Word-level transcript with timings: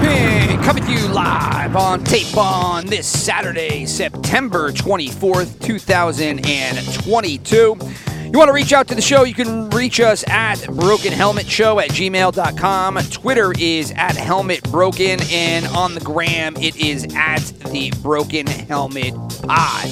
Hey, 0.00 0.56
coming 0.62 0.84
to 0.84 0.92
you 0.92 1.08
live 1.08 1.74
on 1.74 2.04
tape 2.04 2.36
on 2.36 2.86
this 2.86 3.06
Saturday, 3.06 3.84
September 3.84 4.70
24th, 4.70 5.60
2022. 5.60 7.56
You 7.56 8.38
want 8.38 8.48
to 8.48 8.52
reach 8.52 8.72
out 8.72 8.86
to 8.88 8.94
the 8.94 9.02
show, 9.02 9.24
you 9.24 9.34
can 9.34 9.68
reach 9.70 9.98
us 9.98 10.22
at 10.28 10.64
Broken 10.68 11.12
Helmet 11.12 11.46
Show 11.46 11.80
at 11.80 11.90
gmail.com. 11.90 12.98
Twitter 13.10 13.52
is 13.58 13.90
at 13.96 14.16
Helmet 14.16 14.62
Broken, 14.70 15.18
and 15.32 15.66
on 15.68 15.94
the 15.94 16.00
gram, 16.00 16.56
it 16.58 16.76
is 16.76 17.04
at 17.16 17.40
the 17.72 17.92
Broken 18.00 18.46
Helmet 18.46 19.14
Pod. 19.42 19.88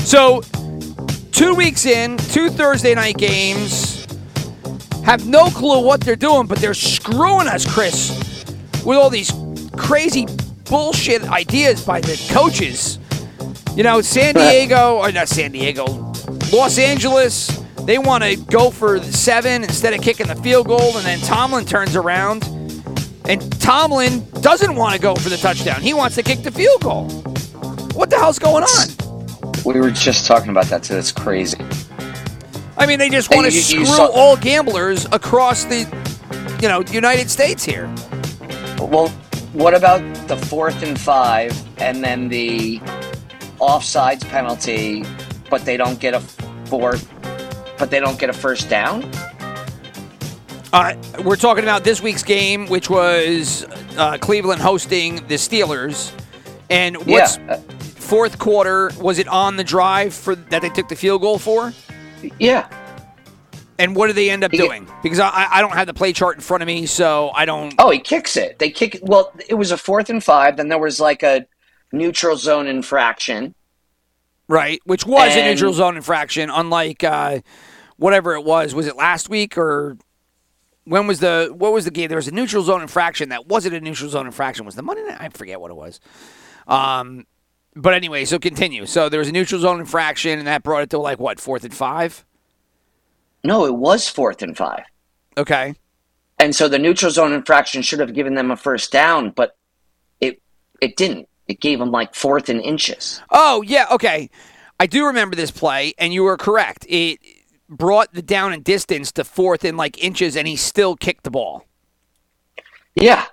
So, 0.00 0.42
two 1.30 1.54
weeks 1.54 1.86
in, 1.86 2.18
two 2.18 2.50
Thursday 2.50 2.94
night 2.94 3.16
games, 3.16 4.06
have 5.04 5.26
no 5.26 5.46
clue 5.46 5.80
what 5.84 6.02
they're 6.02 6.16
doing, 6.16 6.46
but 6.46 6.58
they're 6.58 6.74
screwing 6.74 7.46
us, 7.48 7.64
Chris, 7.72 8.21
with 8.84 8.98
all 8.98 9.10
these 9.10 9.32
crazy 9.76 10.26
bullshit 10.64 11.22
ideas 11.24 11.84
by 11.84 12.00
the 12.00 12.16
coaches. 12.32 12.98
You 13.76 13.82
know, 13.82 14.00
San 14.00 14.34
Diego, 14.36 14.98
or 14.98 15.12
not 15.12 15.28
San 15.28 15.52
Diego, 15.52 15.84
Los 16.52 16.78
Angeles, 16.78 17.48
they 17.84 17.98
want 17.98 18.22
to 18.22 18.36
go 18.36 18.70
for 18.70 19.00
seven 19.02 19.64
instead 19.64 19.92
of 19.94 20.02
kicking 20.02 20.28
the 20.28 20.36
field 20.36 20.68
goal, 20.68 20.96
and 20.96 21.04
then 21.04 21.18
Tomlin 21.20 21.64
turns 21.64 21.96
around, 21.96 22.44
and 23.28 23.60
Tomlin 23.60 24.24
doesn't 24.40 24.76
want 24.76 24.94
to 24.94 25.00
go 25.00 25.14
for 25.14 25.28
the 25.28 25.36
touchdown. 25.36 25.80
He 25.80 25.94
wants 25.94 26.14
to 26.16 26.22
kick 26.22 26.42
the 26.42 26.50
field 26.50 26.82
goal. 26.82 27.08
What 27.94 28.10
the 28.10 28.18
hell's 28.18 28.38
going 28.38 28.64
on? 28.64 29.62
We 29.64 29.80
were 29.80 29.90
just 29.90 30.26
talking 30.26 30.50
about 30.50 30.66
that, 30.66 30.84
so 30.84 30.96
it's 30.96 31.12
crazy. 31.12 31.58
I 32.76 32.86
mean, 32.86 32.98
they 32.98 33.10
just 33.10 33.34
want 33.34 33.46
to 33.46 33.52
screw 33.52 33.84
saw- 33.84 34.06
all 34.06 34.36
gamblers 34.36 35.04
across 35.12 35.64
the, 35.64 35.80
you 36.60 36.68
know, 36.68 36.82
United 36.90 37.30
States 37.30 37.64
here. 37.64 37.92
Well, 38.86 39.08
what 39.52 39.74
about 39.74 40.00
the 40.28 40.36
fourth 40.36 40.82
and 40.82 40.98
five, 40.98 41.52
and 41.80 42.02
then 42.02 42.28
the 42.28 42.78
offsides 43.60 44.26
penalty, 44.28 45.04
but 45.50 45.64
they 45.64 45.76
don't 45.76 46.00
get 46.00 46.14
a 46.14 46.20
fourth, 46.66 47.08
but 47.78 47.90
they 47.90 48.00
don't 48.00 48.18
get 48.18 48.30
a 48.30 48.32
first 48.32 48.68
down? 48.68 49.10
Uh, 50.72 50.94
we're 51.22 51.36
talking 51.36 51.64
about 51.64 51.84
this 51.84 52.00
week's 52.00 52.22
game, 52.22 52.66
which 52.68 52.88
was 52.88 53.66
uh, 53.98 54.16
Cleveland 54.18 54.62
hosting 54.62 55.16
the 55.28 55.34
Steelers. 55.34 56.12
And 56.70 56.96
what's 57.06 57.36
Yeah, 57.36 57.54
uh, 57.54 57.58
fourth 57.82 58.38
quarter? 58.38 58.90
Was 58.98 59.18
it 59.18 59.28
on 59.28 59.56
the 59.56 59.64
drive 59.64 60.14
for 60.14 60.34
that 60.34 60.62
they 60.62 60.70
took 60.70 60.88
the 60.88 60.96
field 60.96 61.20
goal 61.20 61.38
for? 61.38 61.74
yeah. 62.38 62.66
And 63.78 63.96
what 63.96 64.06
do 64.08 64.12
they 64.12 64.30
end 64.30 64.44
up 64.44 64.50
He- 64.50 64.58
doing? 64.58 64.86
Because 65.02 65.18
I, 65.18 65.48
I 65.50 65.60
don't 65.60 65.72
have 65.72 65.86
the 65.86 65.94
play 65.94 66.12
chart 66.12 66.36
in 66.36 66.40
front 66.42 66.62
of 66.62 66.66
me, 66.66 66.86
so 66.86 67.30
I 67.34 67.44
don't. 67.44 67.74
Oh, 67.78 67.90
he 67.90 67.98
kicks 67.98 68.36
it. 68.36 68.58
They 68.58 68.70
kick. 68.70 68.98
Well, 69.02 69.32
it 69.48 69.54
was 69.54 69.72
a 69.72 69.76
fourth 69.78 70.10
and 70.10 70.22
five. 70.22 70.56
Then 70.56 70.68
there 70.68 70.78
was 70.78 71.00
like 71.00 71.22
a 71.22 71.46
neutral 71.92 72.36
zone 72.36 72.66
infraction. 72.66 73.54
Right, 74.48 74.80
which 74.84 75.06
was 75.06 75.32
an 75.32 75.40
And- 75.40 75.54
neutral 75.54 75.72
zone 75.72 75.96
infraction, 75.96 76.50
unlike 76.50 77.02
uh, 77.02 77.40
whatever 77.96 78.34
it 78.34 78.44
was. 78.44 78.74
Was 78.74 78.86
it 78.86 78.96
last 78.96 79.28
week 79.28 79.56
or 79.56 79.96
when 80.84 81.06
was 81.06 81.20
the 81.20 81.52
what 81.56 81.72
was 81.72 81.84
the 81.84 81.90
game? 81.90 82.08
There 82.08 82.16
was 82.16 82.28
a 82.28 82.34
neutral 82.34 82.62
zone 82.62 82.82
infraction 82.82 83.30
that 83.30 83.46
wasn't 83.46 83.74
a 83.74 83.80
neutral 83.80 84.10
zone 84.10 84.26
infraction. 84.26 84.66
Was 84.66 84.74
the 84.74 84.82
Monday 84.82 85.02
night? 85.04 85.18
I 85.20 85.28
forget 85.30 85.60
what 85.60 85.70
it 85.70 85.74
was. 85.76 86.00
Um, 86.66 87.26
but 87.74 87.94
anyway, 87.94 88.24
so 88.26 88.38
continue. 88.38 88.84
So 88.84 89.08
there 89.08 89.18
was 89.20 89.28
a 89.28 89.32
neutral 89.32 89.60
zone 89.60 89.80
infraction, 89.80 90.38
and 90.38 90.46
that 90.46 90.62
brought 90.62 90.82
it 90.82 90.90
to 90.90 90.98
like 90.98 91.18
what 91.18 91.40
fourth 91.40 91.64
and 91.64 91.72
five. 91.74 92.24
No, 93.44 93.64
it 93.66 93.74
was 93.74 94.08
fourth 94.08 94.42
and 94.42 94.56
five. 94.56 94.84
Okay, 95.36 95.74
And 96.38 96.54
so 96.54 96.68
the 96.68 96.78
neutral 96.78 97.10
zone 97.10 97.32
infraction 97.32 97.82
should 97.82 98.00
have 98.00 98.14
given 98.14 98.34
them 98.34 98.50
a 98.50 98.56
first 98.56 98.92
down, 98.92 99.30
but 99.30 99.56
it 100.20 100.42
it 100.80 100.96
didn't. 100.96 101.28
It 101.48 101.60
gave 101.60 101.78
them 101.78 101.90
like 101.90 102.14
fourth 102.14 102.48
and 102.48 102.60
inches. 102.60 103.22
Oh, 103.30 103.62
yeah, 103.62 103.86
okay. 103.90 104.30
I 104.80 104.86
do 104.86 105.06
remember 105.06 105.36
this 105.36 105.50
play, 105.50 105.94
and 105.98 106.12
you 106.12 106.24
were 106.24 106.36
correct. 106.36 106.86
It 106.88 107.20
brought 107.68 108.12
the 108.12 108.22
down 108.22 108.52
and 108.52 108.64
distance 108.64 109.12
to 109.12 109.24
fourth 109.24 109.64
in 109.64 109.76
like 109.76 110.02
inches, 110.02 110.36
and 110.36 110.48
he 110.48 110.56
still 110.56 110.96
kicked 110.96 111.24
the 111.24 111.30
ball. 111.30 111.66
Yeah, 112.94 113.26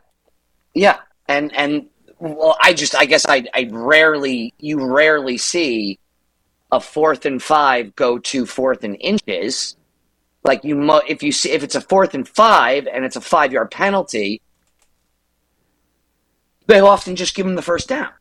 yeah, 0.74 1.00
and 1.28 1.54
and 1.56 1.88
well, 2.20 2.58
I 2.62 2.74
just 2.74 2.96
I 2.96 3.06
guess 3.06 3.26
I 3.28 3.46
I 3.54 3.70
rarely 3.72 4.54
you 4.60 4.86
rarely 4.86 5.38
see 5.38 6.00
a 6.72 6.80
fourth 6.80 7.26
and 7.26 7.42
five 7.42 7.96
go 7.96 8.20
to 8.20 8.46
fourth 8.46 8.84
and 8.84 8.98
inches. 9.02 9.76
Like 10.44 10.64
you, 10.64 10.76
mo- 10.76 11.02
if 11.08 11.22
you 11.22 11.32
see 11.32 11.52
if 11.52 11.64
it's 11.64 11.76
a 11.76 11.82
fourth 11.82 12.14
and 12.14 12.28
five 12.28 12.88
and 12.88 13.04
it's 13.04 13.16
a 13.16 13.22
five 13.22 13.52
yard 13.52 13.72
penalty, 13.72 14.42
they 16.68 16.80
often 16.80 17.16
just 17.16 17.36
give 17.36 17.46
them 17.46 17.56
the 17.56 17.62
first 17.62 17.90
down. 17.90 18.12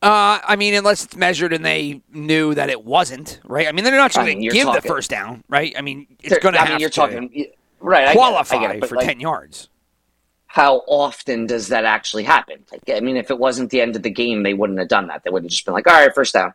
Uh, 0.00 0.38
I 0.46 0.54
mean, 0.54 0.74
unless 0.74 1.04
it's 1.04 1.16
measured 1.16 1.52
and 1.52 1.64
they 1.64 2.02
knew 2.12 2.54
that 2.54 2.70
it 2.70 2.84
wasn't, 2.84 3.40
right? 3.44 3.66
I 3.66 3.72
mean, 3.72 3.84
they're 3.84 3.96
not 3.96 4.16
I 4.16 4.22
going 4.22 4.38
mean, 4.38 4.38
to 4.38 4.44
you're 4.56 4.64
give 4.64 4.72
the 4.72 4.86
first 4.86 5.10
down, 5.10 5.42
right? 5.48 5.74
I 5.76 5.80
mean, 5.80 6.06
it's 6.22 6.38
going 6.38 6.54
to 6.54 6.60
I 6.60 6.68
mean, 6.68 6.80
you're 6.80 6.90
talking 6.90 7.46
right. 7.80 8.06
I 8.06 8.14
get 8.14 8.16
it, 8.16 8.20
I 8.20 8.30
qualify 8.30 8.60
get 8.60 8.76
it, 8.76 8.86
for 8.86 8.94
like, 8.94 9.06
10 9.06 9.18
yards. 9.18 9.68
How 10.46 10.78
often 10.86 11.46
does 11.46 11.68
that 11.68 11.84
actually 11.84 12.22
happen? 12.22 12.64
Like, 12.70 12.82
I 12.96 13.00
mean, 13.00 13.16
if 13.16 13.30
it 13.30 13.38
wasn't 13.38 13.70
the 13.70 13.80
end 13.80 13.96
of 13.96 14.02
the 14.02 14.10
game, 14.10 14.44
they 14.44 14.54
wouldn't 14.54 14.78
have 14.78 14.88
done 14.88 15.08
that. 15.08 15.24
They 15.24 15.30
would 15.30 15.42
have 15.42 15.50
just 15.50 15.64
been 15.64 15.74
like, 15.74 15.86
"All 15.88 15.94
right, 15.94 16.14
first 16.14 16.32
down." 16.32 16.54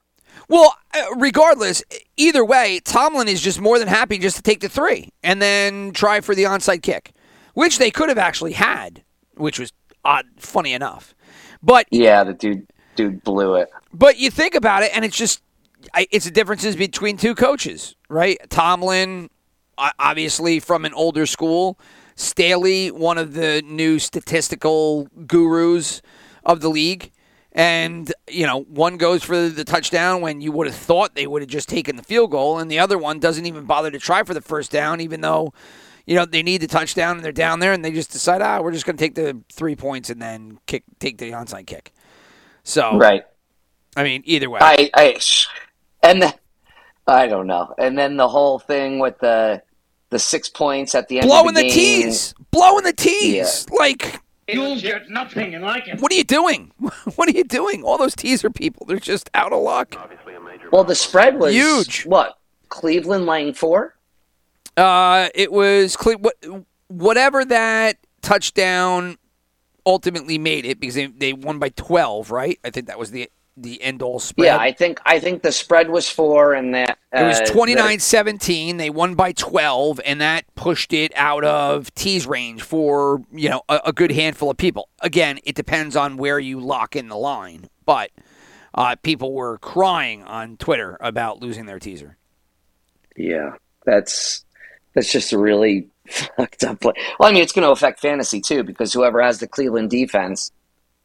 Well, 0.49 0.75
uh, 0.93 1.15
regardless, 1.15 1.83
either 2.17 2.43
way, 2.43 2.79
Tomlin 2.83 3.27
is 3.27 3.41
just 3.41 3.59
more 3.59 3.79
than 3.79 3.87
happy 3.87 4.17
just 4.17 4.35
to 4.37 4.41
take 4.41 4.59
the 4.59 4.69
three 4.69 5.09
and 5.23 5.41
then 5.41 5.91
try 5.91 6.21
for 6.21 6.35
the 6.35 6.43
onside 6.43 6.81
kick, 6.81 7.13
which 7.53 7.77
they 7.77 7.91
could 7.91 8.09
have 8.09 8.17
actually 8.17 8.53
had, 8.53 9.03
which 9.35 9.59
was 9.59 9.71
odd, 10.03 10.25
funny 10.37 10.73
enough. 10.73 11.15
But 11.61 11.87
Yeah, 11.91 12.23
the 12.23 12.33
dude 12.33 12.67
dude 12.95 13.23
blew 13.23 13.55
it. 13.55 13.69
But 13.93 14.17
you 14.17 14.29
think 14.29 14.55
about 14.55 14.83
it, 14.83 14.91
and 14.93 15.05
it's 15.05 15.17
just 15.17 15.41
it's 15.95 16.25
the 16.25 16.31
differences 16.31 16.75
between 16.75 17.17
two 17.17 17.35
coaches, 17.35 17.95
right? 18.09 18.37
Tomlin, 18.49 19.29
obviously 19.77 20.59
from 20.59 20.85
an 20.85 20.93
older 20.93 21.25
school. 21.25 21.79
Staley, 22.15 22.91
one 22.91 23.17
of 23.17 23.33
the 23.33 23.63
new 23.65 23.97
statistical 23.97 25.07
gurus 25.25 26.01
of 26.45 26.61
the 26.61 26.69
league. 26.69 27.11
And, 27.55 28.11
you 28.27 28.47
know, 28.47 28.61
one 28.63 28.97
goes 28.97 29.23
for 29.23 29.47
the 29.47 29.63
touchdown 29.63 30.21
when 30.21 30.41
you 30.41 30.51
would 30.51 30.65
have 30.65 30.75
thought 30.75 31.13
they 31.13 31.27
would 31.27 31.43
have 31.43 31.49
just 31.49 31.69
taken 31.69 31.95
the 31.95 32.03
field 32.03 32.31
goal, 32.31 32.57
and 32.57 32.69
the 32.69 32.79
other 32.79 32.97
one 32.97 33.19
doesn't 33.19 33.45
even 33.45 33.65
bother 33.65 33.91
to 33.91 33.99
try 33.99 34.23
for 34.23 34.33
the 34.33 34.41
first 34.41 34.71
down, 34.71 34.99
even 35.01 35.21
though, 35.21 35.53
you 36.07 36.15
know, 36.15 36.25
they 36.25 36.41
need 36.41 36.61
the 36.61 36.67
touchdown 36.67 37.17
and 37.17 37.23
they're 37.23 37.31
down 37.31 37.59
there 37.59 37.71
and 37.71 37.85
they 37.85 37.91
just 37.91 38.11
decide, 38.11 38.41
ah, 38.41 38.59
we're 38.59 38.71
just 38.71 38.87
going 38.87 38.97
to 38.97 39.03
take 39.03 39.13
the 39.13 39.39
three 39.51 39.75
points 39.75 40.09
and 40.09 40.19
then 40.19 40.57
kick, 40.65 40.83
take 40.99 41.19
the 41.19 41.31
onside 41.31 41.67
kick. 41.67 41.93
So, 42.63 42.97
Right. 42.97 43.23
I 43.95 44.03
mean, 44.03 44.23
either 44.25 44.49
way. 44.49 44.59
I, 44.61 44.89
I, 44.95 45.19
and 46.01 46.23
the, 46.23 46.33
I 47.05 47.27
don't 47.27 47.45
know. 47.45 47.75
And 47.77 47.95
then 47.97 48.17
the 48.17 48.27
whole 48.27 48.57
thing 48.57 48.97
with 48.97 49.19
the 49.19 49.61
the 50.09 50.19
six 50.19 50.47
points 50.47 50.93
at 50.93 51.07
the 51.07 51.19
end 51.19 51.27
blowing 51.27 51.49
of 51.49 51.55
the, 51.55 51.63
the, 51.63 51.69
tees, 51.69 52.35
blowing 52.51 52.83
the 52.83 52.93
tees. 52.93 53.67
Like, 53.71 54.21
You'll 54.47 54.79
get 54.79 55.09
nothing 55.09 55.59
like 55.61 55.87
it. 55.87 55.99
what 56.01 56.11
are 56.11 56.15
you 56.15 56.23
doing? 56.23 56.71
What 57.15 57.27
are 57.29 57.31
you 57.31 57.43
doing? 57.43 57.83
All 57.83 57.97
those 57.97 58.15
teaser 58.15 58.49
people, 58.49 58.85
they're 58.85 58.97
just 58.97 59.29
out 59.33 59.53
of 59.53 59.61
luck. 59.61 59.95
Well, 60.71 60.83
the 60.83 60.95
spread 60.95 61.37
was 61.39 61.53
Huge. 61.53 62.05
What 62.05 62.37
Cleveland 62.69 63.25
laying 63.25 63.53
four? 63.53 63.95
Uh, 64.75 65.29
it 65.35 65.51
was 65.51 65.95
Cle- 65.95 66.17
what, 66.17 66.35
whatever 66.87 67.45
that 67.45 67.97
touchdown 68.21 69.17
ultimately 69.85 70.37
made 70.37 70.65
it 70.65 70.79
because 70.79 70.95
they, 70.95 71.05
they 71.07 71.33
won 71.33 71.59
by 71.59 71.69
twelve, 71.69 72.31
right? 72.31 72.59
I 72.63 72.69
think 72.71 72.87
that 72.87 72.97
was 72.97 73.11
the 73.11 73.29
the 73.55 73.81
end 73.81 74.01
all 74.01 74.19
spread. 74.19 74.45
Yeah, 74.45 74.57
I 74.57 74.71
think 74.71 74.99
I 75.05 75.19
think 75.19 75.43
the 75.43 75.51
spread 75.51 75.89
was 75.89 76.09
four, 76.09 76.53
and 76.53 76.73
that 76.73 76.97
uh, 77.15 77.19
It 77.19 77.27
was 77.27 77.39
the- 77.39 77.45
29-17. 77.57 78.77
They 78.77 78.89
won 78.89 79.15
by 79.15 79.31
12, 79.33 79.99
and 80.05 80.21
that 80.21 80.45
pushed 80.55 80.93
it 80.93 81.11
out 81.15 81.43
of 81.43 81.93
tease 81.93 82.25
range 82.25 82.61
for, 82.63 83.21
you 83.31 83.49
know, 83.49 83.61
a, 83.69 83.81
a 83.85 83.93
good 83.93 84.11
handful 84.11 84.49
of 84.49 84.57
people. 84.57 84.89
Again, 85.01 85.39
it 85.43 85.55
depends 85.55 85.95
on 85.95 86.17
where 86.17 86.39
you 86.39 86.59
lock 86.59 86.95
in 86.95 87.07
the 87.09 87.17
line. 87.17 87.69
But 87.85 88.11
uh, 88.73 88.95
people 89.03 89.33
were 89.33 89.57
crying 89.59 90.23
on 90.23 90.57
Twitter 90.57 90.97
about 90.99 91.41
losing 91.41 91.65
their 91.65 91.79
teaser. 91.79 92.17
Yeah, 93.15 93.57
that's 93.85 94.43
that's 94.95 95.11
just 95.11 95.33
a 95.33 95.37
really 95.37 95.89
fucked 96.07 96.63
up 96.63 96.79
play. 96.81 96.93
Well, 97.19 97.29
I 97.29 97.33
mean, 97.33 97.43
it's 97.43 97.53
going 97.53 97.65
to 97.65 97.71
affect 97.71 97.99
fantasy 97.99 98.41
too 98.41 98.63
because 98.63 98.93
whoever 98.93 99.21
has 99.21 99.39
the 99.39 99.47
Cleveland 99.47 99.89
defense 99.91 100.51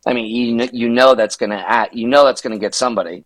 I 0.06 0.12
mean, 0.14 0.26
you 0.26 0.68
you 0.72 0.88
know 0.88 1.14
that's 1.14 1.36
gonna 1.36 1.64
at 1.66 1.94
you 1.94 2.06
know 2.08 2.24
that's 2.24 2.40
gonna 2.40 2.58
get 2.58 2.74
somebody 2.74 3.24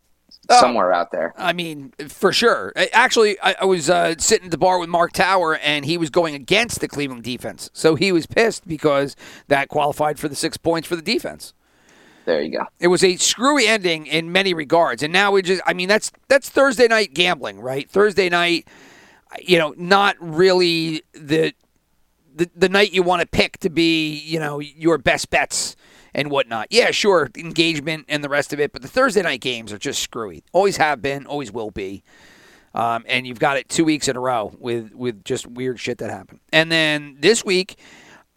Oh. 0.48 0.58
somewhere 0.58 0.92
out 0.92 1.12
there. 1.12 1.32
I 1.36 1.52
mean, 1.52 1.92
for 2.08 2.32
sure. 2.32 2.72
Actually, 2.92 3.38
I, 3.40 3.54
I 3.60 3.64
was 3.64 3.88
uh, 3.88 4.14
sitting 4.18 4.46
at 4.46 4.50
the 4.50 4.58
bar 4.58 4.80
with 4.80 4.88
Mark 4.88 5.12
Tower, 5.12 5.56
and 5.56 5.84
he 5.84 5.96
was 5.96 6.10
going 6.10 6.34
against 6.34 6.80
the 6.80 6.88
Cleveland 6.88 7.22
defense. 7.22 7.70
So 7.72 7.94
he 7.94 8.10
was 8.10 8.26
pissed 8.26 8.66
because 8.66 9.14
that 9.46 9.68
qualified 9.68 10.18
for 10.18 10.26
the 10.26 10.34
six 10.34 10.56
points 10.56 10.88
for 10.88 10.96
the 10.96 11.02
defense. 11.02 11.54
There 12.24 12.42
you 12.42 12.50
go. 12.58 12.64
It 12.80 12.88
was 12.88 13.04
a 13.04 13.16
screwy 13.16 13.66
ending 13.68 14.06
in 14.06 14.32
many 14.32 14.52
regards, 14.52 15.04
and 15.04 15.12
now 15.12 15.30
we 15.30 15.42
just. 15.42 15.62
I 15.64 15.74
mean, 15.74 15.88
that's 15.88 16.10
that's 16.26 16.48
Thursday 16.48 16.88
night 16.88 17.14
gambling, 17.14 17.60
right? 17.60 17.88
Thursday 17.88 18.28
night, 18.28 18.66
you 19.40 19.58
know, 19.58 19.74
not 19.76 20.16
really 20.18 21.02
the 21.12 21.52
the, 22.34 22.50
the 22.56 22.68
night 22.68 22.92
you 22.92 23.04
want 23.04 23.20
to 23.20 23.28
pick 23.28 23.58
to 23.58 23.70
be, 23.70 24.18
you 24.18 24.40
know, 24.40 24.58
your 24.58 24.98
best 24.98 25.30
bets 25.30 25.76
and 26.14 26.30
whatnot. 26.30 26.68
Yeah, 26.70 26.90
sure, 26.90 27.30
engagement 27.36 28.06
and 28.08 28.22
the 28.22 28.28
rest 28.28 28.52
of 28.52 28.60
it, 28.60 28.72
but 28.72 28.82
the 28.82 28.88
Thursday 28.88 29.22
night 29.22 29.40
games 29.40 29.72
are 29.72 29.78
just 29.78 30.02
screwy. 30.02 30.44
Always 30.52 30.76
have 30.76 31.02
been, 31.02 31.26
always 31.26 31.52
will 31.52 31.70
be. 31.70 32.02
Um, 32.74 33.04
and 33.06 33.26
you've 33.26 33.38
got 33.38 33.56
it 33.58 33.68
two 33.68 33.84
weeks 33.84 34.08
in 34.08 34.16
a 34.16 34.20
row 34.20 34.54
with 34.58 34.94
with 34.94 35.24
just 35.24 35.46
weird 35.46 35.78
shit 35.78 35.98
that 35.98 36.10
happened. 36.10 36.40
And 36.52 36.72
then 36.72 37.16
this 37.20 37.44
week, 37.44 37.78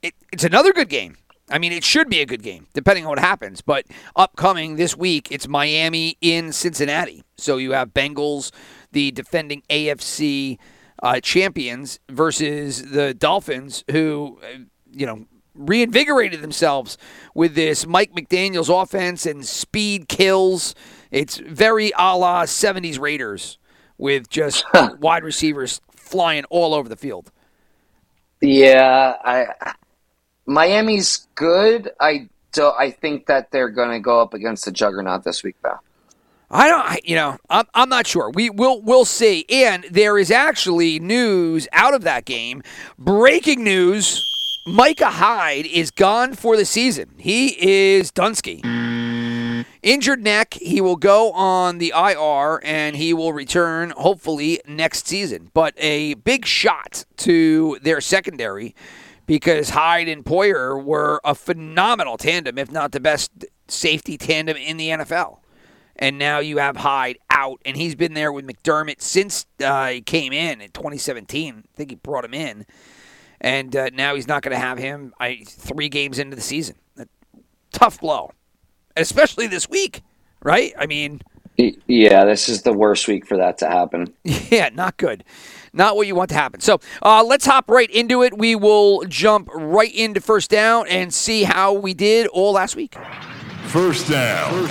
it, 0.01 0.13
it's 0.31 0.43
another 0.43 0.73
good 0.73 0.89
game. 0.89 1.17
I 1.49 1.59
mean, 1.59 1.71
it 1.71 1.83
should 1.83 2.09
be 2.09 2.21
a 2.21 2.25
good 2.25 2.41
game, 2.41 2.67
depending 2.73 3.05
on 3.05 3.11
what 3.11 3.19
happens. 3.19 3.61
But 3.61 3.85
upcoming 4.15 4.75
this 4.75 4.97
week, 4.97 5.31
it's 5.31 5.47
Miami 5.47 6.17
in 6.19 6.51
Cincinnati. 6.51 7.23
So 7.37 7.57
you 7.57 7.71
have 7.73 7.93
Bengals, 7.93 8.51
the 8.91 9.11
defending 9.11 9.61
AFC 9.69 10.57
uh, 11.03 11.19
champions, 11.19 11.99
versus 12.09 12.89
the 12.91 13.13
Dolphins, 13.13 13.83
who, 13.91 14.39
uh, 14.43 14.59
you 14.91 15.05
know, 15.05 15.25
reinvigorated 15.55 16.41
themselves 16.41 16.97
with 17.33 17.55
this 17.55 17.87
Mike 17.87 18.13
McDaniel's 18.13 18.69
offense 18.69 19.25
and 19.25 19.45
speed 19.45 20.07
kills. 20.09 20.75
It's 21.11 21.37
very 21.37 21.91
a 21.97 22.17
la 22.17 22.43
70s 22.45 22.99
Raiders 22.99 23.57
with 23.97 24.29
just 24.29 24.65
wide 24.99 25.23
receivers 25.23 25.81
flying 25.95 26.45
all 26.45 26.73
over 26.73 26.89
the 26.89 26.97
field. 26.97 27.31
Yeah, 28.41 29.15
I 29.23 29.47
Miami's 30.45 31.27
good. 31.35 31.91
I 31.99 32.29
do 32.53 32.71
I 32.77 32.91
think 32.91 33.27
that 33.27 33.51
they're 33.51 33.69
going 33.69 33.91
to 33.91 33.99
go 33.99 34.21
up 34.21 34.33
against 34.33 34.65
the 34.65 34.71
juggernaut 34.71 35.23
this 35.23 35.43
week, 35.43 35.55
though. 35.63 35.79
I 36.49 36.67
don't, 36.69 36.85
I- 36.85 36.99
you 37.03 37.15
know, 37.15 37.37
I'm, 37.49 37.65
I'm 37.73 37.89
not 37.89 38.07
sure. 38.07 38.29
We 38.31 38.49
will, 38.49 38.81
we'll 38.81 39.05
see. 39.05 39.45
And 39.49 39.85
there 39.91 40.17
is 40.17 40.31
actually 40.31 40.99
news 40.99 41.67
out 41.73 41.93
of 41.93 42.03
that 42.03 42.25
game. 42.25 42.61
Breaking 42.97 43.63
news: 43.63 44.23
Micah 44.67 45.11
Hyde 45.11 45.67
is 45.67 45.91
gone 45.91 46.33
for 46.33 46.57
the 46.57 46.65
season. 46.65 47.11
He 47.19 47.49
is 47.99 48.11
Dunsky. 48.11 48.63
Injured 49.83 50.23
neck. 50.23 50.55
He 50.55 50.81
will 50.81 50.95
go 50.95 51.31
on 51.33 51.77
the 51.77 51.93
IR 51.95 52.59
and 52.63 52.95
he 52.95 53.13
will 53.13 53.31
return 53.31 53.91
hopefully 53.91 54.59
next 54.67 55.05
season. 55.05 55.51
But 55.53 55.75
a 55.77 56.15
big 56.15 56.47
shot 56.47 57.05
to 57.17 57.77
their 57.83 58.01
secondary 58.01 58.73
because 59.27 59.69
Hyde 59.69 60.07
and 60.07 60.25
Poyer 60.25 60.83
were 60.83 61.21
a 61.23 61.35
phenomenal 61.35 62.17
tandem, 62.17 62.57
if 62.57 62.71
not 62.71 62.91
the 62.91 62.99
best 62.99 63.45
safety 63.67 64.17
tandem 64.17 64.57
in 64.57 64.77
the 64.77 64.89
NFL 64.89 65.37
and 65.95 66.17
now 66.17 66.39
you 66.39 66.57
have 66.57 66.77
Hyde 66.77 67.17
out, 67.29 67.61
and 67.65 67.77
he's 67.77 67.95
been 67.95 68.15
there 68.15 68.31
with 68.31 68.45
McDermott 68.45 69.01
since 69.01 69.45
uh, 69.63 69.87
he 69.87 70.01
came 70.01 70.33
in 70.33 70.59
in 70.61 70.71
2017. 70.71 71.55
I 71.55 71.77
think 71.77 71.89
he 71.89 71.95
brought 71.95 72.25
him 72.25 72.33
in, 72.33 72.65
and 73.41 73.75
uh, 73.75 73.89
now 73.93 74.15
he's 74.15 74.27
not 74.27 74.41
going 74.41 74.53
to 74.53 74.59
have 74.59 74.77
him. 74.77 75.13
I 75.19 75.43
three 75.45 75.89
games 75.89 76.19
into 76.19 76.35
the 76.35 76.41
season, 76.41 76.75
A 76.97 77.07
tough 77.71 77.99
blow, 77.99 78.31
especially 78.95 79.47
this 79.47 79.69
week, 79.69 80.01
right? 80.43 80.73
I 80.77 80.85
mean, 80.85 81.21
Yeah, 81.57 82.25
this 82.25 82.49
is 82.49 82.63
the 82.63 82.73
worst 82.73 83.07
week 83.07 83.25
for 83.25 83.37
that 83.37 83.57
to 83.59 83.67
happen. 83.67 84.13
yeah, 84.23 84.69
not 84.73 84.97
good. 84.97 85.23
Not 85.73 85.95
what 85.95 86.07
you 86.07 86.15
want 86.15 86.29
to 86.29 86.35
happen. 86.35 86.61
So 86.61 86.79
uh, 87.01 87.23
let's 87.23 87.45
hop 87.45 87.69
right 87.69 87.89
into 87.89 88.23
it. 88.23 88.37
We 88.37 88.55
will 88.55 89.03
jump 89.05 89.49
right 89.53 89.93
into 89.93 90.21
first 90.21 90.49
down 90.49 90.87
and 90.87 91.13
see 91.13 91.43
how 91.43 91.73
we 91.73 91.93
did 91.93 92.27
all 92.27 92.53
last 92.53 92.75
week. 92.75 92.95
First 93.67 94.09
down. 94.09 94.69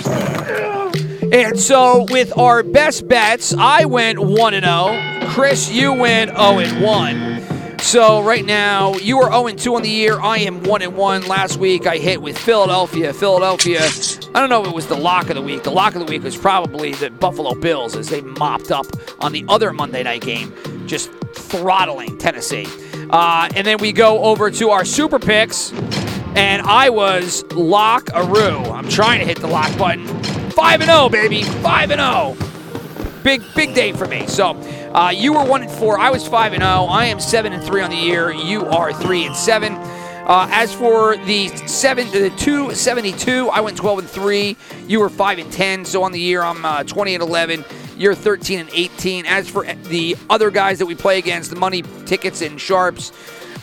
And 1.31 1.59
so, 1.59 2.05
with 2.09 2.37
our 2.37 2.63
best 2.63 3.07
bets, 3.07 3.53
I 3.53 3.85
went 3.85 4.19
1 4.19 4.53
and 4.53 4.65
0. 4.65 5.29
Chris, 5.31 5.71
you 5.71 5.91
went 5.91 6.31
0 6.31 6.59
and 6.59 6.81
1. 6.83 7.54
So, 7.81 8.23
right 8.23 8.43
now, 8.43 8.95
you 8.95 9.19
are 9.19 9.31
0 9.31 9.47
and 9.47 9.59
2 9.59 9.75
on 9.75 9.81
the 9.83 9.89
year. 9.89 10.19
I 10.19 10.39
am 10.39 10.63
1 10.63 10.81
and 10.81 10.95
1. 10.95 11.27
Last 11.27 11.57
week, 11.57 11.87
I 11.87 11.97
hit 11.97 12.21
with 12.21 12.37
Philadelphia. 12.37 13.13
Philadelphia, 13.13 13.81
I 14.33 14.39
don't 14.39 14.49
know 14.49 14.61
if 14.63 14.67
it 14.67 14.73
was 14.73 14.87
the 14.87 14.97
lock 14.97 15.29
of 15.29 15.35
the 15.35 15.41
week. 15.41 15.63
The 15.63 15.71
lock 15.71 15.95
of 15.95 15.99
the 15.99 16.11
week 16.11 16.23
was 16.23 16.35
probably 16.35 16.93
the 16.93 17.09
Buffalo 17.09 17.53
Bills 17.53 17.95
as 17.95 18.09
they 18.09 18.21
mopped 18.21 18.71
up 18.71 18.85
on 19.19 19.31
the 19.31 19.45
other 19.47 19.71
Monday 19.71 20.03
night 20.03 20.21
game, 20.21 20.53
just 20.87 21.11
throttling 21.33 22.17
Tennessee. 22.17 22.67
Uh, 23.09 23.49
and 23.55 23.65
then 23.65 23.77
we 23.77 23.91
go 23.91 24.23
over 24.23 24.49
to 24.51 24.71
our 24.71 24.83
super 24.83 25.19
picks 25.19 25.71
and 26.35 26.61
I 26.63 26.89
was 26.89 27.43
lock 27.53 28.09
a 28.13 28.23
roo. 28.23 28.57
I'm 28.57 28.89
trying 28.89 29.19
to 29.19 29.25
hit 29.25 29.39
the 29.39 29.47
lock 29.47 29.75
button. 29.77 30.05
Five 30.51 30.81
and 30.81 30.89
zero, 30.89 31.09
baby. 31.09 31.43
Five 31.43 31.91
and 31.91 32.01
zero. 32.01 32.35
Big 33.23 33.41
big 33.55 33.73
day 33.73 33.91
for 33.91 34.05
me. 34.05 34.27
So 34.27 34.53
uh, 34.95 35.09
you 35.09 35.33
were 35.33 35.43
one 35.43 35.61
and 35.61 35.69
four. 35.69 35.99
I 35.99 36.09
was 36.09 36.25
five 36.25 36.53
and 36.53 36.63
zero. 36.63 36.85
I 36.85 37.05
am 37.05 37.19
seven 37.19 37.51
and 37.51 37.61
three 37.61 37.81
on 37.81 37.89
the 37.89 37.97
year. 37.97 38.31
You 38.31 38.65
are 38.67 38.93
three 38.93 39.25
and 39.25 39.35
seven. 39.35 39.73
Uh, 39.73 40.47
as 40.49 40.73
for 40.73 41.17
the 41.17 41.49
seven, 41.67 42.09
the 42.11 42.29
two 42.37 42.73
seventy 42.73 43.11
two, 43.11 43.49
I 43.49 43.59
went 43.59 43.75
twelve 43.75 43.99
and 43.99 44.09
three. 44.09 44.55
You 44.87 45.01
were 45.01 45.09
five 45.09 45.37
and 45.37 45.51
ten. 45.51 45.83
So 45.83 46.01
on 46.03 46.13
the 46.13 46.19
year, 46.19 46.41
I'm 46.41 46.63
uh, 46.63 46.85
twenty 46.85 47.13
and 47.13 47.21
eleven. 47.21 47.65
You're 47.97 48.15
thirteen 48.15 48.59
and 48.59 48.69
eighteen. 48.71 49.25
As 49.25 49.49
for 49.49 49.65
the 49.65 50.15
other 50.29 50.49
guys 50.49 50.79
that 50.79 50.85
we 50.85 50.95
play 50.95 51.19
against, 51.19 51.49
the 51.49 51.57
money 51.57 51.83
tickets 52.05 52.41
and 52.41 52.59
sharps, 52.59 53.11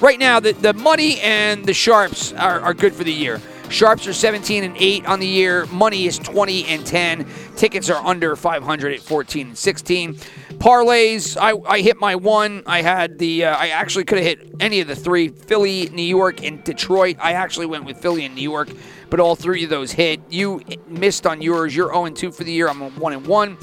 right 0.03 0.19
now 0.19 0.39
the, 0.39 0.53
the 0.53 0.75
money 0.75 1.19
and 1.21 1.65
the 1.65 1.73
sharps 1.73 2.35
are, 2.35 2.61
are 2.61 2.75
good 2.75 2.93
for 2.95 3.05
the 3.05 3.13
year 3.13 3.41
sharps 3.73 4.07
are 4.07 4.13
17 4.13 4.65
and 4.65 4.77
8 4.77 5.07
on 5.07 5.21
the 5.21 5.27
year. 5.27 5.67
Money 5.67 6.07
is 6.07 6.19
20 6.19 6.67
and 6.67 6.87
10 6.87 7.27
tickets 7.57 7.91
are 7.91 8.05
under 8.05 8.37
500 8.37 8.93
at 8.93 9.01
14 9.01 9.49
and 9.49 9.59
16 9.59 10.15
parlays 10.55 11.37
i, 11.41 11.53
I 11.69 11.81
hit 11.81 11.99
my 11.99 12.15
one. 12.15 12.63
I 12.67 12.83
had 12.83 13.19
the 13.19 13.47
uh, 13.47 13.57
i 13.57 13.69
actually 13.71 14.05
could 14.05 14.19
have 14.19 14.27
hit 14.27 14.55
any 14.61 14.81
of 14.81 14.87
the 14.87 14.95
three. 14.95 15.29
Philly 15.29 15.89
new 15.91 16.03
york 16.03 16.45
and 16.45 16.63
detroit. 16.63 17.17
I 17.19 17.33
actually 17.33 17.67
went 17.67 17.85
with 17.85 17.97
philly 17.97 18.25
and 18.25 18.35
new 18.35 18.43
york 18.43 18.69
but 19.11 19.21
all 19.21 19.37
three 19.37 19.65
of 19.65 19.71
those 19.71 19.93
hit. 19.93 20.21
You 20.31 20.63
missed 20.87 21.27
on 21.27 21.43
yours. 21.43 21.77
You're 21.77 21.89
0 21.89 22.07
and 22.07 22.17
2 22.17 22.33
for 22.33 22.45
the 22.45 22.53
year. 22.53 22.69
I'm 22.69 22.81
1 22.81 23.13
and 23.13 23.27
1 23.27 23.59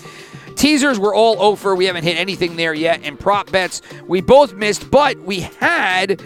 Teasers 0.59 0.99
were 0.99 1.15
all 1.15 1.41
over. 1.41 1.73
We 1.73 1.85
haven't 1.85 2.03
hit 2.03 2.17
anything 2.17 2.57
there 2.57 2.73
yet. 2.73 2.99
And 3.03 3.17
prop 3.17 3.49
bets, 3.49 3.81
we 4.07 4.19
both 4.19 4.53
missed, 4.53 4.91
but 4.91 5.17
we 5.19 5.39
had 5.39 6.21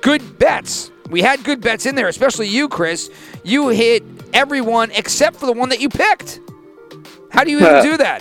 good 0.00 0.38
bets. 0.38 0.92
We 1.14 1.22
had 1.22 1.44
good 1.44 1.60
bets 1.60 1.86
in 1.86 1.94
there, 1.94 2.08
especially 2.08 2.48
you, 2.48 2.68
Chris. 2.68 3.08
You 3.44 3.68
hit 3.68 4.02
everyone 4.32 4.90
except 4.90 5.36
for 5.36 5.46
the 5.46 5.52
one 5.52 5.68
that 5.68 5.78
you 5.80 5.88
picked. 5.88 6.40
How 7.30 7.44
do 7.44 7.52
you 7.52 7.58
even 7.60 7.82
do 7.84 7.96
that? 7.98 8.20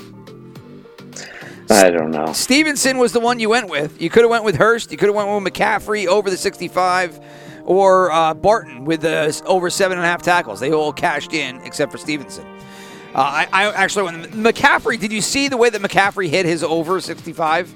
I 1.71 1.89
don't 1.89 2.11
know. 2.11 2.33
Stevenson 2.33 2.99
was 2.99 3.11
the 3.11 3.19
one 3.19 3.39
you 3.39 3.49
went 3.49 3.67
with. 3.67 3.99
You 3.99 4.11
could 4.11 4.21
have 4.21 4.29
went 4.29 4.43
with 4.43 4.57
Hurst. 4.57 4.91
You 4.91 4.97
could 4.99 5.07
have 5.07 5.15
went 5.15 5.27
with 5.43 5.51
McCaffrey 5.53 6.05
over 6.05 6.29
the 6.29 6.37
65, 6.37 7.19
or 7.65 8.11
uh, 8.11 8.35
Barton 8.35 8.85
with 8.85 9.01
the 9.01 9.09
s- 9.09 9.41
over 9.47 9.71
seven 9.71 9.97
and 9.97 10.05
a 10.05 10.07
half 10.07 10.21
tackles. 10.21 10.59
They 10.59 10.71
all 10.71 10.93
cashed 10.93 11.33
in 11.33 11.61
except 11.61 11.91
for 11.91 11.97
Stevenson. 11.97 12.45
Uh, 13.15 13.21
I, 13.21 13.47
I 13.51 13.73
actually 13.73 14.03
went 14.03 14.33
McCaffrey. 14.33 14.99
Did 14.99 15.11
you 15.11 15.21
see 15.21 15.47
the 15.47 15.57
way 15.57 15.71
that 15.71 15.81
McCaffrey 15.81 16.29
hit 16.29 16.45
his 16.45 16.63
over 16.63 17.01
65? 17.01 17.73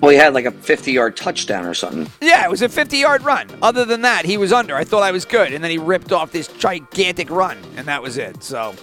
Well, 0.00 0.10
he 0.10 0.16
had 0.16 0.34
like 0.34 0.44
a 0.44 0.50
50 0.50 0.92
yard 0.92 1.16
touchdown 1.16 1.66
or 1.66 1.74
something. 1.74 2.08
Yeah, 2.20 2.44
it 2.44 2.50
was 2.50 2.62
a 2.62 2.68
50 2.68 2.98
yard 2.98 3.22
run. 3.22 3.48
Other 3.62 3.84
than 3.84 4.02
that, 4.02 4.24
he 4.24 4.36
was 4.36 4.52
under. 4.52 4.74
I 4.74 4.84
thought 4.84 5.02
I 5.02 5.10
was 5.10 5.24
good. 5.24 5.52
And 5.52 5.62
then 5.62 5.70
he 5.70 5.78
ripped 5.78 6.12
off 6.12 6.30
this 6.30 6.48
gigantic 6.48 7.30
run, 7.30 7.58
and 7.76 7.86
that 7.86 8.02
was 8.02 8.16
it. 8.16 8.42
So. 8.42 8.74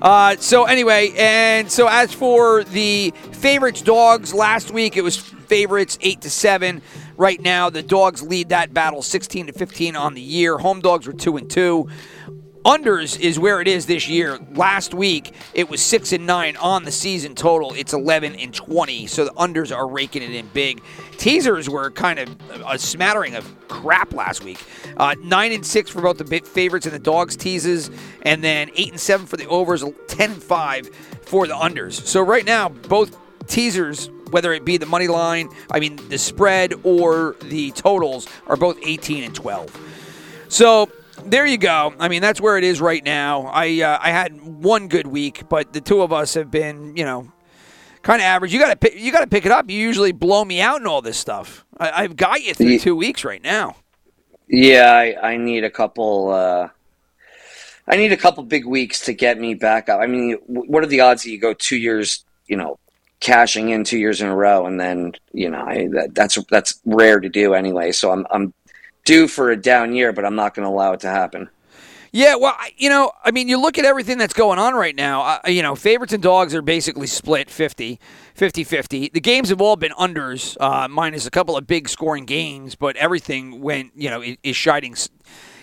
Uh, 0.00 0.36
so 0.36 0.64
anyway, 0.64 1.12
and 1.16 1.70
so 1.70 1.88
as 1.88 2.12
for 2.12 2.62
the 2.64 3.12
favorites 3.32 3.82
dogs 3.82 4.32
last 4.32 4.70
week, 4.70 4.96
it 4.96 5.02
was 5.02 5.16
favorites 5.16 5.98
eight 6.02 6.20
to 6.20 6.30
seven. 6.30 6.82
Right 7.16 7.40
now, 7.40 7.68
the 7.68 7.82
dogs 7.82 8.22
lead 8.22 8.50
that 8.50 8.72
battle 8.72 9.02
sixteen 9.02 9.46
to 9.46 9.52
fifteen 9.52 9.96
on 9.96 10.14
the 10.14 10.20
year. 10.20 10.58
Home 10.58 10.80
dogs 10.80 11.08
were 11.08 11.12
two 11.12 11.36
and 11.36 11.50
two. 11.50 11.88
Unders 12.68 13.18
is 13.18 13.38
where 13.38 13.62
it 13.62 13.66
is 13.66 13.86
this 13.86 14.10
year. 14.10 14.38
Last 14.54 14.92
week 14.92 15.32
it 15.54 15.70
was 15.70 15.80
six 15.80 16.12
and 16.12 16.26
nine 16.26 16.54
on 16.58 16.84
the 16.84 16.92
season 16.92 17.34
total. 17.34 17.72
It's 17.72 17.94
eleven 17.94 18.34
and 18.34 18.52
twenty, 18.52 19.06
so 19.06 19.24
the 19.24 19.30
unders 19.30 19.74
are 19.74 19.88
raking 19.88 20.20
it 20.20 20.32
in 20.32 20.46
big. 20.48 20.82
Teasers 21.16 21.70
were 21.70 21.90
kind 21.90 22.18
of 22.18 22.36
a 22.66 22.78
smattering 22.78 23.36
of 23.36 23.68
crap 23.68 24.12
last 24.12 24.44
week. 24.44 24.62
Uh, 24.98 25.14
nine 25.22 25.52
and 25.52 25.64
six 25.64 25.88
for 25.88 26.02
both 26.02 26.18
the 26.18 26.40
favorites 26.40 26.84
and 26.84 26.94
the 26.94 26.98
dogs 26.98 27.38
teases, 27.38 27.90
and 28.20 28.44
then 28.44 28.70
eight 28.76 28.90
and 28.90 29.00
seven 29.00 29.24
for 29.24 29.38
the 29.38 29.46
overs, 29.46 29.82
ten 30.06 30.32
and 30.32 30.42
five 30.42 30.88
for 31.22 31.46
the 31.46 31.54
unders. 31.54 31.94
So 31.94 32.20
right 32.20 32.44
now 32.44 32.68
both 32.68 33.16
teasers 33.46 34.10
whether 34.28 34.52
it 34.52 34.66
be 34.66 34.76
the 34.76 34.84
money 34.84 35.08
line, 35.08 35.48
I 35.70 35.80
mean 35.80 35.98
the 36.10 36.18
spread 36.18 36.74
or 36.82 37.34
the 37.44 37.70
totals 37.70 38.28
are 38.46 38.58
both 38.58 38.76
18 38.82 39.24
and 39.24 39.34
12. 39.34 39.74
So 40.50 40.90
there 41.24 41.46
you 41.46 41.58
go. 41.58 41.94
I 41.98 42.08
mean, 42.08 42.22
that's 42.22 42.40
where 42.40 42.58
it 42.58 42.64
is 42.64 42.80
right 42.80 43.04
now. 43.04 43.46
I 43.46 43.80
uh, 43.80 43.98
I 44.00 44.10
had 44.10 44.40
one 44.42 44.88
good 44.88 45.06
week, 45.06 45.48
but 45.48 45.72
the 45.72 45.80
two 45.80 46.02
of 46.02 46.12
us 46.12 46.34
have 46.34 46.50
been, 46.50 46.96
you 46.96 47.04
know, 47.04 47.32
kind 48.02 48.20
of 48.20 48.24
average. 48.24 48.52
You 48.52 48.60
got 48.60 48.80
to 48.80 48.98
you 48.98 49.12
got 49.12 49.20
to 49.20 49.26
pick 49.26 49.46
it 49.46 49.52
up. 49.52 49.70
You 49.70 49.78
usually 49.78 50.12
blow 50.12 50.44
me 50.44 50.60
out 50.60 50.78
and 50.78 50.86
all 50.86 51.02
this 51.02 51.18
stuff. 51.18 51.64
I, 51.78 52.04
I've 52.04 52.16
got 52.16 52.42
you 52.42 52.54
through 52.54 52.78
two 52.78 52.96
weeks 52.96 53.24
right 53.24 53.42
now. 53.42 53.76
Yeah, 54.48 54.92
I, 54.92 55.32
I 55.32 55.36
need 55.36 55.64
a 55.64 55.70
couple. 55.70 56.30
Uh, 56.30 56.68
I 57.86 57.96
need 57.96 58.12
a 58.12 58.16
couple 58.16 58.42
big 58.44 58.66
weeks 58.66 59.04
to 59.06 59.12
get 59.12 59.38
me 59.38 59.54
back 59.54 59.88
up. 59.88 60.00
I 60.00 60.06
mean, 60.06 60.38
what 60.46 60.82
are 60.82 60.86
the 60.86 61.00
odds 61.00 61.22
that 61.22 61.30
you 61.30 61.38
go 61.38 61.54
two 61.54 61.76
years, 61.76 62.24
you 62.46 62.56
know, 62.56 62.78
cashing 63.20 63.70
in 63.70 63.84
two 63.84 63.98
years 63.98 64.20
in 64.20 64.28
a 64.28 64.36
row, 64.36 64.66
and 64.66 64.78
then 64.78 65.12
you 65.32 65.50
know, 65.50 65.60
I, 65.60 65.88
that, 65.92 66.14
that's 66.14 66.38
that's 66.50 66.80
rare 66.84 67.20
to 67.20 67.28
do 67.28 67.54
anyway. 67.54 67.92
So 67.92 68.10
I'm 68.10 68.26
I'm 68.30 68.52
due 69.04 69.28
for 69.28 69.50
a 69.50 69.56
down 69.56 69.94
year, 69.94 70.12
but 70.12 70.24
I'm 70.24 70.34
not 70.34 70.54
going 70.54 70.64
to 70.64 70.70
allow 70.70 70.92
it 70.92 71.00
to 71.00 71.08
happen. 71.08 71.48
Yeah, 72.10 72.36
well, 72.36 72.56
you 72.76 72.88
know, 72.88 73.12
I 73.22 73.30
mean, 73.30 73.48
you 73.48 73.60
look 73.60 73.78
at 73.78 73.84
everything 73.84 74.16
that's 74.16 74.32
going 74.32 74.58
on 74.58 74.74
right 74.74 74.96
now. 74.96 75.22
Uh, 75.22 75.48
you 75.48 75.62
know, 75.62 75.74
favorites 75.74 76.12
and 76.12 76.22
dogs 76.22 76.54
are 76.54 76.62
basically 76.62 77.06
split 77.06 77.50
50, 77.50 78.00
50 78.34 78.64
50. 78.64 79.10
The 79.12 79.20
games 79.20 79.50
have 79.50 79.60
all 79.60 79.76
been 79.76 79.92
unders, 79.92 80.56
uh, 80.60 80.88
minus 80.88 81.26
a 81.26 81.30
couple 81.30 81.56
of 81.56 81.66
big 81.66 81.88
scoring 81.88 82.24
games, 82.24 82.74
but 82.74 82.96
everything 82.96 83.60
went, 83.60 83.92
you 83.94 84.08
know, 84.08 84.22
is 84.22 85.10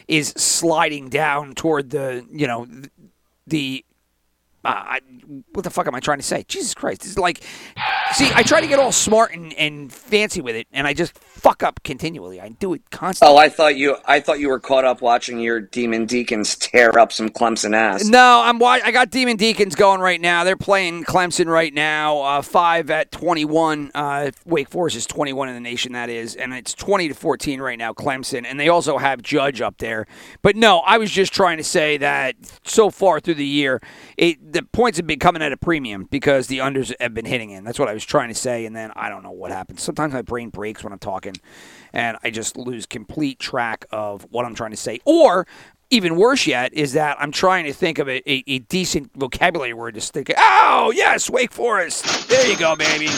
is 0.08 0.28
sliding 0.38 1.10
down 1.10 1.56
toward 1.56 1.90
the, 1.90 2.26
you 2.32 2.48
know, 2.48 2.68
the. 3.48 3.84
Uh, 4.66 4.98
I, 4.98 5.00
what 5.54 5.64
the 5.64 5.70
fuck 5.70 5.88
am 5.88 5.96
I 5.96 6.00
trying 6.00 6.18
to 6.18 6.24
say? 6.24 6.44
Jesus 6.48 6.74
Christ! 6.74 7.06
It's 7.06 7.18
like, 7.18 7.44
see, 8.14 8.30
I 8.34 8.44
try 8.44 8.62
to 8.62 8.68
get 8.68 8.80
all 8.80 8.92
smart 8.92 9.34
and, 9.34 9.54
and 9.54 9.94
fancy 9.94 10.42
with 10.42 10.56
it, 10.56 10.68
and 10.72 10.88
I 10.88 10.94
just 10.94 11.18
fuck 11.18 11.62
up 11.64 11.82
continually. 11.84 12.42
I 12.42 12.50
do 12.50 12.74
it 12.74 12.90
constantly. 12.90 13.36
Oh, 13.36 13.38
I 13.38 13.50
thought 13.50 13.76
you 13.78 13.98
I 14.06 14.20
thought 14.20 14.40
you 14.40 14.50
were 14.50 14.60
caught 14.60 14.86
up 14.86 15.02
watching 15.02 15.40
your 15.40 15.60
Demon 15.60 16.06
Deacons 16.06 16.56
tear 16.56 16.98
up 16.98 17.12
some 17.12 17.30
Clemson 17.30 17.76
ass. 17.76 18.06
No, 18.06 18.42
I'm. 18.44 18.62
I 18.64 18.92
got 18.92 19.12
Demon 19.12 19.38
Deacons 19.38 19.76
going 19.76 20.02
right 20.02 20.20
now. 20.20 20.44
They're 20.44 20.58
playing 20.58 21.04
Clemson 21.04 21.48
right 21.48 21.74
now. 21.74 22.22
Uh, 22.22 22.42
five 22.42 22.90
at 22.90 23.12
21. 23.12 23.92
Uh, 23.94 24.32
Wake 24.46 24.70
Forest 24.70 24.96
is 24.96 25.06
21 25.06 25.50
in 25.50 25.54
the 25.54 25.60
nation. 25.60 25.94
That 25.94 26.10
is, 26.10 26.36
and 26.36 26.54
it's 26.54 26.74
20 26.74 27.10
to 27.10 27.14
14 27.14 27.62
right 27.62 27.78
now. 27.78 27.94
Clemson, 27.94 28.46
and 28.46 28.60
they 28.60 28.70
also 28.70 28.98
have 28.98 29.22
Judge 29.22 29.62
up 29.62 29.78
there. 29.78 30.08
But 30.42 30.56
no, 30.56 30.80
I 30.80 30.98
was 30.98 31.12
just 31.12 31.34
trying 31.34 31.58
to 31.58 31.64
say 31.64 31.98
that 31.98 32.36
so 32.64 32.90
far 32.90 33.20
through 33.20 33.36
the 33.36 33.46
year, 33.46 33.82
it 34.18 34.52
the 34.56 34.64
points 34.64 34.98
have 34.98 35.06
been 35.06 35.20
coming 35.20 35.42
at 35.42 35.52
a 35.52 35.58
premium 35.58 36.08
because 36.10 36.48
the 36.48 36.60
unders 36.60 36.94
have 37.02 37.14
been 37.14 37.26
hitting 37.26 37.50
in. 37.50 37.66
That's 37.66 37.78
what 37.78 37.90
I 37.90 37.94
was 37.94 38.06
trying 38.06 38.30
to 38.30 38.34
say. 38.36 38.66
And 38.66 38.74
then 38.74 38.90
I 38.96 39.10
don't 39.10 39.22
know 39.22 39.32
what 39.32 39.52
happens. 39.52 39.82
Sometimes 39.82 40.14
my 40.14 40.22
brain 40.22 40.50
breaks 40.50 40.82
when 40.82 40.94
I'm 40.94 41.00
talking, 41.00 41.36
and 41.92 42.18
I 42.24 42.30
just 42.30 42.56
lose 42.56 42.86
complete 42.86 43.38
track 43.38 43.86
of 43.92 44.26
what 44.32 44.46
I'm 44.46 44.56
trying 44.56 44.72
to 44.72 44.78
say, 44.78 45.02
or 45.04 45.46
even 45.90 46.16
worse 46.16 46.48
yet 46.48 46.74
is 46.74 46.94
that 46.94 47.18
I'm 47.20 47.34
trying 47.34 47.66
to 47.66 47.74
think 47.74 48.00
of 48.00 48.08
a, 48.08 48.18
a, 48.32 48.44
a 48.48 48.60
decent 48.60 49.12
vocabulary 49.16 49.74
word 49.74 49.96
to 49.96 50.02
stick. 50.02 50.34
Oh 50.38 50.94
yes, 50.96 51.30
Wake 51.30 51.52
Forest. 51.52 52.30
There 52.30 52.48
you 52.48 52.58
go, 52.58 52.78
baby. 52.78 53.10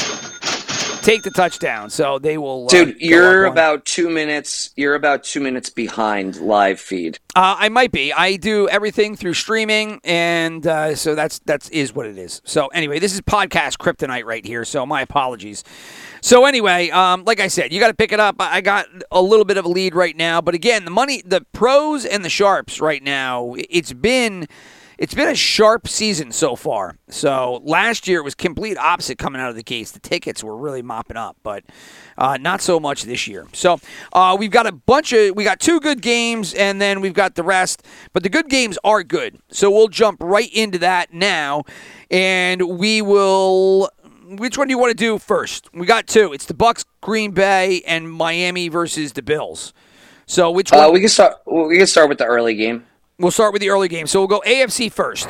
Take 1.07 1.23
the 1.23 1.31
touchdown. 1.31 1.89
So 1.89 2.19
they 2.19 2.37
will. 2.37 2.65
uh, 2.65 2.67
Dude, 2.67 2.99
go 2.99 3.05
you're 3.05 3.45
about 3.45 3.85
two 3.85 4.09
minutes. 4.09 4.71
You're 4.75 4.93
about 4.93 5.23
two 5.23 5.39
minutes 5.39 5.69
behind 5.69 6.35
live 6.41 6.81
feed. 6.81 7.17
Uh, 7.33 7.55
I 7.57 7.69
might 7.69 7.93
be. 7.93 8.11
I 8.11 8.35
do 8.35 8.67
everything 8.67 9.15
through 9.15 9.35
streaming, 9.35 10.01
and 10.03 10.67
uh, 10.67 10.95
so 10.95 11.15
that's 11.15 11.39
that's 11.45 11.69
is 11.69 11.95
what 11.95 12.07
it 12.07 12.17
is. 12.17 12.41
So 12.43 12.67
anyway, 12.67 12.99
this 12.99 13.13
is 13.13 13.21
podcast 13.21 13.77
kryptonite 13.77 14.25
right 14.25 14.45
here. 14.45 14.65
So 14.65 14.85
my 14.85 14.99
apologies. 15.01 15.63
So 16.19 16.43
anyway, 16.43 16.89
um, 16.89 17.23
like 17.23 17.39
I 17.39 17.47
said, 17.47 17.71
you 17.71 17.79
got 17.79 17.87
to 17.87 17.93
pick 17.93 18.11
it 18.11 18.19
up. 18.19 18.35
I 18.39 18.59
got 18.59 18.87
a 19.09 19.21
little 19.21 19.45
bit 19.45 19.55
of 19.55 19.63
a 19.63 19.69
lead 19.69 19.95
right 19.95 20.17
now, 20.17 20.41
but 20.41 20.55
again, 20.55 20.83
the 20.83 20.91
money, 20.91 21.21
the 21.25 21.39
pros 21.53 22.03
and 22.03 22.25
the 22.25 22.29
sharps 22.29 22.81
right 22.81 23.01
now. 23.01 23.55
It's 23.69 23.93
been. 23.93 24.45
It's 24.97 25.13
been 25.13 25.27
a 25.27 25.35
sharp 25.35 25.87
season 25.87 26.31
so 26.31 26.55
far. 26.55 26.97
So 27.09 27.61
last 27.63 28.07
year 28.07 28.19
it 28.19 28.23
was 28.23 28.33
complete 28.33 28.77
opposite 28.77 29.19
coming 29.19 29.39
out 29.39 29.49
of 29.49 29.55
the 29.55 29.63
gates. 29.63 29.91
The 29.91 29.99
tickets 29.99 30.43
were 30.43 30.57
really 30.57 30.81
mopping 30.81 31.17
up, 31.17 31.37
but 31.43 31.63
uh, 32.17 32.37
not 32.37 32.61
so 32.61 32.79
much 32.79 33.03
this 33.03 33.27
year. 33.27 33.45
So 33.53 33.79
uh, 34.13 34.35
we've 34.39 34.49
got 34.49 34.65
a 34.65 34.71
bunch 34.71 35.13
of 35.13 35.35
we 35.35 35.43
got 35.43 35.59
two 35.59 35.79
good 35.79 36.01
games, 36.01 36.53
and 36.55 36.81
then 36.81 36.99
we've 36.99 37.13
got 37.13 37.35
the 37.35 37.43
rest. 37.43 37.83
But 38.11 38.23
the 38.23 38.29
good 38.29 38.49
games 38.49 38.79
are 38.83 39.03
good. 39.03 39.39
So 39.49 39.69
we'll 39.69 39.87
jump 39.87 40.17
right 40.21 40.51
into 40.51 40.79
that 40.79 41.13
now, 41.13 41.63
and 42.09 42.79
we 42.79 43.01
will. 43.01 43.89
Which 44.29 44.57
one 44.57 44.67
do 44.67 44.71
you 44.71 44.79
want 44.79 44.91
to 44.91 44.95
do 44.95 45.19
first? 45.19 45.69
We 45.73 45.85
got 45.85 46.07
two. 46.07 46.33
It's 46.33 46.45
the 46.45 46.53
Bucs, 46.53 46.83
Green 47.01 47.31
Bay, 47.31 47.81
and 47.87 48.11
Miami 48.11 48.67
versus 48.67 49.13
the 49.13 49.21
Bills. 49.21 49.73
So 50.25 50.51
which 50.51 50.71
one? 50.71 50.83
Uh, 50.83 50.91
we 50.91 50.99
can 50.99 51.09
start. 51.09 51.35
We 51.45 51.77
can 51.77 51.87
start 51.87 52.09
with 52.09 52.17
the 52.17 52.25
early 52.25 52.55
game. 52.55 52.85
We'll 53.19 53.31
start 53.31 53.53
with 53.53 53.61
the 53.61 53.69
early 53.69 53.87
game. 53.87 54.07
So 54.07 54.19
we'll 54.19 54.27
go 54.27 54.41
AFC 54.45 54.91
first. 54.91 55.27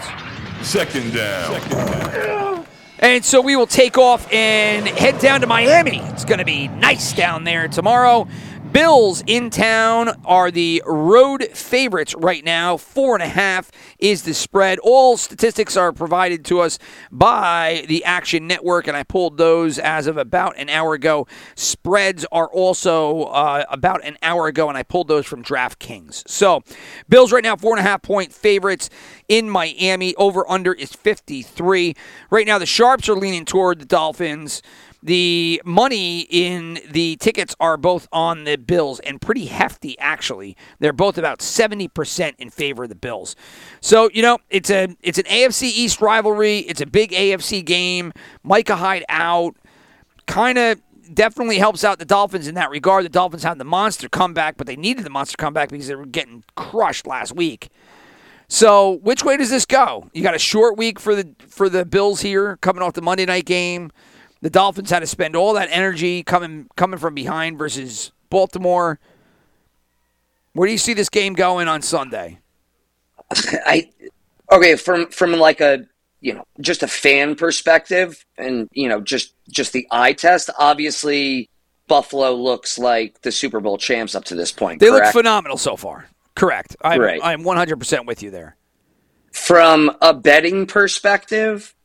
Second 0.61 1.13
down. 1.13 2.65
And 2.99 3.23
so 3.23 3.41
we 3.41 3.55
will 3.55 3.67
take 3.67 3.97
off 3.97 4.31
and 4.33 4.87
head 4.87 5.19
down 5.19 5.41
to 5.41 5.47
Miami. 5.47 5.99
It's 5.99 6.25
going 6.25 6.39
to 6.39 6.45
be 6.45 6.67
nice 6.67 7.13
down 7.13 7.43
there 7.43 7.67
tomorrow. 7.67 8.27
Bills 8.71 9.23
in 9.27 9.49
town 9.49 10.09
are 10.25 10.51
the 10.51 10.83
road 10.85 11.43
favorites 11.53 12.13
right 12.15 12.43
now. 12.43 12.75
Four 12.77 13.15
and 13.15 13.23
a 13.23 13.27
half 13.27 13.71
is 13.99 14.23
the 14.23 14.33
spread. 14.33 14.79
All 14.79 15.15
statistics 15.17 15.77
are 15.77 15.93
provided 15.93 16.43
to 16.45 16.59
us 16.59 16.77
by 17.11 17.85
the 17.87 18.03
Action 18.03 18.47
Network, 18.47 18.87
and 18.87 18.97
I 18.97 19.03
pulled 19.03 19.37
those 19.37 19.79
as 19.79 20.07
of 20.07 20.17
about 20.17 20.57
an 20.57 20.69
hour 20.69 20.93
ago. 20.93 21.27
Spreads 21.55 22.25
are 22.31 22.47
also 22.47 23.23
uh, 23.25 23.65
about 23.69 24.03
an 24.03 24.17
hour 24.21 24.47
ago, 24.47 24.69
and 24.69 24.77
I 24.77 24.83
pulled 24.83 25.07
those 25.07 25.25
from 25.25 25.43
DraftKings. 25.43 26.27
So, 26.27 26.61
Bills 27.07 27.31
right 27.31 27.43
now, 27.43 27.55
four 27.55 27.77
and 27.77 27.79
a 27.85 27.89
half 27.89 28.01
point 28.01 28.33
favorites 28.33 28.89
in 29.27 29.49
Miami. 29.49 30.15
Over 30.15 30.49
under 30.49 30.73
is 30.73 30.93
53. 30.93 31.95
Right 32.29 32.47
now, 32.47 32.57
the 32.57 32.65
Sharps 32.65 33.07
are 33.09 33.15
leaning 33.15 33.45
toward 33.45 33.79
the 33.79 33.85
Dolphins. 33.85 34.61
The 35.03 35.61
money 35.63 36.21
in 36.21 36.79
the 36.89 37.17
tickets 37.17 37.55
are 37.59 37.77
both 37.77 38.07
on 38.11 38.45
the 38.45 38.57
Bills 38.57 38.99
and 39.01 39.21
pretty 39.21 39.45
hefty, 39.45 39.97
actually. 39.99 40.57
They're 40.79 40.93
both 40.93 41.17
about 41.17 41.39
70% 41.39 42.33
in 42.37 42.49
favor 42.49 42.83
of 42.83 42.89
the 42.89 42.95
Bills. 42.95 43.35
So, 43.79 44.09
you 44.13 44.21
know, 44.21 44.39
it's 44.49 44.69
a 44.69 44.95
it's 45.01 45.17
an 45.17 45.25
AFC 45.25 45.63
East 45.63 46.01
rivalry. 46.01 46.59
It's 46.59 46.81
a 46.81 46.87
big 46.87 47.11
AFC 47.11 47.63
game. 47.63 48.11
Micah 48.43 48.77
Hyde 48.77 49.05
out. 49.09 49.55
Kind 50.25 50.57
of 50.57 50.81
definitely 51.13 51.57
helps 51.57 51.83
out 51.83 51.99
the 51.99 52.05
Dolphins 52.05 52.47
in 52.47 52.55
that 52.55 52.69
regard. 52.69 53.05
The 53.05 53.09
Dolphins 53.09 53.43
had 53.43 53.57
the 53.57 53.63
monster 53.63 54.09
comeback, 54.09 54.57
but 54.57 54.67
they 54.67 54.75
needed 54.75 55.05
the 55.05 55.09
monster 55.09 55.37
comeback 55.37 55.69
because 55.69 55.87
they 55.87 55.95
were 55.95 56.05
getting 56.05 56.43
crushed 56.55 57.07
last 57.07 57.35
week. 57.35 57.69
So, 58.49 58.99
which 59.03 59.25
way 59.25 59.35
does 59.37 59.49
this 59.49 59.65
go? 59.65 60.09
You 60.13 60.23
got 60.23 60.35
a 60.35 60.39
short 60.39 60.77
week 60.77 60.99
for 60.99 61.15
the 61.15 61.35
for 61.47 61.69
the 61.69 61.85
Bills 61.85 62.21
here, 62.21 62.57
coming 62.57 62.81
off 62.81 62.93
the 62.93 63.01
Monday 63.01 63.25
night 63.25 63.45
game. 63.45 63.91
The 64.47 64.51
Dolphins 64.51 64.89
had 64.89 64.99
to 64.99 65.07
spend 65.07 65.35
all 65.35 65.55
that 65.55 65.67
energy 65.71 66.23
coming 66.23 66.69
coming 66.77 66.97
from 66.97 67.13
behind 67.13 67.57
versus 67.57 68.13
Baltimore. 68.29 68.97
Where 70.53 70.67
do 70.67 70.71
you 70.71 70.77
see 70.77 70.93
this 70.93 71.09
game 71.09 71.33
going 71.33 71.67
on 71.67 71.81
Sunday? 71.81 72.39
I 73.29 73.89
okay 74.49 74.77
from 74.77 75.07
from 75.09 75.33
like 75.33 75.59
a 75.59 75.85
you 76.21 76.33
know 76.33 76.45
just 76.61 76.81
a 76.81 76.87
fan 76.87 77.35
perspective 77.35 78.25
and 78.37 78.69
you 78.71 78.87
know 78.87 79.01
just 79.01 79.33
just 79.49 79.73
the 79.73 79.85
eye 79.91 80.13
test. 80.13 80.49
Obviously, 80.57 81.49
Buffalo 81.89 82.33
looks 82.33 82.79
like 82.79 83.23
the 83.23 83.33
Super 83.33 83.59
Bowl 83.59 83.77
champs 83.77 84.15
up 84.15 84.23
to 84.23 84.35
this 84.35 84.53
point. 84.53 84.79
They 84.79 84.91
look 84.91 85.07
phenomenal 85.07 85.57
so 85.57 85.75
far. 85.75 86.07
Correct. 86.35 86.73
I'm, 86.81 87.01
Right. 87.01 87.19
I'm 87.21 87.43
100% 87.43 88.05
with 88.05 88.23
you 88.23 88.31
there. 88.31 88.55
From 89.33 89.91
a 90.01 90.13
betting 90.13 90.67
perspective, 90.67 91.75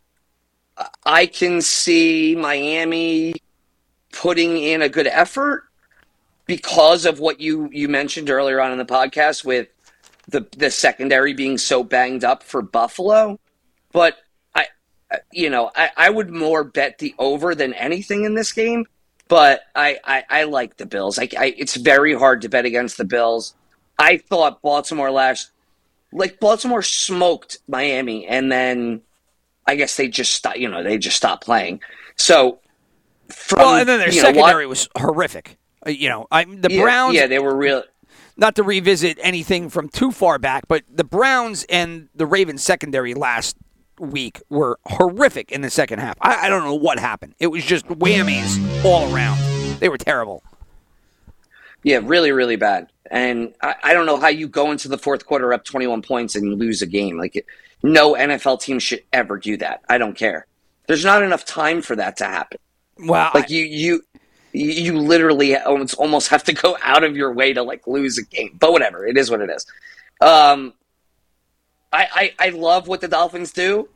I 1.05 1.27
can 1.27 1.61
see 1.61 2.35
Miami 2.37 3.35
putting 4.13 4.59
in 4.59 4.83
a 4.83 4.89
good 4.89 5.07
effort 5.07 5.65
because 6.47 7.05
of 7.05 7.19
what 7.21 7.41
you 7.41 7.69
you 7.73 7.89
mentioned 7.89 8.31
earlier 8.31 8.61
on 8.61 8.73
in 8.73 8.79
the 8.79 8.85
podcast 8.85 9.45
with 9.45 9.69
the 10.29 10.47
the 10.57 10.71
secondary 10.71 11.35
being 11.35 11.59
so 11.59 11.83
banged 11.83 12.25
up 12.25 12.43
for 12.43 12.63
Buffalo. 12.63 13.39
But 13.93 14.17
I, 14.55 14.67
you 15.33 15.51
know, 15.51 15.71
I, 15.77 15.91
I 15.97 16.11
would 16.11 16.31
more 16.31 16.65
bet 16.65 16.99
the 16.99 17.15
over 17.19 17.55
than 17.55 17.75
anything 17.75 18.25
in 18.25 18.35
this 18.35 18.53
game. 18.53 18.87
But 19.29 19.63
I, 19.75 19.99
I, 20.05 20.25
I 20.29 20.45
like 20.45 20.77
the 20.77 20.85
Bills. 20.85 21.19
I, 21.19 21.29
I, 21.39 21.55
it's 21.57 21.77
very 21.77 22.15
hard 22.15 22.43
to 22.43 22.51
bet 22.51 22.67
against 22.67 22.99
the 22.99 23.05
Bills. 23.05 23.55
I 23.99 24.19
thought 24.19 24.61
Baltimore 24.63 25.11
last 25.11 25.53
like 26.13 26.41
Baltimore 26.41 26.83
smoked 26.83 27.59
Miami, 27.69 28.27
and 28.27 28.53
then 28.53 29.01
I 29.67 29.77
guess 29.77 29.97
they 29.97 30.09
just 30.09 30.33
stopped. 30.33 30.59
You 30.59 30.69
know, 30.69 30.83
they 30.83 30.99
just 30.99 31.17
stopped 31.17 31.45
playing. 31.45 31.81
So, 32.17 32.59
from, 33.29 33.59
Well, 33.61 33.75
and 33.77 33.89
then 33.89 33.99
their 34.01 34.11
you 34.11 34.23
know, 34.23 34.29
secondary 34.29 34.67
was 34.67 34.89
horrific. 34.97 35.57
Uh, 35.87 35.91
You 35.91 36.09
know, 36.09 36.27
I 36.31 36.45
the 36.45 36.69
yeah, 36.71 36.83
Browns. 36.83 37.15
yeah, 37.15 37.27
they 37.27 37.39
were 37.39 37.57
real. 37.57 37.83
not 38.37 38.55
to 38.57 38.63
revisit 38.63 39.19
anything 39.23 39.69
from 39.71 39.89
too 39.89 40.11
far 40.13 40.39
back, 40.39 40.65
but 40.69 40.83
the 40.93 41.05
Browns 41.05 41.65
and 41.69 42.09
the 42.15 42.27
Ravens 42.27 42.63
secondary 42.63 43.15
last 43.15 43.57
week 43.99 44.41
were 44.49 44.79
horrific 44.87 45.53
in 45.53 45.61
the 45.63 45.71
second 45.71 46.01
half. 46.01 46.17
I, 46.21 46.47
I 46.47 46.49
don't 46.49 46.65
know 46.65 46.75
what 46.75 46.99
happened. 46.99 47.35
It 47.39 47.49
was 47.49 47.65
just 47.65 47.87
whammies 47.87 48.85
all 48.85 49.13
around. 49.15 49.39
They 49.81 49.89
were 49.89 49.99
terrible. 49.99 50.43
Yeah, 51.83 52.01
really, 52.03 52.31
really 52.33 52.57
bad. 52.57 52.89
And 53.13 53.53
I, 53.61 53.75
I 53.85 53.93
don't 53.93 54.07
know 54.07 54.17
how 54.17 54.29
you 54.29 54.49
go 54.49 54.73
into 54.73 54.89
the 54.89 54.97
fourth 54.97 55.27
quarter 55.27 55.53
up 55.53 55.65
21 55.65 56.01
points 56.03 56.35
and 56.35 56.59
lose 56.59 56.81
a 56.81 56.87
game. 56.87 57.19
Like, 57.19 57.47
no 57.83 58.15
NFL 58.15 58.61
team 58.61 58.79
should 58.79 59.05
ever 59.13 59.39
do 59.39 59.59
that. 59.59 59.83
I 59.89 59.99
don't 59.99 60.17
care. 60.17 60.47
There's 60.89 61.05
not 61.05 61.23
enough 61.23 61.45
time 61.45 61.83
for 61.83 61.95
that 61.95 62.17
to 62.17 62.25
happen. 62.25 62.59
Well, 62.99 63.31
Like 63.35 63.51
you, 63.51 63.65
you, 63.65 64.03
you 64.53 64.99
literally 64.99 65.57
almost 65.57 65.95
almost 65.95 66.29
have 66.29 66.43
to 66.45 66.53
go 66.53 66.77
out 66.83 67.05
of 67.05 67.15
your 67.15 67.33
way 67.33 67.53
to 67.53 67.63
like 67.63 67.87
lose 67.87 68.19
a 68.19 68.25
game. 68.25 68.57
But 68.59 68.73
whatever, 68.73 69.07
it 69.07 69.17
is 69.17 69.31
what 69.31 69.41
it 69.41 69.51
is. 69.51 69.67
Um, 70.21 70.73
I, 71.93 72.33
I 72.39 72.47
I 72.47 72.49
love 72.51 72.89
what 72.89 73.01
the 73.01 73.09
Dolphins 73.09 73.53
do 73.53 73.89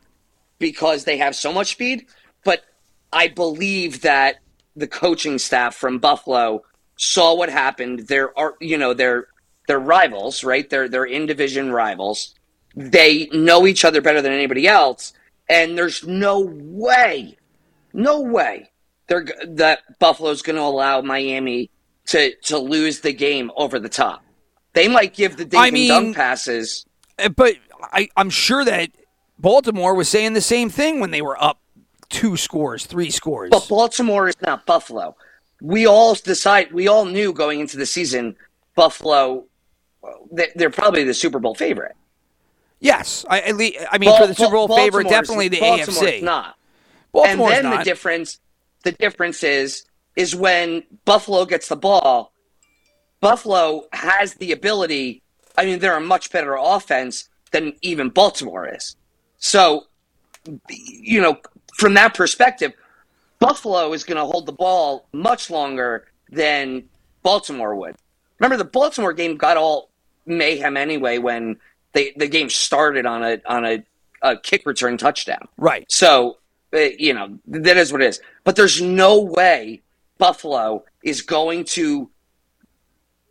because 0.59 1.05
they 1.05 1.17
have 1.19 1.35
so 1.35 1.53
much 1.53 1.73
speed. 1.73 2.07
But 2.45 2.65
I 3.13 3.29
believe 3.29 4.03
that 4.03 4.37
the 4.75 4.87
coaching 4.87 5.39
staff 5.39 5.75
from 5.75 5.99
Buffalo 5.99 6.63
saw 6.97 7.35
what 7.35 7.49
happened. 7.51 8.01
There 8.09 8.37
are 8.39 8.55
you 8.61 8.79
know 8.79 8.95
they're 8.95 9.29
they're 9.67 9.79
rivals, 9.79 10.45
right? 10.45 10.69
They're 10.69 10.89
they're 10.89 11.05
in 11.05 11.27
division 11.27 11.73
rivals. 11.73 12.35
They 12.75 13.29
know 13.33 13.67
each 13.67 13.85
other 13.85 14.01
better 14.01 14.21
than 14.21 14.33
anybody 14.33 14.69
else, 14.69 15.13
and 15.49 15.79
there's 15.79 16.07
no 16.07 16.41
way, 16.41 17.39
no 17.95 18.21
way 18.21 18.71
they're 19.07 19.27
that 19.47 19.99
Buffalo's 19.99 20.43
going 20.43 20.57
to 20.57 20.63
allow 20.63 21.01
Miami 21.01 21.71
to 22.09 22.35
to 22.45 22.59
lose 22.59 23.01
the 23.01 23.13
game 23.13 23.51
over 23.57 23.79
the 23.79 23.89
top. 23.89 24.25
They 24.73 24.89
might 24.89 25.15
give 25.15 25.37
the 25.37 25.45
dink 25.45 25.63
I 25.63 25.67
and 25.69 25.75
mean- 25.75 25.89
dunk 25.89 26.17
passes. 26.17 26.85
Uh, 27.19 27.31
but 27.31 27.55
I, 27.83 28.09
I'm 28.17 28.29
sure 28.29 28.63
that 28.65 28.91
Baltimore 29.39 29.95
was 29.95 30.09
saying 30.09 30.35
the 30.35 30.43
same 30.43 30.69
thing 30.69 31.01
when 31.01 31.11
they 31.13 31.23
were 31.23 31.43
up 31.43 31.61
two 32.11 32.37
scores, 32.37 32.85
three 32.85 33.11
scores. 33.11 33.51
But 33.51 33.69
Baltimore 33.69 34.29
is 34.29 34.35
not 34.43 34.67
Buffalo. 34.67 35.17
We 35.61 35.87
all 35.87 36.15
decide. 36.15 36.73
We 36.73 36.89
all 36.89 37.05
knew 37.07 37.33
going 37.33 37.61
into 37.61 37.77
the 37.77 37.87
season, 37.87 38.37
Buffalo. 38.75 39.45
they- 40.31 40.53
They're 40.55 40.71
probably 40.71 41.05
the 41.05 41.15
Super 41.15 41.39
Bowl 41.39 41.55
favorite. 41.55 41.97
yes, 42.81 43.25
I, 43.29 43.41
at 43.41 43.57
least, 43.57 43.79
I 43.91 43.99
mean 43.99 44.17
for 44.17 44.27
the 44.27 44.35
Super 44.35 44.53
Bowl 44.53 44.69
Bal- 44.69 44.77
favorite, 44.77 45.09
definitely 45.09 45.49
the 45.49 45.61
Baltimore's 45.61 45.99
AFC. 45.99 46.23
Not. 46.23 46.57
Baltimore's 47.13 47.55
and 47.57 47.65
then 47.65 47.71
not. 47.73 47.79
the 47.79 47.85
difference, 47.85 48.39
the 48.85 48.93
difference 48.93 49.43
is, 49.43 49.85
is 50.15 50.37
when 50.37 50.85
Buffalo 51.05 51.45
gets 51.47 51.69
the 51.69 51.77
ball. 51.77 52.33
Buffalo 53.21 53.85
has 53.93 54.35
the 54.35 54.53
ability. 54.53 55.23
I 55.59 55.65
mean, 55.65 55.79
they're 55.79 55.97
a 55.97 56.01
much 56.01 56.31
better 56.31 56.55
offense 56.61 57.29
than 57.51 57.73
even 57.83 58.11
Baltimore 58.11 58.69
is. 58.69 58.95
So, 59.39 59.87
you 60.69 61.21
know, 61.21 61.39
from 61.75 61.95
that 61.95 62.15
perspective, 62.15 62.73
Buffalo 63.47 63.93
is 63.93 64.03
going 64.03 64.17
to 64.17 64.25
hold 64.25 64.45
the 64.45 64.53
ball 64.53 65.07
much 65.13 65.51
longer 65.51 66.09
than 66.31 66.83
Baltimore 67.23 67.77
would. 67.77 67.95
Remember, 68.41 68.57
the 68.57 68.69
Baltimore 68.69 69.13
game 69.13 69.37
got 69.37 69.57
all 69.57 69.91
mayhem 70.27 70.77
anyway 70.77 71.19
when 71.19 71.57
they, 71.93 72.13
the 72.17 72.27
game 72.27 72.51
started 72.51 73.07
on 73.07 73.23
a 73.23 73.41
on 73.47 73.65
a, 73.65 73.85
a 74.23 74.37
kick 74.37 74.67
return 74.67 74.99
touchdown. 74.99 75.47
right. 75.59 75.91
So, 75.91 76.39
uh, 76.75 76.79
you 76.99 77.15
know, 77.15 77.39
that 77.47 77.77
is 77.77 77.93
what 77.93 78.03
it 78.03 78.09
is. 78.09 78.21
But 78.43 78.57
there's 78.57 78.83
no 78.83 79.21
way 79.21 79.81
Buffalo 80.19 80.85
is 81.05 81.23
going 81.23 81.65
to 81.67 82.11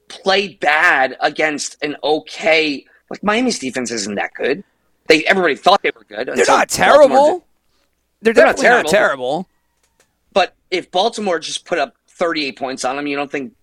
play 0.07 0.53
bad 0.55 1.17
against 1.19 1.75
an 1.83 1.97
okay. 2.05 2.85
Like 3.09 3.21
Miami's 3.21 3.59
defense 3.59 3.91
isn't 3.91 4.15
that 4.15 4.33
good. 4.33 4.63
They 5.07 5.25
everybody 5.25 5.55
thought 5.55 5.81
they 5.83 5.91
were 5.93 6.05
good. 6.05 6.29
They're 6.33 6.45
not 6.47 6.69
terrible. 6.69 7.45
They're, 8.21 8.33
They're 8.33 8.45
not 8.45 8.55
definitely 8.55 8.83
not 8.83 8.87
terrible. 8.87 9.49
If 10.71 10.91
Baltimore 10.91 11.39
just 11.39 11.65
put 11.65 11.79
up 11.79 11.95
38 12.07 12.57
points 12.57 12.85
on 12.85 12.95
them, 12.95 13.07
you 13.07 13.15
don't 13.15 13.31
think 13.31 13.53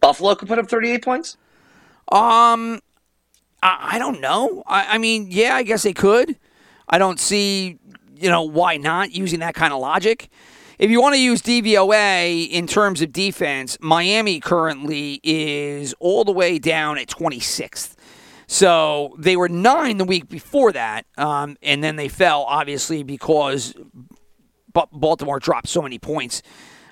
Buffalo 0.00 0.34
could 0.34 0.48
put 0.48 0.58
up 0.58 0.68
38 0.68 1.04
points? 1.04 1.36
Um, 2.10 2.80
I, 3.62 3.90
I 3.92 3.98
don't 3.98 4.20
know. 4.20 4.62
I, 4.66 4.94
I 4.94 4.98
mean, 4.98 5.28
yeah, 5.30 5.54
I 5.54 5.62
guess 5.62 5.82
they 5.82 5.92
could. 5.92 6.36
I 6.88 6.98
don't 6.98 7.20
see, 7.20 7.78
you 8.16 8.28
know, 8.28 8.42
why 8.42 8.76
not 8.76 9.12
using 9.12 9.40
that 9.40 9.54
kind 9.54 9.72
of 9.72 9.80
logic. 9.80 10.28
If 10.78 10.90
you 10.90 11.00
want 11.02 11.14
to 11.14 11.20
use 11.20 11.42
DVOA 11.42 12.48
in 12.48 12.66
terms 12.66 13.02
of 13.02 13.12
defense, 13.12 13.76
Miami 13.80 14.40
currently 14.40 15.20
is 15.22 15.94
all 16.00 16.24
the 16.24 16.32
way 16.32 16.58
down 16.58 16.96
at 16.96 17.06
26th. 17.06 17.96
So 18.46 19.14
they 19.18 19.36
were 19.36 19.48
nine 19.48 19.98
the 19.98 20.04
week 20.04 20.28
before 20.28 20.72
that, 20.72 21.06
um, 21.16 21.56
and 21.62 21.84
then 21.84 21.96
they 21.96 22.08
fell, 22.08 22.42
obviously, 22.42 23.04
because 23.04 23.74
Baltimore 24.72 25.38
dropped 25.38 25.68
so 25.68 25.82
many 25.82 25.98
points 25.98 26.42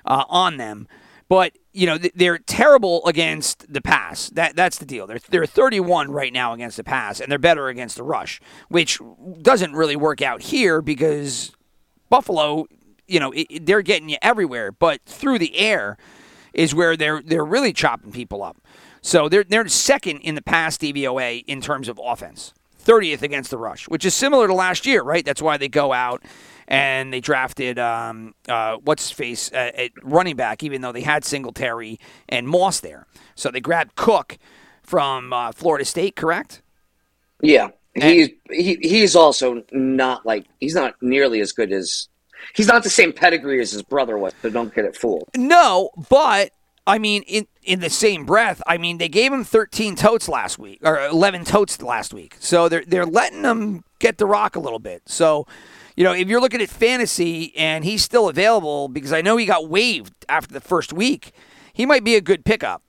uh, 0.05 0.25
on 0.29 0.57
them. 0.57 0.87
But 1.27 1.53
you 1.73 1.85
know 1.85 1.97
they're 1.97 2.39
terrible 2.39 3.05
against 3.05 3.71
the 3.71 3.81
pass. 3.81 4.29
That 4.31 4.55
that's 4.55 4.79
the 4.79 4.85
deal. 4.85 5.05
They're 5.05 5.19
they're 5.29 5.45
31 5.45 6.11
right 6.11 6.33
now 6.33 6.53
against 6.53 6.77
the 6.77 6.83
pass, 6.83 7.19
and 7.19 7.31
they're 7.31 7.37
better 7.37 7.67
against 7.67 7.97
the 7.97 8.03
rush, 8.03 8.41
which 8.67 8.99
doesn't 9.41 9.73
really 9.73 9.95
work 9.95 10.23
out 10.23 10.41
here 10.41 10.81
because 10.81 11.51
Buffalo, 12.09 12.65
you 13.07 13.19
know, 13.19 13.31
it, 13.35 13.65
they're 13.67 13.83
getting 13.83 14.09
you 14.09 14.17
everywhere, 14.23 14.71
but 14.71 15.01
through 15.05 15.37
the 15.37 15.55
air 15.55 15.97
is 16.53 16.73
where 16.73 16.97
they're 16.97 17.21
they're 17.21 17.45
really 17.45 17.73
chopping 17.73 18.11
people 18.11 18.41
up. 18.41 18.57
So 19.01 19.29
they're 19.29 19.43
they're 19.43 19.67
second 19.67 20.21
in 20.21 20.33
the 20.33 20.41
pass 20.41 20.77
DVOA 20.77 21.43
in 21.45 21.61
terms 21.61 21.87
of 21.87 21.99
offense. 22.03 22.53
30th 22.83 23.21
against 23.21 23.51
the 23.51 23.57
rush, 23.57 23.87
which 23.87 24.03
is 24.03 24.15
similar 24.15 24.47
to 24.47 24.53
last 24.53 24.85
year, 24.87 25.03
right? 25.03 25.23
That's 25.23 25.41
why 25.41 25.57
they 25.57 25.67
go 25.67 25.93
out 25.93 26.23
and 26.69 27.11
they 27.11 27.19
drafted 27.19 27.79
um, 27.79 28.35
uh, 28.47 28.77
what's 28.77 29.09
his 29.09 29.11
face 29.11 29.51
uh, 29.51 29.71
at 29.75 29.91
running 30.03 30.35
back, 30.35 30.63
even 30.63 30.81
though 30.81 30.91
they 30.91 31.01
had 31.01 31.25
Singletary 31.25 31.99
and 32.29 32.47
Moss 32.47 32.79
there. 32.79 33.07
So 33.35 33.49
they 33.49 33.59
grabbed 33.59 33.95
Cook 33.95 34.37
from 34.83 35.33
uh, 35.33 35.51
Florida 35.51 35.83
State, 35.83 36.15
correct? 36.15 36.61
Yeah, 37.41 37.69
he's 37.95 38.29
he, 38.51 38.77
he's 38.81 39.15
also 39.15 39.63
not 39.71 40.25
like 40.25 40.45
he's 40.59 40.75
not 40.75 40.95
nearly 41.01 41.41
as 41.41 41.51
good 41.51 41.71
as 41.71 42.07
he's 42.53 42.67
not 42.67 42.83
the 42.83 42.89
same 42.89 43.13
pedigree 43.13 43.59
as 43.61 43.71
his 43.71 43.81
brother 43.81 44.17
was. 44.17 44.33
So 44.41 44.49
don't 44.49 44.73
get 44.73 44.85
it 44.85 44.95
fooled. 44.95 45.29
No, 45.35 45.89
but 46.09 46.51
I 46.85 46.99
mean, 46.99 47.23
in 47.23 47.47
in 47.63 47.79
the 47.79 47.89
same 47.89 48.25
breath, 48.25 48.61
I 48.67 48.77
mean, 48.77 48.97
they 48.97 49.09
gave 49.09 49.31
him 49.31 49.43
13 49.43 49.95
totes 49.95 50.27
last 50.27 50.59
week 50.59 50.79
or 50.83 50.99
11 51.05 51.45
totes 51.45 51.81
last 51.81 52.13
week, 52.13 52.35
so 52.39 52.67
they're 52.69 52.83
they're 52.85 53.05
letting 53.05 53.43
him 53.43 53.83
get 53.99 54.17
the 54.17 54.25
rock 54.25 54.55
a 54.55 54.59
little 54.59 54.79
bit. 54.79 55.03
So, 55.05 55.47
you 55.99 56.05
know, 56.05 56.13
if 56.13 56.29
you're 56.29 56.39
looking 56.39 56.61
at 56.61 56.69
fantasy 56.69 57.53
and 57.57 57.83
he's 57.83 58.01
still 58.01 58.29
available, 58.29 58.87
because 58.87 59.11
I 59.11 59.21
know 59.21 59.35
he 59.35 59.45
got 59.45 59.67
waived 59.67 60.13
after 60.29 60.53
the 60.53 60.61
first 60.61 60.93
week, 60.93 61.33
he 61.73 61.85
might 61.85 62.05
be 62.05 62.15
a 62.15 62.21
good 62.21 62.45
pickup. 62.45 62.81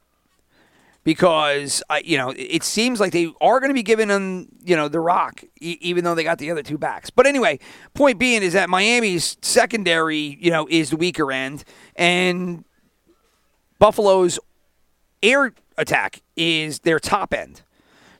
Because 1.02 1.82
I, 1.90 2.02
you 2.04 2.16
know, 2.16 2.32
it- 2.36 2.62
seems 2.62 3.00
like 3.00 3.10
they 3.10 3.32
are 3.40 3.58
going 3.58 3.70
to 3.70 3.74
be 3.74 3.82
giving 3.82 4.10
him, 4.10 4.46
you 4.64 4.76
know, 4.76 4.86
the 4.86 5.00
rock, 5.00 5.42
e- 5.60 5.76
even 5.80 6.04
though 6.04 6.14
they 6.14 6.22
got 6.22 6.38
the 6.38 6.52
other 6.52 6.62
two 6.62 6.78
backs. 6.78 7.10
But 7.10 7.26
anyway, 7.26 7.58
point 7.94 8.16
being 8.20 8.44
is 8.44 8.52
that 8.52 8.70
Miami's 8.70 9.36
secondary, 9.42 10.38
you 10.40 10.52
know, 10.52 10.68
is 10.70 10.90
the 10.90 10.96
weaker 10.96 11.32
end, 11.32 11.64
and 11.96 12.64
Buffalo's 13.80 14.38
air 15.20 15.52
attack 15.76 16.22
is 16.36 16.78
their 16.80 17.00
top 17.00 17.34
end. 17.34 17.62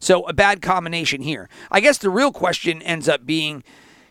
So 0.00 0.26
a 0.26 0.32
bad 0.32 0.60
combination 0.62 1.22
here. 1.22 1.48
I 1.70 1.78
guess 1.78 1.98
the 1.98 2.10
real 2.10 2.32
question 2.32 2.82
ends 2.82 3.08
up 3.08 3.24
being 3.24 3.62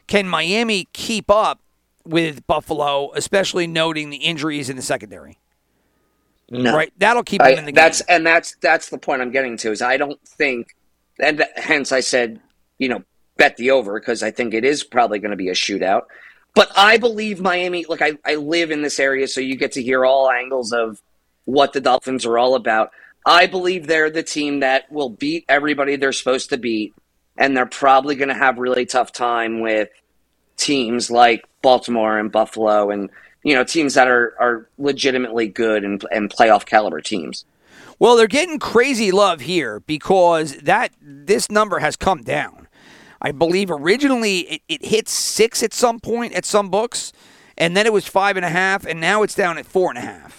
can 0.09 0.27
Miami 0.27 0.87
keep 0.91 1.29
up 1.31 1.61
with 2.03 2.45
Buffalo, 2.47 3.11
especially 3.13 3.67
noting 3.67 4.09
the 4.09 4.17
injuries 4.17 4.69
in 4.69 4.75
the 4.75 4.81
secondary? 4.81 5.37
No, 6.49 6.75
Right? 6.75 6.91
That'll 6.97 7.23
keep 7.23 7.41
I- 7.41 7.51
them 7.51 7.59
in 7.59 7.65
the 7.65 7.71
that's 7.71 7.99
game. 8.01 8.05
That's 8.07 8.17
and 8.17 8.25
that's 8.27 8.55
that's 8.59 8.89
the 8.89 8.97
point 8.97 9.21
I'm 9.21 9.31
getting 9.31 9.55
to 9.57 9.71
is 9.71 9.81
I 9.81 9.97
don't 9.97 10.19
think 10.27 10.75
and 11.19 11.45
hence 11.55 11.91
I 11.91 11.99
said 11.99 12.39
you 12.79 12.89
know 12.89 13.03
bet 13.37 13.55
the 13.57 13.71
over 13.71 13.99
because 13.99 14.23
I 14.23 14.31
think 14.31 14.53
it 14.53 14.65
is 14.65 14.83
probably 14.83 15.19
going 15.19 15.31
to 15.31 15.37
be 15.37 15.49
a 15.49 15.53
shootout. 15.53 16.03
But 16.55 16.71
I 16.75 16.97
believe 16.97 17.39
Miami. 17.39 17.85
Look, 17.87 18.01
I, 18.01 18.13
I 18.25 18.35
live 18.35 18.71
in 18.71 18.81
this 18.81 18.99
area, 18.99 19.27
so 19.27 19.39
you 19.39 19.55
get 19.55 19.73
to 19.73 19.83
hear 19.83 20.03
all 20.03 20.29
angles 20.31 20.73
of 20.73 21.01
what 21.45 21.71
the 21.73 21.79
Dolphins 21.79 22.25
are 22.25 22.37
all 22.39 22.55
about. 22.55 22.89
I 23.25 23.45
believe 23.45 23.85
they're 23.85 24.09
the 24.09 24.23
team 24.23 24.61
that 24.61 24.91
will 24.91 25.09
beat 25.11 25.45
everybody 25.47 25.95
they're 25.95 26.11
supposed 26.11 26.49
to 26.49 26.57
beat, 26.57 26.93
and 27.39 27.55
they're 27.57 27.65
probably 27.65 28.15
going 28.15 28.29
to 28.29 28.35
have 28.35 28.59
really 28.59 28.85
tough 28.85 29.11
time 29.11 29.61
with 29.61 29.89
teams 30.57 31.09
like 31.09 31.45
Baltimore 31.63 32.19
and 32.19 32.31
Buffalo 32.31 32.91
and 32.91 33.09
you 33.43 33.55
know 33.55 33.63
teams 33.63 33.95
that 33.95 34.07
are 34.07 34.35
are 34.39 34.69
legitimately 34.77 35.47
good 35.47 35.83
and 35.83 36.05
and 36.11 36.29
playoff 36.29 36.65
caliber 36.65 37.01
teams. 37.01 37.45
Well, 37.97 38.15
they're 38.15 38.27
getting 38.27 38.59
crazy 38.59 39.11
love 39.11 39.41
here 39.41 39.79
because 39.81 40.57
that 40.57 40.91
this 41.01 41.49
number 41.49 41.79
has 41.79 41.95
come 41.95 42.21
down. 42.21 42.67
I 43.21 43.31
believe 43.31 43.69
originally 43.71 44.39
it, 44.39 44.61
it 44.69 44.85
hit 44.85 45.09
six 45.09 45.63
at 45.63 45.73
some 45.73 45.99
point 45.99 46.33
at 46.33 46.45
some 46.45 46.69
books, 46.69 47.11
and 47.57 47.75
then 47.75 47.85
it 47.85 47.93
was 47.93 48.07
five 48.07 48.37
and 48.37 48.45
a 48.45 48.49
half, 48.49 48.85
and 48.85 49.01
now 49.01 49.23
it's 49.23 49.35
down 49.35 49.57
at 49.57 49.65
four 49.65 49.89
and 49.89 49.97
a 49.97 50.01
half. 50.01 50.38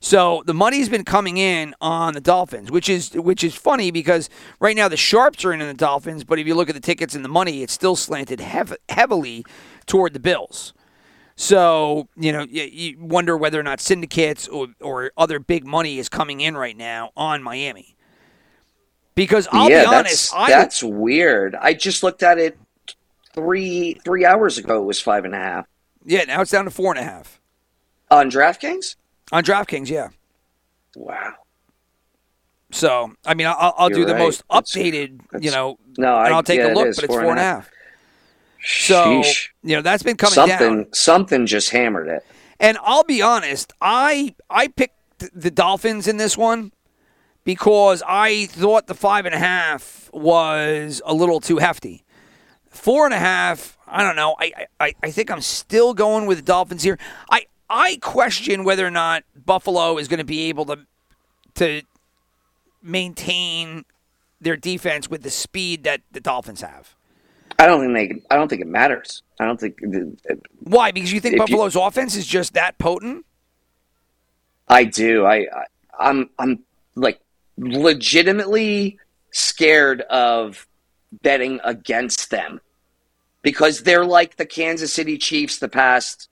So 0.00 0.42
the 0.46 0.54
money's 0.54 0.88
been 0.88 1.04
coming 1.04 1.36
in 1.36 1.74
on 1.80 2.14
the 2.14 2.20
Dolphins, 2.20 2.70
which 2.70 2.88
is 2.88 3.12
which 3.12 3.44
is 3.44 3.54
funny 3.54 3.90
because 3.90 4.30
right 4.58 4.74
now 4.74 4.88
the 4.88 4.96
sharps 4.96 5.44
are 5.44 5.52
in 5.52 5.60
on 5.60 5.68
the 5.68 5.74
Dolphins, 5.74 6.24
but 6.24 6.38
if 6.38 6.46
you 6.46 6.54
look 6.54 6.70
at 6.70 6.74
the 6.74 6.80
tickets 6.80 7.14
and 7.14 7.22
the 7.24 7.28
money, 7.28 7.62
it's 7.62 7.72
still 7.72 7.96
slanted 7.96 8.40
hev- 8.40 8.76
heavily 8.88 9.44
toward 9.86 10.14
the 10.14 10.20
Bills. 10.20 10.72
So 11.36 12.08
you 12.16 12.32
know 12.32 12.46
you, 12.48 12.62
you 12.62 12.98
wonder 12.98 13.36
whether 13.36 13.60
or 13.60 13.62
not 13.62 13.80
syndicates 13.80 14.48
or, 14.48 14.68
or 14.80 15.12
other 15.18 15.38
big 15.38 15.66
money 15.66 15.98
is 15.98 16.08
coming 16.08 16.40
in 16.40 16.56
right 16.56 16.76
now 16.76 17.10
on 17.16 17.42
Miami. 17.42 17.94
Because 19.14 19.48
I'll 19.52 19.68
yeah, 19.68 19.82
be 19.82 19.86
honest, 19.86 20.30
that's 20.30 20.34
I 20.34 20.50
that's 20.50 20.82
weird. 20.82 21.54
I 21.54 21.74
just 21.74 22.02
looked 22.02 22.22
at 22.22 22.38
it 22.38 22.58
three 23.34 24.00
three 24.02 24.24
hours 24.24 24.56
ago. 24.56 24.82
It 24.82 24.86
was 24.86 25.00
five 25.00 25.24
and 25.24 25.34
a 25.34 25.38
half 25.38 25.66
yeah 26.04 26.24
now 26.24 26.40
it's 26.40 26.50
down 26.50 26.64
to 26.64 26.70
four 26.70 26.92
and 26.92 26.98
a 26.98 27.04
half 27.04 27.40
on 28.10 28.30
DraftKings. 28.30 28.96
On 29.32 29.44
DraftKings. 29.44 29.88
Yeah. 29.88 30.08
Wow. 30.96 31.34
So 32.72 33.12
I 33.26 33.34
mean, 33.34 33.46
I'll, 33.46 33.74
I'll 33.76 33.88
do 33.88 34.04
the 34.04 34.12
right. 34.12 34.18
most 34.18 34.42
That's- 34.50 34.72
updated, 34.72 35.20
you 35.40 35.50
know, 35.50 35.78
No, 35.98 36.18
and 36.20 36.32
I'll 36.34 36.42
take 36.42 36.58
yeah, 36.60 36.72
a 36.72 36.74
look, 36.74 36.86
is, 36.88 36.96
but 36.96 37.04
it's 37.06 37.14
four 37.14 37.30
and 37.30 37.38
a 37.38 37.42
half. 37.42 37.70
So 38.62 39.22
Sheesh. 39.22 39.48
you 39.62 39.74
know 39.76 39.82
that's 39.82 40.02
been 40.02 40.16
coming 40.16 40.34
something 40.34 40.58
down. 40.58 40.92
something 40.92 41.46
just 41.46 41.70
hammered 41.70 42.08
it. 42.08 42.24
And 42.60 42.76
I'll 42.82 43.04
be 43.04 43.22
honest, 43.22 43.72
I 43.80 44.34
I 44.50 44.68
picked 44.68 44.94
the 45.34 45.50
Dolphins 45.50 46.06
in 46.06 46.18
this 46.18 46.36
one 46.36 46.72
because 47.44 48.02
I 48.06 48.46
thought 48.46 48.86
the 48.86 48.94
five 48.94 49.24
and 49.24 49.34
a 49.34 49.38
half 49.38 50.10
was 50.12 51.00
a 51.06 51.14
little 51.14 51.40
too 51.40 51.56
hefty. 51.56 52.04
Four 52.68 53.06
and 53.06 53.14
a 53.14 53.18
half, 53.18 53.78
I 53.88 54.02
don't 54.04 54.14
know. 54.16 54.36
I 54.38 54.66
I, 54.78 54.94
I 55.02 55.10
think 55.10 55.30
I'm 55.30 55.40
still 55.40 55.94
going 55.94 56.26
with 56.26 56.36
the 56.38 56.44
Dolphins 56.44 56.82
here. 56.82 56.98
I 57.30 57.46
I 57.70 57.98
question 58.02 58.64
whether 58.64 58.84
or 58.84 58.90
not 58.90 59.22
Buffalo 59.34 59.96
is 59.96 60.08
going 60.08 60.18
to 60.18 60.24
be 60.24 60.48
able 60.48 60.66
to 60.66 60.80
to 61.54 61.82
maintain 62.82 63.84
their 64.40 64.56
defense 64.56 65.08
with 65.08 65.22
the 65.22 65.30
speed 65.30 65.84
that 65.84 66.00
the 66.10 66.20
Dolphins 66.20 66.62
have. 66.62 66.96
I 67.58 67.66
don't 67.66 67.80
think 67.80 67.94
they. 67.94 68.22
I 68.34 68.36
don't 68.36 68.48
think 68.48 68.60
it 68.62 68.66
matters. 68.66 69.22
I 69.38 69.44
don't 69.44 69.60
think. 69.60 69.78
Uh, 69.84 70.34
Why? 70.60 70.90
Because 70.90 71.12
you 71.12 71.20
think 71.20 71.34
If 71.34 71.38
you- 71.38 71.56
Buffalo's 71.56 71.76
offense 71.76 72.16
is 72.16 72.26
just 72.26 72.54
that 72.54 72.76
potent? 72.78 73.24
I 74.68 74.84
do. 74.84 75.24
I, 75.26 75.46
I 75.52 75.64
I'm 75.98 76.30
I'm 76.38 76.60
like 76.94 77.20
legitimately 77.58 78.98
scared 79.32 80.00
of 80.02 80.66
betting 81.22 81.60
against 81.64 82.30
them 82.30 82.60
because 83.42 83.82
they're 83.82 84.06
like 84.06 84.36
the 84.36 84.46
Kansas 84.46 84.92
City 84.92 85.18
Chiefs 85.18 85.58
the 85.58 85.68
past 85.68 86.29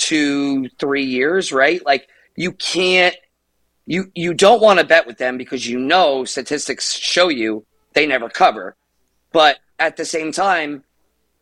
two 0.00 0.68
three 0.80 1.04
years, 1.04 1.52
right? 1.52 1.84
Like 1.84 2.08
you 2.34 2.52
can't 2.52 3.14
you 3.86 4.10
you 4.14 4.34
don't 4.34 4.62
want 4.62 4.80
to 4.80 4.86
bet 4.86 5.06
with 5.06 5.18
them 5.18 5.36
because 5.36 5.68
you 5.68 5.78
know 5.78 6.24
statistics 6.24 6.94
show 6.94 7.28
you 7.28 7.64
they 7.92 8.06
never 8.06 8.28
cover, 8.28 8.76
but 9.30 9.58
at 9.78 9.96
the 9.96 10.04
same 10.04 10.32
time 10.32 10.84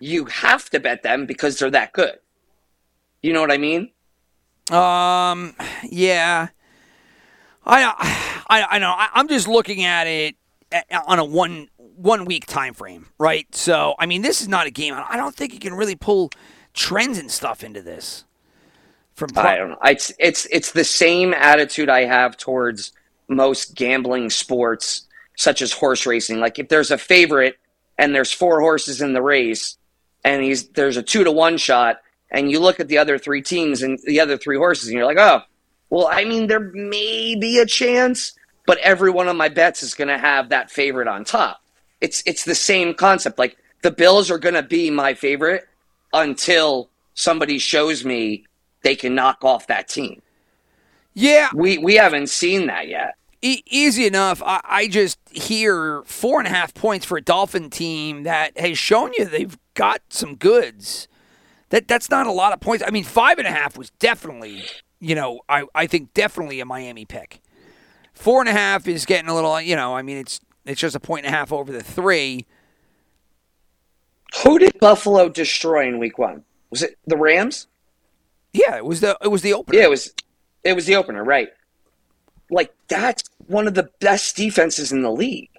you 0.00 0.26
have 0.26 0.68
to 0.70 0.80
bet 0.80 1.02
them 1.02 1.24
because 1.24 1.58
they're 1.58 1.70
that 1.70 1.92
good. 1.92 2.18
You 3.22 3.32
know 3.32 3.40
what 3.40 3.52
I 3.52 3.58
mean? 3.58 3.90
Um, 4.70 5.54
yeah. 5.84 6.48
I, 7.64 8.42
I, 8.48 8.66
I 8.70 8.78
know. 8.78 8.90
I, 8.90 9.08
I'm 9.12 9.28
just 9.28 9.48
looking 9.48 9.84
at 9.84 10.06
it 10.06 10.36
on 11.06 11.18
a 11.18 11.24
one 11.24 11.68
one 11.78 12.24
week 12.24 12.46
time 12.46 12.74
frame, 12.74 13.08
right? 13.18 13.52
So, 13.54 13.94
I 13.98 14.06
mean, 14.06 14.22
this 14.22 14.40
is 14.40 14.48
not 14.48 14.66
a 14.66 14.70
game. 14.70 14.94
I 14.96 15.16
don't 15.16 15.34
think 15.34 15.52
you 15.52 15.58
can 15.58 15.74
really 15.74 15.96
pull 15.96 16.30
trends 16.74 17.18
and 17.18 17.30
stuff 17.30 17.64
into 17.64 17.82
this. 17.82 18.24
From 19.18 19.30
pro- 19.30 19.42
I 19.42 19.56
don't 19.56 19.70
know. 19.70 19.78
It's 19.84 20.12
it's 20.20 20.46
it's 20.46 20.70
the 20.70 20.84
same 20.84 21.34
attitude 21.34 21.88
I 21.88 22.04
have 22.04 22.36
towards 22.36 22.92
most 23.26 23.74
gambling 23.74 24.30
sports, 24.30 25.08
such 25.36 25.60
as 25.60 25.72
horse 25.72 26.06
racing. 26.06 26.38
Like 26.38 26.60
if 26.60 26.68
there's 26.68 26.92
a 26.92 26.98
favorite 26.98 27.58
and 27.98 28.14
there's 28.14 28.32
four 28.32 28.60
horses 28.60 29.00
in 29.02 29.14
the 29.14 29.20
race, 29.20 29.76
and 30.22 30.44
he's 30.44 30.68
there's 30.68 30.96
a 30.96 31.02
two 31.02 31.24
to 31.24 31.32
one 31.32 31.58
shot, 31.58 32.00
and 32.30 32.48
you 32.48 32.60
look 32.60 32.78
at 32.78 32.86
the 32.86 32.98
other 32.98 33.18
three 33.18 33.42
teams 33.42 33.82
and 33.82 33.98
the 34.06 34.20
other 34.20 34.38
three 34.38 34.56
horses, 34.56 34.88
and 34.88 34.96
you're 34.96 35.04
like, 35.04 35.18
oh, 35.18 35.42
well, 35.90 36.08
I 36.08 36.24
mean, 36.24 36.46
there 36.46 36.60
may 36.60 37.34
be 37.34 37.58
a 37.58 37.66
chance, 37.66 38.34
but 38.66 38.78
every 38.78 39.10
one 39.10 39.26
of 39.26 39.34
my 39.34 39.48
bets 39.48 39.82
is 39.82 39.94
going 39.94 40.08
to 40.08 40.18
have 40.18 40.50
that 40.50 40.70
favorite 40.70 41.08
on 41.08 41.24
top. 41.24 41.60
It's 42.00 42.22
it's 42.24 42.44
the 42.44 42.54
same 42.54 42.94
concept. 42.94 43.36
Like 43.36 43.56
the 43.82 43.90
Bills 43.90 44.30
are 44.30 44.38
going 44.38 44.54
to 44.54 44.62
be 44.62 44.90
my 44.90 45.14
favorite 45.14 45.66
until 46.12 46.88
somebody 47.14 47.58
shows 47.58 48.04
me 48.04 48.44
they 48.82 48.96
can 48.96 49.14
knock 49.14 49.44
off 49.44 49.66
that 49.68 49.88
team. 49.88 50.22
yeah, 51.14 51.48
We 51.54 51.78
we 51.78 51.94
haven't 51.96 52.28
seen 52.28 52.66
that 52.66 52.88
yet. 52.88 53.14
e- 53.42 53.62
easy 53.66 54.06
enough. 54.06 54.42
I, 54.44 54.60
I 54.64 54.88
just 54.88 55.18
hear 55.30 56.02
four 56.04 56.38
and 56.40 56.46
a 56.46 56.50
half 56.50 56.74
points 56.74 57.04
for 57.06 57.18
a 57.18 57.22
Dolphin 57.22 57.70
team 57.70 58.22
that 58.24 58.56
has 58.58 58.78
shown 58.78 59.12
you 59.16 59.24
they've 59.24 59.58
got 59.74 60.02
some 60.10 60.34
goods. 60.36 61.08
That 61.70 61.86
that's 61.88 62.10
not 62.10 62.26
a 62.26 62.32
lot 62.32 62.52
of 62.52 62.60
points. 62.60 62.82
I 62.86 62.90
mean, 62.90 63.04
five 63.04 63.38
and 63.38 63.46
a 63.46 63.50
half 63.52 63.76
was 63.76 63.90
definitely, 63.98 64.62
you 65.00 65.14
know, 65.14 65.40
I, 65.48 65.64
I 65.74 65.86
think 65.86 66.14
definitely 66.14 66.60
a 66.60 66.64
Miami 66.64 67.04
pick. 67.04 67.40
Four 68.14 68.40
and 68.40 68.48
a 68.48 68.52
half 68.52 68.88
is 68.88 69.04
getting 69.06 69.28
a 69.28 69.34
little, 69.34 69.60
you 69.60 69.76
know, 69.76 69.94
I 69.94 70.02
mean, 70.02 70.16
it's 70.18 70.40
it's 70.64 70.80
just 70.80 70.96
a 70.96 71.00
point 71.00 71.26
and 71.26 71.34
a 71.34 71.36
half 71.36 71.52
over 71.52 71.70
the 71.70 71.82
three. 71.82 72.46
Who 74.44 74.58
did 74.58 74.78
Buffalo 74.80 75.28
destroy 75.28 75.86
in 75.88 75.98
Week 75.98 76.18
One? 76.18 76.44
Was 76.70 76.82
it 76.82 76.98
the 77.06 77.16
Rams? 77.16 77.66
Yeah, 78.52 78.76
it 78.76 78.84
was 78.84 79.00
the 79.00 79.16
it 79.22 79.28
was 79.28 79.42
the 79.42 79.52
opener. 79.52 79.78
Yeah, 79.78 79.84
it 79.84 79.90
was. 79.90 80.12
It 80.64 80.74
was 80.74 80.86
the 80.86 80.96
opener, 80.96 81.22
right? 81.22 81.48
Like 82.50 82.74
that's 82.88 83.22
one 83.46 83.66
of 83.66 83.74
the 83.74 83.90
best 84.00 84.36
defenses 84.36 84.92
in 84.92 85.02
the 85.02 85.12
league. 85.12 85.50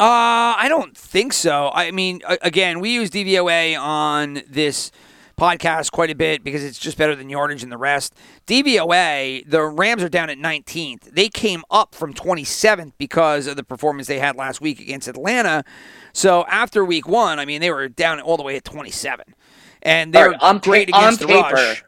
Uh, 0.00 0.54
I 0.56 0.66
don't 0.68 0.96
think 0.96 1.32
so. 1.32 1.70
I 1.74 1.90
mean, 1.90 2.22
again, 2.42 2.78
we 2.78 2.90
use 2.90 3.10
DVOA 3.10 3.78
on 3.78 4.42
this 4.48 4.92
podcast 5.38 5.92
quite 5.92 6.10
a 6.10 6.14
bit 6.14 6.44
because 6.44 6.64
it's 6.64 6.78
just 6.78 6.96
better 6.98 7.14
than 7.16 7.28
yardage 7.28 7.62
and 7.62 7.72
the 7.72 7.78
rest. 7.78 8.14
DVOA, 8.46 9.48
the 9.48 9.62
Rams 9.62 10.02
are 10.02 10.08
down 10.08 10.30
at 10.30 10.38
19th. 10.38 11.12
They 11.12 11.28
came 11.28 11.62
up 11.70 11.94
from 11.94 12.12
27th 12.12 12.92
because 12.98 13.46
of 13.46 13.56
the 13.56 13.64
performance 13.64 14.08
they 14.08 14.18
had 14.18 14.36
last 14.36 14.60
week 14.60 14.80
against 14.80 15.08
Atlanta. 15.08 15.64
So 16.12 16.44
after 16.46 16.84
week 16.84 17.08
one, 17.08 17.38
I 17.38 17.44
mean, 17.44 17.60
they 17.60 17.70
were 17.70 17.88
down 17.88 18.20
all 18.20 18.36
the 18.36 18.42
way 18.42 18.56
at 18.56 18.64
27. 18.64 19.34
And 19.82 20.12
they're 20.12 20.30
right, 20.30 20.42
on, 20.42 20.60
pa- 20.60 20.70
great 20.70 20.92
on 20.92 21.02
against 21.02 21.20
the 21.20 21.26
paper, 21.28 21.54
rush. 21.54 21.84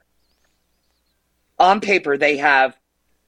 On 1.60 1.80
paper, 1.80 2.16
they 2.18 2.38
have 2.38 2.76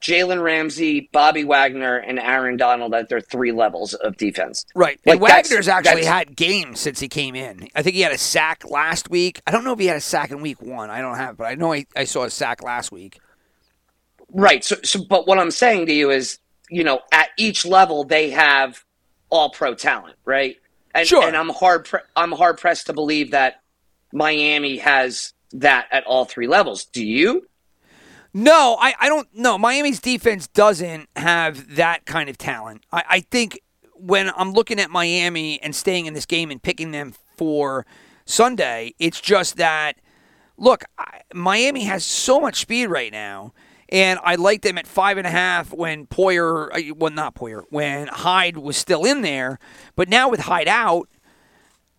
Jalen 0.01 0.43
Ramsey, 0.43 1.09
Bobby 1.13 1.45
Wagner, 1.45 1.97
and 1.97 2.19
Aaron 2.19 2.57
Donald 2.57 2.93
at 2.93 3.09
their 3.09 3.21
three 3.21 3.53
levels 3.53 3.95
of 3.95 4.17
defense. 4.17 4.67
Right. 4.75 4.99
Like, 5.07 5.15
and 5.17 5.23
that's- 5.23 5.49
Wagner's 5.51 5.69
actually 5.69 6.03
that's- 6.03 6.07
had 6.29 6.35
games 6.37 6.81
since 6.81 6.99
he 6.99 7.09
came 7.09 7.37
in. 7.37 7.69
I 7.77 7.83
think 7.83 7.95
he 7.95 8.03
had 8.03 8.11
a 8.11 8.19
sack 8.19 8.69
last 8.69 9.11
week. 9.11 9.41
I 9.47 9.53
don't 9.53 9.63
know 9.63 9.73
if 9.75 9.79
he 9.79 9.87
had 9.87 9.97
a 9.97 10.01
sack 10.01 10.33
in 10.33 10.41
week 10.43 10.61
one. 10.61 10.91
I 10.91 11.01
don't 11.01 11.17
have, 11.17 11.37
but 11.37 11.45
I 11.45 11.55
know 11.55 11.73
I, 11.73 11.87
I 11.95 12.03
saw 12.03 12.25
a 12.25 12.31
sack 12.31 12.65
last 12.65 12.91
week. 12.91 13.21
Right. 14.33 14.65
So, 14.65 14.77
so, 14.83 15.05
but 15.09 15.29
what 15.29 15.39
I'm 15.39 15.53
saying 15.53 15.87
to 15.87 15.93
you 15.93 16.11
is, 16.11 16.39
you 16.69 16.83
know, 16.83 17.01
at 17.13 17.29
each 17.39 17.65
level 17.65 18.03
they 18.03 18.31
have 18.31 18.83
all 19.31 19.51
pro 19.51 19.75
talent, 19.75 20.17
right? 20.25 20.57
And, 20.95 21.07
Sure. 21.07 21.25
And 21.27 21.37
I'm 21.37 21.51
hard, 21.51 21.85
pre- 21.85 22.01
I'm 22.17 22.33
hard 22.33 22.59
pressed 22.59 22.87
to 22.87 22.93
believe 22.93 23.31
that 23.31 23.61
Miami 24.13 24.79
has 24.79 25.33
that 25.53 25.87
at 25.93 26.05
all 26.05 26.25
three 26.25 26.49
levels. 26.49 26.87
Do 26.87 27.05
you? 27.05 27.47
No, 28.35 28.79
I, 28.81 28.95
I 28.99 29.09
don't 29.09 29.29
know. 29.35 29.59
Miami's 29.59 30.01
defense 30.01 30.47
doesn't 30.49 31.09
have 31.17 31.77
that 31.77 32.07
kind 32.07 32.31
of 32.31 32.39
talent. 32.39 32.85
I, 32.91 33.05
I 33.09 33.21
think 33.21 33.61
when 33.95 34.31
I'm 34.37 34.53
looking 34.53 34.81
at 34.81 34.91
Miami 34.91 35.61
and 35.63 35.77
staying 35.77 36.07
in 36.07 36.15
this 36.15 36.27
game 36.27 36.51
and 36.51 36.63
picking 36.63 36.93
them 36.93 37.15
for 37.37 37.85
Sunday, 38.25 38.95
it's 38.99 39.21
just 39.21 39.57
that, 39.57 39.97
look, 40.57 40.85
I, 40.97 41.21
Miami 41.35 41.85
has 41.85 42.05
so 42.05 42.41
much 42.41 42.61
speed 42.61 42.87
right 42.87 43.13
now. 43.13 43.53
And 43.91 44.19
I 44.25 44.37
liked 44.37 44.63
them 44.63 44.79
at 44.79 44.87
five 44.87 45.19
and 45.19 45.27
a 45.27 45.31
half 45.31 45.71
when 45.71 46.07
Poyer, 46.07 46.71
uh, 46.73 46.95
well, 46.97 47.13
not 47.13 47.35
Poyer, 47.35 47.65
when 47.69 48.09
Hyde 48.09 48.57
was 48.57 48.79
still 48.79 49.05
in 49.05 49.21
there. 49.21 49.59
But 49.97 50.09
now 50.09 50.31
with 50.31 50.41
Hyde 50.41 50.67
out, 50.67 51.11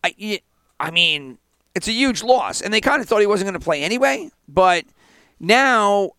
I, 0.03 0.41
I 0.79 0.89
mean, 0.89 1.37
it's 1.75 1.87
a 1.87 1.91
huge 1.91 2.23
loss. 2.23 2.61
And 2.61 2.73
they 2.73 2.81
kind 2.81 2.99
of 2.99 3.07
thought 3.07 3.19
he 3.19 3.27
wasn't 3.27 3.51
going 3.51 3.59
to 3.59 3.63
play 3.63 3.83
anyway. 3.83 4.31
But 4.47 4.85
now 5.39 6.13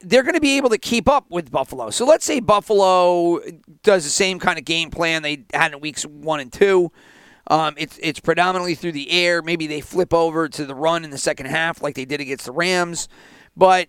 they're 0.00 0.22
going 0.22 0.34
to 0.34 0.40
be 0.40 0.56
able 0.56 0.70
to 0.70 0.78
keep 0.78 1.08
up 1.08 1.26
with 1.30 1.50
Buffalo. 1.50 1.90
So 1.90 2.04
let's 2.04 2.24
say 2.24 2.40
Buffalo 2.40 3.40
does 3.82 4.04
the 4.04 4.10
same 4.10 4.38
kind 4.38 4.58
of 4.58 4.64
game 4.64 4.90
plan 4.90 5.22
they 5.22 5.44
had 5.54 5.72
in 5.72 5.80
weeks 5.80 6.04
one 6.04 6.40
and 6.40 6.52
two. 6.52 6.92
Um, 7.48 7.74
it's 7.78 7.98
it's 8.02 8.20
predominantly 8.20 8.74
through 8.74 8.92
the 8.92 9.10
air. 9.10 9.40
Maybe 9.40 9.66
they 9.66 9.80
flip 9.80 10.12
over 10.12 10.48
to 10.48 10.66
the 10.66 10.74
run 10.74 11.04
in 11.04 11.10
the 11.10 11.18
second 11.18 11.46
half, 11.46 11.80
like 11.80 11.94
they 11.94 12.04
did 12.04 12.20
against 12.20 12.44
the 12.44 12.52
Rams. 12.52 13.08
But 13.56 13.88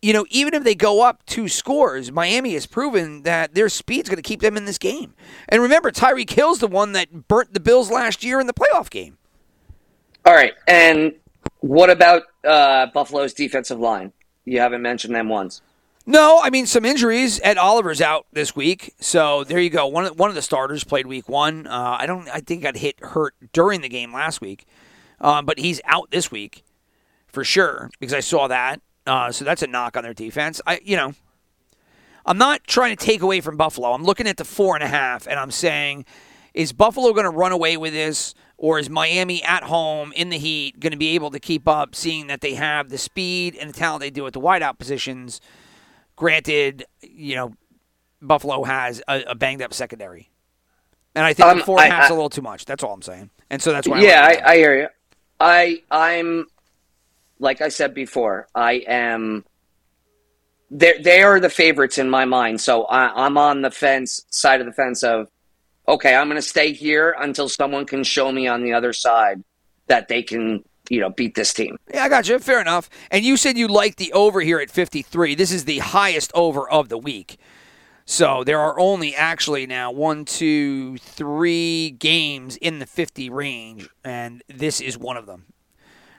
you 0.00 0.12
know, 0.12 0.24
even 0.30 0.54
if 0.54 0.62
they 0.62 0.76
go 0.76 1.02
up 1.02 1.26
two 1.26 1.48
scores, 1.48 2.12
Miami 2.12 2.54
has 2.54 2.66
proven 2.66 3.22
that 3.24 3.54
their 3.54 3.68
speed's 3.68 4.08
going 4.08 4.16
to 4.16 4.22
keep 4.22 4.40
them 4.40 4.56
in 4.56 4.64
this 4.64 4.78
game. 4.78 5.14
And 5.48 5.60
remember, 5.60 5.90
Tyreek 5.90 6.30
Hill's 6.30 6.60
the 6.60 6.68
one 6.68 6.92
that 6.92 7.26
burnt 7.26 7.52
the 7.52 7.60
Bills 7.60 7.90
last 7.90 8.22
year 8.22 8.38
in 8.38 8.46
the 8.46 8.54
playoff 8.54 8.90
game. 8.90 9.18
All 10.24 10.34
right. 10.34 10.54
And 10.68 11.14
what 11.60 11.90
about 11.90 12.22
uh, 12.44 12.86
Buffalo's 12.94 13.34
defensive 13.34 13.80
line? 13.80 14.12
You 14.48 14.60
haven't 14.60 14.82
mentioned 14.82 15.14
them 15.14 15.28
once. 15.28 15.62
No, 16.06 16.40
I 16.42 16.48
mean 16.48 16.64
some 16.64 16.86
injuries. 16.86 17.38
Ed 17.44 17.58
Oliver's 17.58 18.00
out 18.00 18.26
this 18.32 18.56
week, 18.56 18.94
so 18.98 19.44
there 19.44 19.60
you 19.60 19.68
go. 19.68 19.86
One 19.86 20.06
of, 20.06 20.18
one 20.18 20.30
of 20.30 20.34
the 20.34 20.42
starters 20.42 20.82
played 20.82 21.06
week 21.06 21.28
one. 21.28 21.66
Uh, 21.66 21.98
I 22.00 22.06
don't. 22.06 22.26
I 22.30 22.40
think 22.40 22.62
got 22.62 22.76
hit 22.78 22.98
hurt 23.00 23.34
during 23.52 23.82
the 23.82 23.90
game 23.90 24.12
last 24.12 24.40
week, 24.40 24.66
um, 25.20 25.44
but 25.44 25.58
he's 25.58 25.82
out 25.84 26.10
this 26.10 26.30
week 26.30 26.64
for 27.26 27.44
sure 27.44 27.90
because 28.00 28.14
I 28.14 28.20
saw 28.20 28.48
that. 28.48 28.80
Uh, 29.06 29.30
so 29.32 29.44
that's 29.44 29.62
a 29.62 29.66
knock 29.66 29.98
on 29.98 30.02
their 30.02 30.14
defense. 30.14 30.62
I 30.66 30.80
you 30.82 30.96
know, 30.96 31.12
I'm 32.24 32.38
not 32.38 32.64
trying 32.64 32.96
to 32.96 33.04
take 33.04 33.20
away 33.20 33.42
from 33.42 33.58
Buffalo. 33.58 33.92
I'm 33.92 34.04
looking 34.04 34.26
at 34.26 34.38
the 34.38 34.46
four 34.46 34.76
and 34.76 34.82
a 34.82 34.88
half, 34.88 35.26
and 35.26 35.38
I'm 35.38 35.50
saying, 35.50 36.06
is 36.54 36.72
Buffalo 36.72 37.12
going 37.12 37.24
to 37.24 37.30
run 37.30 37.52
away 37.52 37.76
with 37.76 37.92
this, 37.92 38.34
or 38.58 38.78
is 38.78 38.90
Miami 38.90 39.42
at 39.44 39.62
home 39.62 40.12
in 40.14 40.28
the 40.28 40.36
heat 40.38 40.78
going 40.80 40.90
to 40.90 40.98
be 40.98 41.14
able 41.14 41.30
to 41.30 41.38
keep 41.38 41.66
up, 41.66 41.94
seeing 41.94 42.26
that 42.26 42.42
they 42.42 42.54
have 42.54 42.90
the 42.90 42.98
speed 42.98 43.56
and 43.58 43.70
the 43.70 43.74
talent 43.74 44.00
they 44.00 44.10
do 44.10 44.26
at 44.26 44.34
the 44.34 44.40
wideout 44.40 44.78
positions? 44.78 45.40
Granted, 46.16 46.84
you 47.00 47.36
know, 47.36 47.54
Buffalo 48.20 48.64
has 48.64 49.00
a, 49.08 49.22
a 49.28 49.34
banged 49.36 49.62
up 49.62 49.72
secondary, 49.72 50.28
and 51.14 51.24
I 51.24 51.32
think 51.32 51.48
Um, 51.48 51.58
the 51.58 51.64
four 51.64 51.80
and 51.80 51.92
a 51.92 51.94
half's 51.94 52.10
a 52.10 52.14
little 52.14 52.28
too 52.28 52.42
much. 52.42 52.64
That's 52.64 52.82
all 52.82 52.92
I'm 52.92 53.02
saying, 53.02 53.30
and 53.48 53.62
so 53.62 53.72
that's 53.72 53.86
why. 53.86 54.00
yeah, 54.00 54.24
I, 54.24 54.32
I, 54.32 54.52
I 54.52 54.56
hear 54.56 54.76
you. 54.76 54.88
I 55.38 55.82
I'm 55.90 56.46
like 57.38 57.60
I 57.60 57.68
said 57.68 57.94
before. 57.94 58.48
I 58.56 58.82
am. 58.88 59.44
They 60.72 60.98
they 61.00 61.22
are 61.22 61.38
the 61.38 61.48
favorites 61.48 61.98
in 61.98 62.10
my 62.10 62.24
mind, 62.24 62.60
so 62.60 62.86
I, 62.86 63.24
I'm 63.24 63.38
on 63.38 63.62
the 63.62 63.70
fence 63.70 64.26
side 64.30 64.60
of 64.60 64.66
the 64.66 64.72
fence 64.72 65.04
of, 65.04 65.28
okay, 65.88 66.14
I'm 66.14 66.28
going 66.28 66.40
to 66.40 66.46
stay 66.46 66.72
here 66.72 67.16
until 67.18 67.48
someone 67.48 67.86
can 67.86 68.04
show 68.04 68.30
me 68.30 68.46
on 68.46 68.62
the 68.62 68.74
other 68.74 68.92
side 68.92 69.42
that 69.86 70.08
they 70.08 70.22
can, 70.22 70.62
you 70.90 71.00
know, 71.00 71.08
beat 71.10 71.34
this 71.34 71.52
team. 71.54 71.78
Yeah, 71.92 72.04
I 72.04 72.08
got 72.08 72.28
you. 72.28 72.38
Fair 72.38 72.60
enough. 72.60 72.90
And 73.10 73.24
you 73.24 73.36
said 73.36 73.56
you 73.56 73.66
liked 73.68 73.96
the 73.98 74.12
over 74.12 74.40
here 74.40 74.58
at 74.60 74.70
53. 74.70 75.34
This 75.34 75.50
is 75.50 75.64
the 75.64 75.78
highest 75.78 76.30
over 76.34 76.68
of 76.70 76.88
the 76.90 76.98
week. 76.98 77.38
So 78.04 78.42
there 78.44 78.58
are 78.60 78.78
only 78.78 79.14
actually 79.14 79.66
now 79.66 79.90
one, 79.90 80.24
two, 80.24 80.96
three 80.98 81.90
games 81.90 82.56
in 82.56 82.78
the 82.78 82.86
50 82.86 83.28
range, 83.30 83.88
and 84.04 84.42
this 84.48 84.80
is 84.80 84.96
one 84.96 85.16
of 85.16 85.26
them. 85.26 85.44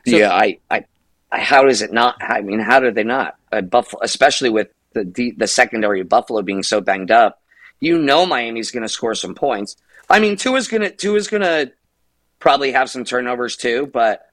So- 0.08 0.18
yeah, 0.18 0.32
I, 0.34 0.60
I, 0.70 0.86
I, 1.32 1.40
how 1.40 1.64
does 1.64 1.82
it 1.82 1.92
not? 1.92 2.16
I 2.22 2.42
mean, 2.42 2.60
how 2.60 2.80
do 2.80 2.92
they 2.92 3.04
not? 3.04 3.38
Uh, 3.52 3.62
Buffalo, 3.62 4.02
especially 4.04 4.50
with 4.50 4.70
the 4.94 5.04
the, 5.04 5.32
the 5.32 5.48
secondary 5.48 6.02
of 6.02 6.10
Buffalo 6.10 6.42
being 6.44 6.62
so 6.64 6.80
banged 6.80 7.12
up, 7.12 7.42
you 7.80 7.98
know 7.98 8.26
Miami's 8.26 8.72
going 8.72 8.84
to 8.84 8.90
score 8.90 9.16
some 9.16 9.36
points. 9.36 9.76
I 10.10 10.20
mean, 10.20 10.36
Tua's 10.36 10.68
going 10.68 10.82
to 10.82 10.92
Tua's 10.92 11.28
going 11.28 11.44
to 11.44 11.72
probably 12.40 12.72
have 12.72 12.90
some 12.90 13.04
turnovers 13.04 13.56
too, 13.56 13.90
but 13.94 14.28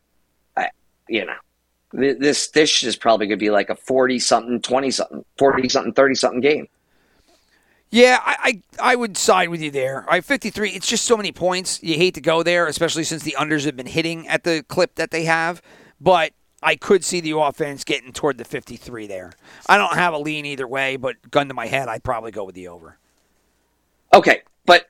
I, 0.57 0.71
you 1.09 1.25
know, 1.25 1.35
this 1.93 2.49
this 2.49 2.83
is 2.83 2.97
probably 2.97 3.27
going 3.27 3.39
to 3.39 3.45
be 3.45 3.51
like 3.51 3.71
a 3.71 3.77
forty 3.77 4.19
something, 4.19 4.61
twenty 4.61 4.91
something, 4.91 5.25
forty 5.37 5.69
something, 5.69 5.93
thirty 5.93 6.15
something 6.15 6.41
game. 6.41 6.69
Yeah, 7.91 8.19
I, 8.25 8.37
I 8.81 8.93
I 8.93 8.97
would 8.97 9.17
side 9.17 9.49
with 9.49 9.63
you 9.63 9.71
there. 9.71 10.05
I 10.09 10.21
53. 10.21 10.71
It's 10.71 10.89
just 10.89 11.05
so 11.05 11.17
many 11.17 11.31
points. 11.31 11.83
You 11.83 11.95
hate 11.95 12.15
to 12.15 12.21
go 12.21 12.43
there, 12.43 12.67
especially 12.67 13.05
since 13.05 13.23
the 13.23 13.37
unders 13.39 13.65
have 13.65 13.77
been 13.77 13.87
hitting 13.87 14.27
at 14.29 14.45
the 14.45 14.65
clip 14.69 14.97
that 14.97 15.11
they 15.11 15.25
have. 15.25 15.63
But 16.01 16.33
I 16.63 16.77
could 16.77 17.05
see 17.05 17.21
the 17.21 17.39
offense 17.39 17.85
getting 17.85 18.13
toward 18.13 18.39
the 18.39 18.45
53 18.45 19.07
there. 19.07 19.33
I 19.69 19.79
don't 19.79 19.95
have 19.95 20.15
a 20.15 20.19
lean 20.19 20.47
either 20.47 20.67
way, 20.67 20.97
but 20.97 21.31
gun 21.31 21.49
to 21.49 21.55
my 21.55 21.67
head, 21.67 21.89
I'd 21.89 22.03
probably 22.03 22.33
go 22.33 22.45
with 22.45 22.55
the 22.55 22.69
over. 22.69 22.99
Okay, 24.17 24.43
but 24.65 24.87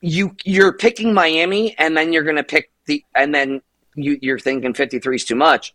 you 0.00 0.36
you're 0.44 0.72
picking 0.72 1.12
Miami, 1.12 1.74
and 1.78 1.96
then 1.96 2.12
you're 2.12 2.22
going 2.22 2.36
to 2.36 2.44
pick 2.44 2.70
the, 2.86 3.04
and 3.14 3.34
then 3.34 3.60
you 3.94 4.18
you're 4.22 4.38
thinking 4.38 4.72
fifty 4.72 4.98
three 4.98 5.16
is 5.16 5.24
too 5.24 5.34
much. 5.34 5.74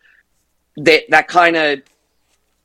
That 0.78 1.04
that 1.10 1.28
kind 1.28 1.56
of 1.56 1.82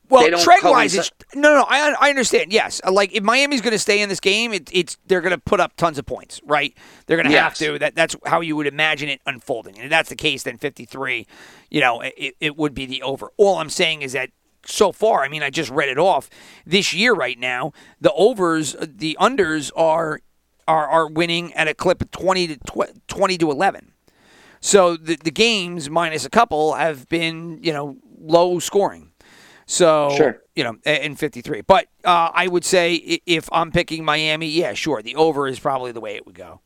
Well, 0.07 0.29
trend 0.39 0.63
wise, 0.63 0.95
it's 0.95 1.11
no, 1.33 1.53
no. 1.55 1.65
I, 1.67 1.95
I 1.99 2.09
understand. 2.09 2.53
Yes, 2.53 2.79
like 2.89 3.13
if 3.13 3.23
Miami's 3.23 3.61
going 3.61 3.73
to 3.73 3.79
stay 3.79 4.01
in 4.01 4.07
this 4.07 4.19
game, 4.19 4.53
it, 4.53 4.69
it's 4.71 4.97
they're 5.07 5.21
going 5.21 5.31
to 5.31 5.39
put 5.39 5.59
up 5.59 5.75
tons 5.75 5.97
of 5.97 6.05
points, 6.05 6.39
right? 6.45 6.73
They're 7.05 7.17
going 7.17 7.29
to 7.29 7.37
have 7.37 7.55
to. 7.55 7.79
That 7.79 7.95
that's 7.95 8.15
how 8.25 8.41
you 8.41 8.55
would 8.55 8.67
imagine 8.67 9.09
it 9.09 9.19
unfolding. 9.25 9.75
And 9.75 9.85
if 9.85 9.89
that's 9.89 10.09
the 10.09 10.15
case, 10.15 10.43
then 10.43 10.57
fifty 10.57 10.85
three, 10.85 11.27
you 11.69 11.81
know, 11.81 12.01
it, 12.01 12.35
it 12.39 12.55
would 12.55 12.73
be 12.73 12.85
the 12.85 13.01
over. 13.01 13.31
All 13.37 13.57
I'm 13.57 13.69
saying 13.69 14.03
is 14.03 14.13
that 14.13 14.29
so 14.65 14.91
far, 14.91 15.23
I 15.23 15.29
mean, 15.29 15.43
I 15.43 15.49
just 15.49 15.69
read 15.69 15.89
it 15.89 15.97
off 15.97 16.29
this 16.65 16.93
year. 16.93 17.13
Right 17.13 17.39
now, 17.39 17.71
the 18.01 18.11
overs, 18.13 18.75
the 18.81 19.17
unders 19.19 19.71
are 19.75 20.21
are 20.67 20.87
are 20.87 21.07
winning 21.07 21.53
at 21.53 21.67
a 21.67 21.73
clip 21.73 22.01
of 22.01 22.11
twenty 22.11 22.47
to 22.47 22.57
tw- 22.57 23.07
twenty 23.07 23.37
to 23.37 23.51
eleven. 23.51 23.93
So 24.59 24.97
the 24.97 25.15
the 25.15 25.31
games 25.31 25.89
minus 25.89 26.25
a 26.25 26.29
couple 26.29 26.73
have 26.73 27.07
been 27.09 27.59
you 27.61 27.71
know 27.73 27.97
low 28.19 28.59
scoring. 28.59 29.11
So 29.67 30.13
Sure. 30.15 30.41
you 30.55 30.63
know 30.63 30.75
in 30.85 31.15
53. 31.15 31.61
But 31.61 31.87
uh, 32.03 32.29
I 32.33 32.47
would 32.47 32.63
say 32.63 32.93
if 33.25 33.49
I'm 33.51 33.71
picking 33.71 34.05
Miami, 34.05 34.47
yeah, 34.47 34.73
sure, 34.73 35.01
the 35.01 35.15
over 35.15 35.47
is 35.47 35.59
probably 35.59 35.91
the 35.91 36.01
way 36.01 36.15
it 36.15 36.25
would 36.25 36.35
go. 36.35 36.61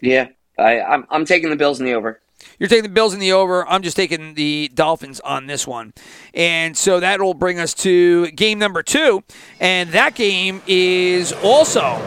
yeah. 0.00 0.28
I 0.58 0.80
I'm 0.80 1.06
I'm 1.10 1.24
taking 1.26 1.50
the 1.50 1.56
Bills 1.56 1.80
in 1.80 1.86
the 1.86 1.92
over. 1.94 2.20
You're 2.58 2.68
taking 2.68 2.84
the 2.84 2.88
Bills 2.88 3.14
in 3.14 3.20
the 3.20 3.32
over. 3.32 3.66
I'm 3.66 3.82
just 3.82 3.96
taking 3.96 4.34
the 4.34 4.70
Dolphins 4.74 5.20
on 5.20 5.46
this 5.46 5.66
one. 5.66 5.92
And 6.34 6.76
so 6.76 7.00
that 7.00 7.20
will 7.20 7.34
bring 7.34 7.58
us 7.58 7.74
to 7.74 8.30
game 8.32 8.58
number 8.58 8.82
two. 8.82 9.22
And 9.60 9.90
that 9.90 10.14
game 10.14 10.62
is 10.66 11.32
also 11.32 12.00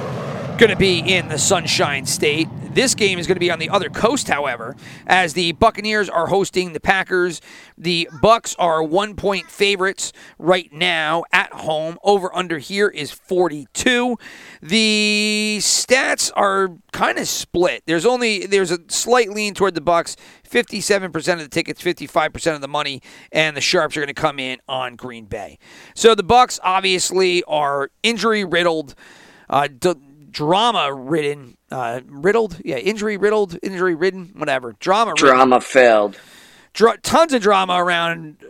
going 0.60 0.69
to 0.69 0.76
be 0.76 1.00
in 1.00 1.30
the 1.30 1.39
Sunshine 1.39 2.06
State. 2.06 2.50
This 2.74 2.93
game 2.93 3.17
is 3.17 3.28
going 3.28 3.38
to 3.38 3.39
be 3.39 3.50
on 3.50 3.60
the 3.60 3.69
other 3.69 3.88
coast, 3.88 4.28
however, 4.28 4.76
as 5.08 5.32
the 5.32 5.54
Buccaneers 5.54 6.10
are 6.10 6.28
hosting 6.28 6.74
the 6.74 6.82
Packers. 6.82 7.39
The 7.78 8.10
Bucs 8.22 8.58
are 8.60 8.84
one 8.84 9.15
point 9.15 9.50
favorites 9.50 10.12
right 10.38 10.69
now 10.74 11.24
at 11.32 11.54
home. 11.54 11.98
Over 12.04 12.36
under 12.36 12.58
here 12.58 12.89
is 12.89 13.10
42. 13.10 14.17
The 14.62 15.60
stats 15.62 16.30
are 16.36 16.72
kind 16.91 17.17
of 17.19 17.30
split. 17.30 17.84
There's 17.86 18.06
only 18.06 18.45
there's 18.45 18.72
a 18.72 18.80
slight 18.89 19.30
lean 19.30 19.54
toward 19.54 19.76
the 19.76 19.82
Bucs. 19.82 20.17
57% 20.45 21.34
of 21.34 21.39
the 21.39 21.48
tickets, 21.48 21.82
55% 21.82 22.56
of 22.56 22.60
the 22.60 22.67
money, 22.67 23.02
and 23.32 23.56
the 23.56 23.62
sharps 23.62 23.95
are 23.95 24.02
going 24.02 24.08
to 24.08 24.13
come 24.13 24.39
in 24.39 24.60
on 24.67 24.98
Green 24.98 25.24
Bay. 25.24 25.58
So 25.95 26.15
the 26.15 26.24
Bucs 26.24 26.60
obviously 26.63 27.43
are 27.45 27.91
injury 28.04 28.43
riddled, 28.43 28.93
uh, 29.50 29.69
drama 30.32 30.94
ridden, 30.94 31.58
uh, 31.72 32.02
riddled, 32.06 32.60
yeah, 32.63 32.78
injury 32.78 33.18
riddled, 33.18 33.58
injury 33.63 33.96
ridden, 33.96 34.32
whatever, 34.36 34.74
drama 34.80 35.13
Drama 35.15 35.62
failed. 35.62 36.18
dra- 36.74 36.98
tons 37.02 37.34
of 37.34 37.42
drama 37.42 37.74
around 37.84 38.44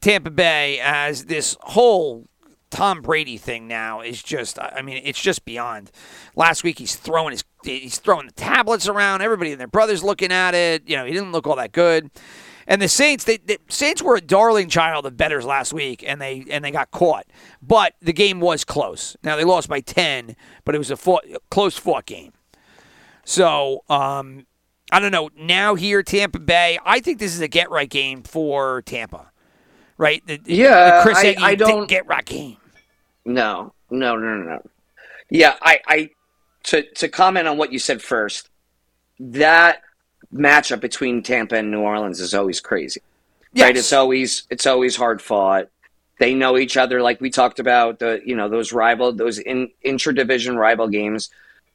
Tampa 0.00 0.30
Bay 0.30 0.80
as 0.80 1.26
this 1.26 1.56
whole 1.60 2.26
Tom 2.70 3.02
Brady 3.02 3.36
thing 3.36 3.68
now 3.68 4.00
is 4.00 4.22
just 4.22 4.58
I 4.58 4.80
mean 4.82 5.00
it's 5.04 5.20
just 5.20 5.44
beyond. 5.44 5.90
Last 6.34 6.64
week 6.64 6.78
he's 6.78 6.96
throwing 6.96 7.32
his 7.32 7.44
he's 7.62 7.98
throwing 7.98 8.26
the 8.26 8.32
tablets 8.32 8.88
around. 8.88 9.20
Everybody 9.20 9.52
and 9.52 9.60
their 9.60 9.66
brothers 9.68 10.02
looking 10.02 10.32
at 10.32 10.54
it. 10.54 10.88
You 10.88 10.96
know 10.96 11.04
he 11.04 11.12
didn't 11.12 11.32
look 11.32 11.46
all 11.46 11.56
that 11.56 11.72
good. 11.72 12.10
And 12.66 12.80
the 12.80 12.88
Saints, 12.88 13.24
they, 13.24 13.38
the 13.38 13.58
Saints 13.68 14.02
were 14.02 14.16
a 14.16 14.20
darling 14.20 14.68
child 14.68 15.04
of 15.06 15.16
betters 15.16 15.44
last 15.44 15.72
week, 15.72 16.04
and 16.06 16.20
they 16.20 16.44
and 16.50 16.64
they 16.64 16.70
got 16.70 16.90
caught. 16.90 17.26
But 17.60 17.94
the 18.00 18.12
game 18.12 18.40
was 18.40 18.64
close. 18.64 19.16
Now 19.24 19.36
they 19.36 19.44
lost 19.44 19.68
by 19.68 19.80
ten, 19.80 20.36
but 20.64 20.74
it 20.74 20.78
was 20.78 20.90
a 20.90 20.96
fought, 20.96 21.24
close 21.50 21.76
fought 21.76 22.06
game. 22.06 22.32
So 23.24 23.84
um, 23.88 24.46
I 24.90 25.00
don't 25.00 25.12
know. 25.12 25.30
Now 25.36 25.74
here, 25.74 26.02
Tampa 26.02 26.38
Bay. 26.38 26.78
I 26.84 27.00
think 27.00 27.18
this 27.18 27.34
is 27.34 27.40
a 27.40 27.48
get 27.48 27.70
right 27.70 27.88
game 27.88 28.22
for 28.22 28.82
Tampa. 28.82 29.30
Right? 29.98 30.26
The- 30.26 30.40
Yeah, 30.44 30.96
the 30.98 31.02
Chris 31.02 31.18
I- 31.18 31.36
I 31.40 31.54
don't- 31.54 31.88
get 31.88 32.06
right 32.06 32.24
game. 32.24 32.56
No, 33.24 33.72
no, 33.90 34.16
no, 34.16 34.34
no, 34.36 34.44
no. 34.44 34.62
Yeah, 35.30 35.54
I, 35.62 35.80
I 35.86 36.10
to 36.64 36.82
to 36.94 37.08
comment 37.08 37.46
on 37.46 37.56
what 37.56 37.72
you 37.72 37.78
said 37.78 38.02
first. 38.02 38.50
That 39.20 39.82
matchup 40.34 40.80
between 40.80 41.22
Tampa 41.22 41.56
and 41.56 41.70
New 41.70 41.80
Orleans 41.80 42.20
is 42.20 42.34
always 42.34 42.60
crazy. 42.60 43.00
Yes. 43.52 43.64
Right? 43.64 43.76
It's 43.76 43.92
always 43.92 44.44
it's 44.50 44.66
always 44.66 44.96
hard 44.96 45.20
fought. 45.20 45.68
They 46.18 46.34
know 46.34 46.56
each 46.56 46.76
other, 46.76 47.02
like 47.02 47.20
we 47.20 47.30
talked 47.30 47.58
about 47.58 47.98
the 47.98 48.20
you 48.24 48.36
know 48.36 48.48
those 48.48 48.72
rival 48.72 49.12
those 49.12 49.38
in 49.38 49.70
intra-division 49.82 50.56
rival 50.56 50.88
games. 50.88 51.30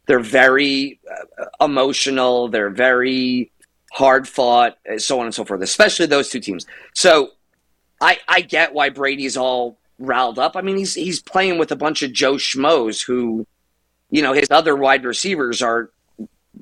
They're 0.08 0.20
very 0.20 1.00
uh, 1.10 1.46
emotional. 1.64 2.48
They're 2.48 2.70
very 2.70 3.52
hard 3.92 4.28
fought, 4.28 4.78
so 4.98 5.20
on 5.20 5.26
and 5.26 5.36
so 5.36 5.44
forth. 5.44 5.62
Especially 5.62 6.06
those 6.06 6.30
two 6.30 6.40
teams. 6.40 6.66
So 6.94 7.32
I 8.02 8.20
I 8.28 8.42
get 8.42 8.74
why 8.74 8.90
Brady's 8.90 9.38
all 9.38 9.78
riled 10.00 10.40
up. 10.40 10.56
I 10.56 10.62
mean, 10.62 10.78
he's 10.78 10.94
he's 10.94 11.22
playing 11.22 11.58
with 11.58 11.72
a 11.72 11.76
bunch 11.76 12.02
of 12.04 12.14
Joe 12.14 12.36
Schmoes 12.36 13.06
who, 13.06 13.46
you 14.10 14.22
know, 14.22 14.34
his 14.34 14.50
other 14.50 14.76
wide 14.76 15.04
receivers 15.04 15.62
are 15.62 15.92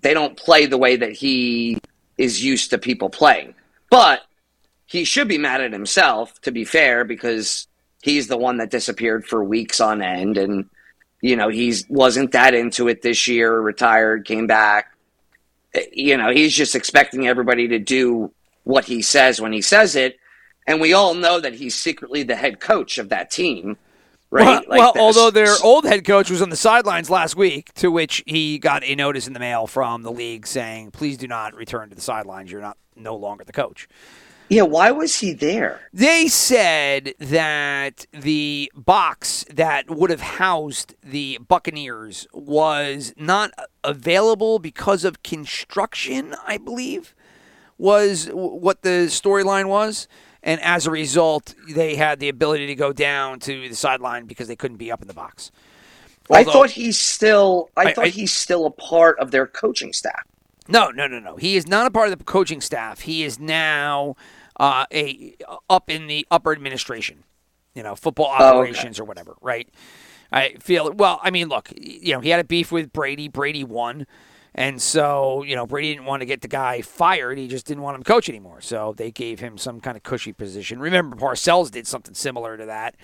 they 0.02 0.14
don't 0.14 0.38
play 0.38 0.66
the 0.66 0.78
way 0.78 0.96
that 0.96 1.12
he 1.12 1.80
is 2.18 2.44
used 2.44 2.70
to 2.70 2.78
people 2.78 3.10
playing. 3.10 3.54
But 3.90 4.22
he 4.86 5.04
should 5.04 5.28
be 5.28 5.38
mad 5.38 5.62
at 5.62 5.74
himself, 5.74 6.40
to 6.42 6.52
be 6.52 6.64
fair, 6.64 7.06
because 7.06 7.68
he's 8.02 8.28
the 8.28 8.38
one 8.38 8.58
that 8.58 8.72
disappeared 8.72 9.26
for 9.26 9.44
weeks 9.44 9.80
on 9.80 10.02
end 10.02 10.38
and 10.38 10.70
you 11.26 11.36
know, 11.36 11.50
he's 11.50 11.90
wasn't 11.90 12.34
that 12.34 12.54
into 12.54 12.88
it 12.88 13.02
this 13.02 13.28
year, 13.28 13.60
retired, 13.60 14.26
came 14.26 14.46
back. 14.46 14.96
You 15.92 16.18
know, 16.18 16.30
he's 16.30 16.56
just 16.56 16.76
expecting 16.76 17.28
everybody 17.28 17.68
to 17.70 17.80
do 17.80 18.32
what 18.64 18.86
he 18.86 19.02
says 19.02 19.42
when 19.42 19.52
he 19.52 19.62
says 19.62 19.96
it. 19.96 20.20
And 20.68 20.80
we 20.80 20.94
all 20.94 21.16
know 21.16 21.40
that 21.40 21.56
he's 21.56 21.74
secretly 21.74 22.22
the 22.22 22.36
head 22.36 22.60
coach 22.60 23.00
of 23.00 23.10
that 23.10 23.32
team, 23.32 23.76
right? 24.36 24.68
Well, 24.68 24.78
Like 24.78 24.96
well, 24.96 25.06
although 25.06 25.32
their 25.32 25.56
old 25.64 25.86
head 25.86 26.06
coach 26.06 26.30
was 26.30 26.42
on 26.42 26.50
the 26.50 26.56
sidelines 26.56 27.10
last 27.10 27.36
week, 27.36 27.74
to 27.76 27.90
which 27.92 28.24
he 28.26 28.58
got 28.60 28.84
a 28.84 28.96
notice 28.96 29.28
in 29.28 29.34
the 29.34 29.40
mail 29.40 29.68
from 29.68 30.04
the 30.04 30.12
league 30.12 30.46
saying, 30.46 30.92
"Please 30.92 31.18
do 31.18 31.28
not 31.28 31.56
return 31.56 31.90
to 31.90 31.96
the 31.96 32.02
sidelines. 32.02 32.52
You're 32.52 32.62
not 32.62 32.78
no 32.96 33.16
longer 33.16 33.44
the 33.44 33.54
coach." 33.54 33.88
Yeah, 34.48 34.62
why 34.62 34.92
was 34.92 35.20
he 35.20 35.34
there? 35.34 35.82
They 35.92 36.28
said 36.28 37.16
that 37.20 38.06
the 38.12 38.72
box 38.76 39.44
that 39.52 39.90
would 39.90 40.12
have 40.12 40.22
housed 40.22 40.94
the 41.04 41.40
Buccaneers 41.48 42.28
was 42.32 43.12
not 43.18 43.52
available 43.84 44.60
because 44.60 45.04
of 45.04 45.24
construction, 45.24 46.36
I 46.46 46.58
believe, 46.60 47.16
was 47.80 48.30
what 48.32 48.84
the 48.84 49.08
storyline 49.08 49.68
was. 49.68 50.08
And 50.46 50.62
as 50.62 50.86
a 50.88 50.92
result, 50.92 51.56
they 51.68 51.96
had 51.96 52.20
the 52.20 52.30
ability 52.30 52.68
to 52.68 52.76
go 52.76 52.94
down 52.94 53.40
to 53.42 53.68
the 53.68 53.76
sideline 53.76 54.26
because 54.28 54.48
they 54.48 54.56
couldn't 54.56 54.78
be 54.78 54.92
up 54.92 55.02
in 55.02 55.08
the 55.08 55.14
box. 55.14 55.52
I 56.32 56.44
thought 56.44 56.70
he's 56.72 56.98
still. 57.00 57.70
I, 57.76 57.82
I- 57.88 57.94
thought 57.94 58.06
I- 58.06 58.10
he's 58.10 58.32
still 58.32 58.66
a 58.66 58.72
part 58.72 59.20
of 59.20 59.32
their 59.32 59.48
coaching 59.48 59.92
staff. 59.92 60.24
No, 60.68 60.90
no, 60.90 61.06
no, 61.08 61.20
no. 61.20 61.36
He 61.36 61.56
is 61.58 61.68
not 61.68 61.86
a 61.86 61.92
part 61.92 62.10
of 62.12 62.18
the 62.18 62.24
coaching 62.24 62.62
staff. 62.62 63.02
He 63.02 63.24
is 63.24 63.40
now 63.40 64.16
uh, 64.60 64.86
a 64.94 65.36
up 65.70 65.90
in 65.90 66.08
the 66.08 66.26
upper 66.32 66.52
administration. 66.52 67.24
You 67.76 67.84
know, 67.84 67.96
football 67.96 68.28
Oh, 68.32 68.34
okay. 68.36 68.46
operations 68.72 69.00
or 69.00 69.04
whatever. 69.04 69.36
Right. 69.42 69.68
I 70.32 70.56
feel 70.60 70.92
well. 70.94 71.20
I 71.24 71.30
mean, 71.32 71.50
look. 71.50 71.70
You 71.76 72.14
know, 72.14 72.20
he 72.20 72.30
had 72.30 72.40
a 72.40 72.44
beef 72.44 72.72
with 72.72 72.92
Brady. 72.94 73.28
Brady 73.28 73.64
won, 73.64 74.08
and 74.56 74.82
so 74.82 75.44
you 75.44 75.56
know 75.56 75.68
Brady 75.68 75.94
didn't 75.94 76.06
want 76.06 76.22
to 76.22 76.26
get 76.26 76.42
the 76.42 76.48
guy 76.48 76.82
fired. 76.82 77.38
He 77.38 77.48
just 77.48 77.66
didn't 77.66 77.84
want 77.84 77.96
him 77.96 78.04
to 78.04 78.08
coach 78.08 78.30
anymore. 78.30 78.62
So 78.62 78.94
they 78.98 79.12
gave 79.12 79.40
him 79.40 79.58
some 79.58 79.82
kind 79.82 79.98
of 79.98 80.04
cushy 80.04 80.34
position. 80.34 80.80
Remember, 80.80 81.16
Parcells 81.18 81.70
did 81.70 81.86
something 81.86 82.14
similar 82.16 82.58
to 82.58 82.66
that 82.66 82.96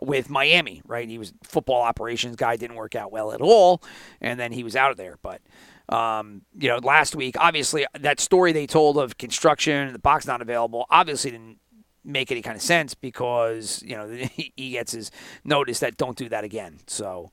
with 0.00 0.30
Miami. 0.30 0.82
Right. 0.86 1.08
He 1.08 1.18
was 1.18 1.34
football 1.42 1.82
operations 1.82 2.36
guy. 2.36 2.56
Didn't 2.56 2.76
work 2.76 2.94
out 2.94 3.12
well 3.12 3.32
at 3.32 3.40
all, 3.40 3.82
and 4.20 4.38
then 4.40 4.52
he 4.52 4.62
was 4.64 4.76
out 4.76 4.92
of 4.92 4.96
there. 4.96 5.18
But 5.20 5.42
um, 5.88 6.42
you 6.56 6.68
know, 6.68 6.78
last 6.78 7.16
week, 7.16 7.34
obviously, 7.38 7.84
that 7.98 8.20
story 8.20 8.52
they 8.52 8.66
told 8.66 8.96
of 8.96 9.18
construction, 9.18 9.92
the 9.92 9.98
box 9.98 10.26
not 10.26 10.40
available, 10.40 10.86
obviously 10.90 11.32
didn't 11.32 11.58
make 12.04 12.30
any 12.30 12.40
kind 12.40 12.56
of 12.56 12.62
sense 12.62 12.94
because 12.94 13.82
you 13.84 13.96
know 13.96 14.08
he 14.32 14.70
gets 14.70 14.92
his 14.92 15.10
notice 15.44 15.80
that 15.80 15.96
don't 15.96 16.16
do 16.16 16.28
that 16.28 16.44
again. 16.44 16.78
So 16.86 17.30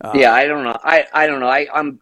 Uh, 0.00 0.12
yeah, 0.14 0.32
I 0.32 0.46
don't 0.46 0.64
know. 0.64 0.76
I 0.82 1.06
I 1.12 1.26
don't 1.26 1.40
know. 1.40 1.48
I 1.48 1.68
I'm 1.72 2.00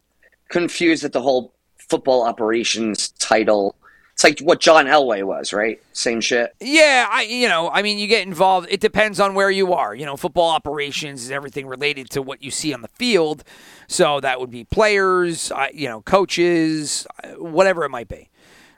confused 0.48 1.04
at 1.04 1.12
the 1.12 1.22
whole 1.22 1.54
football 1.78 2.22
operations 2.22 3.11
title. 3.11 3.76
It's 4.14 4.24
like 4.24 4.40
what 4.40 4.61
John 4.61 4.87
Elway 4.87 5.22
was, 5.24 5.52
right? 5.52 5.80
Same 5.92 6.20
shit. 6.22 6.54
yeah, 6.61 7.06
I 7.11 7.22
you 7.22 7.48
know, 7.48 7.70
I 7.70 7.82
mean, 7.82 7.98
you 7.98 8.06
get 8.06 8.26
involved. 8.26 8.68
It 8.70 8.80
depends 8.80 9.20
on 9.20 9.35
where 9.35 9.50
you 9.50 9.74
are. 9.74 9.94
You 9.94 10.06
know, 10.06 10.16
football 10.16 10.50
operations 10.50 11.22
is 11.24 11.30
everything 11.30 11.66
related 11.66 12.11
to 12.11 12.22
what 12.22 12.42
you 12.42 12.50
see 12.50 12.72
on 12.72 12.80
the 12.82 12.88
field. 12.88 13.44
So 13.88 14.20
that 14.20 14.40
would 14.40 14.50
be 14.50 14.64
players, 14.64 15.52
you 15.74 15.88
know, 15.88 16.00
coaches, 16.02 17.06
uh, 17.24 17.28
whatever 17.32 17.85
it 17.85 17.90
might 17.90 18.09
be. 18.09 18.30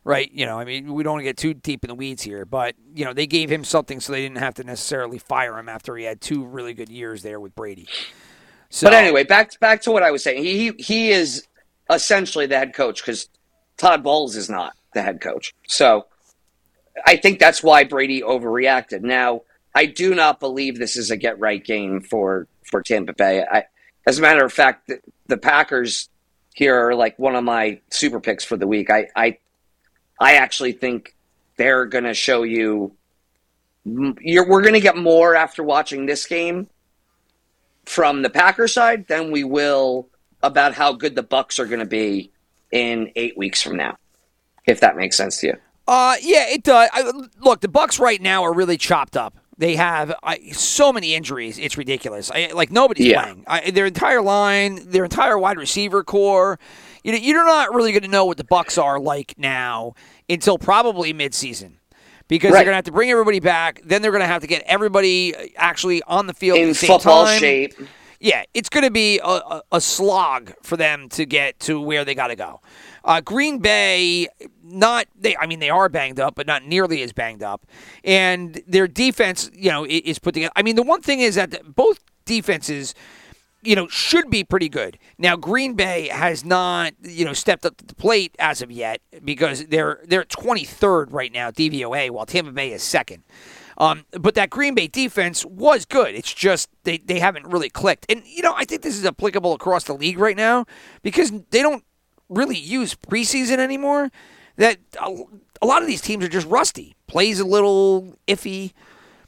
right? 0.05 0.31
You 0.33 0.47
know, 0.47 0.59
I 0.59 0.65
mean, 0.65 0.93
we 0.95 1.03
don't 1.03 1.13
want 1.15 1.21
to 1.21 1.25
get 1.25 1.37
too 1.37 1.55
deep 1.55 1.85
in 1.85 1.89
the 1.89 1.95
weeds 1.95 2.23
here, 2.23 2.45
but 2.45 2.75
you 2.95 3.05
know, 3.05 3.13
they 3.13 3.27
gave 3.27 3.51
him 3.51 3.65
something 3.65 4.01
so 4.01 4.13
they 4.13 4.23
didn't 4.23 4.39
have 4.39 4.55
to 4.55 4.65
necessarily 4.65 5.19
fire 5.19 5.59
him 5.59 5.69
after 5.69 5.97
he 5.97 6.05
had 6.05 6.21
two 6.21 6.45
really 6.45 6.75
good 6.75 6.89
years 6.91 7.23
there 7.23 7.41
with 7.41 7.55
Brady. 7.55 7.89
So, 8.71 8.87
But 8.87 8.95
anyway, 8.95 9.25
back 9.25 9.59
back 9.61 9.83
to 9.83 9.91
what 9.93 10.03
I 10.03 10.11
was 10.11 10.23
saying. 10.23 10.43
He 10.45 10.73
he 10.79 11.11
is 11.11 11.47
essentially 11.91 12.47
the 12.47 12.59
head 12.59 12.75
coach 12.75 13.03
because 13.03 13.29
Todd 13.77 14.03
Bowles 14.03 14.37
is 14.37 14.51
not 14.51 14.77
the 14.95 15.03
head 15.03 15.21
coach. 15.21 15.55
So 15.67 16.07
I 17.07 17.17
think 17.17 17.39
that's 17.39 17.63
why 17.63 17.85
Brady 17.85 18.23
overreacted. 18.23 19.03
Now 19.03 19.43
I 19.75 19.87
do 19.87 20.15
not 20.15 20.41
believe 20.41 20.79
this 20.79 20.97
is 20.97 21.11
a 21.11 21.17
get 21.17 21.39
right 21.39 21.65
game 21.65 22.01
for 22.01 22.47
for 22.65 22.83
Tampa 22.83 23.13
Bay. 23.13 23.45
I, 23.49 23.65
as 24.07 24.19
a 24.19 24.23
matter 24.23 24.45
of 24.45 24.53
fact, 24.53 24.89
the, 24.89 25.01
the 25.27 25.37
Packers 25.39 26.09
here 26.55 26.89
are 26.89 26.95
like 26.95 27.19
one 27.19 27.37
of 27.37 27.45
my 27.45 27.81
super 27.91 28.21
picks 28.21 28.45
for 28.45 28.57
the 28.57 28.67
week. 28.67 28.91
I 28.91 29.09
I, 29.15 29.39
I 30.19 30.35
actually 30.35 30.73
think 30.73 31.15
they're 31.57 31.87
going 31.87 32.05
to 32.05 32.15
show 32.15 32.43
you. 32.43 32.93
We're 33.85 34.63
going 34.63 34.75
to 34.75 34.81
get 34.81 34.97
more 34.97 35.35
after 35.35 35.63
watching 35.63 36.07
this 36.07 36.27
game 36.27 36.69
from 37.87 38.23
the 38.23 38.31
Packers 38.31 38.75
side 38.75 39.07
than 39.09 39.31
we 39.31 39.45
will 39.45 40.09
about 40.43 40.75
how 40.75 40.93
good 40.93 41.15
the 41.15 41.23
Bucs 41.23 41.59
are 41.59 41.67
going 41.67 41.81
to 41.81 41.87
be 41.87 42.31
in 42.71 43.11
eight 43.17 43.37
weeks 43.37 43.63
from 43.63 43.77
now. 43.77 43.97
If 44.67 44.81
that 44.81 44.97
makes 44.97 45.17
sense 45.17 45.39
to 45.41 45.47
you. 45.49 45.55
Uh, 45.87 46.17
yeah, 46.21 46.47
it 46.49 46.63
does. 46.63 46.91
I, 46.93 47.11
look, 47.41 47.61
the 47.63 47.69
Bucs 47.69 47.99
right 47.99 48.21
now 48.21 48.43
are 48.45 48.53
really 48.53 48.77
chopped 48.77 49.17
up. 49.17 49.39
They 49.57 49.75
have 49.77 50.15
I, 50.23 50.51
so 50.53 50.93
many 50.93 51.15
injuries; 51.15 51.59
it's 51.59 51.77
ridiculous. 51.77 52.31
I, 52.31 52.51
like 52.55 52.71
nobody's 52.71 53.07
Yeah. 53.07 53.23
playing. 53.23 53.45
I, 53.49 53.71
their 53.71 53.87
entire 53.87 54.21
line, 54.23 54.89
their 54.91 55.03
entire 55.05 55.37
wide 55.39 55.57
receiver 55.57 56.05
core. 56.05 56.61
You 57.03 57.13
know, 57.13 57.19
you're 57.19 57.45
not 57.45 57.75
really 57.75 57.91
going 57.93 58.03
to 58.03 58.09
know 58.09 58.25
what 58.27 58.37
the 58.37 58.45
Bucs 58.45 58.81
are 58.81 59.01
like 59.01 59.35
now 59.39 59.95
until 60.29 60.59
probably 60.59 61.13
midseason, 61.15 61.73
because 62.29 62.53
Right. 62.53 62.59
they're 62.59 62.65
going 62.67 62.73
to 62.73 62.77
have 62.77 62.85
to 62.85 62.93
bring 62.93 63.11
everybody 63.11 63.41
back. 63.41 63.81
Then 63.85 64.03
they're 64.03 64.13
going 64.13 64.21
to 64.23 64.29
have 64.29 64.43
to 64.43 64.47
get 64.47 64.63
everybody 64.67 65.35
actually 65.57 66.03
on 66.05 66.27
the 66.29 66.35
field 66.35 66.59
at 66.59 66.63
In 66.63 66.69
the 66.69 66.75
same 66.75 66.89
football 66.89 67.25
time. 67.25 67.41
shape. 67.41 67.75
Yeah, 68.21 68.43
it's 68.53 68.69
going 68.69 68.85
to 68.85 68.91
be 68.91 69.21
a, 69.23 69.63
a, 69.71 69.81
slog 69.81 70.53
for 70.63 70.77
them 70.77 71.09
to 71.11 71.25
get 71.25 71.61
to 71.61 71.81
where 71.81 72.05
they 72.05 72.17
got 72.17 72.29
to 72.29 72.37
go. 72.37 72.61
Uh, 73.05 73.21
Green 73.21 73.59
Bay, 73.59 74.27
not 74.65 75.07
they. 75.19 75.37
I 75.37 75.47
mean, 75.47 75.61
they 75.61 75.71
are 75.71 75.89
banged 75.89 76.19
up, 76.19 76.35
but 76.35 76.47
not 76.47 76.65
nearly 76.65 77.03
as 77.03 77.13
banged 77.13 77.45
up. 77.45 77.65
And 78.03 78.61
their 78.67 78.89
defense, 78.89 79.51
you 79.55 79.71
know, 79.71 79.87
is 79.89 80.19
put 80.19 80.35
together. 80.35 80.53
I 80.57 80.63
mean, 80.63 80.75
the 80.75 80.83
one 80.83 81.01
thing 81.01 81.21
is 81.21 81.37
that 81.37 81.75
both 81.77 82.01
defenses, 82.25 82.93
you 83.63 83.77
know, 83.77 83.87
should 83.87 84.31
be 84.31 84.43
pretty 84.43 84.69
good. 84.69 84.99
Now, 85.17 85.37
Green 85.37 85.75
Bay 85.75 86.09
has 86.09 86.45
not, 86.45 86.95
you 87.03 87.25
know, 87.25 87.33
stepped 87.33 87.65
up 87.65 87.77
to 87.77 87.87
the 87.87 87.95
plate 87.95 88.35
as 88.41 88.63
of 88.63 88.73
yet 88.73 89.01
because 89.25 89.67
they're 89.67 90.01
they're 90.05 90.25
23rd 90.25 91.13
right 91.13 91.33
now 91.33 91.53
DVOA, 91.53 92.11
while 92.11 92.27
Tampa 92.27 92.51
Bay 92.51 92.73
is 92.73 92.83
second. 92.83 93.23
Um, 93.79 94.05
but 94.11 94.35
that 94.35 94.51
Green 94.51 94.75
Bay 94.75 94.89
defense 94.89 95.45
was 95.47 95.85
good. 95.85 96.15
It's 96.15 96.35
just 96.35 96.69
they, 96.83 96.99
they 96.99 97.21
haven't 97.21 97.47
really 97.47 97.71
clicked. 97.71 98.07
And, 98.09 98.23
you 98.27 98.43
know, 98.43 98.53
I 98.57 98.65
think 98.65 98.83
this 98.83 98.99
is 98.99 99.07
applicable 99.07 99.53
across 99.53 99.85
the 99.85 99.95
league 99.95 100.19
right 100.19 100.37
now 100.37 100.67
because 101.03 101.33
they 101.51 101.63
don't 101.63 101.85
really 102.29 102.59
use 102.59 102.95
preseason 102.95 103.59
anymore. 103.59 104.11
That 104.57 104.79
a, 105.01 105.17
a 105.63 105.67
lot 105.67 105.83
of 105.83 105.89
these 105.89 106.01
teams 106.01 106.25
are 106.25 106.29
just 106.29 106.49
rusty. 106.49 106.97
Plays 107.07 107.39
a 107.39 107.45
little 107.45 108.19
iffy. 108.27 108.73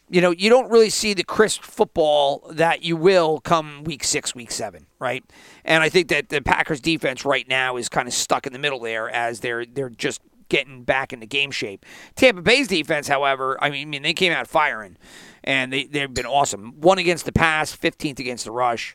You 0.08 0.20
know, 0.20 0.32
you 0.32 0.50
don't 0.50 0.68
really 0.68 0.90
see 0.90 1.14
the 1.14 1.22
crisp 1.22 1.62
football 1.62 2.44
that 2.50 2.82
you 2.82 2.96
will 2.96 3.38
come 3.38 3.84
week 3.84 4.02
six, 4.02 4.34
week 4.34 4.50
seven, 4.50 4.86
right? 4.98 5.22
And 5.64 5.84
I 5.84 5.88
think 5.88 6.08
that 6.08 6.30
the 6.30 6.42
Packers 6.42 6.80
defense 6.80 7.24
right 7.24 7.46
now 7.48 7.76
is 7.76 7.88
kind 7.88 8.08
of 8.08 8.14
stuck 8.14 8.44
in 8.48 8.52
the 8.52 8.58
middle 8.58 8.80
there 8.80 9.08
as 9.08 9.38
they're 9.38 9.64
they're 9.64 9.88
just 9.88 10.20
getting 10.50 10.84
back 10.84 11.14
into 11.14 11.24
game 11.24 11.50
shape. 11.50 11.86
Tampa 12.16 12.42
Bay's 12.42 12.68
defense, 12.68 13.08
however, 13.08 13.56
I 13.62 13.70
mean, 13.70 13.88
I 13.88 13.90
mean 13.90 14.02
they 14.02 14.12
came 14.12 14.32
out 14.32 14.46
firing, 14.46 14.98
and 15.42 15.72
they 15.72 15.84
they've 15.84 16.12
been 16.12 16.26
awesome. 16.26 16.74
One 16.80 16.98
against 16.98 17.24
the 17.24 17.32
pass, 17.32 17.72
fifteenth 17.72 18.18
against 18.18 18.44
the 18.44 18.50
rush. 18.50 18.94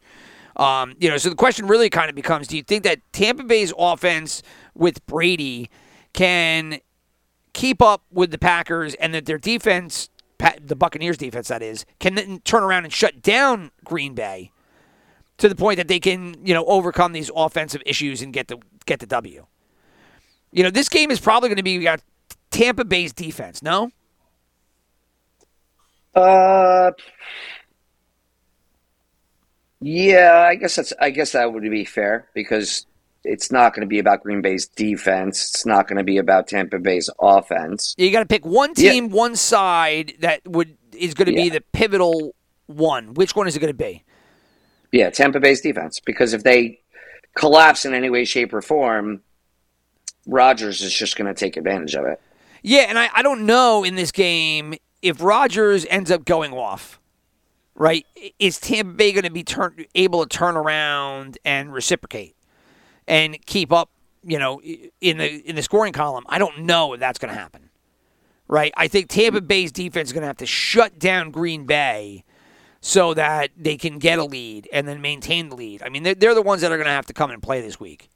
Um, 0.58 0.94
you 1.00 1.10
know, 1.10 1.18
so 1.18 1.30
the 1.30 1.36
question 1.36 1.68
really 1.68 1.90
kind 1.90 2.10
of 2.10 2.16
becomes: 2.16 2.48
Do 2.48 2.56
you 2.56 2.64
think 2.64 2.84
that 2.84 3.00
Tampa 3.12 3.44
Bay's 3.44 3.74
offense 3.78 4.44
with 4.76 5.04
Brady 5.08 5.70
can 6.14 6.80
keep 7.54 7.82
up 7.82 8.04
with 8.12 8.30
the 8.30 8.38
Packers, 8.38 8.94
and 8.96 9.14
that 9.16 9.26
their 9.26 9.40
defense, 9.40 10.10
the 10.62 10.76
Buccaneers' 10.76 11.18
defense, 11.18 11.48
that 11.48 11.64
is, 11.64 11.86
can 12.00 12.40
turn 12.42 12.64
around 12.64 12.84
and 12.84 12.94
shut 12.94 13.22
down 13.22 13.72
Green 13.84 14.14
Bay 14.14 14.52
to 15.38 15.50
the 15.50 15.56
point 15.56 15.78
that 15.78 15.88
they 15.88 16.00
can, 16.00 16.36
you 16.46 16.54
know, 16.54 16.66
overcome 16.66 17.14
these 17.14 17.32
offensive 17.36 17.82
issues 17.86 18.22
and 18.22 18.32
get 18.32 18.48
the 18.48 18.58
get 18.86 19.00
the 19.00 19.08
W? 19.08 19.48
You 20.56 20.64
know, 20.64 20.70
this 20.70 20.88
game 20.88 21.12
is 21.12 21.20
probably 21.20 21.50
going 21.50 21.58
to 21.58 21.64
be 21.64 21.78
we 21.78 21.84
got 21.84 22.02
Tampa 22.50 22.86
Bay's 22.86 23.12
defense. 23.12 23.62
No, 23.62 23.92
Uh, 26.16 26.92
yeah, 29.82 30.46
I 30.48 30.56
guess 30.56 30.78
that's. 30.78 30.94
I 31.02 31.10
guess 31.10 31.34
that 31.34 31.52
would 31.52 31.64
be 31.64 31.84
fair 31.84 32.30
because 32.34 32.86
it's 33.26 33.52
not 33.52 33.74
going 33.74 33.82
to 33.82 33.88
be 33.88 34.00
about 34.00 34.24
Green 34.24 34.42
Bay's 34.42 34.66
defense. 34.66 35.50
It's 35.50 35.66
not 35.66 35.90
going 35.90 35.98
to 35.98 36.06
be 36.06 36.18
about 36.18 36.48
Tampa 36.48 36.80
Bay's 36.80 37.10
offense. 37.20 37.94
you 37.98 38.10
got 38.12 38.20
to 38.22 38.26
pick 38.26 38.46
one 38.46 38.72
Yeah. 38.78 38.92
team, 38.92 39.10
one 39.10 39.36
side 39.36 40.14
that 40.22 40.48
would 40.48 40.78
is 40.94 41.14
going 41.14 41.26
to 41.28 41.34
be 41.34 41.50
the 41.50 41.62
pivotal 41.74 42.34
one. 42.68 43.14
Which 43.14 43.36
one 43.36 43.46
is 43.48 43.58
it 43.58 43.60
going 43.60 43.74
to 43.74 43.78
be? 43.78 44.04
Yeah, 44.94 45.10
Tampa 45.10 45.42
Bay's 45.42 45.60
defense 45.60 46.00
because 46.00 46.34
if 46.34 46.44
they 46.44 46.80
collapse 47.36 47.84
in 47.84 47.94
any 47.94 48.10
way, 48.10 48.24
shape, 48.24 48.54
or 48.54 48.62
form, 48.62 49.22
Rodgers 50.26 50.82
is 50.82 50.94
just 50.94 51.16
going 51.16 51.34
to 51.34 51.38
take 51.38 51.58
advantage 51.58 51.96
of 51.96 52.06
it. 52.06 52.20
Yeah, 52.62 52.86
and 52.90 52.98
I, 52.98 53.10
I 53.14 53.22
don't 53.22 53.46
know 53.46 53.84
in 53.84 53.96
this 53.96 54.12
game 54.12 54.76
if 55.02 55.22
Rodgers 55.22 55.86
ends 55.90 56.10
up 56.10 56.26
going 56.26 56.52
off, 56.52 57.00
right? 57.76 58.06
Is 58.40 58.60
Tampa 58.60 58.94
Bay 58.94 59.12
going 59.12 59.24
to 59.24 59.30
be 59.30 59.44
turn, 59.44 59.86
able 59.94 60.26
to 60.26 60.38
turn 60.38 60.58
around 60.58 61.38
and 61.46 61.72
reciprocate 61.72 62.36
and 63.08 63.38
keep 63.46 63.72
up, 63.72 63.92
you 64.24 64.40
know, 64.40 64.62
in 64.62 65.18
the 65.18 65.48
in 65.48 65.56
the 65.56 65.62
scoring 65.62 65.94
column? 65.94 66.24
I 66.28 66.40
don't 66.40 66.62
know 66.62 66.94
if 66.94 67.00
that's 67.00 67.20
going 67.20 67.34
to 67.34 67.40
happen, 67.40 67.70
right? 68.48 68.74
I 68.76 68.88
think 68.88 69.10
Tampa 69.10 69.42
Bay's 69.42 69.72
defense 69.72 70.10
is 70.10 70.14
going 70.14 70.22
to 70.22 70.28
have 70.28 70.38
to 70.38 70.48
shut 70.48 70.98
down 70.98 71.30
Green 71.30 71.66
Bay 71.68 72.24
so 72.82 73.14
that 73.14 73.52
they 73.58 73.78
can 73.78 74.00
get 74.00 74.18
a 74.18 74.24
lead 74.24 74.68
and 74.74 74.88
then 74.88 75.02
maintain 75.02 75.50
the 75.50 75.56
lead. 75.56 75.84
I 75.84 75.90
mean, 75.90 76.04
they're, 76.04 76.16
they're 76.16 76.36
the 76.36 76.42
ones 76.42 76.62
that 76.62 76.72
are 76.72 76.78
going 76.78 76.86
to 76.86 76.92
have 76.92 77.08
to 77.08 77.14
come 77.14 77.32
and 77.32 77.42
play 77.42 77.62
this 77.62 77.80
week. 77.80 78.10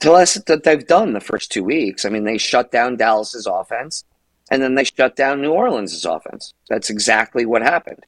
To 0.00 0.12
less 0.12 0.34
that 0.34 0.64
they've 0.64 0.86
done 0.86 1.12
the 1.12 1.20
first 1.20 1.52
two 1.52 1.62
weeks. 1.62 2.04
I 2.04 2.08
mean, 2.08 2.24
they 2.24 2.38
shut 2.38 2.72
down 2.72 2.96
Dallas's 2.96 3.46
offense, 3.46 4.04
and 4.50 4.62
then 4.62 4.74
they 4.74 4.84
shut 4.84 5.14
down 5.14 5.42
New 5.42 5.52
Orleans' 5.52 6.04
offense. 6.04 6.54
That's 6.68 6.90
exactly 6.90 7.44
what 7.44 7.62
happened. 7.62 8.04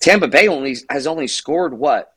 Tampa 0.00 0.28
Bay 0.28 0.48
only 0.48 0.76
has 0.90 1.06
only 1.06 1.28
scored 1.28 1.74
what 1.74 2.14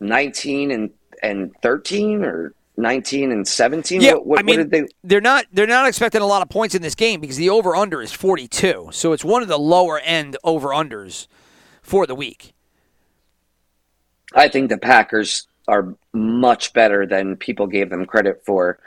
19 0.00 0.70
and 0.70 0.90
and 1.22 1.52
13 1.62 2.24
or 2.24 2.54
19 2.76 3.32
and 3.32 3.46
17 3.46 4.00
Yeah, 4.00 4.12
what, 4.12 4.26
what, 4.26 4.38
I 4.38 4.42
mean, 4.42 4.68
they 4.68 4.86
they're 5.02 5.20
not 5.20 5.46
they're 5.52 5.66
not 5.66 5.88
expecting 5.88 6.22
a 6.22 6.26
lot 6.26 6.42
of 6.42 6.48
points 6.48 6.74
in 6.74 6.82
this 6.82 6.94
game 6.94 7.20
because 7.20 7.36
the 7.36 7.50
over 7.50 7.74
under 7.74 8.00
is 8.00 8.12
42. 8.12 8.90
So 8.92 9.12
it's 9.12 9.24
one 9.24 9.42
of 9.42 9.48
the 9.48 9.58
lower 9.58 9.98
end 9.98 10.36
over 10.44 10.68
unders 10.68 11.26
for 11.82 12.06
the 12.06 12.14
week. 12.14 12.54
I 14.34 14.48
think 14.48 14.68
the 14.68 14.78
Packers 14.78 15.47
are 15.68 15.94
much 16.12 16.72
better 16.72 17.06
than 17.06 17.36
people 17.36 17.66
gave 17.66 17.90
them 17.90 18.06
credit 18.06 18.42
for 18.44 18.78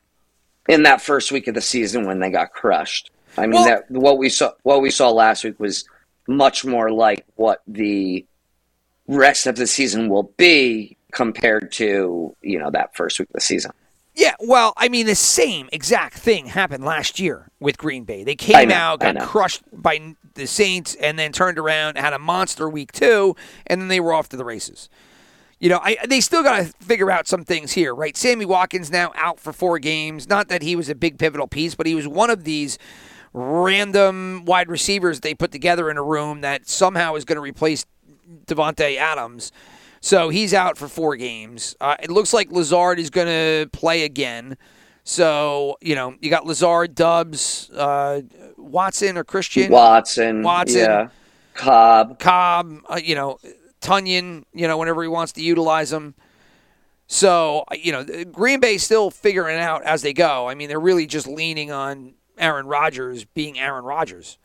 in 0.67 0.83
that 0.83 1.01
first 1.01 1.31
week 1.31 1.47
of 1.47 1.55
the 1.55 1.61
season 1.61 2.05
when 2.05 2.19
they 2.19 2.29
got 2.29 2.51
crushed. 2.51 3.11
I 3.37 3.41
mean 3.41 3.61
Well- 3.61 3.65
that 3.65 3.91
what 3.91 4.17
we 4.17 4.29
saw 4.29 4.51
what 4.63 4.81
we 4.81 4.91
saw 4.91 5.09
last 5.09 5.43
week 5.43 5.59
was 5.59 5.85
much 6.27 6.65
more 6.65 6.91
like 6.91 7.25
what 7.35 7.61
the 7.67 8.25
rest 9.07 9.47
of 9.47 9.55
the 9.55 9.67
season 9.67 10.09
will 10.09 10.31
be 10.37 10.97
compared 11.11 11.71
to, 11.73 12.35
you 12.41 12.59
know, 12.59 12.71
that 12.71 12.95
first 12.95 13.19
week 13.19 13.29
of 13.29 13.33
the 13.33 13.41
season. 13.41 13.71
Yeah, 14.13 14.33
well, 14.39 14.73
I 14.75 14.89
mean, 14.89 15.05
the 15.05 15.15
same 15.15 15.69
exact 15.71 16.17
thing 16.17 16.47
happened 16.47 16.83
last 16.83 17.19
year 17.19 17.49
with 17.59 17.77
Green 17.77 18.03
Bay. 18.03 18.23
They 18.23 18.35
came 18.35 18.69
know, 18.69 18.75
out, 18.75 18.99
got 18.99 19.17
crushed 19.19 19.63
by 19.71 20.15
the 20.33 20.47
Saints, 20.47 20.95
and 20.95 21.17
then 21.17 21.31
turned 21.31 21.57
around, 21.57 21.97
had 21.97 22.13
a 22.13 22.19
monster 22.19 22.69
week 22.69 22.91
two, 22.91 23.35
and 23.67 23.81
then 23.81 23.87
they 23.87 24.01
were 24.01 24.13
off 24.13 24.27
to 24.29 24.37
the 24.37 24.43
races. 24.43 24.89
You 25.61 25.69
know, 25.69 25.79
I, 25.83 25.95
they 26.07 26.21
still 26.21 26.41
got 26.41 26.57
to 26.57 26.73
figure 26.83 27.11
out 27.11 27.27
some 27.27 27.45
things 27.45 27.71
here, 27.71 27.93
right? 27.93 28.17
Sammy 28.17 28.45
Watkins 28.45 28.89
now 28.89 29.13
out 29.15 29.39
for 29.39 29.53
four 29.53 29.77
games. 29.77 30.27
Not 30.27 30.47
that 30.47 30.63
he 30.63 30.75
was 30.75 30.89
a 30.89 30.95
big 30.95 31.19
pivotal 31.19 31.47
piece, 31.47 31.75
but 31.75 31.85
he 31.85 31.93
was 31.93 32.07
one 32.07 32.31
of 32.31 32.45
these 32.45 32.79
random 33.31 34.43
wide 34.45 34.69
receivers 34.69 35.19
they 35.19 35.35
put 35.35 35.51
together 35.51 35.91
in 35.91 35.97
a 35.97 36.03
room 36.03 36.41
that 36.41 36.67
somehow 36.67 37.13
is 37.13 37.25
going 37.25 37.35
to 37.35 37.41
replace 37.41 37.85
Davante 38.47 38.97
Adams. 38.97 39.51
So 39.99 40.29
he's 40.29 40.51
out 40.51 40.79
for 40.79 40.87
four 40.87 41.15
games. 41.15 41.75
Uh, 41.79 41.95
it 42.01 42.09
looks 42.09 42.33
like 42.33 42.51
Lazard 42.51 42.97
is 42.97 43.11
going 43.11 43.27
to 43.27 43.69
play 43.71 44.03
again. 44.03 44.57
So 45.03 45.77
you 45.79 45.93
know 45.93 46.15
you 46.21 46.31
got 46.31 46.45
Lazard, 46.45 46.95
Doubs, 46.95 47.69
uh, 47.71 48.21
Watson 48.57 49.17
or 49.17 49.23
Christian, 49.23 49.71
Watson, 49.71 50.41
Watson. 50.41 50.81
yeah, 50.81 51.09
Cobb. 51.53 52.19
Cobb, 52.19 52.81
uh, 52.87 52.99
you 53.03 53.15
know 53.15 53.37
Tunyon, 53.81 54.43
you 54.53 54.67
know 54.67 54.77
whenever 54.77 55.01
he 55.01 55.09
wants 55.09 55.31
to 55.33 55.41
utilize 55.41 55.89
them. 55.89 56.15
So 57.07 57.65
you 57.73 57.91
know 57.91 58.05
Green 58.25 58.59
Bay's 58.59 58.83
still 58.83 59.11
figuring 59.11 59.59
out 59.59 59.83
as 59.83 60.01
they 60.01 60.13
go. 60.13 60.47
I 60.47 60.55
mean 60.55 60.69
they're 60.69 60.79
really 60.79 61.07
just 61.07 61.27
leaning 61.27 61.71
on 61.71 62.13
Aaron 62.37 62.67
Rodgers 62.67 63.25
being 63.25 63.59
Aaron 63.59 63.83
Rodgers. 63.83 64.37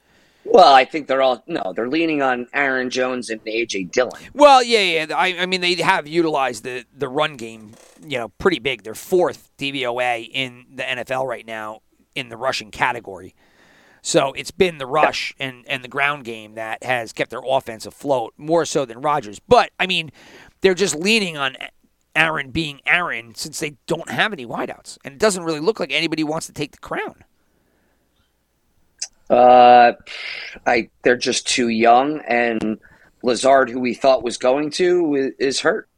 Well, 0.49 0.73
I 0.73 0.85
think 0.85 1.09
they're 1.09 1.23
all 1.23 1.43
no, 1.47 1.73
they're 1.75 1.89
leaning 1.89 2.23
on 2.23 2.47
Aaron 2.55 2.89
Jones 2.89 3.31
and 3.31 3.45
AJ 3.45 3.91
Dillon. 3.91 4.21
Well, 4.33 4.63
yeah, 4.63 5.05
yeah. 5.05 5.17
I, 5.17 5.39
I 5.41 5.47
mean, 5.47 5.61
they 5.61 5.75
have 5.75 6.07
utilized 6.07 6.63
the, 6.63 6.85
the 6.97 7.09
run 7.09 7.37
game, 7.37 7.73
you 8.07 8.19
know, 8.19 8.29
pretty 8.29 8.61
big. 8.61 8.85
They're 8.85 8.95
fourth 8.95 9.51
DVOA 9.59 10.29
in 10.33 10.67
the 10.73 10.85
NFL 10.85 11.27
right 11.27 11.45
now 11.45 11.81
in 12.15 12.29
the 12.29 12.37
rushing 12.37 12.71
category. 12.71 13.35
So 14.07 14.33
it's 14.35 14.53
been 14.53 14.79
the 14.79 14.87
rush 14.87 15.35
and, 15.41 15.65
and 15.67 15.83
the 15.83 15.89
ground 15.89 16.25
game 16.25 16.55
that 16.55 16.85
has 16.85 17.13
kept 17.13 17.29
their 17.29 17.41
offense 17.45 17.87
afloat 17.87 18.35
more 18.37 18.65
so 18.65 18.85
than 18.85 19.01
Rodgers. 19.01 19.41
But, 19.41 19.73
I 19.81 19.89
mean, 19.89 20.13
they're 20.61 20.75
just 20.75 20.95
leaning 20.95 21.37
on 21.37 21.57
Aaron 22.15 22.53
being 22.53 22.81
Aaron 22.87 23.35
since 23.35 23.59
they 23.59 23.79
don't 23.89 24.09
have 24.09 24.33
any 24.33 24.47
wideouts. 24.47 24.99
And 25.05 25.15
it 25.15 25.19
doesn't 25.19 25.43
really 25.43 25.59
look 25.59 25.81
like 25.81 25.91
anybody 25.93 26.23
wants 26.23 26.47
to 26.47 26.53
take 26.53 26.71
the 26.71 26.79
crown. 26.79 27.25
Uh, 29.29 29.95
I 30.65 30.89
they're 31.03 31.17
just 31.17 31.49
too 31.49 31.67
young, 31.69 32.21
and 32.29 32.79
Lazard, 33.25 33.69
who 33.69 33.81
we 33.81 33.93
thought 33.93 34.23
was 34.23 34.39
going 34.39 34.71
to, 34.71 35.33
is 35.41 35.59
hurt. 35.59 35.89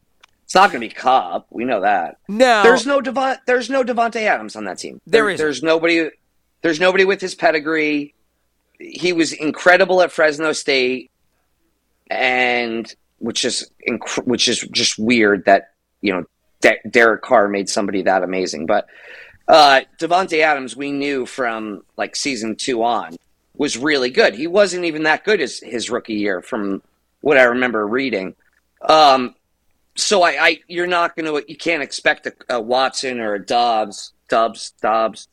It's 0.45 0.55
not 0.55 0.73
going 0.73 0.81
to 0.81 0.89
be 0.89 0.95
Cobb. 0.95 1.45
We 1.51 1.67
know 1.67 1.83
that. 1.83 2.17
No. 2.27 2.63
There's 2.63 2.87
no 2.87 3.03
Devon, 3.03 3.37
There's 3.47 3.69
no 3.69 3.85
Davante 3.85 4.23
Adams 4.23 4.57
on 4.57 4.65
that 4.65 4.79
team. 4.79 4.99
There 5.07 5.25
There- 5.25 5.31
isn't. 5.33 5.45
There's 5.45 5.63
nobody. 5.63 6.09
There's 6.63 6.81
nobody 6.81 7.05
with 7.05 7.21
his 7.21 7.35
pedigree. 7.35 8.15
He 8.79 9.13
was 9.13 9.33
incredible 9.33 10.03
at 10.03 10.13
Fresno 10.13 10.53
State, 10.53 11.11
and 12.11 12.93
which 13.19 13.45
is 13.45 13.71
inc- 13.89 14.27
which 14.27 14.49
is 14.49 14.61
just 14.73 14.99
weird 14.99 15.45
that 15.47 15.71
you 16.01 16.13
know 16.13 16.25
De- 16.61 16.81
Derek 16.89 17.23
Carr 17.23 17.49
made 17.49 17.69
somebody 17.69 18.03
that 18.03 18.23
amazing. 18.23 18.67
But 18.67 18.87
uh, 19.47 19.83
Davante 19.99 20.41
Adams, 20.43 20.77
we 20.77 20.93
knew 20.93 21.27
from 21.27 21.83
like 21.97 22.17
season 22.17 22.57
two 22.57 22.83
on, 22.83 23.17
was 23.55 23.77
really 23.77 24.11
good. 24.11 24.35
He 24.35 24.47
wasn't 24.47 24.85
even 24.85 25.05
that 25.05 25.25
good 25.25 25.41
as 25.41 25.59
his 25.59 25.91
rookie 25.91 26.15
year, 26.15 26.43
from 26.43 26.83
what 27.21 27.39
I 27.39 27.45
remember 27.45 27.87
reading. 27.87 28.35
Um, 28.83 29.35
so 29.97 30.23
I, 30.23 30.31
I, 30.41 30.61
you're 30.69 30.87
not 30.87 31.17
going 31.17 31.27
to, 31.27 31.51
you 31.51 31.57
can't 31.57 31.83
expect 31.83 32.27
a, 32.27 32.35
a 32.49 32.61
Watson 32.61 33.19
or 33.19 33.35
a 33.35 33.45
Doubs, 33.45 34.13
Doubs, 34.29 34.73
Doubs, 34.81 35.27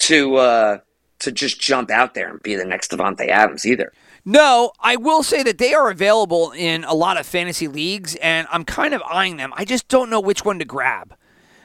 to 0.00 0.36
uh, 0.36 0.78
to 1.20 1.32
just 1.32 1.60
jump 1.60 1.90
out 1.90 2.14
there 2.14 2.30
and 2.30 2.42
be 2.42 2.54
the 2.54 2.64
next 2.64 2.90
Davante 2.90 3.28
Adams 3.28 3.66
either. 3.66 3.92
No, 4.24 4.72
I 4.80 4.96
will 4.96 5.22
say 5.22 5.42
that 5.42 5.58
they 5.58 5.72
are 5.72 5.90
available 5.90 6.52
in 6.52 6.84
a 6.84 6.94
lot 6.94 7.18
of 7.18 7.26
fantasy 7.26 7.66
leagues, 7.68 8.14
and 8.16 8.46
I'm 8.50 8.64
kind 8.64 8.92
of 8.92 9.02
eyeing 9.02 9.36
them. 9.36 9.52
I 9.56 9.64
just 9.64 9.88
don't 9.88 10.10
know 10.10 10.20
which 10.20 10.44
one 10.44 10.58
to 10.58 10.64
grab. 10.64 11.14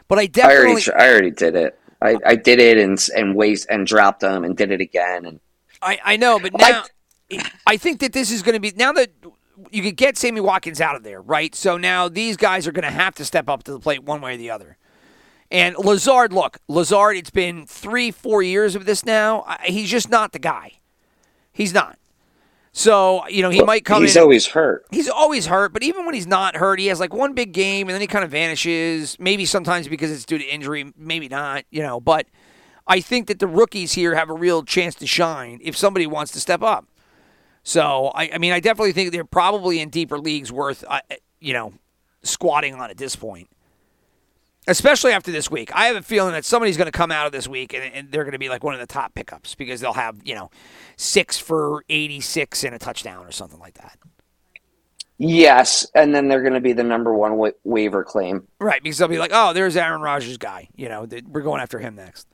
But 0.08 0.20
I 0.20 0.24
I 0.24 0.26
definitely. 0.28 0.72
already, 0.72 0.92
I 0.94 1.10
already 1.12 1.32
did 1.32 1.56
it. 1.56 1.80
I, 2.02 2.18
I 2.26 2.36
did 2.36 2.60
it 2.60 2.78
and 2.78 3.00
and 3.16 3.36
waste 3.36 3.68
and 3.70 3.88
dropped 3.88 4.20
them 4.20 4.44
and 4.44 4.58
did 4.58 4.72
it 4.72 4.82
again 4.82 5.26
and 5.26 5.40
I, 5.82 6.00
I 6.04 6.18
know, 6.18 6.40
but 6.40 6.52
I- 6.62 6.70
now 6.72 6.84
I 7.66 7.78
think 7.78 8.00
that 8.00 8.14
this 8.14 8.32
is 8.32 8.42
going 8.44 8.54
to 8.54 8.60
be 8.60 8.72
now 8.76 8.92
that 8.94 9.12
you 9.72 9.84
could 9.84 9.96
get 9.96 10.18
Sammy 10.18 10.42
Watkins 10.42 10.82
out 10.82 10.96
of 10.96 11.04
there, 11.04 11.22
right? 11.22 11.54
So 11.56 11.78
now 11.78 12.10
these 12.10 12.38
guys 12.38 12.68
are 12.68 12.72
going 12.72 12.84
to 12.84 12.92
have 12.92 13.16
to 13.16 13.26
step 13.26 13.50
up 13.50 13.64
to 13.64 13.72
the 13.72 13.80
plate 13.80 14.04
one 14.04 14.22
way 14.22 14.34
or 14.34 14.38
the 14.38 14.50
other. 14.50 14.78
And 15.54 15.78
Lazard, 15.78 16.34
look, 16.34 16.58
Lazard, 16.68 17.16
it's 17.16 17.30
been 17.30 17.68
three, 17.68 18.10
four 18.10 18.42
years 18.42 18.76
of 18.76 18.86
this 18.86 19.06
now. 19.06 19.46
He's 19.64 19.90
just 19.90 20.10
not 20.10 20.32
the 20.32 20.40
guy. 20.40 20.74
He's 21.52 21.74
not. 21.74 22.00
So 22.76 23.28
you 23.28 23.44
know 23.44 23.52
he 23.52 23.62
might 23.62 23.86
come 23.86 24.02
he's 24.02 24.16
in. 24.16 24.24
always 24.24 24.48
hurt. 24.48 24.88
He's 24.90 25.08
always 25.08 25.46
hurt, 25.46 25.74
but 25.74 25.84
even 25.84 26.06
when 26.06 26.16
he's 26.16 26.26
not 26.26 26.56
hurt, 26.56 26.80
he 26.80 26.88
has 26.88 27.00
like 27.00 27.14
one 27.14 27.34
big 27.34 27.54
game 27.54 27.88
and 27.88 27.94
then 27.94 28.02
he 28.02 28.08
kind 28.08 28.26
of 28.26 28.32
vanishes. 28.32 29.16
Maybe 29.20 29.46
sometimes 29.46 29.88
because 29.88 30.10
it's 30.10 30.26
due 30.26 30.40
to 30.40 30.44
injury, 30.44 30.92
maybe 30.98 31.30
not, 31.30 31.66
you 31.70 31.84
know. 31.84 32.00
But 32.00 32.26
I 32.88 33.00
think 33.00 33.28
that 33.28 33.38
the 33.38 33.46
rookies 33.46 33.94
here 33.94 34.16
have 34.16 34.32
a 34.32 34.34
real 34.34 34.64
chance 34.64 34.96
to 34.96 35.06
shine 35.08 35.60
if 35.62 35.78
somebody 35.78 36.08
wants 36.08 36.32
to 36.32 36.40
step 36.40 36.64
up. 36.64 36.88
So 37.62 38.12
I, 38.16 38.32
I 38.34 38.38
mean, 38.40 38.54
I 38.54 38.60
definitely 38.60 38.92
think 38.92 39.12
they're 39.12 39.24
probably 39.24 39.80
in 39.80 39.90
deeper 39.90 40.18
leagues 40.18 40.52
worth, 40.52 40.84
uh, 40.88 41.00
you 41.40 41.54
know, 41.54 41.74
squatting 42.24 42.74
on 42.74 42.90
at 42.90 42.98
this 42.98 43.16
point. 43.16 43.50
Especially 44.68 45.12
after 45.12 45.32
this 45.32 45.52
week, 45.52 45.76
I 45.76 45.88
have 45.88 45.98
a 45.98 46.02
feeling 46.02 46.34
that 46.34 46.46
somebody's 46.46 46.78
going 46.78 46.86
to 46.86 46.98
come 46.98 47.12
out 47.12 47.26
of 47.26 47.34
this 47.34 47.48
week 47.48 47.74
and, 47.74 47.84
and 47.84 48.12
they're 48.12 48.24
going 48.24 48.32
to 48.32 48.40
be 48.40 48.48
like 48.48 48.64
one 48.64 48.74
of 48.74 48.80
the 48.80 48.88
top 48.88 49.14
pickups 49.14 49.56
because 49.56 49.82
they'll 49.82 49.94
have 49.94 50.22
you 50.24 50.36
know 50.36 50.50
six 50.96 51.38
for 51.38 51.84
eighty-six 51.90 52.64
and 52.64 52.74
a 52.74 52.80
touchdown 52.80 53.26
or 53.26 53.32
something 53.32 53.60
like 53.60 53.74
that. 53.76 53.98
Yes, 55.18 55.86
and 55.94 56.14
then 56.14 56.28
they're 56.28 56.42
going 56.42 56.54
to 56.54 56.60
be 56.60 56.74
the 56.74 56.84
number 56.84 57.14
one 57.14 57.36
wa- 57.36 57.52
waiver 57.64 58.04
claim. 58.04 58.48
Right, 58.60 58.82
because 58.82 58.98
they'll 58.98 59.08
be 59.08 59.20
like, 59.20 59.32
"Oh, 59.34 59.54
there's 59.54 59.78
Aaron 59.78 60.02
Rodgers' 60.02 60.38
guy." 60.38 60.70
You 60.76 60.90
know, 60.90 61.06
that 61.06 61.28
we're 61.28 61.42
going 61.42 61.62
after 61.62 61.80
him 61.80 61.96
next. 61.96 62.28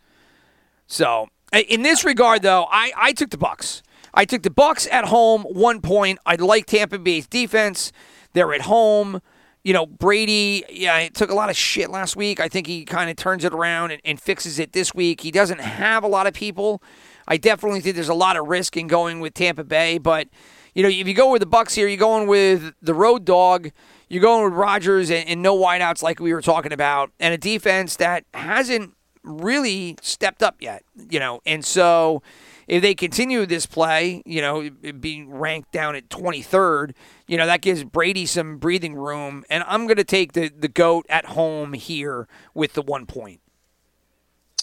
So, 0.87 1.27
in 1.51 1.83
this 1.83 2.03
regard, 2.03 2.41
though, 2.41 2.67
I, 2.71 2.91
I 2.95 3.11
took 3.11 3.29
the 3.29 3.37
Bucs. 3.37 3.81
I 4.13 4.25
took 4.25 4.43
the 4.43 4.49
Bucs 4.49 4.87
at 4.91 5.05
home, 5.05 5.43
one 5.43 5.81
point. 5.81 6.19
I 6.25 6.35
like 6.35 6.65
Tampa 6.65 6.97
Bay's 6.97 7.27
defense. 7.27 7.91
They're 8.33 8.53
at 8.53 8.61
home. 8.61 9.21
You 9.63 9.73
know, 9.73 9.85
Brady, 9.85 10.63
yeah, 10.69 10.99
it 10.99 11.13
took 11.13 11.29
a 11.29 11.35
lot 11.35 11.49
of 11.49 11.57
shit 11.57 11.89
last 11.89 12.15
week. 12.15 12.39
I 12.39 12.47
think 12.47 12.65
he 12.65 12.85
kind 12.85 13.09
of 13.09 13.17
turns 13.17 13.43
it 13.43 13.53
around 13.53 13.91
and, 13.91 14.01
and 14.05 14.19
fixes 14.19 14.57
it 14.57 14.71
this 14.71 14.93
week. 14.93 15.21
He 15.21 15.31
doesn't 15.31 15.59
have 15.59 16.03
a 16.03 16.07
lot 16.07 16.27
of 16.27 16.33
people. 16.33 16.81
I 17.27 17.37
definitely 17.37 17.81
think 17.81 17.95
there's 17.95 18.09
a 18.09 18.13
lot 18.13 18.37
of 18.37 18.47
risk 18.47 18.77
in 18.77 18.87
going 18.87 19.19
with 19.19 19.33
Tampa 19.33 19.63
Bay, 19.63 19.97
but 19.97 20.29
you 20.73 20.83
know, 20.83 20.89
if 20.89 21.07
you 21.07 21.13
go 21.13 21.31
with 21.31 21.41
the 21.41 21.47
Bucs 21.47 21.73
here, 21.73 21.87
you're 21.87 21.97
going 21.97 22.27
with 22.27 22.73
the 22.81 22.93
road 22.93 23.25
dog. 23.25 23.69
You're 24.07 24.21
going 24.21 24.45
with 24.45 24.53
Rodgers 24.53 25.09
and, 25.11 25.27
and 25.27 25.41
no 25.41 25.57
wideouts 25.57 26.01
like 26.01 26.19
we 26.19 26.33
were 26.33 26.41
talking 26.41 26.71
about, 26.71 27.11
and 27.19 27.33
a 27.33 27.37
defense 27.37 27.95
that 27.97 28.23
hasn't 28.33 28.93
really 29.23 29.97
stepped 30.01 30.41
up 30.41 30.61
yet. 30.61 30.83
You 31.09 31.19
know, 31.19 31.41
and 31.45 31.65
so 31.65 32.21
if 32.67 32.81
they 32.81 32.95
continue 32.95 33.45
this 33.45 33.65
play, 33.65 34.21
you 34.25 34.41
know, 34.41 34.69
being 34.99 35.29
ranked 35.31 35.71
down 35.71 35.95
at 35.95 36.07
23rd, 36.09 36.93
you 37.29 37.37
know, 37.37 37.45
that 37.45 37.61
gives 37.61 37.83
Brady 37.83 38.25
some 38.25 38.57
breathing 38.57 38.95
room. 38.95 39.45
And 39.51 39.63
I'm 39.67 39.85
going 39.85 39.97
to 39.97 40.03
take 40.03 40.33
the 40.33 40.49
the 40.49 40.67
goat 40.67 41.05
at 41.09 41.25
home 41.25 41.73
here 41.73 42.27
with 42.55 42.73
the 42.73 42.81
one 42.81 43.05
point. 43.05 43.39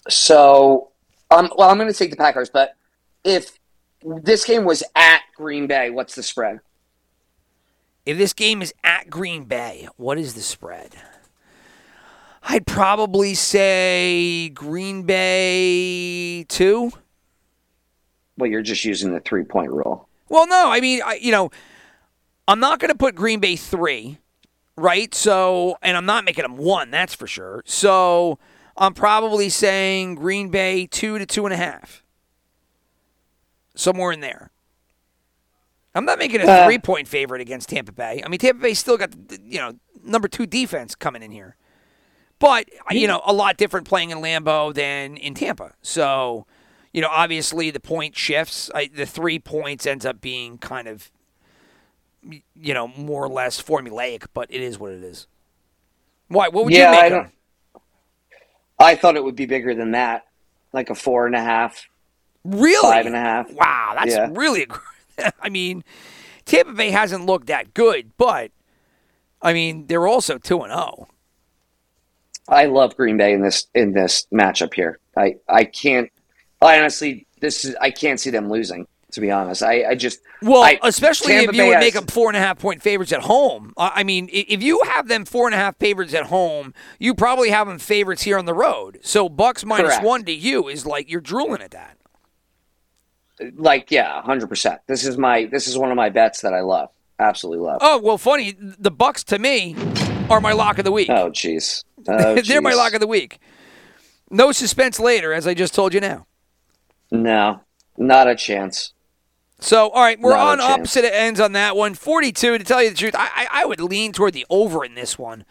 So, 0.08 0.90
um, 1.30 1.50
well, 1.56 1.70
I'm 1.70 1.78
going 1.78 1.90
to 1.90 1.96
take 1.96 2.10
the 2.10 2.16
Packers, 2.16 2.50
but 2.50 2.76
if 3.24 3.58
this 4.02 4.44
game 4.44 4.64
was 4.64 4.82
at 4.94 5.22
Green 5.36 5.66
Bay, 5.66 5.90
what's 5.90 6.16
the 6.16 6.22
spread? 6.22 6.60
If 8.04 8.18
this 8.18 8.32
game 8.32 8.62
is 8.62 8.74
at 8.84 9.10
Green 9.10 9.44
Bay, 9.44 9.88
what 9.96 10.18
is 10.18 10.34
the 10.34 10.42
spread? 10.42 10.94
I'd 12.42 12.66
probably 12.66 13.34
say 13.34 14.48
Green 14.48 15.04
Bay 15.04 16.44
two. 16.44 16.90
Well, 18.36 18.50
you're 18.50 18.62
just 18.62 18.84
using 18.84 19.12
the 19.12 19.20
three 19.20 19.44
point 19.44 19.70
rule. 19.70 20.08
Well, 20.28 20.48
no, 20.48 20.70
I 20.70 20.80
mean, 20.80 21.00
I, 21.04 21.14
you 21.14 21.30
know, 21.30 21.50
I'm 22.48 22.60
not 22.60 22.78
going 22.78 22.90
to 22.90 22.98
put 22.98 23.14
Green 23.14 23.40
Bay 23.40 23.56
three, 23.56 24.18
right? 24.76 25.14
So, 25.14 25.76
and 25.82 25.96
I'm 25.96 26.06
not 26.06 26.24
making 26.24 26.42
them 26.42 26.56
one, 26.56 26.90
that's 26.90 27.14
for 27.14 27.26
sure. 27.26 27.62
So, 27.66 28.38
I'm 28.76 28.94
probably 28.94 29.48
saying 29.48 30.16
Green 30.16 30.50
Bay 30.50 30.86
two 30.86 31.18
to 31.18 31.26
two 31.26 31.44
and 31.46 31.52
a 31.52 31.56
half, 31.56 32.04
somewhere 33.74 34.12
in 34.12 34.20
there. 34.20 34.50
I'm 35.94 36.04
not 36.04 36.18
making 36.18 36.42
a 36.42 36.44
Uh. 36.44 36.66
three 36.66 36.78
point 36.78 37.08
favorite 37.08 37.40
against 37.40 37.70
Tampa 37.70 37.92
Bay. 37.92 38.22
I 38.24 38.28
mean, 38.28 38.38
Tampa 38.38 38.60
Bay 38.62 38.74
still 38.74 38.98
got 38.98 39.10
the, 39.28 39.40
you 39.44 39.58
know 39.58 39.72
number 40.04 40.28
two 40.28 40.46
defense 40.46 40.94
coming 40.94 41.22
in 41.22 41.30
here, 41.30 41.56
but 42.38 42.68
you 42.90 43.08
know 43.08 43.22
a 43.24 43.32
lot 43.32 43.56
different 43.56 43.88
playing 43.88 44.10
in 44.10 44.18
Lambeau 44.18 44.72
than 44.74 45.16
in 45.16 45.32
Tampa. 45.34 45.72
So, 45.82 46.46
you 46.92 47.00
know, 47.00 47.08
obviously 47.10 47.70
the 47.70 47.80
point 47.80 48.14
shifts. 48.14 48.70
I, 48.74 48.88
the 48.94 49.06
three 49.06 49.38
points 49.38 49.86
ends 49.86 50.04
up 50.04 50.20
being 50.20 50.58
kind 50.58 50.86
of, 50.86 51.10
you 52.54 52.74
know, 52.74 52.88
more 52.88 53.24
or 53.24 53.28
less 53.28 53.62
formulaic, 53.62 54.26
but 54.34 54.50
it 54.50 54.60
is 54.60 54.78
what 54.78 54.92
it 54.92 55.02
is. 55.02 55.26
Why? 56.28 56.48
What 56.48 56.64
would 56.64 56.74
Yeah, 56.74 57.06
you 57.06 57.10
make 57.10 57.32
I 58.78 58.92
I 58.92 58.94
thought 58.96 59.16
it 59.16 59.24
would 59.24 59.36
be 59.36 59.46
bigger 59.46 59.74
than 59.74 59.92
that, 59.92 60.26
like 60.72 60.90
a 60.90 60.94
four 60.94 61.26
and 61.26 61.34
a 61.34 61.40
half. 61.40 61.86
Really? 62.44 62.92
Five 62.92 63.06
and 63.06 63.16
a 63.16 63.20
half. 63.20 63.50
Wow, 63.50 63.94
that's 63.98 64.14
Yeah. 64.14 64.28
really. 64.32 64.66
I 65.40 65.48
mean, 65.48 65.82
Tampa 66.44 66.72
Bay 66.72 66.90
hasn't 66.90 67.26
looked 67.26 67.46
that 67.46 67.74
good, 67.74 68.12
but 68.16 68.50
I 69.40 69.52
mean 69.52 69.86
they're 69.86 70.06
also 70.06 70.38
two 70.38 70.62
and 70.62 70.72
oh. 70.72 70.76
zero. 70.76 71.08
I 72.48 72.66
love 72.66 72.96
Green 72.96 73.16
Bay 73.16 73.32
in 73.32 73.42
this 73.42 73.66
in 73.74 73.92
this 73.92 74.26
matchup 74.32 74.74
here. 74.74 74.98
I 75.16 75.36
I 75.48 75.64
can't. 75.64 76.10
I 76.60 76.78
honestly, 76.78 77.26
this 77.40 77.64
is 77.64 77.74
I 77.80 77.90
can't 77.90 78.20
see 78.20 78.30
them 78.30 78.48
losing. 78.48 78.86
To 79.16 79.20
be 79.22 79.30
honest, 79.30 79.62
I 79.62 79.82
I 79.84 79.94
just 79.94 80.20
Well, 80.42 80.62
I- 80.62 80.78
especially 80.82 81.32
Tampa 81.32 81.48
if 81.48 81.56
you 81.56 81.62
Bay 81.62 81.68
would 81.70 81.78
make 81.78 81.94
them 81.94 82.06
four 82.06 82.28
and 82.28 82.36
a 82.36 82.40
half 82.40 82.58
point 82.58 82.82
favorites 82.82 83.12
at 83.14 83.22
home. 83.22 83.72
I 83.78 83.92
I 83.96 84.02
mean, 84.04 84.28
if 84.30 84.62
you 84.62 84.78
have 84.84 85.08
them 85.08 85.24
four 85.24 85.46
and 85.46 85.54
a 85.54 85.58
half 85.58 85.78
favorites 85.78 86.12
at 86.12 86.24
home, 86.26 86.74
you 86.98 87.14
probably 87.14 87.48
have 87.48 87.66
them 87.66 87.78
favorites 87.78 88.22
here 88.24 88.36
on 88.36 88.44
the 88.44 88.52
road. 88.52 88.98
So 89.02 89.30
Bucs 89.30 89.64
minus 89.64 89.96
one 90.00 90.24
to 90.26 90.32
you 90.32 90.68
is 90.68 90.84
like 90.84 91.10
you're 91.10 91.22
drooling 91.22 91.62
at 91.62 91.70
that. 91.70 91.96
like 93.56 93.90
yeah, 93.90 94.20
hundred 94.20 94.48
percent. 94.48 94.82
This 94.86 95.06
is 95.06 95.16
my 95.16 95.46
this 95.46 95.66
is 95.66 95.78
one 95.78 95.90
of 95.90 95.96
my 95.96 96.10
bets 96.10 96.42
that 96.42 96.52
I 96.52 96.60
love. 96.60 96.90
Absolutely 97.18 97.64
love. 97.64 97.78
Oh 97.80 97.98
well, 97.98 98.18
funny. 98.18 98.54
The 98.58 98.92
Bucs 98.92 99.24
to 99.24 99.38
me 99.38 99.74
are 100.28 100.42
my 100.42 100.52
lock 100.52 100.76
of 100.78 100.84
the 100.84 100.92
week. 100.92 101.08
Oh 101.08 101.30
jeez. 101.30 101.84
Oh, 102.08 102.34
They're 102.36 102.60
my 102.60 102.74
lock 102.74 102.92
of 102.92 103.00
the 103.00 103.06
week. 103.06 103.40
No 104.30 104.52
suspense 104.52 105.00
later, 105.00 105.32
as 105.32 105.46
I 105.46 105.54
just 105.54 105.74
told 105.74 105.92
you 105.94 106.00
now. 106.00 106.26
No, 107.10 107.62
not 107.96 108.28
a 108.28 108.36
chance. 108.36 108.92
So, 109.58 109.88
all 109.88 110.02
right, 110.02 110.20
we're 110.20 110.30
Not 110.30 110.60
on 110.60 110.60
opposite 110.60 111.04
ends 111.04 111.40
on 111.40 111.52
that 111.52 111.76
one. 111.76 111.94
42, 111.94 112.58
to 112.58 112.64
tell 112.64 112.82
you 112.82 112.90
the 112.90 112.96
truth, 112.96 113.14
I, 113.16 113.28
I, 113.34 113.62
I 113.62 113.64
would 113.64 113.80
lean 113.80 114.12
toward 114.12 114.34
the 114.34 114.44
over 114.50 114.84
in 114.84 114.94
this 114.94 115.18
one. 115.18 115.44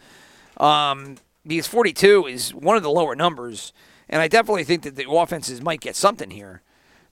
Um, 0.58 1.16
because 1.46 1.66
42 1.66 2.26
is 2.26 2.54
one 2.54 2.76
of 2.76 2.82
the 2.82 2.90
lower 2.90 3.16
numbers. 3.16 3.72
And 4.08 4.22
I 4.22 4.28
definitely 4.28 4.64
think 4.64 4.82
that 4.82 4.94
the 4.94 5.10
offenses 5.10 5.60
might 5.60 5.80
get 5.80 5.96
something 5.96 6.30
here. 6.30 6.62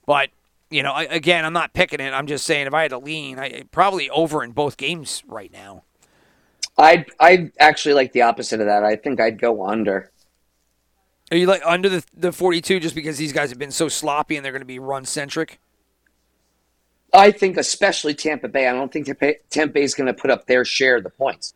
But, 0.07 0.30
you 0.70 0.82
know, 0.82 0.92
I, 0.92 1.03
again, 1.05 1.45
I'm 1.45 1.53
not 1.53 1.72
picking 1.72 2.01
it. 2.01 2.12
I'm 2.12 2.26
just 2.26 2.47
saying 2.47 2.66
if 2.66 2.74
I 2.74 2.82
had 2.82 2.90
to 2.92 2.99
lean, 2.99 3.38
I 3.38 3.64
probably 3.72 4.09
over 4.11 4.45
in 4.45 4.53
both 4.53 4.76
games 4.76 5.24
right 5.26 5.53
now. 5.53 5.82
I 6.76 7.07
I 7.20 7.53
actually 7.61 7.95
like 7.95 8.12
the 8.12 8.22
opposite 8.22 8.61
of 8.61 8.66
that. 8.66 8.82
I 8.82 8.97
think 8.97 9.20
I'd 9.20 9.40
go 9.40 9.64
under. 9.66 10.11
Are 11.30 11.36
you 11.36 11.47
like 11.47 11.62
under 11.64 11.88
the, 11.88 12.05
the 12.16 12.32
42 12.32 12.80
just 12.80 12.95
because 12.95 13.16
these 13.16 13.32
guys 13.32 13.51
have 13.51 13.59
been 13.59 13.70
so 13.70 13.88
sloppy 13.88 14.36
and 14.36 14.45
they're 14.45 14.53
going 14.53 14.61
to 14.61 14.66
be 14.66 14.78
run 14.78 15.05
centric? 15.05 15.59
I 17.14 17.30
think 17.30 17.56
especially 17.56 18.14
Tampa 18.14 18.48
Bay. 18.48 18.66
I 18.66 18.72
don't 18.72 18.92
think 18.92 19.06
Tampa 19.06 19.72
Bay 19.72 19.82
is 19.82 19.94
going 19.94 20.08
to 20.08 20.14
put 20.14 20.30
up 20.30 20.46
their 20.46 20.64
share 20.64 20.96
of 20.96 21.04
the 21.04 21.10
points. 21.10 21.54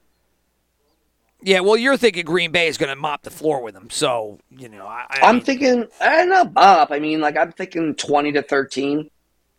Yeah, 1.40 1.60
well, 1.60 1.76
you're 1.76 1.96
thinking 1.96 2.24
Green 2.24 2.50
Bay 2.50 2.66
is 2.66 2.78
going 2.78 2.88
to 2.90 2.96
mop 2.96 3.22
the 3.22 3.30
floor 3.30 3.62
with 3.62 3.74
them. 3.74 3.90
So, 3.90 4.40
you 4.50 4.68
know, 4.68 4.86
I, 4.86 5.06
I 5.08 5.18
I'm 5.22 5.36
mean- 5.36 5.44
thinking, 5.44 5.86
I 6.00 6.16
don't 6.16 6.30
know, 6.30 6.44
Bob. 6.44 6.90
I 6.90 6.98
mean, 6.98 7.20
like 7.20 7.36
I'm 7.36 7.52
thinking 7.52 7.94
twenty 7.94 8.32
to 8.32 8.42
thirteen, 8.42 9.10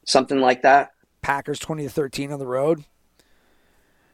something 0.06 0.40
like 0.40 0.62
that. 0.64 0.92
Packers 1.22 1.60
20 1.60 1.84
to 1.84 1.90
13 1.90 2.32
on 2.32 2.40
the 2.40 2.48
road. 2.48 2.86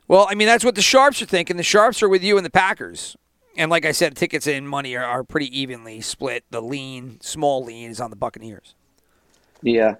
Well, 0.08 0.28
I 0.28 0.34
mean, 0.34 0.48
that's 0.48 0.66
what 0.66 0.74
the 0.74 0.82
Sharps 0.82 1.22
are 1.22 1.28
thinking. 1.28 1.56
The 1.56 1.62
Sharps 1.64 2.02
are 2.02 2.10
with 2.10 2.24
you 2.24 2.38
and 2.38 2.44
the 2.46 2.50
Packers. 2.50 3.16
And 3.58 3.70
like 3.70 3.86
I 3.86 3.92
said, 3.92 4.16
tickets 4.16 4.48
and 4.48 4.68
money 4.68 4.96
are, 4.96 5.04
are 5.06 5.24
pretty 5.24 5.56
evenly 5.58 6.02
split. 6.02 6.46
The 6.50 6.62
lean, 6.62 7.20
small 7.22 7.64
lean 7.64 7.92
is 7.92 8.02
on 8.02 8.10
the 8.10 8.16
Buccaneers. 8.16 8.74
Yeah. 9.62 9.96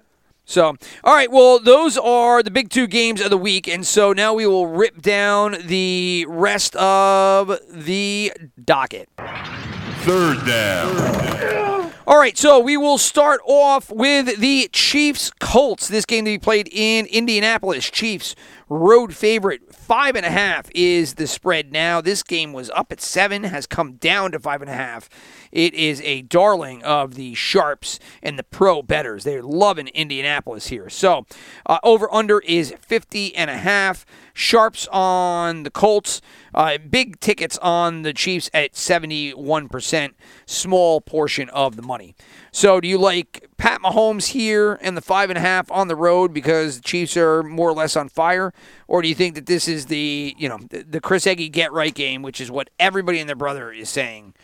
So, 0.48 0.76
all 1.02 1.14
right, 1.14 1.30
well, 1.30 1.58
those 1.58 1.98
are 1.98 2.40
the 2.40 2.52
big 2.52 2.70
two 2.70 2.86
games 2.86 3.20
of 3.20 3.30
the 3.30 3.36
week. 3.36 3.66
And 3.66 3.84
so 3.84 4.12
now 4.12 4.32
we 4.32 4.46
will 4.46 4.68
rip 4.68 5.02
down 5.02 5.56
the 5.66 6.24
rest 6.28 6.76
of 6.76 7.58
the 7.68 8.32
docket. 8.64 9.08
Third 9.16 10.46
down. 10.46 11.92
All 12.06 12.18
right, 12.18 12.38
so 12.38 12.60
we 12.60 12.76
will 12.76 12.98
start 12.98 13.40
off 13.44 13.90
with 13.90 14.38
the 14.38 14.68
Chiefs 14.72 15.32
Colts. 15.40 15.88
This 15.88 16.04
game 16.04 16.24
to 16.24 16.30
be 16.30 16.38
played 16.38 16.68
in 16.70 17.06
Indianapolis. 17.06 17.90
Chiefs 17.90 18.36
road 18.68 19.14
favorite 19.14 19.72
five 19.74 20.16
and 20.16 20.26
a 20.26 20.30
half 20.30 20.68
is 20.74 21.14
the 21.14 21.26
spread 21.26 21.72
now. 21.72 22.00
This 22.00 22.22
game 22.22 22.52
was 22.52 22.70
up 22.70 22.90
at 22.90 23.00
seven, 23.00 23.44
has 23.44 23.66
come 23.66 23.94
down 23.94 24.32
to 24.32 24.40
five 24.40 24.60
and 24.60 24.70
a 24.70 24.74
half. 24.74 25.08
It 25.52 25.74
is 25.74 26.00
a 26.02 26.22
darling 26.22 26.82
of 26.82 27.14
the 27.14 27.34
sharps 27.34 27.98
and 28.22 28.38
the 28.38 28.42
pro 28.42 28.82
betters. 28.82 29.24
They're 29.24 29.42
loving 29.42 29.88
Indianapolis 29.88 30.66
here. 30.66 30.90
So 30.90 31.26
uh, 31.64 31.78
over 31.82 32.12
under 32.12 32.40
is 32.40 32.74
50 32.80 33.36
and 33.36 33.50
a 33.50 33.56
half. 33.56 34.04
Sharps 34.34 34.88
on 34.92 35.62
the 35.62 35.70
Colts. 35.70 36.20
Uh, 36.54 36.78
big 36.78 37.20
tickets 37.20 37.56
on 37.58 38.02
the 38.02 38.12
Chiefs 38.12 38.50
at 38.52 38.72
71%. 38.72 40.14
Small 40.44 41.00
portion 41.00 41.48
of 41.50 41.76
the 41.76 41.82
money. 41.82 42.14
So 42.50 42.80
do 42.80 42.88
you 42.88 42.98
like 42.98 43.48
Pat 43.58 43.80
Mahomes 43.80 44.28
here 44.28 44.78
and 44.82 44.96
the 44.96 45.00
five 45.00 45.30
and 45.30 45.38
a 45.38 45.40
half 45.40 45.70
on 45.70 45.88
the 45.88 45.96
road 45.96 46.32
because 46.32 46.76
the 46.76 46.82
Chiefs 46.82 47.16
are 47.16 47.42
more 47.42 47.70
or 47.70 47.72
less 47.72 47.96
on 47.96 48.08
fire? 48.08 48.52
Or 48.86 49.02
do 49.02 49.08
you 49.08 49.14
think 49.14 49.34
that 49.34 49.46
this 49.46 49.66
is 49.66 49.86
the, 49.86 50.34
you 50.38 50.48
know, 50.48 50.58
the, 50.68 51.00
Chris 51.00 51.26
Eggy 51.26 51.48
get 51.48 51.72
right 51.72 51.94
game, 51.94 52.22
which 52.22 52.40
is 52.40 52.50
what 52.50 52.68
everybody 52.78 53.18
and 53.18 53.28
their 53.28 53.36
brother 53.36 53.72
is 53.72 53.88
saying 53.88 54.34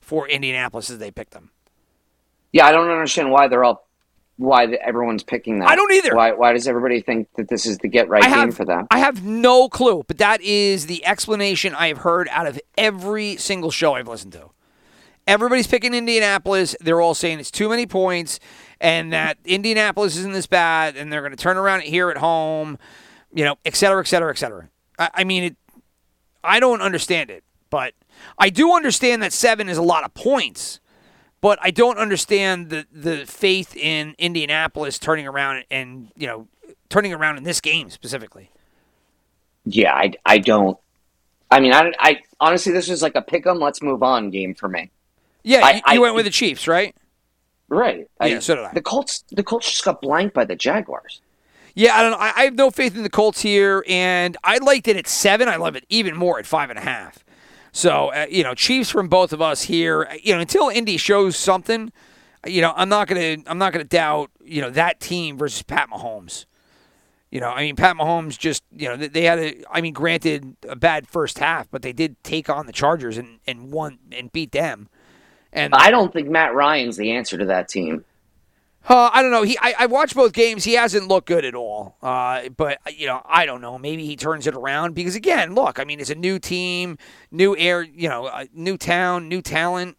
for 0.00 0.28
Indianapolis 0.28 0.90
as 0.90 0.98
they 0.98 1.10
pick 1.10 1.30
them? 1.30 1.50
Yeah, 2.52 2.66
I 2.66 2.72
don't 2.72 2.90
understand 2.90 3.30
why 3.30 3.48
they're 3.48 3.64
all 3.64 3.86
why 4.38 4.66
the, 4.66 4.82
everyone's 4.82 5.22
picking 5.22 5.60
that. 5.60 5.68
I 5.68 5.76
don't 5.76 5.92
either. 5.92 6.14
Why 6.14 6.32
why 6.32 6.52
does 6.52 6.68
everybody 6.68 7.00
think 7.00 7.28
that 7.36 7.48
this 7.48 7.66
is 7.66 7.78
the 7.78 7.88
get 7.88 8.08
right 8.08 8.22
I 8.22 8.28
game 8.28 8.52
for 8.52 8.64
them? 8.64 8.86
I 8.90 8.98
have 8.98 9.24
no 9.24 9.68
clue, 9.68 10.04
but 10.06 10.18
that 10.18 10.40
is 10.42 10.86
the 10.86 11.04
explanation 11.06 11.74
I 11.74 11.88
have 11.88 11.98
heard 11.98 12.28
out 12.30 12.46
of 12.46 12.60
every 12.76 13.36
single 13.36 13.70
show 13.70 13.94
I've 13.94 14.08
listened 14.08 14.32
to. 14.34 14.50
Everybody's 15.26 15.66
picking 15.66 15.94
Indianapolis. 15.94 16.76
They're 16.80 17.00
all 17.00 17.14
saying 17.14 17.40
it's 17.40 17.50
too 17.50 17.68
many 17.68 17.86
points 17.86 18.38
and 18.80 19.12
that 19.12 19.38
Indianapolis 19.44 20.16
isn't 20.16 20.32
this 20.32 20.46
bad 20.46 20.96
and 20.96 21.12
they're 21.12 21.22
going 21.22 21.32
to 21.32 21.36
turn 21.36 21.56
around 21.56 21.82
here 21.82 22.10
at 22.10 22.18
home, 22.18 22.78
you 23.32 23.44
know, 23.44 23.56
et 23.64 23.74
cetera, 23.74 24.00
et 24.00 24.06
cetera, 24.06 24.30
et 24.30 24.38
cetera. 24.38 24.68
I, 24.98 25.10
I 25.14 25.24
mean, 25.24 25.44
it, 25.44 25.56
I 26.44 26.60
don't 26.60 26.80
understand 26.80 27.30
it, 27.30 27.44
but 27.70 27.94
I 28.38 28.50
do 28.50 28.74
understand 28.74 29.22
that 29.22 29.32
seven 29.32 29.68
is 29.68 29.78
a 29.78 29.82
lot 29.82 30.04
of 30.04 30.14
points. 30.14 30.80
But 31.42 31.58
I 31.62 31.70
don't 31.70 31.98
understand 31.98 32.70
the, 32.70 32.86
the 32.90 33.26
faith 33.26 33.76
in 33.76 34.14
Indianapolis 34.18 34.98
turning 34.98 35.26
around 35.28 35.64
and, 35.70 36.10
you 36.16 36.26
know, 36.26 36.48
turning 36.88 37.12
around 37.12 37.36
in 37.36 37.44
this 37.44 37.60
game 37.60 37.90
specifically. 37.90 38.50
yeah, 39.64 39.94
I, 39.94 40.12
I 40.24 40.38
don't. 40.38 40.78
I 41.50 41.60
mean, 41.60 41.72
I, 41.72 41.92
I 42.00 42.20
honestly, 42.40 42.72
this 42.72 42.88
is 42.88 43.02
like 43.02 43.14
a 43.14 43.22
pick 43.22 43.46
'em, 43.46 43.58
let's 43.60 43.82
move 43.82 44.02
on 44.02 44.30
game 44.30 44.54
for 44.54 44.68
me. 44.68 44.90
Yeah, 45.46 45.60
I- 45.64 45.72
you, 45.76 45.82
I- 45.84 45.98
went 45.98 46.14
with 46.14 46.24
the 46.24 46.30
Chiefs, 46.30 46.66
right? 46.68 46.94
Right. 47.68 48.06
Yeah, 48.22 48.38
so 48.40 48.54
did 48.56 48.64
I. 48.64 48.72
The 48.74 48.82
Colts, 48.82 49.24
the 49.30 49.42
Colts 49.42 49.68
just 49.70 49.84
got 49.84 50.00
blanked 50.00 50.34
by 50.34 50.44
the 50.44 50.54
Jaguars. 50.54 51.20
Yeah, 51.74 51.96
I 51.96 52.02
don't 52.02 52.12
know. 52.12 52.18
I, 52.18 52.32
I 52.36 52.44
have 52.44 52.54
no 52.54 52.70
faith 52.70 52.96
in 52.96 53.02
the 53.02 53.10
Colts 53.10 53.42
here, 53.42 53.84
and 53.88 54.36
I 54.44 54.58
liked 54.58 54.86
it 54.88 54.96
at 54.96 55.06
seven. 55.08 55.48
I 55.48 55.56
love 55.56 55.76
it 55.76 55.84
even 55.88 56.16
more 56.16 56.38
at 56.38 56.46
five 56.46 56.70
and 56.70 56.78
a 56.78 56.82
half. 56.82 57.24
So 57.72 58.08
uh, 58.12 58.26
you 58.30 58.42
know, 58.44 58.54
Chiefs 58.54 58.90
from 58.90 59.08
both 59.08 59.32
of 59.32 59.42
us 59.42 59.62
here. 59.62 60.08
You 60.22 60.34
know, 60.34 60.40
until 60.40 60.68
Indy 60.68 60.96
shows 60.96 61.36
something, 61.36 61.92
you 62.46 62.60
know, 62.62 62.72
I'm 62.76 62.88
not 62.88 63.08
gonna 63.08 63.38
I'm 63.46 63.58
not 63.58 63.72
gonna 63.72 63.84
doubt 63.84 64.30
you 64.44 64.62
know 64.62 64.70
that 64.70 65.00
team 65.00 65.36
versus 65.36 65.62
Pat 65.62 65.90
Mahomes. 65.90 66.46
You 67.32 67.40
know, 67.40 67.50
I 67.50 67.62
mean, 67.62 67.74
Pat 67.76 67.96
Mahomes 67.96 68.38
just 68.38 68.62
you 68.72 68.88
know 68.88 68.96
they- 68.96 69.08
they 69.08 69.22
had 69.24 69.38
a 69.40 69.62
I 69.70 69.80
mean, 69.80 69.92
granted 69.92 70.56
a 70.68 70.76
bad 70.76 71.06
first 71.08 71.38
half, 71.40 71.68
but 71.70 71.82
they 71.82 71.92
did 71.92 72.22
take 72.22 72.48
on 72.48 72.66
the 72.66 72.72
Chargers 72.72 73.18
and 73.18 73.40
and 73.46 73.72
won 73.72 73.98
and 74.12 74.30
beat 74.32 74.52
them. 74.52 74.88
And 75.56 75.74
I 75.74 75.90
don't 75.90 76.12
think 76.12 76.28
Matt 76.28 76.54
Ryan's 76.54 76.96
the 76.96 77.10
answer 77.12 77.36
to 77.38 77.46
that 77.46 77.68
team. 77.68 78.04
Uh, 78.88 79.10
I 79.12 79.20
don't 79.20 79.32
know. 79.32 79.42
He, 79.42 79.58
I, 79.60 79.74
I 79.80 79.86
watched 79.86 80.14
both 80.14 80.32
games. 80.32 80.62
He 80.62 80.74
hasn't 80.74 81.08
looked 81.08 81.26
good 81.26 81.44
at 81.44 81.56
all. 81.56 81.96
Uh, 82.00 82.50
but 82.50 82.78
you 82.96 83.08
know, 83.08 83.20
I 83.24 83.44
don't 83.44 83.60
know. 83.60 83.78
Maybe 83.78 84.06
he 84.06 84.14
turns 84.14 84.46
it 84.46 84.54
around 84.54 84.94
because 84.94 85.16
again, 85.16 85.56
look. 85.56 85.80
I 85.80 85.84
mean, 85.84 85.98
it's 85.98 86.10
a 86.10 86.14
new 86.14 86.38
team, 86.38 86.96
new 87.32 87.56
air. 87.56 87.82
You 87.82 88.08
know, 88.08 88.28
a 88.28 88.46
new 88.54 88.76
town, 88.76 89.28
new 89.28 89.42
talent. 89.42 89.96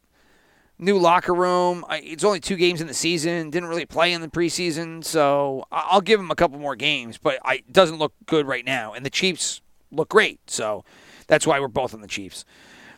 new 0.79 0.97
locker 0.97 1.33
room. 1.33 1.85
I, 1.89 1.97
it's 1.99 2.23
only 2.23 2.39
two 2.39 2.55
games 2.55 2.81
in 2.81 2.87
the 2.87 2.93
season. 2.93 3.49
Didn't 3.49 3.69
really 3.69 3.85
play 3.85 4.13
in 4.13 4.21
the 4.21 4.27
preseason, 4.27 5.03
so 5.03 5.65
I'll 5.71 6.01
give 6.01 6.19
him 6.19 6.31
a 6.31 6.35
couple 6.35 6.59
more 6.59 6.75
games. 6.75 7.17
But 7.17 7.39
I, 7.43 7.55
it 7.55 7.73
doesn't 7.73 7.97
look 7.97 8.13
good 8.25 8.47
right 8.47 8.65
now, 8.65 8.93
and 8.93 9.05
the 9.05 9.09
Chiefs 9.09 9.61
look 9.91 10.09
great. 10.09 10.39
So 10.49 10.83
that's 11.27 11.47
why 11.47 11.59
we're 11.59 11.67
both 11.67 11.93
on 11.93 12.01
the 12.01 12.07
Chiefs. 12.07 12.45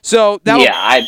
So 0.02 0.40
that 0.44 0.60
yeah, 0.60 0.72
I 0.76 1.08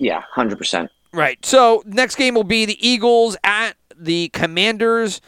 yeah, 0.00 0.22
hundred 0.32 0.58
percent. 0.58 0.90
Right. 1.12 1.44
So 1.44 1.82
next 1.86 2.16
game 2.16 2.34
will 2.34 2.44
be 2.44 2.64
the 2.64 2.86
Eagles 2.86 3.36
at 3.44 3.72
the 3.94 4.28
Commanders. 4.30 5.20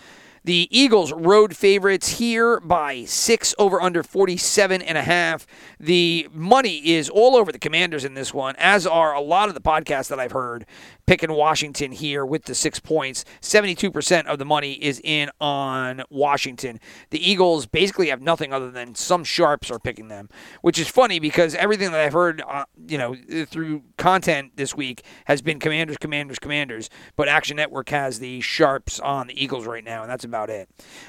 The 0.45 0.67
Eagles 0.77 1.13
road 1.13 1.57
favorites 1.57 2.19
here 2.19 2.59
by 2.59 3.05
six 3.05 3.55
over 3.59 3.81
under 3.81 4.03
47 4.03 4.83
and 4.83 4.99
a 4.99 5.03
half. 5.03 5.47
The 5.79 6.27
money 6.33 6.79
is 6.79 7.09
all 7.09 7.37
over 7.37 7.53
the 7.53 7.61
Commanders 7.61 8.05
in 8.05 8.15
this 8.15 8.35
one, 8.35 8.57
as 8.59 8.85
are 8.85 9.15
a 9.15 9.21
lot 9.21 9.49
of 9.49 9.55
the 9.55 9.61
podcasts 9.61 10.09
that 10.09 10.19
I've 10.19 10.33
heard 10.33 10.67
picking 11.07 11.33
Washington 11.33 11.93
here 11.93 12.25
with 12.25 12.45
the 12.45 12.55
six 12.55 12.79
points. 12.81 13.25
72% 13.41 14.27
of 14.27 14.39
the 14.39 14.45
money 14.45 14.73
is 14.73 15.01
in 15.05 15.31
on 15.41 16.03
Washington. 16.11 16.81
The 17.11 17.31
Eagles 17.31 17.67
basically 17.67 18.09
have 18.09 18.21
nothing 18.21 18.53
other 18.53 18.71
than 18.71 18.95
some 18.95 19.25
sharps 19.25 19.71
are 19.71 19.79
picking 19.79 20.09
them, 20.09 20.29
which 20.61 20.79
is 20.79 20.89
funny 20.89 21.19
because 21.19 21.55
everything 21.55 21.93
that 21.93 22.01
I've 22.01 22.13
heard, 22.13 22.43
uh, 22.47 22.65
you 22.89 22.99
know, 22.99 23.17
through 23.47 23.83
content 23.97 24.57
this 24.57 24.77
week 24.77 25.03
has 25.27 25.43
been 25.43 25.59
Commanders, 25.59 25.99
Commanders, 25.99 26.39
Commanders. 26.39 26.89
But 27.17 27.29
Action 27.29 27.57
Network 27.57 27.89
has 27.91 28.19
the 28.19 28.41
sharps 28.41 29.01
on 29.01 29.27
the 29.27 29.43
Eagles 29.43 29.67
right 29.67 29.85
now, 29.85 30.03
and 30.03 30.11
that's 30.11 30.25
about 30.25 30.51
it. 30.51 30.69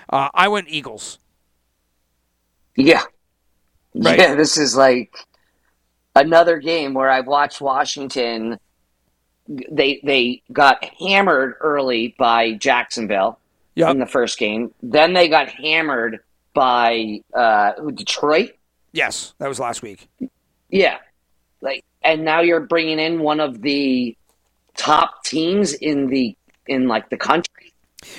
Uh, 0.09 0.29
I 0.33 0.47
went 0.47 0.69
Eagles. 0.69 1.19
Yeah. 2.75 3.03
Right. 3.95 4.17
Yeah, 4.17 4.35
this 4.35 4.57
is 4.57 4.75
like 4.75 5.15
another 6.15 6.57
game 6.57 6.93
where 6.93 7.09
I've 7.09 7.27
watched 7.27 7.61
Washington 7.61 8.59
they 9.47 9.99
they 10.03 10.41
got 10.51 10.83
hammered 10.99 11.55
early 11.61 12.15
by 12.17 12.53
Jacksonville 12.53 13.39
Yep. 13.75 13.89
in 13.89 13.99
the 13.99 14.05
first 14.05 14.37
game. 14.37 14.71
Then 14.83 15.13
they 15.13 15.27
got 15.27 15.49
hammered 15.49 16.19
by 16.53 17.21
uh 17.33 17.71
Detroit. 17.93 18.51
Yes, 18.91 19.33
that 19.39 19.47
was 19.47 19.59
last 19.59 19.81
week. 19.81 20.07
Yeah. 20.69 20.97
Like 21.61 21.83
and 22.03 22.23
now 22.23 22.41
you're 22.41 22.59
bringing 22.59 22.99
in 22.99 23.19
one 23.21 23.39
of 23.39 23.61
the 23.61 24.15
top 24.75 25.23
teams 25.23 25.73
in 25.73 26.07
the 26.07 26.35
in 26.67 26.87
like 26.87 27.09
the 27.09 27.17
country. 27.17 27.73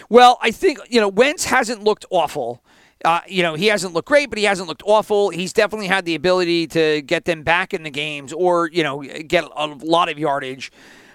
Well, 0.08 0.38
I 0.42 0.50
think 0.50 0.78
you 0.88 1.00
know 1.00 1.08
Wentz 1.08 1.44
hasn't 1.44 1.82
looked 1.84 2.04
awful. 2.10 2.62
Uh, 3.04 3.20
you 3.28 3.42
know 3.42 3.54
he 3.54 3.66
hasn't 3.66 3.92
looked 3.92 4.08
great, 4.08 4.30
but 4.30 4.38
he 4.38 4.44
hasn't 4.44 4.66
looked 4.66 4.82
awful. 4.86 5.28
He's 5.30 5.52
definitely 5.52 5.88
had 5.88 6.04
the 6.04 6.14
ability 6.14 6.66
to 6.68 7.02
get 7.02 7.26
them 7.26 7.42
back 7.42 7.74
in 7.74 7.82
the 7.82 7.90
games, 7.90 8.32
or 8.32 8.68
you 8.70 8.82
know 8.82 9.02
get 9.02 9.44
a 9.44 9.66
lot 9.66 10.08
of 10.08 10.18
yardage. 10.18 10.72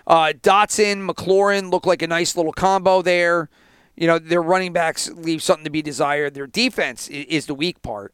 Uh, 0.09 0.33
Dotson, 0.33 1.07
McLaurin 1.07 1.71
look 1.71 1.85
like 1.85 2.01
a 2.01 2.07
nice 2.07 2.35
little 2.35 2.51
combo 2.51 3.01
there. 3.01 3.49
You 3.95 4.07
know 4.07 4.17
their 4.17 4.41
running 4.41 4.73
backs 4.73 5.09
leave 5.09 5.43
something 5.43 5.65
to 5.65 5.69
be 5.69 5.81
desired. 5.81 6.33
Their 6.33 6.47
defense 6.47 7.07
is, 7.09 7.45
the 7.45 7.53
weak 7.53 7.81
part, 7.81 8.13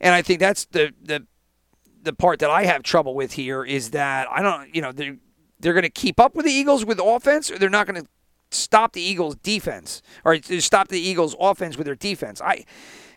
and 0.00 0.14
I 0.14 0.22
think 0.22 0.40
that's 0.40 0.64
the 0.64 0.94
the 1.02 1.26
the 2.02 2.12
part 2.12 2.38
that 2.38 2.50
I 2.50 2.64
have 2.64 2.82
trouble 2.82 3.14
with 3.14 3.32
here 3.32 3.64
is 3.64 3.90
that 3.90 4.28
I 4.30 4.42
don't, 4.42 4.74
you 4.74 4.80
know, 4.80 4.92
they're 4.92 5.16
they're 5.58 5.72
going 5.72 5.82
to 5.82 5.90
keep 5.90 6.20
up 6.20 6.34
with 6.34 6.46
the 6.46 6.52
Eagles 6.52 6.84
with 6.84 7.00
offense, 7.02 7.50
or 7.50 7.58
they're 7.58 7.70
not 7.70 7.86
going 7.86 8.02
to 8.02 8.08
stop 8.50 8.92
the 8.92 9.02
Eagles 9.02 9.34
defense 9.36 10.02
or 10.24 10.38
stop 10.60 10.88
the 10.88 11.00
Eagles 11.00 11.34
offense 11.40 11.76
with 11.76 11.86
their 11.86 11.96
defense. 11.96 12.40
I 12.40 12.64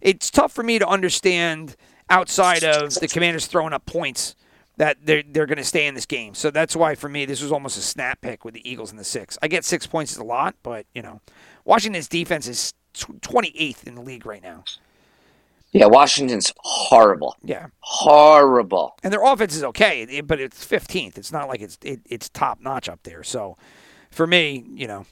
it's 0.01 0.31
tough 0.31 0.51
for 0.51 0.63
me 0.63 0.79
to 0.79 0.87
understand 0.87 1.75
outside 2.09 2.63
of 2.63 2.95
the 2.95 3.07
Commanders 3.07 3.45
throwing 3.45 3.73
up 3.73 3.85
points 3.85 4.35
that 4.77 4.97
they're 5.03 5.23
they're 5.27 5.45
going 5.45 5.57
to 5.57 5.63
stay 5.63 5.87
in 5.87 5.95
this 5.95 6.05
game. 6.05 6.33
So 6.33 6.51
that's 6.51 6.75
why 6.75 6.95
for 6.95 7.09
me 7.09 7.25
this 7.25 7.41
was 7.41 7.51
almost 7.51 7.77
a 7.77 7.81
snap 7.81 8.21
pick 8.21 8.45
with 8.45 8.53
the 8.53 8.69
Eagles 8.69 8.91
in 8.91 8.97
the 8.97 9.03
6. 9.03 9.37
I 9.41 9.47
get 9.47 9.65
6 9.65 9.87
points 9.87 10.11
is 10.11 10.17
a 10.17 10.23
lot, 10.23 10.55
but 10.63 10.85
you 10.93 11.01
know, 11.01 11.21
Washington's 11.65 12.07
defense 12.07 12.47
is 12.47 12.73
28th 12.93 13.85
in 13.85 13.95
the 13.95 14.01
league 14.01 14.25
right 14.25 14.41
now. 14.41 14.63
Yeah, 15.71 15.87
Washington's 15.87 16.53
horrible. 16.59 17.35
Yeah. 17.43 17.67
Horrible. 17.79 18.97
And 19.03 19.11
their 19.11 19.23
offense 19.23 19.55
is 19.55 19.63
okay, 19.63 20.21
but 20.21 20.39
it's 20.39 20.65
15th. 20.65 21.17
It's 21.17 21.31
not 21.31 21.49
like 21.49 21.61
it's 21.61 21.77
it, 21.83 21.99
it's 22.05 22.29
top 22.29 22.61
notch 22.61 22.87
up 22.87 23.03
there. 23.03 23.23
So 23.23 23.57
for 24.09 24.25
me, 24.25 24.65
you 24.73 24.87
know, 24.87 25.05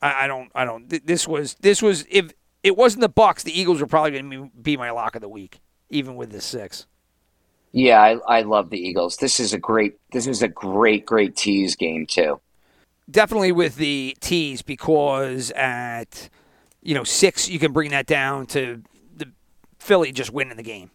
I, 0.00 0.24
I 0.24 0.26
don't 0.26 0.50
I 0.54 0.64
don't 0.64 0.88
th- 0.88 1.02
this 1.04 1.28
was 1.28 1.54
this 1.60 1.82
was 1.82 2.06
if 2.08 2.32
it 2.62 2.76
wasn't 2.76 3.02
the 3.02 3.10
Bucs, 3.10 3.42
the 3.42 3.58
Eagles 3.58 3.80
were 3.80 3.86
probably 3.86 4.12
going 4.12 4.30
to 4.30 4.50
be 4.60 4.76
my 4.76 4.90
lock 4.90 5.14
of 5.14 5.20
the 5.20 5.28
week 5.28 5.60
even 5.90 6.14
with 6.16 6.30
the 6.30 6.40
6. 6.40 6.86
Yeah, 7.72 8.00
I, 8.00 8.38
I 8.38 8.42
love 8.42 8.70
the 8.70 8.78
Eagles. 8.78 9.16
This 9.18 9.38
is 9.38 9.52
a 9.52 9.58
great 9.58 9.96
this 10.12 10.26
is 10.26 10.42
a 10.42 10.48
great, 10.48 11.06
great 11.06 11.36
tease 11.36 11.76
game 11.76 12.06
too. 12.06 12.40
Definitely 13.10 13.52
with 13.52 13.76
the 13.76 14.16
tees 14.20 14.62
because 14.62 15.50
at 15.52 16.28
you 16.82 16.94
know, 16.94 17.04
6 17.04 17.48
you 17.48 17.58
can 17.58 17.72
bring 17.72 17.90
that 17.90 18.06
down 18.06 18.46
to 18.46 18.82
the 19.16 19.30
Philly 19.78 20.12
just 20.12 20.32
winning 20.32 20.56
the 20.56 20.62
game. 20.62 20.90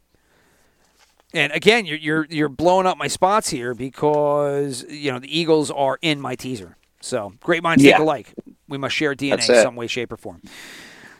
And 1.33 1.51
again, 1.51 1.85
you're 1.85 1.97
you're 1.97 2.27
you're 2.29 2.49
blowing 2.49 2.87
up 2.87 2.97
my 2.97 3.07
spots 3.07 3.49
here 3.49 3.73
because 3.73 4.85
you 4.89 5.11
know 5.11 5.19
the 5.19 5.37
Eagles 5.39 5.69
are 5.71 5.97
in 6.01 6.19
my 6.21 6.35
teaser. 6.35 6.77
So 7.01 7.33
great 7.41 7.61
minds 7.61 7.83
Yeah. 7.83 7.97
think 7.97 8.03
alike. 8.03 8.33
We 8.67 8.77
must 8.77 8.95
share 8.95 9.13
DNA 9.15 9.49
in 9.49 9.61
some 9.61 9.75
way, 9.75 9.87
shape, 9.87 10.11
or 10.11 10.17
form. 10.17 10.41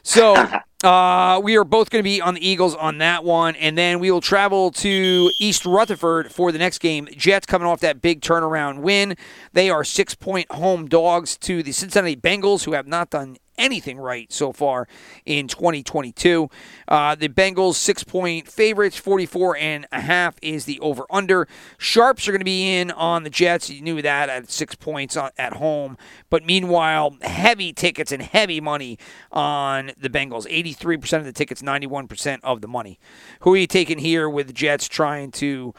So 0.06 0.34
uh, 0.84 1.40
we 1.42 1.56
are 1.56 1.64
both 1.64 1.90
going 1.90 1.98
to 1.98 2.04
be 2.04 2.20
on 2.20 2.34
the 2.34 2.48
Eagles 2.48 2.76
on 2.76 2.98
that 2.98 3.24
one, 3.24 3.56
and 3.56 3.76
then 3.76 3.98
we 3.98 4.10
will 4.10 4.20
travel 4.20 4.70
to 4.70 5.30
East 5.40 5.66
Rutherford 5.66 6.30
for 6.30 6.52
the 6.52 6.58
next 6.58 6.78
game. 6.78 7.08
Jets 7.16 7.44
coming 7.44 7.66
off 7.66 7.80
that 7.80 8.00
big 8.00 8.20
turnaround 8.20 8.82
win. 8.82 9.16
They 9.52 9.68
are 9.68 9.82
six-point 9.82 10.52
home 10.52 10.86
dogs 10.86 11.36
to 11.38 11.60
the 11.64 11.72
Cincinnati 11.72 12.14
Bengals, 12.14 12.64
who 12.64 12.72
have 12.72 12.86
not 12.86 13.10
done 13.10 13.36
anything 13.58 13.98
right 13.98 14.32
so 14.32 14.52
far 14.52 14.88
in 15.24 15.48
2022. 15.48 16.48
Uh, 16.88 17.14
the 17.14 17.28
Bengals 17.28 17.74
six 17.74 18.04
point 18.04 18.48
favorites, 18.48 18.96
44 18.96 19.56
and 19.56 19.86
a 19.92 20.00
half 20.00 20.36
is 20.42 20.64
the 20.64 20.78
over 20.80 21.04
under. 21.10 21.48
Sharps 21.78 22.28
are 22.28 22.32
going 22.32 22.40
to 22.40 22.44
be 22.44 22.76
in 22.76 22.90
on 22.90 23.22
the 23.22 23.30
Jets. 23.30 23.70
You 23.70 23.82
knew 23.82 24.02
that 24.02 24.28
at 24.28 24.50
six 24.50 24.74
points 24.74 25.16
at 25.16 25.54
home. 25.54 25.96
But 26.30 26.44
meanwhile, 26.44 27.16
heavy 27.22 27.72
tickets 27.72 28.12
and 28.12 28.22
heavy 28.22 28.60
money 28.60 28.98
on 29.32 29.92
the 29.98 30.08
Bengals. 30.10 30.46
83% 30.46 31.18
of 31.18 31.24
the 31.24 31.32
tickets, 31.32 31.62
91% 31.62 32.40
of 32.42 32.60
the 32.60 32.68
money. 32.68 32.98
Who 33.40 33.54
are 33.54 33.56
you 33.56 33.66
taking 33.66 33.98
here 33.98 34.28
with 34.28 34.46
the 34.46 34.52
Jets 34.52 34.88
trying 34.88 35.30
to 35.32 35.74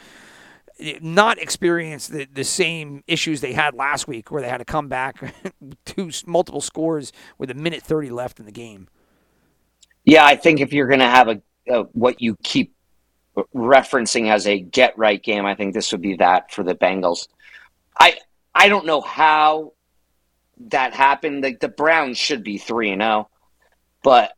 not 1.01 1.39
experience 1.39 2.07
the, 2.07 2.27
the 2.31 2.43
same 2.43 3.03
issues 3.07 3.41
they 3.41 3.53
had 3.53 3.73
last 3.73 4.07
week 4.07 4.31
where 4.31 4.41
they 4.41 4.49
had 4.49 4.59
to 4.59 4.65
come 4.65 4.87
back 4.87 5.33
to 5.85 6.11
multiple 6.25 6.61
scores 6.61 7.11
with 7.37 7.49
a 7.49 7.55
minute 7.55 7.81
30 7.81 8.09
left 8.09 8.39
in 8.39 8.45
the 8.45 8.51
game. 8.51 8.87
Yeah, 10.05 10.25
I 10.25 10.35
think 10.35 10.61
if 10.61 10.71
you're 10.71 10.87
going 10.87 10.99
to 10.99 11.05
have 11.05 11.27
a, 11.27 11.41
a 11.67 11.83
what 11.93 12.21
you 12.21 12.37
keep 12.43 12.73
referencing 13.53 14.31
as 14.31 14.47
a 14.47 14.59
get 14.59 14.97
right 14.97 15.21
game, 15.21 15.45
I 15.45 15.55
think 15.55 15.73
this 15.73 15.91
would 15.91 16.01
be 16.01 16.15
that 16.17 16.51
for 16.51 16.63
the 16.63 16.75
Bengals. 16.75 17.27
I 17.99 18.17
I 18.55 18.69
don't 18.69 18.85
know 18.85 19.01
how 19.01 19.73
that 20.69 20.93
happened. 20.93 21.43
Like 21.43 21.59
the 21.59 21.67
Browns 21.67 22.17
should 22.17 22.43
be 22.43 22.57
three 22.57 22.91
and 22.91 23.01
zero, 23.01 23.29
but 24.03 24.31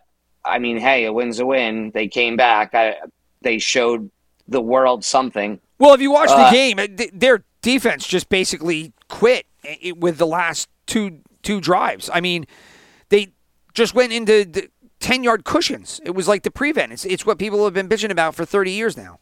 I 0.44 0.60
mean, 0.60 0.78
hey, 0.78 1.06
a 1.06 1.14
win's 1.14 1.40
a 1.40 1.46
win. 1.46 1.92
They 1.94 2.08
came 2.08 2.36
back. 2.36 2.74
I, 2.74 2.96
they 3.42 3.60
showed 3.60 4.10
the 4.48 4.62
world 4.62 5.06
something. 5.06 5.60
Well, 5.80 5.94
if 5.94 6.02
you 6.02 6.12
watch 6.12 6.30
the 6.30 6.36
Uh, 6.36 6.52
game, 6.52 6.78
th- 6.78 7.12
their 7.14 7.44
defense 7.62 8.06
just 8.06 8.30
basically 8.30 8.94
quit 9.08 9.46
i- 9.66 9.94
with 9.98 10.18
the 10.18 10.28
last 10.28 10.70
two 10.86 11.20
two 11.42 11.62
drives. 11.62 12.10
I 12.14 12.20
mean, 12.20 12.46
they 13.10 13.30
just 13.74 13.94
went 13.96 14.12
into 14.12 14.44
the 14.44 14.70
10 15.00 15.24
yard 15.24 15.46
cushions. 15.46 16.02
It 16.04 16.14
was 16.14 16.28
like 16.28 16.44
the 16.44 16.52
prevent. 16.52 16.92
It's, 16.92 17.06
it's 17.06 17.26
what 17.26 17.40
people 17.40 17.64
have 17.64 17.74
been 17.74 17.88
bitching 17.88 18.12
about 18.12 18.36
for 18.36 18.44
30 18.44 18.72
years 18.72 18.98
now. 18.98 19.20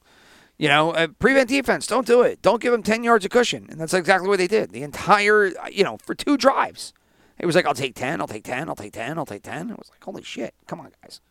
You 0.57 0.67
know, 0.67 0.91
uh, 0.91 1.07
prevent 1.19 1.49
defense. 1.49 1.85
Don't 1.85 2.07
do 2.07 2.23
it. 2.23 2.41
Don't 2.41 2.59
give 2.59 2.71
them 2.71 2.81
10 2.81 3.03
yards 3.03 3.23
of 3.23 3.29
cushion. 3.29 3.67
And 3.69 3.79
that's 3.79 3.93
exactly 3.93 4.27
what 4.27 4.39
they 4.39 4.47
did. 4.47 4.71
The 4.71 4.81
entire, 4.81 5.51
you 5.71 5.83
know, 5.83 5.97
for 6.03 6.15
two 6.15 6.35
drives. 6.37 6.91
It 7.37 7.45
was 7.45 7.53
like, 7.55 7.67
I'll 7.67 7.75
take 7.75 7.93
10, 7.93 8.19
I'll 8.19 8.27
take 8.27 8.43
10, 8.43 8.67
I'll 8.67 8.75
take 8.75 8.93
10, 8.93 9.19
I'll 9.19 9.25
take 9.27 9.43
10. 9.43 9.69
It 9.69 9.77
was 9.77 9.89
like, 9.91 10.03
holy 10.03 10.23
shit. 10.23 10.55
Come 10.65 10.79
on, 10.79 10.91
guys. 11.03 11.21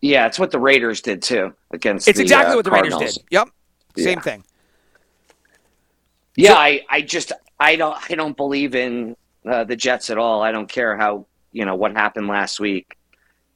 Yeah, 0.00 0.26
it's 0.26 0.38
what 0.38 0.52
the 0.52 0.60
Raiders 0.60 1.00
did 1.00 1.22
too 1.22 1.52
against. 1.72 2.06
It's 2.06 2.18
the, 2.18 2.22
exactly 2.22 2.52
uh, 2.52 2.56
what 2.58 2.64
the 2.64 2.70
Cardinals. 2.70 3.00
Raiders 3.00 3.14
did. 3.16 3.24
Yep. 3.32 3.48
Same 3.98 4.18
Yeah. 4.18 4.20
thing. 4.22 4.44
Yeah, 6.36 6.54
I, 6.54 6.84
I 6.88 7.00
just 7.02 7.32
I 7.58 7.76
don't 7.76 7.98
I 8.10 8.14
don't 8.14 8.36
believe 8.36 8.74
in 8.74 9.16
uh, 9.48 9.64
the 9.64 9.76
Jets 9.76 10.10
at 10.10 10.18
all. 10.18 10.42
I 10.42 10.52
don't 10.52 10.68
care 10.68 10.96
how 10.96 11.26
you 11.52 11.64
know 11.64 11.74
what 11.74 11.92
happened 11.92 12.28
last 12.28 12.60
week. 12.60 12.96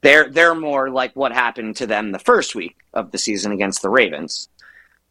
They're 0.01 0.29
they're 0.29 0.55
more 0.55 0.91
like 0.91 1.15
what 1.15 1.33
happened 1.33 1.77
to 1.77 1.87
them 1.87 2.11
the 2.11 2.19
first 2.19 2.55
week 2.57 2.77
of 2.93 3.13
the 3.13 3.19
season 3.19 3.53
against 3.53 3.83
the 3.83 3.89
Ravens. 3.89 4.49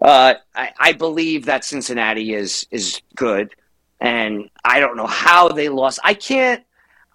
Uh, 0.01 0.33
I, 0.55 0.71
I 0.79 0.91
believe 0.93 1.45
that 1.45 1.63
Cincinnati 1.63 2.33
is 2.33 2.67
is 2.71 3.01
good, 3.15 3.53
and 4.01 4.49
I 4.65 4.79
don't 4.81 4.97
know 4.97 5.07
how 5.07 5.47
they 5.47 5.69
lost. 5.69 5.99
I 6.03 6.13
can't 6.13 6.63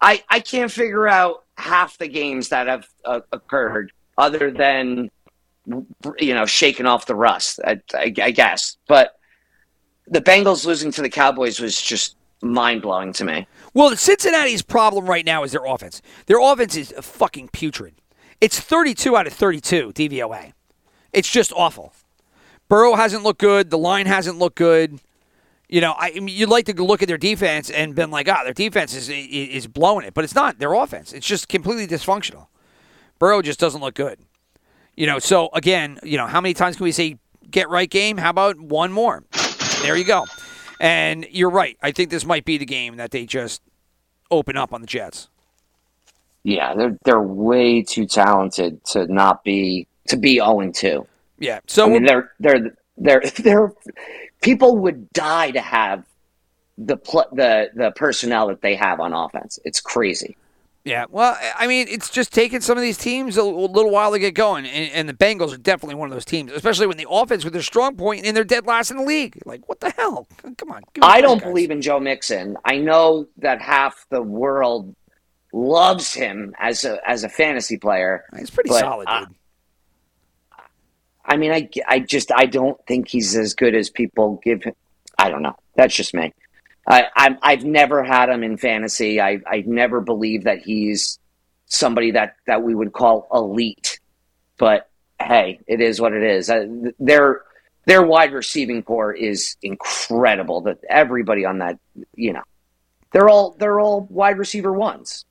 I 0.01 0.23
I 0.29 0.39
can't 0.39 0.71
figure 0.71 1.07
out 1.07 1.43
half 1.55 1.99
the 1.99 2.07
games 2.07 2.49
that 2.49 2.65
have 2.65 2.87
uh, 3.05 3.19
occurred 3.31 3.91
other 4.17 4.49
than 4.49 5.11
you 6.19 6.33
know 6.33 6.45
shaking 6.45 6.85
off 6.85 7.05
the 7.05 7.15
rust. 7.15 7.59
I, 7.65 7.79
I, 7.93 8.13
I 8.21 8.31
guess, 8.31 8.77
but 8.87 9.13
the 10.07 10.21
Bengals 10.21 10.65
losing 10.65 10.91
to 10.91 11.01
the 11.01 11.09
Cowboys 11.09 11.59
was 11.59 11.81
just 11.81 12.15
mind 12.41 12.81
blowing 12.81 13.13
to 13.13 13.25
me. 13.25 13.47
Well, 13.73 13.89
the 13.89 13.97
Cincinnati's 13.97 14.61
problem 14.61 15.05
right 15.05 15.25
now 15.25 15.43
is 15.43 15.51
their 15.51 15.65
offense. 15.65 16.01
Their 16.27 16.39
offense 16.39 16.75
is 16.75 16.93
fucking 17.01 17.49
putrid. 17.49 17.95
It's 18.39 18.59
32 18.59 19.17
out 19.17 19.27
of 19.27 19.33
32 19.33 19.91
DVOA. 19.93 20.53
It's 21.11 21.29
just 21.29 21.51
awful. 21.55 21.93
Burrow 22.69 22.95
hasn't 22.95 23.23
looked 23.23 23.39
good. 23.39 23.69
The 23.69 23.77
line 23.77 24.05
hasn't 24.05 24.37
looked 24.37 24.57
good. 24.57 24.99
You 25.69 25.81
know, 25.81 25.93
I, 25.93 26.13
I 26.15 26.19
mean, 26.19 26.35
you'd 26.35 26.49
like 26.49 26.65
to 26.65 26.73
look 26.83 27.01
at 27.01 27.07
their 27.07 27.17
defense 27.17 27.69
and 27.69 27.93
been 27.95 28.11
like, 28.11 28.29
ah, 28.29 28.43
their 28.43 28.53
defense 28.53 28.95
is 28.95 29.09
is 29.09 29.67
blowing 29.67 30.05
it, 30.05 30.13
but 30.13 30.23
it's 30.23 30.35
not. 30.35 30.59
Their 30.59 30.73
offense, 30.73 31.11
it's 31.11 31.27
just 31.27 31.49
completely 31.49 31.87
dysfunctional. 31.87 32.47
Burrow 33.19 33.41
just 33.41 33.59
doesn't 33.59 33.81
look 33.81 33.95
good. 33.95 34.19
You 34.97 35.05
know, 35.05 35.19
so 35.19 35.49
again, 35.53 35.99
you 36.03 36.17
know, 36.17 36.25
how 36.25 36.41
many 36.41 36.55
times 36.55 36.75
can 36.75 36.83
we 36.83 36.91
say 36.91 37.17
get 37.49 37.69
right 37.69 37.89
game? 37.89 38.17
How 38.17 38.31
about 38.31 38.59
one 38.59 38.91
more? 38.91 39.23
There 39.83 39.95
you 39.95 40.03
go. 40.03 40.25
And 40.79 41.25
you're 41.29 41.51
right. 41.51 41.77
I 41.81 41.91
think 41.91 42.09
this 42.09 42.25
might 42.25 42.45
be 42.45 42.57
the 42.57 42.65
game 42.65 42.97
that 42.97 43.11
they 43.11 43.25
just 43.25 43.61
open 44.31 44.57
up 44.57 44.73
on 44.73 44.81
the 44.81 44.87
Jets. 44.87 45.29
Yeah, 46.43 46.73
they're 46.75 46.97
they're 47.05 47.21
way 47.21 47.83
too 47.83 48.07
talented 48.07 48.83
to 48.85 49.05
not 49.07 49.43
be 49.43 49.87
to 50.07 50.17
be 50.17 50.35
0 50.35 50.71
2. 50.73 51.07
Yeah. 51.39 51.59
So 51.67 51.85
I 51.85 51.89
mean, 51.89 52.05
they're 52.05 52.31
they're 52.39 52.71
they're 52.97 53.21
they're 53.37 53.73
people 54.41 54.77
would 54.77 55.11
die 55.13 55.51
to 55.51 55.61
have 55.61 56.05
the 56.77 56.97
pl- 56.97 57.29
the 57.33 57.69
the 57.75 57.91
personnel 57.91 58.47
that 58.47 58.61
they 58.61 58.75
have 58.75 58.99
on 58.99 59.13
offense. 59.13 59.59
It's 59.63 59.81
crazy. 59.81 60.37
Yeah, 60.87 61.03
well, 61.09 61.37
I 61.57 61.67
mean, 61.67 61.87
it's 61.89 62.09
just 62.09 62.33
taking 62.33 62.61
some 62.61 62.77
of 62.77 62.81
these 62.81 62.97
teams 62.97 63.35
a 63.35 63.43
little 63.43 63.91
while 63.91 64.13
to 64.13 64.19
get 64.19 64.33
going, 64.33 64.65
and, 64.65 64.91
and, 64.93 65.09
the 65.09 65.13
Bengals 65.13 65.53
are 65.53 65.57
definitely 65.57 65.95
one 65.95 66.09
of 66.09 66.15
those 66.15 66.23
teams, 66.23 66.49
especially 66.53 66.87
when 66.87 66.95
the 66.95 67.07
offense 67.09 67.43
with 67.43 67.51
their 67.51 67.61
strong 67.61 67.97
point 67.97 68.25
and 68.25 68.37
they're 68.37 68.45
dead 68.45 68.65
last 68.65 68.89
in 68.89 68.95
the 68.95 69.03
league. 69.03 69.37
Like, 69.45 69.67
what 69.67 69.81
the 69.81 69.89
hell? 69.89 70.29
Come 70.57 70.71
on. 70.71 70.83
I 71.01 71.19
don't 71.19 71.39
guys. 71.39 71.47
believe 71.49 71.71
in 71.71 71.81
Joe 71.81 71.99
Mixon. 71.99 72.55
I 72.63 72.77
know 72.77 73.27
that 73.39 73.61
half 73.61 74.05
the 74.11 74.21
world 74.21 74.95
loves 75.51 76.13
him 76.13 76.55
as 76.57 76.85
a 76.85 77.01
as 77.05 77.25
a 77.25 77.29
fantasy 77.29 77.77
player. 77.77 78.23
He's 78.39 78.49
pretty 78.49 78.69
solid, 78.69 79.09
dude. 79.09 79.35
I 81.25 81.35
mean, 81.35 81.51
I, 81.51 81.69
I 81.85 81.99
just 81.99 82.31
I 82.31 82.45
don't 82.45 82.79
think 82.87 83.09
he's 83.09 83.35
as 83.35 83.53
good 83.53 83.75
as 83.75 83.89
people 83.89 84.39
give 84.41 84.63
him. 84.63 84.73
I 85.19 85.29
don't 85.29 85.41
know. 85.41 85.57
That's 85.75 85.93
just 85.93 86.13
me. 86.13 86.33
I, 86.87 87.37
i 87.41 87.51
have 87.51 87.65
never 87.65 88.03
had 88.03 88.29
him 88.29 88.43
in 88.43 88.57
fantasy. 88.57 89.19
I 89.19 89.39
I 89.45 89.63
never 89.65 89.99
believed 90.01 90.45
that 90.45 90.59
he's 90.59 91.19
somebody 91.65 92.11
that 92.11 92.35
that 92.47 92.63
we 92.63 92.73
would 92.73 92.93
call 92.93 93.27
elite. 93.33 93.99
But 94.57 94.89
hey, 95.19 95.59
it 95.67 95.81
is 95.81 95.99
what 95.99 96.13
it 96.13 96.23
is. 96.23 96.49
Uh, 96.49 96.65
their 96.99 97.41
their 97.85 98.01
wide 98.01 98.33
receiving 98.33 98.83
core 98.83 99.13
is 99.13 99.55
incredible. 99.61 100.61
That 100.61 100.79
everybody 100.89 101.45
on 101.45 101.59
that, 101.59 101.77
you 102.15 102.33
know, 102.33 102.43
they're 103.11 103.29
all 103.29 103.55
they're 103.59 103.79
all 103.79 104.07
wide 104.09 104.37
receiver 104.37 104.71
ones. 104.71 105.25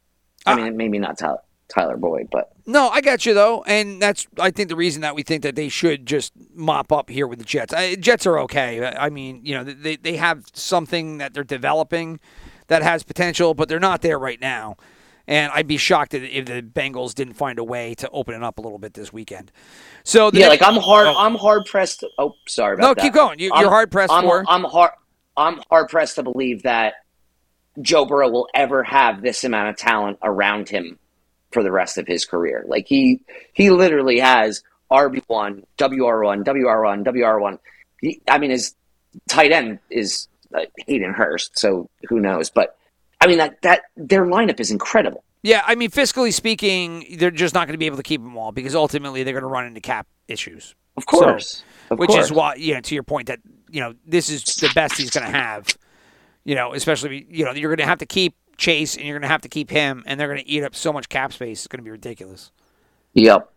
I 0.45 0.53
uh, 0.53 0.57
mean, 0.57 0.77
maybe 0.77 0.99
not 0.99 1.19
Tyler, 1.19 1.41
Tyler 1.69 1.97
Boyd, 1.97 2.29
but 2.31 2.53
no, 2.67 2.89
I 2.89 3.01
got 3.01 3.27
you 3.27 3.35
though, 3.35 3.63
and 3.65 4.01
that's 4.01 4.27
I 4.39 4.51
think 4.51 4.69
the 4.69 4.77
reason 4.77 5.03
that 5.03 5.15
we 5.15 5.23
think 5.23 5.43
that 5.43 5.57
they 5.57 5.69
should 5.69 6.07
just 6.07 6.33
mop 6.55 6.93
up 6.93 7.11
here 7.11 7.27
with 7.27 7.39
the 7.39 7.45
Jets. 7.45 7.73
I, 7.73 7.95
Jets 7.97 8.27
are 8.27 8.39
okay. 8.41 8.85
I 8.85 9.09
mean, 9.11 9.41
you 9.45 9.55
know, 9.55 9.65
they 9.65 9.97
they 9.97 10.17
have 10.17 10.45
something 10.53 11.19
that 11.19 11.35
they're 11.35 11.45
developing 11.45 12.21
that 12.69 12.83
has 12.83 13.03
potential, 13.03 13.55
but 13.55 13.69
they're 13.69 13.81
not 13.81 14.03
there 14.03 14.19
right 14.19 14.41
now. 14.41 14.77
And 15.29 15.51
I'd 15.53 15.67
be 15.67 15.77
shocked 15.77 16.15
if 16.15 16.47
the 16.47 16.63
Bengals 16.63 17.13
didn't 17.13 17.35
find 17.35 17.59
a 17.59 17.65
way 17.65 17.95
to 17.97 18.09
open 18.11 18.35
it 18.35 18.45
up 18.45 18.59
a 18.59 18.63
little 18.63 18.79
bit 18.79 18.95
this 18.95 19.13
weekend. 19.13 19.51
So 20.05 20.31
yeah, 20.33 20.49
next, 20.49 20.61
like 20.61 20.63
I'm 20.63 20.81
hard, 20.81 21.09
oh, 21.09 21.15
I'm 21.17 21.35
hard 21.35 21.65
pressed. 21.67 22.01
To, 22.01 22.09
oh, 22.19 22.35
sorry. 22.47 22.77
no, 22.77 22.95
that. 22.95 23.03
keep 23.03 23.13
going. 23.13 23.41
You, 23.41 23.53
are 23.53 23.65
hard 23.65 23.91
pressed 23.91 24.13
I'm, 24.13 24.23
for. 24.23 24.45
I'm 24.47 24.63
hard. 24.63 24.93
I'm 25.37 25.61
hard 25.69 25.89
pressed 25.89 26.15
to 26.17 26.23
believe 26.23 26.63
that 26.63 26.95
Joe 27.83 28.07
Burrow 28.07 28.31
will 28.31 28.49
ever 28.55 28.83
have 28.85 29.21
this 29.21 29.45
amount 29.45 29.71
of 29.71 29.77
talent 29.77 30.19
around 30.23 30.69
him 30.69 30.99
for 31.53 31.63
the 31.63 31.73
rest 31.73 31.99
of 31.99 32.07
his 32.07 32.25
career. 32.25 32.65
Like 32.67 32.87
he 32.87 33.21
he 33.53 33.71
literally 33.71 34.19
has 34.19 34.63
RB 34.91 35.23
one, 35.27 35.65
WR 35.79 36.23
one, 36.23 36.45
WR 36.45 36.83
one, 36.83 37.05
WR 37.05 37.39
one. 37.39 37.59
I 38.29 38.39
mean, 38.39 38.51
his 38.51 38.75
tight 39.29 39.53
end 39.53 39.79
is 39.91 40.29
uh, 40.55 40.67
Hayden 40.87 41.13
Hurst, 41.13 41.59
so 41.59 41.89
who 42.09 42.21
knows? 42.21 42.51
But 42.51 42.77
I 43.21 43.27
mean 43.27 43.39
that 43.39 43.63
that 43.63 43.83
their 43.97 44.25
lineup 44.25 44.61
is 44.61 44.71
incredible. 44.71 45.25
Yeah, 45.43 45.63
I 45.65 45.77
mean, 45.77 45.91
fiscally 45.91 46.33
speaking, 46.33 47.19
they're 47.19 47.31
just 47.31 47.55
not 47.55 47.69
going 47.69 47.75
to 47.75 47.79
be 47.79 47.87
able 47.87 47.99
to 47.99 48.03
keep 48.03 48.21
them 48.21 48.37
all 48.37 48.51
because 48.51 48.75
ultimately 48.75 49.23
they're 49.23 49.33
going 49.33 49.43
to 49.43 49.49
run 49.49 49.67
into 49.67 49.81
cap 49.81 50.09
issues. 50.27 50.75
Of 50.97 51.07
course, 51.07 51.63
so, 51.89 51.95
of 51.95 51.99
which 51.99 52.09
course. 52.09 52.27
is 52.27 52.33
why, 52.33 52.55
you 52.57 52.75
know, 52.75 52.81
to 52.81 52.95
your 52.95 53.05
point 53.05 53.29
that 53.29 53.41
you 53.71 53.81
know 53.81 53.95
this 54.07 54.29
is 54.29 54.45
the 54.57 54.71
best 54.75 54.97
he's 54.97 55.11
going 55.11 55.31
to 55.31 55.37
have. 55.37 55.77
You 56.45 56.55
know, 56.55 56.75
especially 56.75 57.27
you 57.31 57.45
know 57.45 57.53
you're 57.53 57.71
going 57.71 57.85
to 57.85 57.87
have 57.87 57.99
to 57.99 58.07
keep 58.07 58.35
Chase, 58.57 58.97
and 58.97 59.05
you're 59.05 59.15
going 59.15 59.23
to 59.23 59.29
have 59.29 59.43
to 59.43 59.49
keep 59.49 59.71
him, 59.71 60.03
and 60.07 60.19
they're 60.19 60.29
going 60.29 60.41
to 60.41 60.49
eat 60.49 60.63
up 60.63 60.75
so 60.75 60.93
much 60.93 61.09
cap 61.09 61.33
space. 61.33 61.61
It's 61.61 61.69
going 61.69 61.79
to 61.79 61.85
be 61.85 61.91
ridiculous. 61.91 62.51
Yep. 63.15 63.51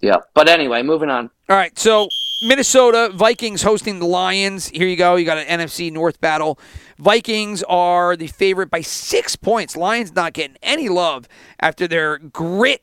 Yep. 0.00 0.30
But 0.34 0.48
anyway, 0.48 0.82
moving 0.82 1.10
on. 1.10 1.30
All 1.48 1.56
right. 1.56 1.76
So 1.78 2.08
Minnesota 2.42 3.10
Vikings 3.12 3.62
hosting 3.62 3.98
the 3.98 4.06
Lions. 4.06 4.68
Here 4.68 4.86
you 4.86 4.96
go. 4.96 5.16
You 5.16 5.24
got 5.24 5.38
an 5.38 5.60
NFC 5.60 5.90
North 5.90 6.20
battle. 6.20 6.58
Vikings 6.98 7.62
are 7.64 8.16
the 8.16 8.28
favorite 8.28 8.70
by 8.70 8.80
six 8.80 9.34
points. 9.34 9.76
Lions 9.76 10.14
not 10.14 10.34
getting 10.34 10.56
any 10.62 10.88
love 10.88 11.26
after 11.58 11.88
their 11.88 12.18
grit 12.18 12.82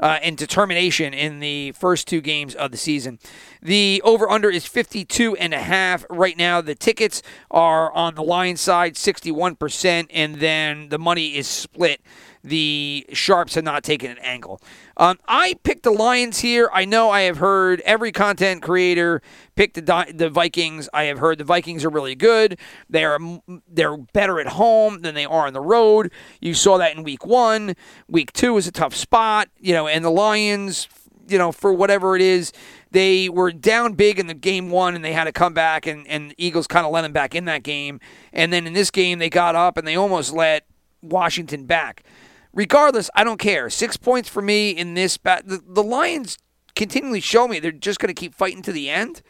uh, 0.00 0.18
and 0.22 0.36
determination 0.36 1.14
in 1.14 1.40
the 1.40 1.72
first 1.72 2.08
two 2.08 2.20
games 2.20 2.54
of 2.54 2.70
the 2.70 2.76
season. 2.76 3.18
The 3.62 4.00
over 4.04 4.28
under 4.28 4.50
is 4.50 4.66
52 4.66 5.36
and 5.36 5.54
a 5.54 5.60
half 5.60 6.04
right 6.10 6.36
now. 6.36 6.60
The 6.60 6.74
tickets 6.74 7.22
are 7.50 7.92
on 7.92 8.14
the 8.14 8.22
line 8.22 8.56
side 8.56 8.94
61% 8.94 10.06
and 10.10 10.36
then 10.36 10.88
the 10.88 10.98
money 10.98 11.36
is 11.36 11.46
split 11.46 12.00
the 12.42 13.06
sharps 13.12 13.54
have 13.54 13.64
not 13.64 13.84
taken 13.84 14.10
an 14.10 14.18
angle. 14.18 14.60
Um, 15.00 15.18
I 15.26 15.56
picked 15.62 15.84
the 15.84 15.90
Lions 15.90 16.40
here. 16.40 16.68
I 16.74 16.84
know 16.84 17.08
I 17.08 17.22
have 17.22 17.38
heard 17.38 17.80
every 17.86 18.12
content 18.12 18.60
creator 18.62 19.22
pick 19.56 19.72
the 19.72 20.12
the 20.14 20.28
Vikings. 20.28 20.90
I 20.92 21.04
have 21.04 21.18
heard 21.18 21.38
the 21.38 21.44
Vikings 21.44 21.86
are 21.86 21.88
really 21.88 22.14
good. 22.14 22.58
They 22.90 23.06
are 23.06 23.18
they're 23.66 23.96
better 23.96 24.38
at 24.40 24.48
home 24.48 25.00
than 25.00 25.14
they 25.14 25.24
are 25.24 25.46
on 25.46 25.54
the 25.54 25.60
road. 25.62 26.12
You 26.38 26.52
saw 26.52 26.76
that 26.76 26.94
in 26.94 27.02
week 27.02 27.24
one. 27.24 27.76
Week 28.08 28.30
two 28.34 28.58
is 28.58 28.66
a 28.66 28.72
tough 28.72 28.94
spot, 28.94 29.48
you 29.58 29.72
know, 29.72 29.88
and 29.88 30.04
the 30.04 30.10
Lions, 30.10 30.86
you 31.26 31.38
know, 31.38 31.50
for 31.50 31.72
whatever 31.72 32.14
it 32.14 32.20
is, 32.20 32.52
they 32.90 33.30
were 33.30 33.52
down 33.52 33.94
big 33.94 34.18
in 34.18 34.26
the 34.26 34.34
game 34.34 34.68
one 34.68 34.94
and 34.94 35.02
they 35.02 35.14
had 35.14 35.24
to 35.24 35.32
come 35.32 35.54
back 35.54 35.86
and, 35.86 36.06
and 36.08 36.34
Eagles 36.36 36.66
kind 36.66 36.84
of 36.84 36.92
let 36.92 37.02
them 37.02 37.12
back 37.12 37.34
in 37.34 37.46
that 37.46 37.62
game. 37.62 38.00
And 38.34 38.52
then 38.52 38.66
in 38.66 38.74
this 38.74 38.90
game 38.90 39.18
they 39.18 39.30
got 39.30 39.56
up 39.56 39.78
and 39.78 39.88
they 39.88 39.96
almost 39.96 40.34
let 40.34 40.66
Washington 41.00 41.64
back 41.64 42.04
regardless, 42.52 43.10
I 43.14 43.24
don't 43.24 43.38
care. 43.38 43.70
Six 43.70 43.96
points 43.96 44.28
for 44.28 44.42
me 44.42 44.70
in 44.70 44.94
this. 44.94 45.16
Bat- 45.16 45.48
the, 45.48 45.62
the 45.66 45.82
Lions 45.82 46.38
continually 46.74 47.20
show 47.20 47.48
me 47.48 47.58
they're 47.58 47.72
just 47.72 47.98
going 47.98 48.14
to 48.14 48.18
keep 48.18 48.34
fighting 48.34 48.62
to 48.62 48.72
the 48.72 48.88
end. 48.88 49.22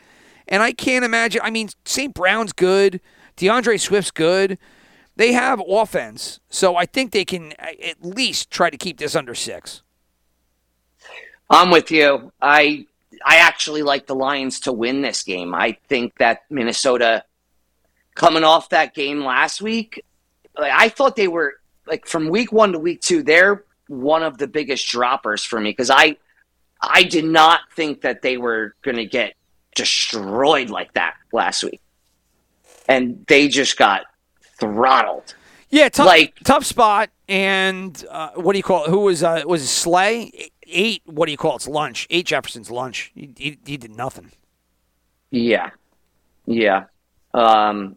And 0.49 0.63
I 0.63 0.73
can't 0.73 1.05
imagine. 1.05 1.41
I 1.45 1.51
mean, 1.51 1.69
St. 1.85 2.13
Brown's 2.13 2.53
good. 2.53 3.01
D'Andre 3.37 3.77
Swift's 3.77 4.11
good. 4.11 4.59
They 5.17 5.33
have 5.33 5.63
offense. 5.69 6.41
So 6.49 6.77
I 6.77 6.87
think 6.87 7.13
they 7.13 7.25
can 7.25 7.53
at 7.59 8.03
least 8.03 8.51
try 8.51 8.71
to 8.71 8.77
keep 8.77 8.99
this 8.99 9.15
under 9.15 9.35
six. 9.35 9.83
I'm 11.49 11.71
with 11.71 11.91
you. 11.91 12.33
I 12.41 12.87
I 13.25 13.37
actually 13.37 13.83
like 13.83 14.07
the 14.07 14.15
Lions 14.15 14.61
to 14.61 14.73
win 14.73 15.03
this 15.03 15.23
game. 15.23 15.55
I 15.55 15.77
think 15.89 16.17
that 16.19 16.43
Minnesota 16.49 17.25
coming 18.15 18.45
off 18.45 18.71
that 18.71 18.95
game 18.95 19.25
last 19.25 19.61
week, 19.61 20.05
I 20.57 20.89
thought 20.89 21.17
they 21.17 21.29
were 21.29 21.60
like 21.91 22.07
from 22.07 22.29
week 22.29 22.53
one 22.53 22.73
to 22.73 22.79
week 22.79 23.01
two, 23.03 23.23
they're 23.23 23.65
one 23.89 24.23
of 24.23 24.39
the 24.39 24.47
biggest 24.47 24.89
droppers 24.89 25.45
for 25.45 25.61
me 25.61 25.71
because 25.71 25.91
I 25.91 26.17
I 26.81 27.03
did 27.03 27.25
not 27.25 27.61
think 27.75 28.03
that 28.03 28.23
they 28.23 28.39
were 28.39 28.75
going 28.83 28.97
to 28.97 29.05
get 29.05 29.35
destroyed 29.75 30.71
like 30.71 30.95
that 30.95 31.15
last 31.33 31.65
week, 31.65 31.81
and 32.89 33.25
they 33.27 33.49
just 33.49 33.77
got 33.77 34.03
throttled. 34.59 35.35
Yeah, 35.69 35.89
tough, 35.89 36.07
like 36.07 36.35
tough 36.45 36.65
spot. 36.65 37.11
And 37.29 38.03
uh, 38.11 38.31
what 38.37 38.53
do 38.53 38.59
you 38.59 38.63
call 38.63 38.85
it? 38.85 38.91
Who 38.91 39.01
was 39.01 39.23
uh, 39.23 39.43
was 39.45 39.69
Slay? 39.69 40.51
Eight. 40.73 41.03
What 41.05 41.27
do 41.27 41.33
you 41.33 41.39
call 41.39 41.53
it? 41.53 41.57
It's 41.57 41.69
lunch. 41.69 42.07
Eight 42.11 42.27
Jefferson's 42.27 42.71
lunch. 42.71 43.11
He, 43.15 43.31
he, 43.37 43.59
he 43.67 43.77
did 43.77 43.97
nothing. 43.97 44.31
Yeah, 45.33 45.71
yeah. 46.47 46.85
Um, 47.35 47.97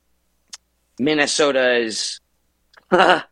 Minnesota 0.99 1.75
is. 1.75 2.19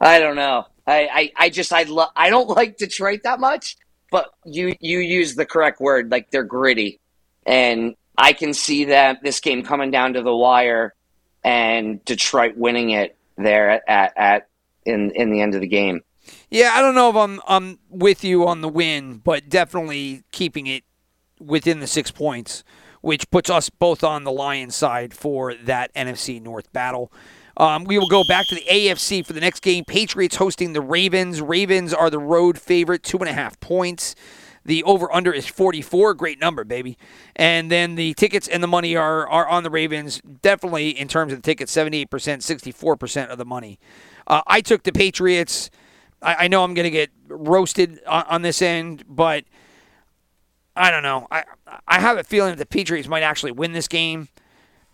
I 0.00 0.18
don't 0.18 0.36
know. 0.36 0.66
I, 0.86 1.08
I, 1.12 1.32
I 1.36 1.50
just 1.50 1.72
I 1.72 1.84
love 1.84 2.10
I 2.16 2.30
don't 2.30 2.48
like 2.56 2.76
Detroit 2.76 3.20
that 3.24 3.40
much, 3.40 3.76
but 4.10 4.30
you 4.44 4.74
you 4.80 4.98
use 4.98 5.34
the 5.34 5.46
correct 5.46 5.80
word. 5.80 6.10
Like 6.10 6.30
they're 6.30 6.44
gritty, 6.44 7.00
and 7.46 7.94
I 8.16 8.32
can 8.32 8.54
see 8.54 8.86
that 8.86 9.22
this 9.22 9.40
game 9.40 9.62
coming 9.62 9.90
down 9.90 10.14
to 10.14 10.22
the 10.22 10.34
wire, 10.34 10.94
and 11.44 12.04
Detroit 12.04 12.56
winning 12.56 12.90
it 12.90 13.16
there 13.36 13.88
at, 13.88 14.12
at, 14.16 14.48
in 14.84 15.10
in 15.12 15.30
the 15.30 15.40
end 15.40 15.54
of 15.54 15.60
the 15.60 15.68
game. 15.68 16.02
Yeah, 16.50 16.72
I 16.74 16.80
don't 16.80 16.94
know 16.94 17.10
if 17.10 17.16
I'm 17.16 17.40
I'm 17.46 17.78
with 17.88 18.24
you 18.24 18.46
on 18.46 18.60
the 18.60 18.68
win, 18.68 19.18
but 19.18 19.48
definitely 19.48 20.24
keeping 20.32 20.66
it 20.66 20.84
within 21.38 21.80
the 21.80 21.86
six 21.86 22.10
points, 22.10 22.64
which 23.00 23.30
puts 23.30 23.48
us 23.48 23.70
both 23.70 24.04
on 24.04 24.24
the 24.24 24.32
Lions 24.32 24.76
side 24.76 25.14
for 25.14 25.54
that 25.54 25.92
NFC 25.94 26.40
North 26.40 26.72
battle. 26.72 27.12
Um, 27.60 27.84
we 27.84 27.98
will 27.98 28.08
go 28.08 28.24
back 28.24 28.46
to 28.46 28.54
the 28.54 28.62
AFC 28.62 29.24
for 29.24 29.34
the 29.34 29.40
next 29.40 29.60
game. 29.60 29.84
Patriots 29.84 30.36
hosting 30.36 30.72
the 30.72 30.80
Ravens. 30.80 31.42
Ravens 31.42 31.92
are 31.92 32.08
the 32.08 32.18
road 32.18 32.58
favorite, 32.58 33.02
two 33.02 33.18
and 33.18 33.28
a 33.28 33.34
half 33.34 33.60
points. 33.60 34.14
The 34.64 34.82
over 34.84 35.12
under 35.12 35.30
is 35.30 35.46
44. 35.46 36.14
Great 36.14 36.40
number, 36.40 36.64
baby. 36.64 36.96
And 37.36 37.70
then 37.70 37.96
the 37.96 38.14
tickets 38.14 38.48
and 38.48 38.62
the 38.62 38.66
money 38.66 38.96
are, 38.96 39.28
are 39.28 39.46
on 39.46 39.62
the 39.62 39.68
Ravens. 39.68 40.22
Definitely 40.22 40.98
in 40.98 41.06
terms 41.06 41.34
of 41.34 41.38
the 41.38 41.42
tickets, 41.42 41.70
78%, 41.76 42.08
64% 42.08 43.28
of 43.28 43.36
the 43.36 43.44
money. 43.44 43.78
Uh, 44.26 44.40
I 44.46 44.62
took 44.62 44.84
the 44.84 44.92
Patriots. 44.92 45.68
I, 46.22 46.44
I 46.44 46.48
know 46.48 46.64
I'm 46.64 46.72
going 46.72 46.84
to 46.84 46.90
get 46.90 47.10
roasted 47.28 48.00
on, 48.06 48.24
on 48.26 48.40
this 48.40 48.62
end, 48.62 49.04
but 49.06 49.44
I 50.74 50.90
don't 50.90 51.02
know. 51.02 51.26
I 51.30 51.44
I 51.86 52.00
have 52.00 52.16
a 52.16 52.24
feeling 52.24 52.52
that 52.52 52.58
the 52.58 52.64
Patriots 52.64 53.06
might 53.06 53.22
actually 53.22 53.52
win 53.52 53.72
this 53.72 53.86
game. 53.86 54.28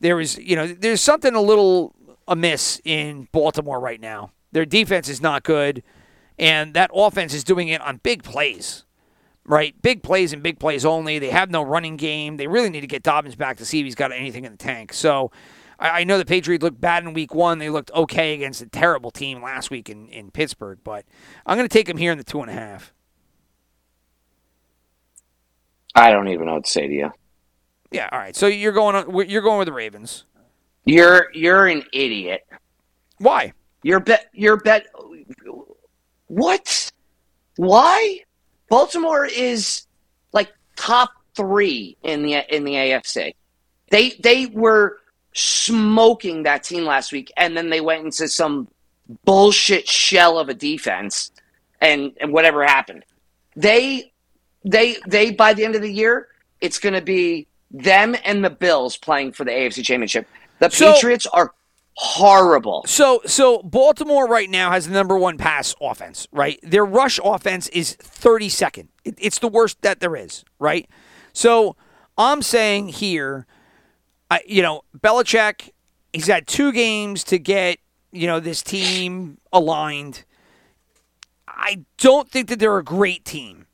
There 0.01 0.21
is, 0.21 0.37
you 0.37 0.57
know, 0.57 0.67
there's 0.67 1.01
something 1.01 1.35
a 1.35 1.41
little 1.41 1.95
amiss 2.29 2.81
in 2.85 3.29
Baltimore 3.33 3.81
right 3.81 4.01
now. 4.01 4.33
Their 4.53 4.67
defense 4.67 5.09
is 5.09 5.21
not 5.21 5.43
good, 5.43 5.83
and 6.39 6.75
that 6.75 6.91
offense 6.95 7.35
is 7.35 7.45
doing 7.45 7.69
it 7.69 7.81
on 7.81 7.99
big 7.99 8.23
plays, 8.23 8.85
right? 9.45 9.81
Big 9.83 10.03
plays 10.03 10.33
and 10.33 10.43
big 10.43 10.59
plays 10.59 10.85
only. 10.85 11.19
They 11.19 11.31
have 11.31 11.51
no 11.51 11.63
running 11.63 11.97
game. 11.97 12.37
They 12.37 12.47
really 12.47 12.71
need 12.71 12.81
to 12.83 12.87
get 12.87 13.03
Dobbins 13.03 13.37
back 13.37 13.59
to 13.59 13.65
see 13.65 13.81
if 13.81 13.85
he's 13.85 13.95
got 13.95 14.13
anything 14.13 14.45
in 14.45 14.53
the 14.53 14.59
tank. 14.59 14.93
So 14.93 15.31
I, 15.79 16.01
I 16.01 16.05
know 16.05 16.19
the 16.19 16.25
Patriots 16.25 16.63
looked 16.63 16.81
bad 16.81 17.05
in 17.05 17.13
week 17.13 17.35
one. 17.35 17.59
They 17.59 17.71
looked 17.71 17.91
okay 17.93 18.35
against 18.35 18.63
a 18.63 18.67
terrible 18.67 19.11
team 19.11 19.43
last 19.43 19.71
week 19.71 19.91
in, 19.91 20.09
in 20.09 20.31
Pittsburgh, 20.31 20.79
but 20.85 21.05
I'm 21.45 21.57
going 21.57 21.69
to 21.69 21.73
take 21.73 21.87
them 21.87 21.97
here 21.97 22.13
in 22.13 22.19
the 22.19 22.25
two 22.25 22.41
and 22.41 22.51
a 22.51 22.55
half. 22.55 22.93
I 25.95 26.11
don't 26.11 26.29
even 26.29 26.47
know 26.47 26.55
what 26.55 26.65
to 26.65 26.71
say 26.71 26.87
to 26.87 26.93
you. 26.93 27.13
Yeah, 27.91 28.09
all 28.13 28.19
right. 28.19 28.37
So 28.37 28.47
you're 28.47 28.73
going 28.73 28.97
on, 28.97 29.29
you're 29.29 29.43
going 29.43 29.59
with 29.59 29.67
the 29.67 29.73
Ravens. 29.73 30.25
You're 30.87 31.27
you're 31.35 31.67
an 31.67 31.83
idiot. 31.93 32.47
Why? 33.19 33.53
Your 33.83 34.01
bet. 34.01 34.29
Your 34.33 34.57
bet. 34.57 34.87
What? 36.29 36.93
Why? 37.57 38.21
Baltimore 38.69 39.27
is 39.27 39.87
like 40.33 40.53
top 40.77 41.11
three 41.35 41.97
in 42.03 42.23
the 42.23 42.55
in 42.55 42.65
the 42.65 42.73
AFC. 42.73 43.35
They 43.91 44.11
they 44.21 44.47
were 44.47 44.99
smoking 45.35 46.45
that 46.45 46.63
team 46.63 46.85
last 46.85 47.13
week, 47.13 47.33
and 47.37 47.57
then 47.57 47.69
they 47.69 47.81
went 47.81 48.05
into 48.05 48.29
some 48.29 48.69
bullshit 49.25 49.89
shell 49.89 50.39
of 50.39 50.49
a 50.49 50.55
defense, 50.55 51.33
and 51.81 52.13
and 52.21 52.33
whatever 52.33 52.65
happened, 52.65 53.05
they 53.57 54.13
they 54.65 54.97
they 55.07 55.33
by 55.33 55.53
the 55.53 55.65
end 55.65 55.75
of 55.75 55.83
the 55.83 55.93
year, 55.93 56.29
it's 56.61 56.79
going 56.79 56.95
to 56.95 57.03
be 57.03 57.49
them 57.71 58.17
and 58.25 58.45
the 58.45 58.51
Bills 58.51 58.97
playing 58.97 59.33
for 59.33 59.45
the 59.45 59.51
AFC 59.51 59.85
Championship. 59.85 60.29
The 60.59 60.71
So- 60.71 60.95
Patriots 60.95 61.27
are 61.33 61.53
horrible. 61.99 62.85
So 62.87 63.23
so 63.27 63.63
Baltimore 63.63 64.27
right 64.27 64.51
now 64.51 64.71
has 64.71 64.87
the 64.87 64.93
number 64.93 65.19
one 65.19 65.39
pass 65.39 65.75
offense, 65.81 66.27
right? 66.31 66.59
Their 66.63 66.85
rush 66.85 67.19
offense 67.25 67.69
is 67.69 67.97
32nd. 67.97 68.89
It, 69.05 69.15
it's 69.19 69.39
the 69.39 69.49
worst 69.49 69.81
that 69.83 70.01
there 70.01 70.15
is, 70.15 70.45
right? 70.59 70.89
So 71.33 71.77
I'm 72.19 72.43
saying 72.43 72.89
here, 72.89 73.47
I, 74.31 74.41
you 74.47 74.63
know, 74.63 74.83
Belichick, 74.99 75.71
he's 76.13 76.27
had 76.27 76.47
two 76.47 76.73
games 76.73 77.25
to 77.25 77.39
get 77.39 77.79
you 78.13 78.27
know 78.27 78.41
this 78.41 78.63
team 78.63 79.39
aligned. 79.53 80.25
I 81.49 81.85
don't 81.99 82.29
think 82.31 82.49
that 82.49 82.59
they're 82.59 82.79
a 82.79 82.85
great 82.85 83.25
team. 83.25 83.67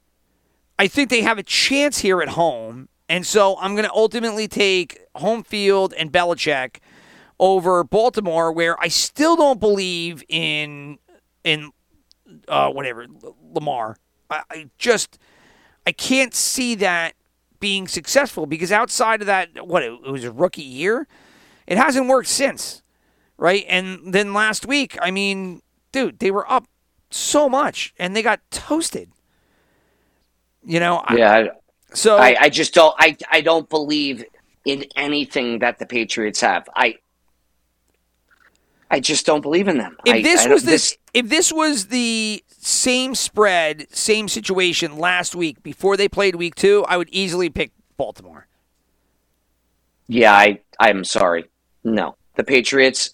I 0.79 0.87
think 0.89 1.11
they 1.11 1.23
have 1.23 1.39
a 1.39 1.43
chance 1.43 1.99
here 1.99 2.23
at 2.23 2.31
home, 2.31 2.89
and 3.09 3.27
so 3.27 3.57
I'm 3.59 3.75
going 3.75 3.85
to 3.85 3.93
ultimately 3.93 4.49
take 4.49 5.01
home 5.17 5.43
field 5.43 5.93
and 5.97 6.13
Belichick 6.13 6.77
over 7.39 7.83
Baltimore, 7.85 8.53
where 8.53 8.81
I 8.81 8.89
still 8.89 9.37
don't 9.37 9.61
believe 9.61 10.23
in 10.29 10.99
in 11.45 11.71
uh, 12.49 12.71
whatever 12.71 13.07
Lamar. 13.53 13.97
I, 14.31 14.43
I 14.51 14.71
just 14.79 15.19
I 15.87 15.93
can't 15.93 16.35
see 16.35 16.75
that 16.77 17.15
being 17.61 17.87
successful 17.89 18.47
because 18.47 18.73
outside 18.73 19.21
of 19.21 19.27
that, 19.27 19.67
what 19.67 19.83
it, 19.83 20.03
was 20.03 20.25
a 20.25 20.33
rookie 20.33 20.63
year, 20.63 21.07
it 21.67 21.79
hasn't 21.79 22.09
worked 22.09 22.29
since, 22.29 22.83
right? 23.37 23.65
And 23.69 24.13
then 24.13 24.33
last 24.35 24.67
week, 24.67 24.99
I 25.01 25.11
mean, 25.13 25.63
dude, 25.93 26.19
they 26.19 26.31
were 26.33 26.51
up 26.51 26.67
so 27.11 27.49
much 27.49 27.95
and 27.99 28.17
they 28.17 28.23
got 28.23 28.41
toasted. 28.51 29.11
You 30.65 30.81
know, 30.81 31.03
I- 31.07 31.17
Yeah, 31.17 31.47
so 31.93 32.17
I, 32.19 32.37
I 32.41 32.49
just 32.49 32.73
don't. 32.75 32.95
I 32.99 33.17
I 33.31 33.41
don't 33.43 33.69
believe 33.69 34.25
in 34.65 34.85
anything 34.97 35.59
that 35.61 35.79
the 35.79 35.87
Patriots 35.87 36.41
have. 36.41 36.69
I 36.75 36.97
I 38.91 39.01
just 39.01 39.25
don't 39.25 39.41
believe 39.41 39.69
in 39.69 39.79
them. 39.79 39.97
if 40.05 40.15
I- 40.15 40.23
this 40.23 40.47
I 40.47 40.49
was 40.49 40.65
this, 40.65 40.97
if 41.15 41.29
this 41.29 41.53
was 41.53 41.87
the 41.89 42.45
same 42.59 43.15
spread, 43.15 43.87
same 43.95 44.29
situation 44.29 44.99
last 44.99 45.35
week 45.35 45.63
before 45.63 45.97
they 45.97 46.09
played 46.09 46.37
week 46.37 46.55
two, 46.55 46.85
I 46.87 46.97
would 46.97 47.09
easily 47.11 47.49
pick 47.51 47.73
Baltimore. 47.97 48.47
yeah, 50.09 50.33
I 50.35 50.61
I'm 50.79 51.05
sorry. 51.05 51.47
No, 51.85 52.17
the 52.37 52.45
Patriots, 52.45 53.11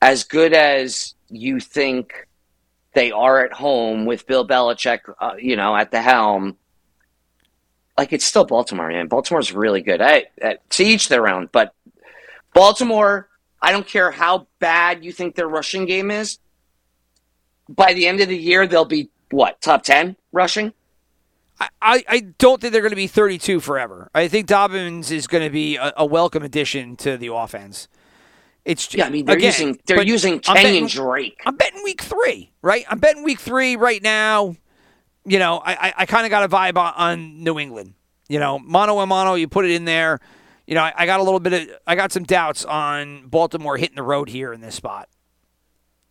as 0.00 0.24
good 0.24 0.52
as 0.54 1.14
you 1.28 1.60
think 1.60 2.28
they 2.94 3.10
are 3.10 3.44
at 3.44 3.52
home 3.52 4.06
with 4.06 4.26
Bill 4.26 4.46
Belichick, 4.46 5.00
uh, 5.20 5.34
you 5.38 5.56
know, 5.56 5.74
at 5.76 5.90
the 5.90 6.00
helm. 6.00 6.56
Like 7.96 8.12
it's 8.12 8.24
still 8.24 8.44
Baltimore, 8.44 8.88
man. 8.88 9.08
Baltimore's 9.08 9.52
really 9.52 9.80
good. 9.80 10.00
I, 10.00 10.26
I 10.42 10.58
to 10.70 10.84
each 10.84 11.08
their 11.08 11.28
own, 11.28 11.48
but 11.52 11.74
Baltimore. 12.52 13.28
I 13.62 13.72
don't 13.72 13.86
care 13.86 14.10
how 14.10 14.46
bad 14.58 15.02
you 15.06 15.10
think 15.10 15.36
their 15.36 15.48
rushing 15.48 15.86
game 15.86 16.10
is. 16.10 16.38
By 17.66 17.94
the 17.94 18.06
end 18.06 18.20
of 18.20 18.28
the 18.28 18.36
year, 18.36 18.66
they'll 18.66 18.84
be 18.84 19.08
what 19.30 19.62
top 19.62 19.84
ten 19.84 20.16
rushing. 20.32 20.74
I, 21.80 22.04
I, 22.08 22.20
don't 22.38 22.60
think 22.60 22.72
they're 22.72 22.82
going 22.82 22.90
to 22.90 22.96
be 22.96 23.06
32 23.06 23.60
forever. 23.60 24.10
I 24.14 24.26
think 24.28 24.48
Dobbins 24.48 25.10
is 25.10 25.26
going 25.28 25.44
to 25.44 25.50
be 25.50 25.76
a, 25.76 25.92
a 25.98 26.04
welcome 26.04 26.42
addition 26.42 26.96
to 26.96 27.16
the 27.16 27.32
offense. 27.32 27.88
It's 28.64 28.92
Yeah, 28.94 29.06
I 29.06 29.10
mean 29.10 29.26
they're 29.26 29.36
again, 29.36 29.52
using 29.52 29.78
they're 29.86 30.02
using 30.02 30.40
Kenyan 30.40 30.90
Drake. 30.90 31.40
I'm 31.44 31.56
betting 31.56 31.82
week 31.84 32.00
three, 32.00 32.50
right? 32.62 32.84
I'm 32.88 32.98
betting 32.98 33.22
week 33.22 33.38
three 33.38 33.76
right 33.76 34.02
now. 34.02 34.56
You 35.24 35.38
know, 35.38 35.58
I 35.64 35.88
I, 35.88 35.94
I 35.98 36.06
kind 36.06 36.26
of 36.26 36.30
got 36.30 36.44
a 36.44 36.48
vibe 36.48 36.76
on, 36.76 36.92
on 36.96 37.42
New 37.42 37.58
England. 37.58 37.94
You 38.28 38.38
know, 38.38 38.58
mono 38.58 39.00
a 39.00 39.06
mono, 39.06 39.34
you 39.34 39.48
put 39.48 39.64
it 39.64 39.72
in 39.72 39.84
there. 39.84 40.20
You 40.66 40.74
know, 40.74 40.82
I, 40.82 40.92
I 40.96 41.06
got 41.06 41.20
a 41.20 41.22
little 41.22 41.40
bit 41.40 41.52
of 41.52 41.76
I 41.86 41.94
got 41.94 42.12
some 42.12 42.24
doubts 42.24 42.64
on 42.64 43.28
Baltimore 43.28 43.76
hitting 43.76 43.96
the 43.96 44.02
road 44.02 44.28
here 44.28 44.52
in 44.52 44.60
this 44.60 44.74
spot. 44.74 45.08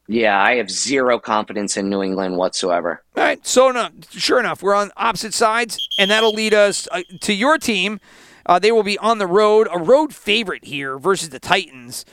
Yeah, 0.07 0.39
I 0.41 0.55
have 0.55 0.69
zero 0.69 1.17
confidence 1.17 1.77
in 1.77 1.89
New 1.89 2.03
England 2.03 2.35
whatsoever. 2.35 3.03
All 3.15 3.23
right, 3.23 3.45
so 3.47 3.71
no, 3.71 3.87
sure 4.09 4.39
enough, 4.39 4.61
we're 4.61 4.75
on 4.75 4.91
opposite 4.97 5.33
sides, 5.33 5.87
and 5.97 6.11
that'll 6.11 6.33
lead 6.33 6.53
us 6.53 6.89
uh, 6.91 7.03
to 7.21 7.33
your 7.33 7.57
team. 7.57 8.01
Uh, 8.45 8.59
they 8.59 8.71
will 8.71 8.83
be 8.83 8.97
on 8.97 9.17
the 9.17 9.27
road, 9.27 9.67
a 9.71 9.79
road 9.79 10.13
favorite 10.13 10.65
here 10.65 10.97
versus 10.97 11.29
the 11.29 11.39
Titans. 11.39 12.03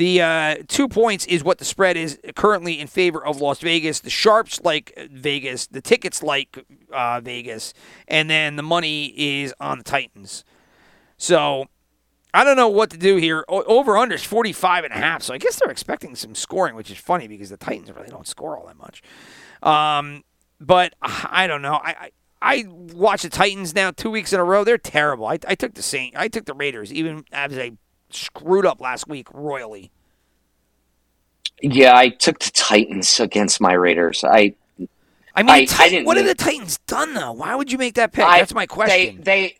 The 0.00 0.22
uh, 0.22 0.56
two 0.66 0.88
points 0.88 1.26
is 1.26 1.44
what 1.44 1.58
the 1.58 1.64
spread 1.66 1.98
is 1.98 2.18
currently 2.34 2.80
in 2.80 2.86
favor 2.86 3.22
of 3.22 3.42
Las 3.42 3.58
Vegas. 3.58 4.00
The 4.00 4.08
sharps 4.08 4.58
like 4.62 4.98
Vegas, 5.12 5.66
the 5.66 5.82
tickets 5.82 6.22
like 6.22 6.64
uh, 6.90 7.20
Vegas, 7.20 7.74
and 8.08 8.30
then 8.30 8.56
the 8.56 8.62
money 8.62 9.08
is 9.08 9.52
on 9.60 9.76
the 9.76 9.84
Titans. 9.84 10.42
So 11.18 11.66
I 12.32 12.44
don't 12.44 12.56
know 12.56 12.70
what 12.70 12.88
to 12.92 12.96
do 12.96 13.16
here. 13.16 13.44
O- 13.46 13.62
over 13.64 13.98
under 13.98 14.14
is 14.14 14.24
45 14.24 14.84
and 14.84 14.94
a 14.94 14.96
half. 14.96 15.22
So 15.22 15.34
I 15.34 15.38
guess 15.38 15.60
they're 15.60 15.70
expecting 15.70 16.16
some 16.16 16.34
scoring, 16.34 16.76
which 16.76 16.90
is 16.90 16.96
funny 16.96 17.28
because 17.28 17.50
the 17.50 17.58
Titans 17.58 17.92
really 17.92 18.08
don't 18.08 18.26
score 18.26 18.56
all 18.56 18.68
that 18.68 18.78
much. 18.78 19.02
Um, 19.62 20.24
but 20.58 20.94
I 21.02 21.46
don't 21.46 21.60
know. 21.60 21.74
I, 21.74 21.90
I 21.90 22.10
I 22.40 22.64
watch 22.70 23.20
the 23.20 23.28
Titans 23.28 23.74
now 23.74 23.90
two 23.90 24.10
weeks 24.10 24.32
in 24.32 24.40
a 24.40 24.44
row. 24.44 24.64
They're 24.64 24.78
terrible. 24.78 25.26
I, 25.26 25.38
I 25.46 25.54
took 25.54 25.74
the 25.74 25.82
Saint. 25.82 26.16
I 26.16 26.28
took 26.28 26.46
the 26.46 26.54
Raiders, 26.54 26.90
even 26.90 27.26
as 27.32 27.52
they 27.52 27.72
screwed 28.14 28.66
up 28.66 28.80
last 28.80 29.08
week 29.08 29.28
royally. 29.32 29.90
Yeah, 31.62 31.94
I 31.96 32.08
took 32.08 32.38
the 32.40 32.50
Titans 32.50 33.20
against 33.20 33.60
my 33.60 33.72
Raiders. 33.74 34.24
I 34.24 34.54
I 35.36 35.42
mean, 35.42 35.50
I- 35.50 35.64
Titan- 35.66 35.90
didn't 35.92 36.06
what 36.06 36.16
have 36.16 36.26
the 36.26 36.34
Titans 36.34 36.78
done 36.86 37.14
though? 37.14 37.32
Why 37.32 37.54
would 37.54 37.70
you 37.70 37.78
make 37.78 37.94
that 37.94 38.12
pick? 38.12 38.24
I- 38.24 38.38
That's 38.38 38.54
my 38.54 38.66
question. 38.66 39.16
They, 39.22 39.22
they, 39.22 39.56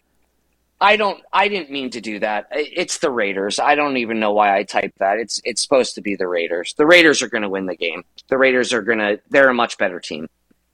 I 0.81 0.97
don't. 0.97 1.23
I 1.31 1.49
didn't 1.49 1.71
mean 1.71 1.91
to 1.91 2.01
do 2.01 2.19
that. 2.21 2.49
It's 2.53 2.99
the 2.99 3.11
Raiders. 3.11 3.59
I 3.59 3.75
don't 3.75 3.99
even 3.99 4.19
know 4.19 4.33
why 4.33 4.57
I 4.57 4.63
typed 4.63 4.99
that. 4.99 5.19
It's 5.19 5.39
it's 5.45 5.61
supposed 5.61 5.95
to 5.97 6.01
be 6.01 6.17
the 6.17 6.27
Raiders. 6.27 6.73
The 6.79 6.87
Raiders 6.87 7.21
are 7.21 7.29
going 7.29 7.43
to 7.43 7.51
win 7.51 7.67
the 7.67 7.77
game. 7.77 8.03
The 8.29 8.39
Raiders 8.39 8.73
are 8.73 8.81
going 8.81 8.99
to. 8.99 9.21
They're 9.29 9.51
a 9.51 9.55
much 9.55 9.77
better 9.77 10.01
team. 10.01 10.27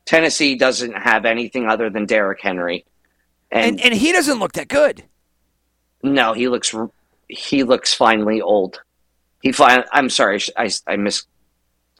Tennessee 0.04 0.54
doesn't 0.54 0.92
have 0.92 1.24
anything 1.24 1.66
other 1.68 1.90
than 1.90 2.06
Derrick 2.06 2.40
Henry, 2.40 2.84
and, 3.50 3.80
and 3.80 3.80
and 3.80 3.94
he 3.94 4.12
doesn't 4.12 4.38
look 4.38 4.52
that 4.52 4.68
good. 4.68 5.02
no, 6.04 6.34
he 6.34 6.46
looks 6.46 6.72
he 7.28 7.62
looks 7.62 7.92
finally 7.94 8.40
old. 8.40 8.80
He 9.42 9.52
fin- 9.52 9.84
I'm 9.92 10.10
sorry, 10.10 10.40
I 10.56 10.70
I 10.86 10.96
mis 10.96 11.24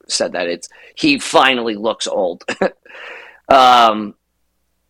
said 0.09 0.33
that. 0.33 0.49
It's 0.49 0.69
he 0.95 1.19
finally 1.19 1.77
looks 1.77 2.07
old. 2.07 2.45
um, 3.49 4.15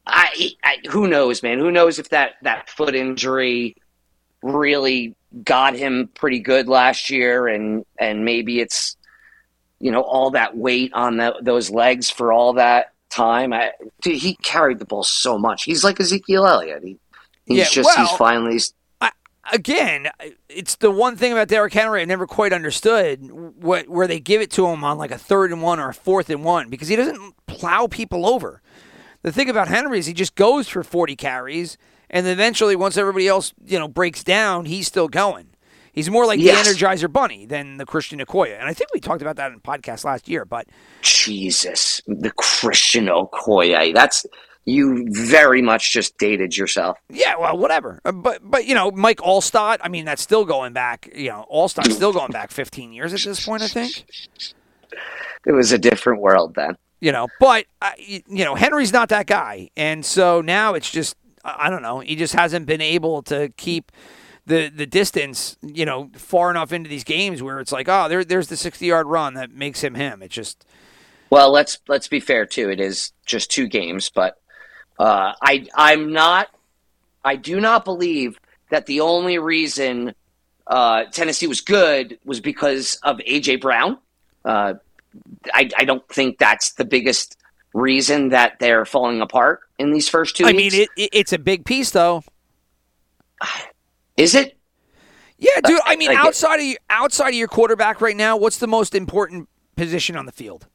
I, 0.07 0.51
I 0.63 0.77
who 0.89 1.09
knows, 1.09 1.43
man? 1.43 1.59
Who 1.59 1.71
knows 1.71 1.99
if 1.99 2.11
that 2.11 2.35
that 2.43 2.71
foot 2.71 2.95
injury 2.95 3.77
really 4.43 5.15
got 5.43 5.75
him 5.75 6.09
pretty 6.15 6.39
good 6.41 6.69
last 6.69 7.11
year, 7.11 7.49
and 7.49 7.85
and 7.99 8.25
maybe 8.25 8.61
it's 8.61 8.97
you 9.81 9.91
know 9.91 10.03
all 10.03 10.31
that 10.31 10.57
weight 10.57 10.93
on 10.95 11.17
the, 11.17 11.35
those 11.43 11.71
legs 11.71 12.11
for 12.11 12.33
all 12.33 12.55
that 12.55 12.93
time. 13.11 13.53
I, 13.53 13.73
dude, 14.03 14.17
he 14.17 14.37
carried 14.37 14.79
the 14.79 14.85
ball 14.85 15.03
so 15.03 15.39
much. 15.39 15.65
He's 15.65 15.83
like 15.85 16.01
Ezekiel 16.01 16.47
Elliott. 16.47 16.83
He, 16.85 16.99
he's 17.47 17.59
Yeah, 17.59 17.65
just 17.65 17.87
well- 17.97 18.07
he's 18.07 18.17
finally 18.17 18.61
again, 19.53 20.09
it's 20.49 20.77
the 20.77 20.91
one 20.91 21.17
thing 21.17 21.33
about 21.33 21.49
Derrick 21.49 21.73
Henry 21.73 22.03
I 22.03 22.05
never 22.05 22.27
quite 22.27 22.53
understood 22.53 23.31
what 23.31 23.89
where 23.89 24.07
they 24.07 24.21
give 24.21 24.41
it 24.41 24.51
to 24.53 24.67
him 24.67 24.85
on 24.85 24.99
like 24.99 25.11
a 25.11 25.19
third 25.19 25.53
and 25.53 25.63
one 25.63 25.79
or 25.81 25.89
a 25.89 25.95
fourth 25.95 26.31
and 26.31 26.45
one 26.45 26.69
because 26.71 26.89
he 26.89 26.97
doesn't 26.97 27.35
plow 27.47 27.87
people 27.87 28.27
over. 28.27 28.63
The 29.23 29.33
thing 29.33 29.49
about 29.51 29.69
Henry 29.69 29.99
is 29.99 30.07
he 30.07 30.13
just 30.15 30.35
goes 30.35 30.69
for 30.69 30.83
forty 30.83 31.17
carries, 31.17 31.79
and 32.11 32.25
then 32.25 32.33
eventually 32.33 32.77
once 32.77 32.97
everybody 32.97 33.27
else 33.29 33.53
you 33.65 33.79
know 33.79 33.89
breaks 33.89 34.23
down, 34.23 34.67
he's 34.67 34.87
still 34.87 35.09
going. 35.09 35.49
He's 35.93 36.11
more 36.11 36.27
like 36.27 36.39
Yes. 36.39 36.69
the 36.69 36.75
Energizer 36.85 37.11
Bunny 37.11 37.47
than 37.47 37.79
the 37.79 37.87
Christian 37.87 38.19
Okoye, 38.21 38.55
and 38.59 38.69
I 38.69 38.75
think 38.75 38.91
we 38.93 39.01
talked 39.01 39.23
about 39.23 39.37
that 39.37 39.51
in 39.53 39.61
podcast 39.61 40.05
last 40.05 40.29
year. 40.29 40.45
But 40.45 40.67
Jesus, 41.01 42.03
the 42.07 42.31
Christian 42.33 43.07
Okoye. 43.07 43.95
That's 43.95 44.27
you 44.67 45.07
very 45.11 45.63
much 45.63 45.93
just 45.93 46.19
dated 46.19 46.57
yourself. 46.57 46.99
Yeah, 47.09 47.37
well, 47.39 47.57
whatever. 47.57 48.01
Uh, 48.05 48.13
But 48.13 48.41
but 48.43 48.67
you 48.67 48.75
know, 48.75 48.91
Mike 48.91 49.19
Alstott. 49.19 49.79
I 49.81 49.89
mean, 49.89 50.05
that's 50.05 50.21
still 50.21 50.45
going 50.45 50.73
back. 50.73 51.09
You 51.15 51.31
know, 51.31 51.47
Alstott's 51.51 51.95
still 51.95 52.13
going 52.13 52.33
back 52.33 52.51
15 52.51 52.93
years 52.93 53.15
at 53.15 53.21
this 53.21 53.45
point. 53.47 53.63
I 53.63 53.69
think. 53.69 54.05
It 55.47 55.53
was 55.53 55.73
a 55.73 55.79
different 55.79 56.21
world 56.21 56.55
then. 56.57 56.77
You 57.01 57.13
know, 57.13 57.29
but 57.39 57.67
uh, 57.81 57.93
you 57.99 58.23
know, 58.45 58.55
Henry's 58.55 58.93
not 58.93 59.11
that 59.11 59.27
guy, 59.27 59.71
and 59.77 60.05
so 60.05 60.41
now 60.41 60.75
it's 60.75 60.91
just 60.91 61.17
I 61.45 61.67
I 61.67 61.71
don't 61.71 61.83
know. 61.83 62.01
He 62.01 62.17
just 62.17 62.35
hasn't 62.35 62.67
been 62.67 62.81
able 62.81 63.23
to 63.25 63.51
keep 63.57 63.93
the 64.47 64.69
the 64.75 64.87
distance. 64.87 65.57
You 65.63 65.85
know, 65.85 66.11
far 66.17 66.51
enough 66.51 66.73
into 66.73 66.91
these 66.91 67.05
games 67.05 67.43
where 67.43 67.61
it's 67.61 67.71
like, 67.71 67.89
oh, 67.89 68.09
there 68.09 68.25
there's 68.25 68.49
the 68.49 68.57
60 68.57 68.85
yard 68.85 69.07
run 69.07 69.35
that 69.35 69.53
makes 69.53 69.85
him 69.85 69.95
him. 69.95 70.23
It's 70.23 70.35
just 70.35 70.65
Well, 71.31 71.53
let's 71.53 71.79
let's 71.87 72.09
be 72.09 72.19
fair 72.19 72.47
too. 72.47 72.69
It 72.71 72.81
is 72.81 73.13
just 73.27 73.51
two 73.51 73.69
games, 73.69 74.11
but 74.11 74.41
uh, 74.99 75.33
I 75.41 75.67
I'm 75.75 76.13
not. 76.13 76.49
I 77.25 77.37
do 77.37 77.61
not 77.61 77.85
believe 77.85 78.39
that 78.71 78.87
the 78.87 79.01
only 79.01 79.39
reason 79.39 80.15
uh, 80.67 81.05
Tennessee 81.05 81.47
was 81.47 81.61
good 81.61 82.19
was 82.25 82.41
because 82.41 82.99
of 83.03 83.19
AJ 83.19 83.61
Brown. 83.61 83.99
Uh, 84.45 84.75
I 85.53 85.71
I 85.77 85.85
don't 85.85 86.07
think 86.09 86.39
that's 86.39 86.75
the 86.75 86.85
biggest 86.85 87.37
reason 87.75 88.31
that 88.31 88.59
they're 88.59 88.85
falling 88.85 89.21
apart 89.21 89.61
in 89.79 89.93
these 89.93 90.09
first 90.09 90.37
two. 90.37 90.45
I 90.45 90.53
weeks. 90.53 90.75
mean, 90.75 90.83
it, 90.83 90.89
it, 90.97 91.11
it's 91.13 91.33
a 91.33 91.39
big 91.39 91.65
piece 91.65 91.91
though. 91.91 92.23
is 94.17 94.35
it? 94.35 94.57
Yeah, 95.39 95.61
dude. 95.63 95.81
I 95.85 95.97
mean, 95.97 96.09
like 96.09 96.19
outside 96.19 96.61
of 96.61 96.67
your, 96.67 96.79
outside 96.89 97.29
of 97.29 97.35
your 97.35 97.49
quarterback 97.49 98.01
right 98.01 98.17
now, 98.17 98.37
what's 98.37 98.59
the 98.59 98.67
most 98.67 98.95
important 98.95 99.49
position 99.77 100.17
on 100.17 100.25
the 100.27 100.33
field? 100.33 100.67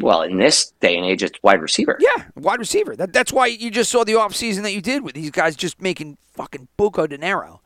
Well, 0.00 0.22
in 0.22 0.38
this 0.38 0.72
day 0.80 0.96
and 0.96 1.04
age, 1.04 1.22
it's 1.22 1.38
wide 1.42 1.60
receiver. 1.60 1.98
Yeah, 2.00 2.24
wide 2.36 2.58
receiver. 2.58 2.96
That, 2.96 3.12
that's 3.12 3.32
why 3.32 3.46
you 3.46 3.70
just 3.70 3.90
saw 3.90 4.04
the 4.04 4.12
offseason 4.12 4.62
that 4.62 4.72
you 4.72 4.80
did 4.80 5.02
with 5.02 5.14
these 5.14 5.30
guys 5.30 5.56
just 5.56 5.80
making 5.80 6.18
fucking 6.32 6.68
buco 6.78 7.08
dinero. 7.08 7.60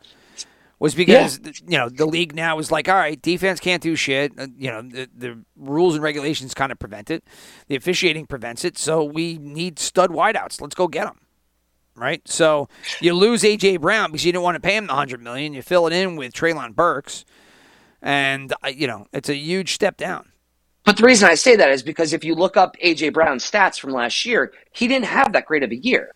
Was 0.80 0.95
because 0.95 1.39
you 1.66 1.78
know 1.78 1.89
the 1.89 2.05
league 2.05 2.35
now 2.35 2.59
is 2.59 2.72
like, 2.72 2.89
all 2.89 2.97
right, 2.97 3.20
defense 3.22 3.61
can't 3.61 3.82
do 3.82 3.95
shit. 3.95 4.32
Uh, 4.37 4.49
you 4.59 4.70
know 4.70 4.82
the, 4.82 5.09
the 5.16 5.43
rules 5.57 5.95
and 5.95 6.03
regulations 6.03 6.53
kind 6.53 6.72
of 6.72 6.78
prevent 6.78 7.11
it. 7.11 7.24
The 7.68 7.76
officiating 7.76 8.26
prevents 8.26 8.64
it. 8.64 8.76
So 8.76 9.03
we 9.05 9.39
need 9.39 9.78
stud 9.78 10.11
wideouts. 10.11 10.61
Let's 10.61 10.74
go 10.74 10.89
get 10.89 11.05
them. 11.05 11.20
Right. 11.97 12.26
So 12.26 12.68
you 13.01 13.14
lose 13.14 13.45
AJ 13.45 13.80
Brown 13.80 14.11
because 14.11 14.26
you 14.26 14.32
didn't 14.32 14.43
want 14.43 14.57
to 14.57 14.61
pay 14.61 14.76
him 14.76 14.89
the 14.89 14.95
hundred 14.95 15.22
million. 15.22 15.55
You 15.55 15.62
fill 15.62 15.87
it 15.87 15.93
in 15.93 16.16
with 16.16 16.35
Treylon 16.35 16.74
Burks, 16.74 17.24
and 18.03 18.53
you 18.74 18.89
know 18.89 19.07
it's 19.12 19.28
a 19.28 19.37
huge 19.37 19.72
step 19.72 19.97
down. 19.97 20.32
But 20.85 20.99
the 20.99 21.05
reason 21.05 21.28
I 21.28 21.35
say 21.35 21.57
that 21.57 21.70
is 21.70 21.82
because 21.82 22.12
if 22.12 22.24
you 22.24 22.35
look 22.35 22.57
up 22.57 22.76
AJ 22.76 23.14
Brown's 23.14 23.51
stats 23.51 23.78
from 23.80 23.91
last 23.93 24.26
year, 24.26 24.53
he 24.72 24.87
didn't 24.87 25.07
have 25.07 25.32
that 25.32 25.47
great 25.47 25.62
of 25.62 25.70
a 25.70 25.76
year. 25.76 26.12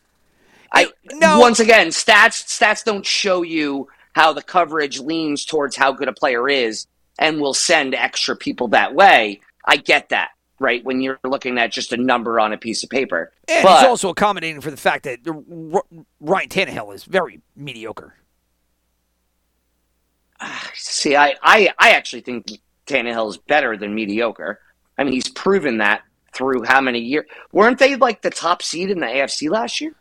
I 0.73 0.89
no. 1.13 1.39
once 1.39 1.61
again, 1.61 1.89
stats 1.89 2.45
stats 2.45 2.85
don't 2.85 3.07
show 3.07 3.43
you 3.43 3.89
how 4.13 4.33
the 4.33 4.43
coverage 4.43 5.01
leans 5.01 5.45
towards 5.45 5.77
how 5.77 5.93
good 5.93 6.09
a 6.09 6.13
player 6.13 6.49
is 6.49 6.87
and 7.19 7.41
will 7.41 7.55
send 7.55 7.95
extra 7.95 8.37
people 8.37 8.69
that 8.69 8.95
way. 8.95 9.41
I 9.65 9.77
get 9.77 10.11
that, 10.11 10.31
right? 10.59 10.85
When 10.85 11.01
you're 11.01 11.19
looking 11.25 11.57
at 11.59 11.73
just 11.73 11.93
a 11.93 11.97
number 11.97 12.39
on 12.39 12.53
a 12.53 12.59
piece 12.59 12.85
of 12.85 12.91
paper. 12.91 13.33
And 13.49 13.63
but 13.63 13.81
he's 13.81 13.89
also 13.89 14.11
accommodating 14.11 14.61
for 14.61 14.71
the 14.71 14.77
fact 14.77 15.05
that 15.05 15.21
Ryan 16.21 16.49
Tannehill 16.49 16.95
is 16.95 17.05
very 17.05 17.41
mediocre. 17.57 18.15
Ah, 20.41 20.71
see, 20.75 21.17
I, 21.17 21.35
I 21.43 21.71
I 21.79 21.91
actually 21.93 22.21
think 22.21 22.61
Tannehill 22.89 23.31
is 23.31 23.37
better 23.39 23.77
than 23.77 23.95
mediocre. 23.95 24.61
I 24.97 25.05
mean, 25.05 25.13
he's 25.13 25.29
proven 25.29 25.79
that 25.79 26.03
through 26.33 26.65
how 26.65 26.81
many 26.81 27.01
years? 27.01 27.27
Weren't 27.53 27.79
they 27.79 27.97
like 27.97 28.23
the 28.23 28.31
top 28.31 28.63
seed 28.63 28.91
in 28.91 29.01
the 29.01 29.07
AFC 29.07 29.51
last 29.51 29.81
year? 29.81 29.95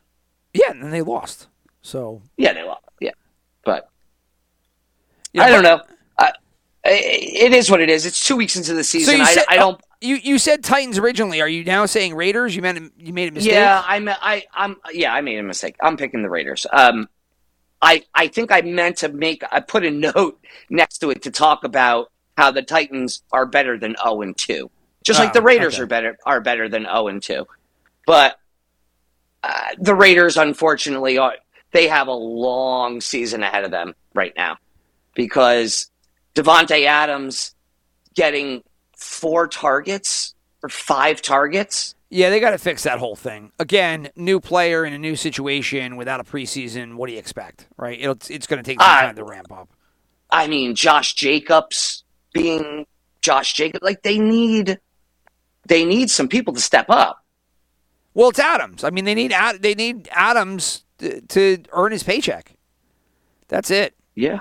Yeah, 0.53 0.71
and 0.71 0.81
then 0.83 0.91
they 0.91 1.01
lost. 1.01 1.47
So 1.81 2.21
Yeah, 2.37 2.53
they 2.53 2.63
lost. 2.63 2.83
Yeah, 2.99 3.11
but 3.63 3.89
you 5.33 5.39
know, 5.41 5.45
I 5.47 5.49
don't 5.49 5.63
know. 5.63 5.81
I, 6.17 6.31
it 6.89 7.53
is 7.53 7.69
what 7.69 7.81
it 7.81 7.89
is. 7.89 8.05
It's 8.05 8.25
two 8.25 8.35
weeks 8.37 8.55
into 8.55 8.73
the 8.73 8.83
So 8.83 8.97
season. 8.97 9.17
you 9.17 9.23
I, 9.23 9.33
said 9.33 9.43
I 9.49 9.57
don't. 9.57 9.79
You 9.99 10.15
you 10.15 10.37
said 10.37 10.63
Titans 10.63 10.97
originally. 10.97 11.41
Are 11.41 11.47
you 11.47 11.63
now 11.63 11.85
saying 11.85 12.15
Raiders? 12.15 12.55
You 12.55 12.61
meant 12.61 12.93
you 12.97 13.13
made 13.13 13.29
a 13.29 13.31
mistake. 13.33 13.53
Yeah, 13.53 13.83
I'm. 13.85 14.07
I, 14.07 14.45
I'm. 14.53 14.77
Yeah, 14.93 15.13
I 15.13 15.21
made 15.21 15.37
a 15.39 15.43
mistake. 15.43 15.75
I'm 15.81 15.97
picking 15.97 16.21
the 16.21 16.29
Raiders. 16.29 16.65
Um, 16.71 17.09
I 17.81 18.03
I 18.13 18.27
think 18.27 18.51
I 18.51 18.61
meant 18.61 18.97
to 18.97 19.09
make. 19.09 19.43
I 19.51 19.59
put 19.59 19.85
a 19.85 19.91
note 20.13 20.39
next 20.69 20.99
to 20.99 21.09
it 21.09 21.23
to 21.23 21.31
talk 21.31 21.63
about 21.63 22.11
how 22.37 22.51
the 22.51 22.61
Titans 22.61 23.23
are 23.33 23.45
better 23.45 23.77
than 23.77 23.95
zero 24.01 24.21
and 24.21 24.37
two, 24.37 24.69
just 25.03 25.19
like 25.19 25.29
Oh, 25.31 25.33
the 25.33 25.41
Raiders 25.41 25.73
okay. 25.73 25.83
are 25.83 25.87
better 25.87 26.17
are 26.25 26.39
better 26.39 26.69
than 26.69 26.83
zero 26.83 27.07
and 27.07 27.21
two. 27.21 27.47
But 28.05 28.39
uh, 29.43 29.69
the 29.79 29.95
Raiders, 29.95 30.37
unfortunately, 30.37 31.17
are 31.17 31.33
they 31.71 31.87
have 31.87 32.07
a 32.07 32.13
long 32.13 33.01
season 33.01 33.43
ahead 33.43 33.65
of 33.65 33.71
them 33.71 33.93
right 34.13 34.33
now 34.37 34.57
because 35.15 35.89
Davante 36.35 36.85
Adams 36.85 37.53
getting 38.13 38.63
four 38.95 39.47
targets 39.47 40.33
or 40.63 40.69
five 40.69 41.21
targets. 41.21 41.95
Yeah, 42.09 42.29
they 42.29 42.39
got 42.39 42.51
to 42.51 42.57
fix 42.57 42.83
that 42.83 42.99
whole 42.99 43.17
thing. 43.17 43.51
Again, 43.59 44.09
new 44.15 44.39
player 44.39 44.85
in 44.85 44.93
a 44.93 44.97
new 44.97 45.15
situation 45.17 45.97
without 45.97 46.21
a 46.21 46.23
preseason. 46.23 46.95
What 46.95 47.07
do 47.07 47.13
you 47.13 47.19
expect, 47.19 47.67
right? 47.77 47.99
It's 47.99 48.29
it's 48.29 48.47
going 48.47 48.63
to 48.63 48.69
take 48.69 48.79
some 48.79 48.89
Ah. 48.89 49.01
time 49.01 49.15
to 49.15 49.23
ramp 49.25 49.51
up. 49.51 49.69
I 50.31 50.47
mean, 50.47 50.73
Josh 50.75 51.13
Jacobs 51.15 52.03
being 52.37 52.85
Josh 53.21 53.53
Jacobs, 53.53 53.83
like 53.83 54.03
they 54.03 54.19
need, 54.19 54.79
they 55.67 55.85
need 55.85 56.09
some 56.09 56.27
people 56.27 56.53
to 56.53 56.61
step 56.61 56.85
up. 56.89 57.23
Well, 58.13 58.29
it's 58.29 58.39
Adams. 58.39 58.83
I 58.83 58.89
mean, 58.89 59.05
they 59.05 59.15
need 59.15 59.31
Ad- 59.31 59.61
they 59.61 59.75
need 59.75 60.07
Adams 60.11 60.83
to, 60.99 61.21
to 61.21 61.63
earn 61.71 61.91
his 61.91 62.03
paycheck. 62.03 62.53
That's 63.47 63.71
it. 63.71 63.95
Yeah. 64.15 64.39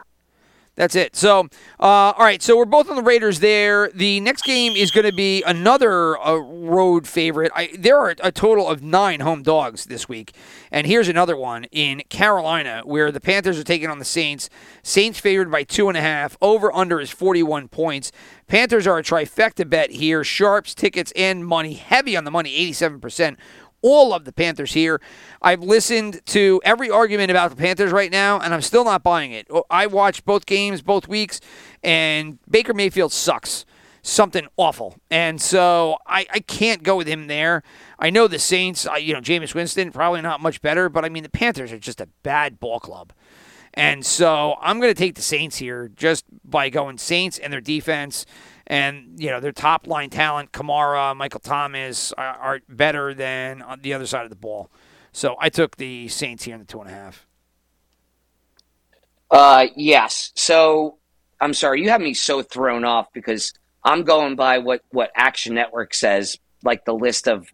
That's 0.76 0.94
it. 0.94 1.16
So, 1.16 1.48
uh, 1.80 2.12
all 2.12 2.24
right. 2.24 2.42
So 2.42 2.56
we're 2.56 2.66
both 2.66 2.90
on 2.90 2.96
the 2.96 3.02
Raiders 3.02 3.40
there. 3.40 3.90
The 3.94 4.20
next 4.20 4.42
game 4.42 4.74
is 4.74 4.90
going 4.90 5.06
to 5.06 5.12
be 5.12 5.42
another 5.42 6.18
uh, 6.18 6.36
road 6.36 7.08
favorite. 7.08 7.50
I, 7.54 7.70
there 7.78 7.98
are 7.98 8.14
a 8.22 8.30
total 8.30 8.68
of 8.68 8.82
nine 8.82 9.20
home 9.20 9.42
dogs 9.42 9.86
this 9.86 10.06
week, 10.06 10.34
and 10.70 10.86
here's 10.86 11.08
another 11.08 11.34
one 11.34 11.64
in 11.72 12.02
Carolina 12.10 12.82
where 12.84 13.10
the 13.10 13.20
Panthers 13.20 13.58
are 13.58 13.64
taking 13.64 13.88
on 13.88 13.98
the 13.98 14.04
Saints. 14.04 14.50
Saints 14.82 15.18
favored 15.18 15.50
by 15.50 15.64
two 15.64 15.88
and 15.88 15.96
a 15.96 16.02
half. 16.02 16.36
Over 16.42 16.70
under 16.74 17.00
is 17.00 17.10
41 17.10 17.68
points. 17.68 18.12
Panthers 18.46 18.86
are 18.86 18.98
a 18.98 19.02
trifecta 19.02 19.68
bet 19.68 19.92
here. 19.92 20.22
Sharps, 20.24 20.74
tickets, 20.74 21.10
and 21.16 21.46
money. 21.46 21.72
Heavy 21.72 22.18
on 22.18 22.24
the 22.24 22.30
money, 22.30 22.54
87 22.54 23.00
percent 23.00 23.38
all 23.86 24.12
of 24.12 24.24
the 24.24 24.32
Panthers 24.32 24.72
here. 24.72 25.00
I've 25.40 25.62
listened 25.62 26.20
to 26.26 26.60
every 26.64 26.90
argument 26.90 27.30
about 27.30 27.50
the 27.50 27.56
Panthers 27.56 27.92
right 27.92 28.10
now, 28.10 28.40
and 28.40 28.52
I'm 28.52 28.60
still 28.60 28.84
not 28.84 29.04
buying 29.04 29.30
it. 29.30 29.46
Oh, 29.48 29.62
I 29.70 29.86
watched 29.86 30.24
both 30.24 30.44
games 30.44 30.82
both 30.82 31.06
weeks, 31.06 31.40
and 31.84 32.40
Baker 32.50 32.74
Mayfield 32.74 33.12
sucks. 33.12 33.64
Something 34.02 34.46
awful. 34.56 34.96
And 35.08 35.40
so 35.40 35.98
I, 36.06 36.26
I 36.32 36.40
can't 36.40 36.82
go 36.82 36.96
with 36.96 37.06
him 37.06 37.28
there. 37.28 37.62
I 37.98 38.10
know 38.10 38.26
the 38.28 38.38
Saints, 38.38 38.86
you 39.00 39.12
know, 39.14 39.20
Jameis 39.20 39.54
Winston, 39.54 39.92
probably 39.92 40.20
not 40.20 40.40
much 40.40 40.60
better, 40.60 40.88
but 40.88 41.04
I 41.04 41.08
mean, 41.08 41.22
the 41.22 41.28
Panthers 41.28 41.72
are 41.72 41.78
just 41.78 42.00
a 42.00 42.08
bad 42.22 42.60
ball 42.60 42.78
club. 42.80 43.12
And 43.74 44.06
so 44.06 44.56
I'm 44.60 44.80
going 44.80 44.94
to 44.94 44.98
take 44.98 45.16
the 45.16 45.22
Saints 45.22 45.56
here 45.56 45.90
just 45.94 46.24
by 46.44 46.70
going 46.70 46.98
Saints 46.98 47.38
and 47.38 47.52
their 47.52 47.60
defense 47.60 48.26
and 48.66 49.14
you 49.18 49.30
know 49.30 49.40
their 49.40 49.52
top 49.52 49.86
line 49.86 50.10
talent, 50.10 50.52
Kamara, 50.52 51.14
Michael 51.16 51.40
Thomas, 51.40 52.12
are, 52.12 52.24
are 52.24 52.60
better 52.68 53.14
than 53.14 53.62
on 53.62 53.80
the 53.82 53.94
other 53.94 54.06
side 54.06 54.24
of 54.24 54.30
the 54.30 54.36
ball. 54.36 54.70
So 55.12 55.36
I 55.40 55.48
took 55.48 55.76
the 55.76 56.08
Saints 56.08 56.44
here 56.44 56.54
in 56.54 56.60
the 56.60 56.66
two 56.66 56.80
and 56.80 56.90
a 56.90 56.92
half. 56.92 57.26
Uh, 59.30 59.66
yes. 59.74 60.32
So 60.34 60.98
I'm 61.40 61.54
sorry, 61.54 61.82
you 61.82 61.90
have 61.90 62.00
me 62.00 62.14
so 62.14 62.42
thrown 62.42 62.84
off 62.84 63.12
because 63.12 63.52
I'm 63.84 64.02
going 64.02 64.36
by 64.36 64.58
what 64.58 64.82
what 64.90 65.10
Action 65.14 65.54
Network 65.54 65.94
says, 65.94 66.38
like 66.64 66.84
the 66.84 66.94
list 66.94 67.28
of 67.28 67.46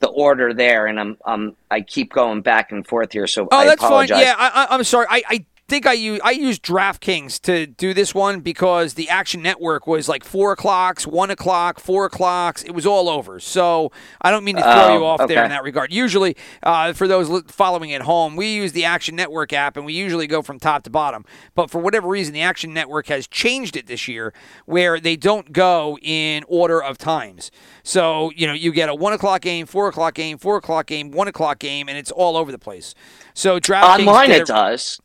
the 0.00 0.08
order 0.08 0.54
there, 0.54 0.86
and 0.86 0.98
I'm 0.98 1.16
um 1.24 1.56
I 1.70 1.82
keep 1.82 2.12
going 2.12 2.40
back 2.42 2.72
and 2.72 2.86
forth 2.86 3.12
here. 3.12 3.26
So 3.26 3.48
Oh, 3.50 3.56
I 3.58 3.66
that's 3.66 3.82
apologize. 3.82 4.16
fine. 4.16 4.24
Yeah, 4.26 4.34
I, 4.38 4.64
I, 4.64 4.74
I'm 4.74 4.84
sorry. 4.84 5.06
I, 5.10 5.22
I 5.28 5.44
think 5.70 5.86
I 5.86 5.92
use 5.92 6.20
I 6.24 6.32
used 6.32 6.62
DraftKings 6.62 7.40
to 7.42 7.66
do 7.66 7.94
this 7.94 8.14
one 8.14 8.40
because 8.40 8.94
the 8.94 9.08
Action 9.08 9.40
Network 9.40 9.86
was 9.86 10.08
like 10.08 10.24
four 10.24 10.52
o'clocks, 10.52 11.06
one 11.06 11.30
o'clock, 11.30 11.78
four 11.78 12.04
o'clocks. 12.06 12.62
It 12.64 12.72
was 12.72 12.84
all 12.84 13.08
over. 13.08 13.38
So 13.40 13.92
I 14.20 14.30
don't 14.30 14.44
mean 14.44 14.56
to 14.56 14.62
throw 14.62 14.72
Oh, 14.72 14.98
you 14.98 15.06
off 15.06 15.26
there 15.28 15.44
in 15.44 15.50
that 15.50 15.62
regard. 15.62 15.92
Usually, 15.92 16.36
uh, 16.62 16.92
for 16.92 17.06
those 17.06 17.42
following 17.46 17.92
at 17.92 18.02
home, 18.02 18.34
we 18.36 18.52
use 18.52 18.72
the 18.72 18.84
Action 18.84 19.14
Network 19.16 19.52
app 19.52 19.76
and 19.76 19.86
we 19.86 19.92
usually 19.92 20.26
go 20.26 20.42
from 20.42 20.58
top 20.58 20.82
to 20.82 20.90
bottom. 20.90 21.24
But 21.54 21.70
for 21.70 21.78
whatever 21.80 22.08
reason, 22.08 22.34
the 22.34 22.42
Action 22.42 22.74
Network 22.74 23.06
has 23.06 23.26
changed 23.28 23.76
it 23.76 23.86
this 23.86 24.08
year 24.08 24.34
where 24.66 24.98
they 24.98 25.16
don't 25.16 25.52
go 25.52 25.96
in 26.02 26.44
order 26.48 26.82
of 26.82 26.98
times. 26.98 27.50
So 27.84 28.32
you 28.34 28.46
know 28.46 28.52
you 28.52 28.72
get 28.72 28.88
a 28.88 28.94
one 28.94 29.12
o'clock 29.12 29.40
game, 29.42 29.66
four 29.66 29.86
o'clock 29.88 30.14
game, 30.14 30.36
four 30.36 30.56
o'clock 30.56 30.86
game, 30.86 31.12
one 31.12 31.28
o'clock 31.28 31.60
game, 31.60 31.88
and 31.88 31.96
it's 31.96 32.10
all 32.10 32.36
over 32.36 32.50
the 32.50 32.58
place. 32.58 32.94
So 33.34 33.60
DraftKings 33.60 34.06
Online 34.06 34.28
did 34.30 34.42
it 34.42 34.46
does. 34.48 35.00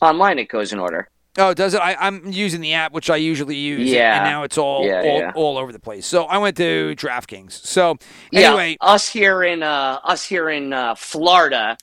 Online 0.00 0.38
it 0.38 0.48
goes 0.48 0.72
in 0.72 0.78
order. 0.78 1.08
Oh, 1.36 1.54
does 1.54 1.74
it? 1.74 1.80
I, 1.80 1.94
I'm 1.94 2.32
using 2.32 2.60
the 2.60 2.72
app, 2.72 2.92
which 2.92 3.10
I 3.10 3.16
usually 3.16 3.54
use. 3.56 3.88
Yeah. 3.88 4.16
And 4.16 4.24
now 4.24 4.42
it's 4.42 4.58
all 4.58 4.84
Yeah, 4.84 5.00
all, 5.02 5.18
yeah. 5.20 5.32
all 5.36 5.56
over 5.58 5.70
the 5.72 5.78
place. 5.78 6.04
So 6.06 6.24
I 6.24 6.38
went 6.38 6.56
to 6.56 6.94
DraftKings. 6.96 7.52
So 7.52 7.96
Yeah, 8.32 8.48
anyway, 8.48 8.76
us 8.80 9.08
here 9.08 9.44
in 9.44 9.62
uh, 9.62 10.00
us 10.02 10.24
here 10.24 10.48
in 10.50 10.72
uh, 10.72 10.96
Florida, 10.96 11.76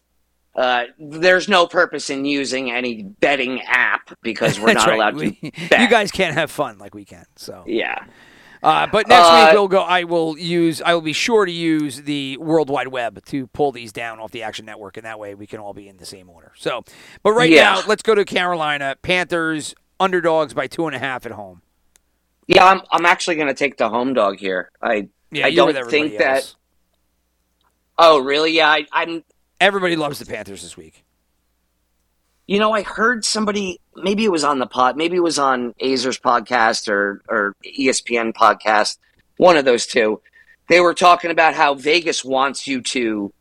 uh, 0.55 0.85
there's 0.99 1.47
no 1.47 1.67
purpose 1.67 2.09
in 2.09 2.25
using 2.25 2.69
any 2.71 3.03
betting 3.03 3.61
app 3.61 4.11
because 4.23 4.59
we're 4.59 4.73
not 4.73 4.87
right. 4.87 4.95
allowed 4.95 5.15
We- 5.15 5.31
to 5.35 5.69
bet. 5.69 5.79
you 5.81 5.87
guys 5.89 6.11
can't 6.11 6.33
have 6.35 6.51
fun 6.51 6.77
like 6.77 6.93
we 6.93 7.05
can. 7.05 7.25
So, 7.37 7.63
yeah. 7.65 8.03
Uh, 8.65 8.87
but 8.87 9.07
next 9.07 9.27
Uh, 9.29 9.47
week 9.47 9.53
we'll 9.53 9.67
go. 9.67 9.81
I 9.81 10.03
will 10.03 10.37
use. 10.37 10.81
I 10.81 10.93
will 10.93 11.01
be 11.01 11.13
sure 11.13 11.45
to 11.45 11.51
use 11.51 12.01
the 12.01 12.37
World 12.37 12.69
Wide 12.69 12.89
Web 12.89 13.23
to 13.27 13.47
pull 13.47 13.71
these 13.71 13.93
down 13.93 14.19
off 14.19 14.31
the 14.31 14.43
Action 14.43 14.65
Network, 14.65 14.97
and 14.97 15.05
that 15.05 15.19
way 15.19 15.35
we 15.35 15.47
can 15.47 15.59
all 15.59 15.73
be 15.73 15.87
in 15.87 15.97
the 15.97 16.05
same 16.05 16.29
order. 16.29 16.51
So, 16.57 16.83
but 17.23 17.31
right 17.33 17.49
Yeah. 17.49 17.75
now, 17.75 17.81
let's 17.87 18.03
go 18.03 18.15
to 18.15 18.25
Carolina 18.25 18.95
Panthers 19.01 19.75
underdogs 19.99 20.53
by 20.53 20.67
two 20.67 20.87
and 20.87 20.95
a 20.95 20.99
half 20.99 21.25
at 21.25 21.31
home. 21.33 21.61
Yeah, 22.47 22.65
I'm 22.65 22.81
I'm 22.91 23.05
actually 23.05 23.35
going 23.35 23.47
to 23.47 23.53
take 23.53 23.77
the 23.77 23.89
home 23.89 24.13
dog 24.13 24.37
here. 24.39 24.71
I 24.81 25.09
Yeah, 25.31 25.47
I 25.47 25.51
don't 25.51 25.73
think 25.89 26.17
that. 26.17 26.35
else. 26.37 26.55
Oh, 27.97 28.19
really? 28.19 28.51
Yeah, 28.51 28.69
I, 28.69 28.85
I'm. 28.91 29.23
everybody 29.61 29.95
loves 29.95 30.19
the 30.19 30.25
Panthers 30.25 30.61
this 30.63 30.75
week. 30.75 31.04
You 32.47 32.59
know, 32.59 32.73
I 32.73 32.83
heard 32.83 33.25
somebody. 33.25 33.79
Maybe 33.95 34.23
it 34.25 34.31
was 34.31 34.43
on 34.43 34.59
the 34.59 34.67
pod. 34.67 34.97
Maybe 34.97 35.17
it 35.17 35.23
was 35.23 35.39
on 35.39 35.73
Azer's 35.81 36.19
podcast 36.19 36.87
or 36.87 37.21
or 37.27 37.55
ESPN 37.65 38.33
podcast. 38.33 38.97
One 39.37 39.57
of 39.57 39.65
those 39.65 39.85
two. 39.85 40.21
They 40.67 40.79
were 40.79 40.93
talking 40.93 41.31
about 41.31 41.53
how 41.53 41.75
Vegas 41.75 42.23
wants 42.23 42.67
you 42.67 42.81
to 42.81 43.33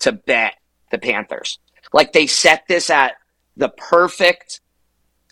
to 0.00 0.12
bet 0.12 0.56
the 0.90 0.98
Panthers. 0.98 1.58
Like 1.92 2.12
they 2.12 2.26
set 2.26 2.64
this 2.68 2.90
at 2.90 3.16
the 3.56 3.68
perfect 3.68 4.60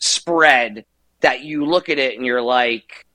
spread 0.00 0.84
that 1.20 1.42
you 1.42 1.64
look 1.64 1.88
at 1.88 1.98
it 1.98 2.16
and 2.16 2.24
you're 2.24 2.42
like, 2.42 3.06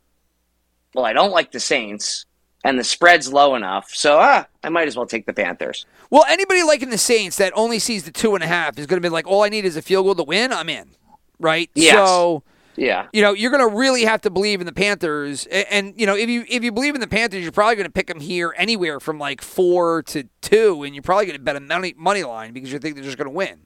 well, 0.93 1.05
I 1.05 1.13
don't 1.13 1.31
like 1.31 1.51
the 1.51 1.59
Saints, 1.59 2.25
and 2.63 2.77
the 2.77 2.83
spread's 2.83 3.31
low 3.31 3.55
enough, 3.55 3.89
so 3.93 4.19
ah, 4.19 4.45
I 4.63 4.69
might 4.69 4.87
as 4.87 4.95
well 4.95 5.05
take 5.05 5.25
the 5.25 5.33
Panthers. 5.33 5.85
Well, 6.13 6.25
anybody 6.29 6.61
liking 6.61 6.91
the 6.91 6.97
Saints 6.99 7.37
that 7.37 7.51
only 7.55 7.79
sees 7.79 8.03
the 8.03 8.11
two 8.11 8.35
and 8.35 8.43
a 8.43 8.47
half 8.47 8.77
is 8.77 8.85
going 8.85 9.01
to 9.01 9.05
be 9.05 9.11
like, 9.11 9.25
all 9.25 9.41
I 9.41 9.49
need 9.49 9.65
is 9.65 9.75
a 9.75 9.81
field 9.81 10.05
goal 10.05 10.13
to 10.13 10.23
win. 10.23 10.53
I'm 10.53 10.69
in, 10.69 10.91
right? 11.39 11.71
Yes. 11.73 11.95
So 11.95 12.43
Yeah. 12.75 13.07
you 13.13 13.23
know 13.23 13.33
you're 13.33 13.49
going 13.49 13.67
to 13.67 13.75
really 13.75 14.03
have 14.05 14.21
to 14.21 14.29
believe 14.29 14.59
in 14.59 14.67
the 14.67 14.73
Panthers, 14.73 15.47
A- 15.47 15.73
and, 15.73 15.93
you 15.99 16.05
know 16.05 16.15
if 16.15 16.29
you 16.29 16.45
if 16.47 16.63
you 16.63 16.71
believe 16.71 16.93
in 16.93 17.01
the 17.01 17.07
Panthers, 17.07 17.41
you're 17.41 17.51
probably 17.51 17.77
going 17.77 17.87
to 17.87 17.91
pick 17.91 18.05
them 18.07 18.19
here 18.19 18.53
anywhere 18.57 18.99
from 18.99 19.17
like 19.17 19.41
four 19.41 20.03
to 20.03 20.25
two, 20.41 20.83
and 20.83 20.93
you're 20.93 21.01
probably 21.01 21.25
going 21.25 21.37
to 21.37 21.43
bet 21.43 21.55
a 21.55 21.59
money 21.59 21.95
money 21.97 22.23
line 22.23 22.53
because 22.53 22.71
you 22.71 22.77
think 22.77 22.93
they're 22.93 23.03
just 23.03 23.17
going 23.17 23.25
to 23.25 23.31
win. 23.35 23.61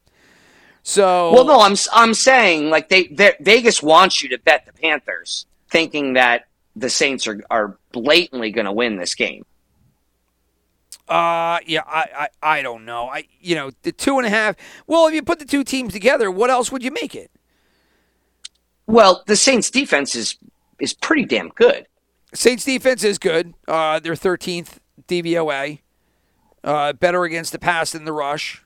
So 0.83 1.33
Well, 1.33 1.43
no, 1.45 1.59
I'm 1.59 1.75
I'm 1.93 2.13
saying 2.13 2.69
like 2.69 2.87
they 2.87 3.07
they- 3.07 3.35
Vegas 3.41 3.83
wants 3.83 4.23
you 4.23 4.29
to 4.29 4.37
bet 4.37 4.65
the 4.65 4.71
Panthers, 4.71 5.45
thinking 5.69 6.13
that 6.13 6.45
the 6.77 6.89
Saints 6.89 7.27
are 7.27 7.41
are 7.51 7.77
blatantly 7.91 8.51
going 8.51 8.65
to 8.67 8.71
win 8.71 8.95
this 8.95 9.15
game. 9.15 9.45
Uh, 11.07 11.59
yeah, 11.65 11.83
I, 11.87 12.27
I, 12.41 12.57
I 12.57 12.61
don't 12.61 12.83
know. 12.83 13.07
I, 13.07 13.27
you 13.39 13.55
know, 13.55 13.71
the 13.83 13.91
two 13.91 14.17
and 14.17 14.25
a 14.25 14.29
half. 14.29 14.55
Well, 14.87 15.07
if 15.07 15.13
you 15.13 15.21
put 15.21 15.39
the 15.39 15.45
two 15.45 15.63
teams 15.63 15.93
together, 15.93 16.29
what 16.29 16.49
else 16.49 16.71
would 16.71 16.83
you 16.83 16.91
make 16.91 17.15
it? 17.15 17.31
Well, 18.87 19.23
the 19.25 19.35
Saints 19.35 19.69
defense 19.69 20.15
is 20.15 20.37
is 20.79 20.93
pretty 20.93 21.25
damn 21.25 21.49
good. 21.49 21.87
Saints 22.33 22.65
defense 22.65 23.03
is 23.03 23.17
good. 23.17 23.53
Uh, 23.67 23.99
they're 23.99 24.13
13th 24.13 24.77
DVOA. 25.07 25.79
Uh, 26.63 26.93
better 26.93 27.23
against 27.23 27.51
the 27.51 27.59
pass 27.59 27.91
than 27.91 28.05
the 28.05 28.13
rush. 28.13 28.63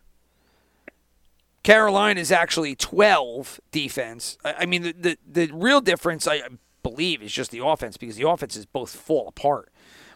Carolina 1.63 2.19
is 2.19 2.31
actually 2.31 2.75
12 2.75 3.61
defense. 3.71 4.37
I, 4.43 4.53
I 4.59 4.65
mean, 4.65 4.81
the, 4.81 4.93
the 4.93 5.17
the 5.31 5.51
real 5.53 5.81
difference, 5.81 6.27
I 6.27 6.41
believe, 6.81 7.21
is 7.21 7.31
just 7.31 7.51
the 7.51 7.63
offense 7.63 7.97
because 7.97 8.15
the 8.15 8.27
offenses 8.27 8.65
both 8.65 8.95
fall 8.95 9.27
apart 9.27 9.70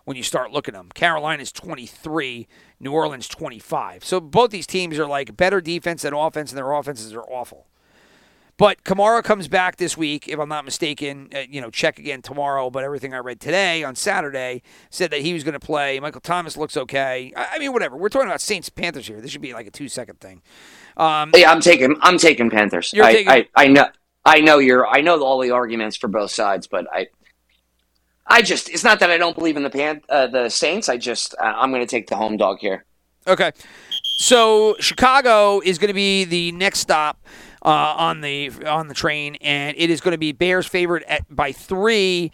when 0.05 0.15
you 0.15 0.23
start 0.23 0.51
looking 0.51 0.75
at 0.75 0.79
them. 0.79 0.89
Carolina's 0.93 1.51
23, 1.51 2.47
New 2.79 2.91
Orleans 2.91 3.27
25. 3.27 4.05
So 4.05 4.19
both 4.21 4.51
these 4.51 4.67
teams 4.67 4.97
are 4.97 5.07
like 5.07 5.35
better 5.35 5.59
defense 5.61 6.03
than 6.03 6.13
offense, 6.13 6.51
and 6.51 6.57
their 6.57 6.71
offenses 6.71 7.13
are 7.13 7.23
awful. 7.23 7.67
But 8.57 8.85
Kamara 8.85 9.21
comes 9.21 9.49
back 9.49 9.75
this 9.75 9.97
week, 9.97 10.29
if 10.29 10.39
I'm 10.39 10.47
not 10.47 10.63
mistaken. 10.63 11.27
Uh, 11.35 11.39
you 11.49 11.59
know, 11.59 11.69
check 11.69 11.99
again 11.99 12.21
tomorrow. 12.21 12.69
But 12.69 12.85
everything 12.85 13.13
I 13.13 13.17
read 13.17 13.41
today 13.41 13.83
on 13.83 13.95
Saturday 13.95 14.61
said 14.89 15.11
that 15.11 15.21
he 15.21 15.33
was 15.33 15.43
going 15.43 15.53
to 15.53 15.59
play. 15.59 15.99
Michael 15.99 16.21
Thomas 16.21 16.55
looks 16.55 16.77
okay. 16.77 17.33
I, 17.35 17.47
I 17.53 17.59
mean, 17.59 17.73
whatever. 17.73 17.97
We're 17.97 18.07
talking 18.07 18.29
about 18.29 18.39
Saints 18.39 18.69
Panthers 18.69 19.07
here. 19.07 19.19
This 19.19 19.31
should 19.31 19.41
be 19.41 19.53
like 19.53 19.67
a 19.67 19.71
two 19.71 19.89
second 19.89 20.21
thing. 20.21 20.41
Um, 20.95 21.31
Yeah, 21.35 21.51
I'm 21.51 21.59
taking 21.59 21.97
I'm 21.99 22.17
taking 22.17 22.49
Panthers. 22.49 22.93
You're 22.93 23.03
I, 23.03 23.11
taking- 23.11 23.29
I 23.29 23.47
I 23.55 23.67
know 23.67 23.87
I 24.23 24.39
know 24.39 24.59
you're 24.59 24.87
I 24.87 25.01
know 25.01 25.21
all 25.21 25.41
the 25.41 25.51
arguments 25.51 25.97
for 25.97 26.07
both 26.07 26.31
sides, 26.31 26.65
but 26.67 26.87
I 26.93 27.07
I 28.27 28.41
just 28.41 28.69
it's 28.69 28.83
not 28.83 28.99
that 28.99 29.11
I 29.11 29.17
don't 29.17 29.35
believe 29.35 29.57
in 29.57 29.63
the 29.63 29.69
pan 29.69 30.01
uh, 30.09 30.27
the 30.27 30.49
Saints. 30.49 30.89
I 30.89 30.97
just 30.97 31.35
uh, 31.39 31.53
I'm 31.55 31.71
going 31.71 31.83
to 31.83 31.87
take 31.87 32.07
the 32.07 32.15
home 32.15 32.37
dog 32.37 32.59
here. 32.59 32.85
Okay. 33.27 33.51
So 34.17 34.75
Chicago 34.79 35.59
is 35.63 35.77
going 35.77 35.89
to 35.89 35.93
be 35.93 36.23
the 36.25 36.51
next 36.53 36.79
stop 36.79 37.23
uh, 37.63 37.69
on 37.69 38.21
the 38.21 38.51
on 38.65 38.87
the 38.87 38.93
train, 38.93 39.35
and 39.41 39.75
it 39.77 39.89
is 39.89 40.01
going 40.01 40.13
to 40.13 40.17
be 40.17 40.31
Bears 40.31 40.65
favored 40.65 41.03
at 41.03 41.23
by 41.33 41.51
three 41.51 42.31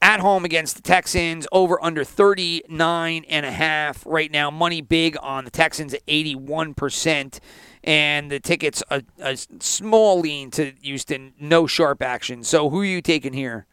at 0.00 0.20
home 0.20 0.44
against 0.44 0.76
the 0.76 0.82
Texans. 0.82 1.46
Over 1.52 1.82
under 1.82 2.04
39 2.04 3.24
and 3.28 3.46
a 3.46 3.50
half 3.50 4.04
right 4.06 4.30
now. 4.30 4.50
Money 4.50 4.80
big 4.80 5.16
on 5.20 5.44
the 5.44 5.50
Texans 5.50 5.92
at 5.92 6.02
81 6.08 6.74
percent. 6.74 7.40
And 7.84 8.32
the 8.32 8.40
tickets 8.40 8.82
a, 8.90 9.02
a 9.20 9.36
small 9.60 10.18
lean 10.18 10.50
to 10.52 10.72
Houston, 10.82 11.34
no 11.38 11.68
sharp 11.68 12.02
action. 12.02 12.42
So 12.42 12.68
who 12.68 12.80
are 12.80 12.84
you 12.84 13.00
taking 13.00 13.32
here? 13.32 13.66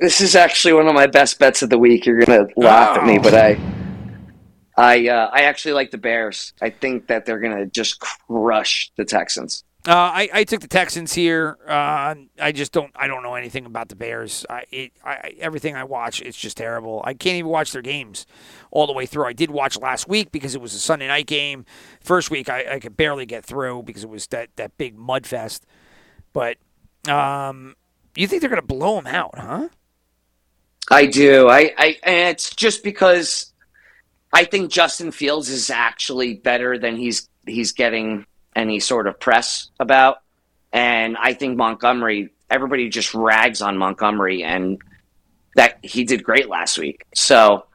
This 0.00 0.20
is 0.20 0.34
actually 0.34 0.74
one 0.74 0.88
of 0.88 0.94
my 0.94 1.06
best 1.06 1.38
bets 1.38 1.62
of 1.62 1.70
the 1.70 1.78
week. 1.78 2.06
You're 2.06 2.24
to 2.24 2.48
laugh 2.56 2.98
at 2.98 3.06
me, 3.06 3.18
but 3.18 3.34
I 3.34 3.58
I 4.76 5.08
uh, 5.08 5.30
I 5.32 5.42
actually 5.42 5.74
like 5.74 5.90
the 5.92 5.98
Bears. 5.98 6.52
I 6.60 6.70
think 6.70 7.06
that 7.06 7.26
they're 7.26 7.38
to 7.40 7.66
just 7.66 8.00
crush 8.00 8.90
the 8.96 9.04
Texans. 9.04 9.62
Uh, 9.86 9.92
I, 9.92 10.28
I 10.32 10.44
took 10.44 10.62
the 10.62 10.68
Texans 10.68 11.12
here. 11.12 11.58
Uh, 11.68 12.14
I 12.40 12.52
just 12.52 12.72
don't. 12.72 12.90
I 12.96 13.06
don't 13.06 13.22
know 13.22 13.34
anything 13.34 13.66
about 13.66 13.88
the 13.88 13.96
Bears. 13.96 14.46
I, 14.48 14.64
it, 14.72 14.92
I 15.04 15.34
everything 15.38 15.76
I 15.76 15.84
watch, 15.84 16.22
it's 16.22 16.38
just 16.38 16.56
terrible. 16.56 17.02
I 17.04 17.12
can't 17.12 17.36
even 17.36 17.50
watch 17.50 17.72
their 17.72 17.82
games 17.82 18.26
all 18.70 18.86
the 18.86 18.94
way 18.94 19.04
through. 19.06 19.26
I 19.26 19.34
did 19.34 19.50
watch 19.50 19.78
last 19.78 20.08
week 20.08 20.32
because 20.32 20.54
it 20.54 20.60
was 20.60 20.74
a 20.74 20.78
Sunday 20.78 21.06
night 21.06 21.26
game. 21.26 21.66
First 22.00 22.30
week, 22.30 22.48
I, 22.48 22.74
I 22.74 22.80
could 22.80 22.96
barely 22.96 23.26
get 23.26 23.44
through 23.44 23.82
because 23.82 24.04
it 24.04 24.10
was 24.10 24.26
that 24.28 24.48
that 24.56 24.76
big 24.78 24.96
mud 24.96 25.26
fest. 25.26 25.66
But 26.32 26.56
um, 27.06 27.76
you 28.16 28.26
think 28.26 28.40
they're 28.40 28.50
gonna 28.50 28.62
blow 28.62 28.96
them 28.96 29.06
out, 29.06 29.38
huh? 29.38 29.68
I 30.90 31.06
do. 31.06 31.48
I, 31.48 31.72
I 31.76 31.98
and 32.02 32.30
it's 32.30 32.54
just 32.54 32.84
because 32.84 33.52
I 34.32 34.44
think 34.44 34.70
Justin 34.70 35.12
Fields 35.12 35.48
is 35.48 35.70
actually 35.70 36.34
better 36.34 36.78
than 36.78 36.96
he's 36.96 37.28
he's 37.46 37.72
getting 37.72 38.26
any 38.54 38.80
sort 38.80 39.06
of 39.06 39.18
press 39.18 39.70
about. 39.80 40.18
And 40.72 41.16
I 41.16 41.34
think 41.34 41.56
Montgomery, 41.56 42.30
everybody 42.50 42.88
just 42.88 43.14
rags 43.14 43.62
on 43.62 43.78
Montgomery 43.78 44.42
and 44.42 44.80
that 45.56 45.78
he 45.82 46.04
did 46.04 46.24
great 46.24 46.48
last 46.48 46.78
week. 46.78 47.04
So 47.14 47.66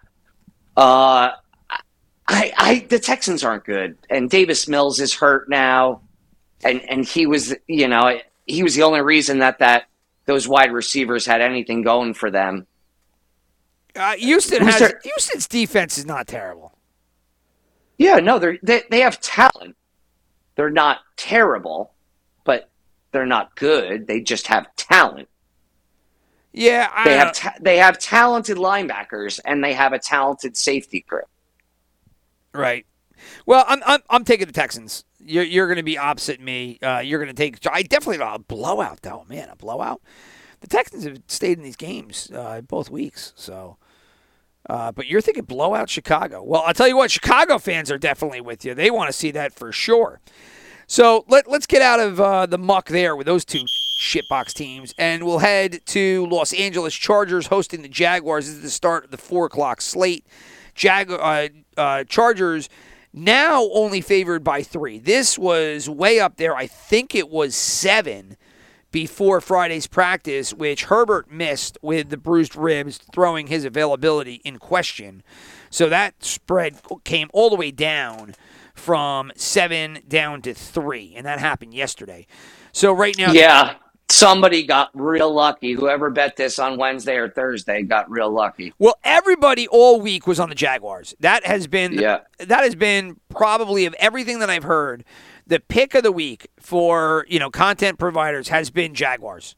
uh 0.77 1.31
I 2.27 2.53
I 2.57 2.85
the 2.89 2.99
Texans 2.99 3.43
aren't 3.43 3.65
good. 3.65 3.97
And 4.09 4.29
Davis 4.29 4.67
Mills 4.67 4.99
is 4.99 5.13
hurt 5.13 5.49
now. 5.49 6.01
And 6.63 6.81
and 6.81 7.05
he 7.05 7.25
was 7.25 7.55
you 7.67 7.87
know, 7.87 8.19
he 8.45 8.63
was 8.63 8.75
the 8.75 8.83
only 8.83 9.01
reason 9.01 9.39
that 9.39 9.59
that 9.59 9.85
those 10.25 10.47
wide 10.47 10.73
receivers 10.73 11.25
had 11.25 11.41
anything 11.41 11.81
going 11.81 12.13
for 12.13 12.29
them. 12.29 12.67
Uh, 13.95 14.15
Houston 14.15 14.63
has 14.63 14.93
Houston's 15.03 15.47
defense 15.47 15.97
is 15.97 16.05
not 16.05 16.27
terrible. 16.27 16.77
Yeah, 17.97 18.15
no, 18.15 18.39
they're, 18.39 18.57
they 18.63 18.83
they 18.89 19.01
have 19.01 19.19
talent. 19.19 19.75
They're 20.55 20.69
not 20.69 20.99
terrible, 21.17 21.93
but 22.43 22.69
they're 23.11 23.25
not 23.25 23.55
good. 23.55 24.07
They 24.07 24.21
just 24.21 24.47
have 24.47 24.73
talent. 24.75 25.27
Yeah, 26.51 26.89
I 26.93 27.03
They 27.03 27.17
have 27.17 27.33
ta- 27.33 27.55
they 27.61 27.77
have 27.77 27.99
talented 27.99 28.57
linebackers 28.57 29.39
and 29.45 29.63
they 29.63 29.73
have 29.73 29.93
a 29.93 29.99
talented 29.99 30.57
safety 30.57 31.01
crew. 31.01 31.21
Right. 32.53 32.85
Well, 33.45 33.65
I'm 33.67 33.81
I'm, 33.85 34.01
I'm 34.09 34.23
taking 34.23 34.47
the 34.47 34.53
Texans. 34.53 35.05
You're 35.23 35.43
you're 35.43 35.67
going 35.67 35.77
to 35.77 35.83
be 35.83 35.97
opposite 35.97 36.39
me. 36.39 36.79
Uh, 36.81 36.99
you're 36.99 37.19
going 37.23 37.33
to 37.33 37.39
take. 37.39 37.57
I 37.71 37.83
definitely 37.83 38.23
a 38.25 38.39
blowout 38.39 39.01
though. 39.01 39.25
Man, 39.27 39.49
a 39.49 39.55
blowout. 39.55 40.01
The 40.61 40.67
Texans 40.67 41.05
have 41.05 41.21
stayed 41.27 41.57
in 41.57 41.63
these 41.63 41.75
games 41.75 42.31
uh, 42.33 42.61
both 42.61 42.89
weeks, 42.89 43.33
so. 43.35 43.77
Uh, 44.69 44.91
but 44.91 45.07
you're 45.07 45.21
thinking 45.21 45.45
blowout 45.45 45.89
Chicago. 45.89 46.43
Well, 46.43 46.61
I'll 46.65 46.73
tell 46.73 46.87
you 46.87 46.97
what, 46.97 47.09
Chicago 47.09 47.57
fans 47.57 47.89
are 47.89 47.97
definitely 47.97 48.41
with 48.41 48.63
you. 48.65 48.75
They 48.75 48.91
want 48.91 49.07
to 49.09 49.13
see 49.13 49.31
that 49.31 49.53
for 49.53 49.71
sure. 49.71 50.19
So 50.85 51.23
let, 51.27 51.49
let's 51.49 51.65
get 51.65 51.81
out 51.81 51.99
of 51.99 52.19
uh, 52.19 52.45
the 52.45 52.57
muck 52.57 52.89
there 52.89 53.15
with 53.15 53.25
those 53.25 53.45
two 53.45 53.63
shitbox 53.99 54.53
teams, 54.53 54.93
and 54.97 55.23
we'll 55.23 55.39
head 55.39 55.79
to 55.87 56.25
Los 56.27 56.53
Angeles 56.53 56.93
Chargers 56.93 57.47
hosting 57.47 57.81
the 57.81 57.89
Jaguars. 57.89 58.47
This 58.47 58.55
is 58.55 58.61
the 58.61 58.69
start 58.69 59.05
of 59.05 59.11
the 59.11 59.17
4 59.17 59.45
o'clock 59.45 59.81
slate. 59.81 60.25
Jag- 60.75 61.11
uh, 61.11 61.49
uh, 61.77 62.03
Chargers 62.05 62.69
now 63.13 63.69
only 63.71 64.01
favored 64.01 64.43
by 64.43 64.61
three. 64.61 64.99
This 64.99 65.37
was 65.37 65.89
way 65.89 66.19
up 66.19 66.37
there. 66.37 66.55
I 66.55 66.67
think 66.67 67.15
it 67.15 67.29
was 67.29 67.55
seven 67.55 68.37
before 68.91 69.41
Friday's 69.41 69.87
practice, 69.87 70.53
which 70.53 70.85
Herbert 70.85 71.31
missed 71.31 71.77
with 71.81 72.09
the 72.09 72.17
bruised 72.17 72.55
ribs, 72.55 72.99
throwing 73.13 73.47
his 73.47 73.65
availability 73.65 74.41
in 74.43 74.57
question. 74.57 75.23
So 75.69 75.89
that 75.89 76.23
spread 76.23 76.77
came 77.03 77.29
all 77.33 77.49
the 77.49 77.55
way 77.55 77.71
down 77.71 78.35
from 78.73 79.31
seven 79.35 79.99
down 80.07 80.41
to 80.43 80.53
three, 80.53 81.13
and 81.15 81.25
that 81.25 81.39
happened 81.39 81.73
yesterday. 81.73 82.25
So 82.71 82.91
right 82.93 83.17
now, 83.17 83.31
Yeah. 83.31 83.75
Somebody 84.11 84.63
got 84.65 84.89
real 84.95 85.31
lucky. 85.31 85.73
Whoever 85.73 86.09
bet 86.09 86.35
this 86.35 86.57
on 86.57 86.77
Wednesday 86.77 87.15
or 87.15 87.29
Thursday 87.29 87.83
got 87.83 88.09
real 88.09 88.31
lucky. 88.31 88.73
Well, 88.79 88.95
everybody 89.03 89.67
all 89.67 90.01
week 90.01 90.25
was 90.25 90.39
on 90.39 90.49
the 90.49 90.55
Jaguars. 90.55 91.13
That 91.19 91.45
has 91.45 91.67
been 91.67 91.93
Yeah. 91.93 92.21
that 92.39 92.63
has 92.63 92.73
been 92.73 93.17
probably 93.29 93.85
of 93.85 93.93
everything 93.99 94.39
that 94.39 94.49
I've 94.49 94.63
heard, 94.63 95.05
the 95.49 95.59
pick 95.59 95.95
of 95.95 96.03
the 96.03 96.11
week 96.11 96.47
for, 96.59 97.25
you 97.27 97.39
know, 97.39 97.49
content 97.49 97.97
providers 97.97 98.49
has 98.49 98.69
been 98.69 98.93
Jaguars. 98.93 99.55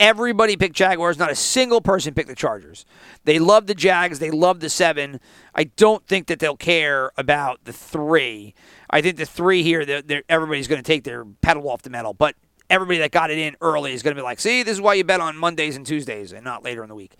Everybody 0.00 0.56
picked 0.56 0.74
Jaguars, 0.74 1.18
not 1.18 1.30
a 1.30 1.36
single 1.36 1.80
person 1.80 2.14
picked 2.14 2.28
the 2.28 2.34
Chargers. 2.34 2.84
They 3.24 3.38
love 3.38 3.66
the 3.66 3.74
Jags, 3.74 4.18
they 4.18 4.30
love 4.30 4.60
the 4.60 4.70
7. 4.70 5.20
I 5.54 5.64
don't 5.64 6.04
think 6.06 6.26
that 6.26 6.40
they'll 6.40 6.56
care 6.56 7.12
about 7.16 7.64
the 7.64 7.72
3. 7.72 8.54
I 8.90 9.02
think 9.02 9.18
the 9.18 9.26
3 9.26 9.62
here 9.62 9.84
they're, 9.84 10.02
they're, 10.02 10.22
everybody's 10.28 10.66
going 10.66 10.82
to 10.82 10.86
take 10.86 11.04
their 11.04 11.24
pedal 11.42 11.68
off 11.68 11.82
the 11.82 11.90
metal, 11.90 12.14
but 12.14 12.34
everybody 12.70 12.98
that 12.98 13.10
got 13.10 13.30
it 13.30 13.38
in 13.38 13.54
early 13.60 13.92
is 13.92 14.02
going 14.02 14.16
to 14.16 14.20
be 14.20 14.24
like, 14.24 14.40
"See, 14.40 14.62
this 14.62 14.72
is 14.72 14.80
why 14.80 14.94
you 14.94 15.04
bet 15.04 15.20
on 15.20 15.36
Mondays 15.36 15.76
and 15.76 15.86
Tuesdays 15.86 16.32
and 16.32 16.42
not 16.42 16.64
later 16.64 16.82
in 16.82 16.88
the 16.88 16.94
week." 16.94 17.14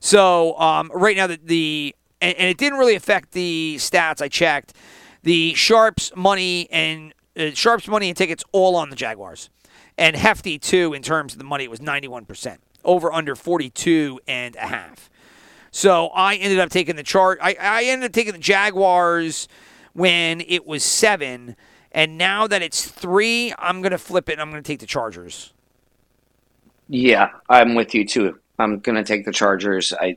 So 0.00 0.58
um, 0.58 0.90
right 0.92 1.16
now, 1.16 1.28
the, 1.28 1.38
the 1.42 1.94
and, 2.20 2.36
and 2.36 2.48
it 2.48 2.58
didn't 2.58 2.78
really 2.78 2.96
affect 2.96 3.30
the 3.32 3.76
stats. 3.78 4.20
I 4.20 4.28
checked 4.28 4.74
the 5.22 5.54
sharps 5.54 6.12
money 6.16 6.68
and 6.70 7.14
uh, 7.36 7.50
sharps 7.52 7.88
money 7.88 8.08
and 8.08 8.16
tickets 8.16 8.44
all 8.52 8.76
on 8.76 8.90
the 8.90 8.96
Jaguars, 8.96 9.50
and 9.98 10.16
hefty 10.16 10.58
too 10.58 10.92
in 10.94 11.02
terms 11.02 11.32
of 11.32 11.38
the 11.38 11.44
money. 11.44 11.64
It 11.64 11.70
was 11.70 11.80
ninety 11.80 12.08
one 12.08 12.24
percent 12.24 12.60
over 12.84 13.12
under 13.12 13.34
forty 13.36 13.70
two 13.70 14.20
and 14.26 14.56
a 14.56 14.66
half. 14.66 15.10
So 15.70 16.08
I 16.08 16.34
ended 16.36 16.58
up 16.58 16.70
taking 16.70 16.96
the 16.96 17.02
chart. 17.02 17.38
I, 17.40 17.56
I 17.60 17.84
ended 17.84 18.10
up 18.10 18.12
taking 18.12 18.32
the 18.32 18.38
Jaguars 18.38 19.46
when 19.92 20.40
it 20.42 20.66
was 20.66 20.82
seven, 20.82 21.56
and 21.92 22.18
now 22.18 22.46
that 22.46 22.62
it's 22.62 22.88
three, 22.88 23.52
I'm 23.58 23.80
gonna 23.82 23.98
flip 23.98 24.28
it. 24.28 24.32
and 24.32 24.42
I'm 24.42 24.50
gonna 24.50 24.62
take 24.62 24.80
the 24.80 24.86
Chargers. 24.86 25.52
Yeah, 26.88 27.30
I'm 27.48 27.74
with 27.76 27.94
you 27.94 28.04
too. 28.06 28.38
I'm 28.58 28.80
gonna 28.80 29.04
take 29.04 29.24
the 29.24 29.32
Chargers. 29.32 29.92
I 29.92 30.16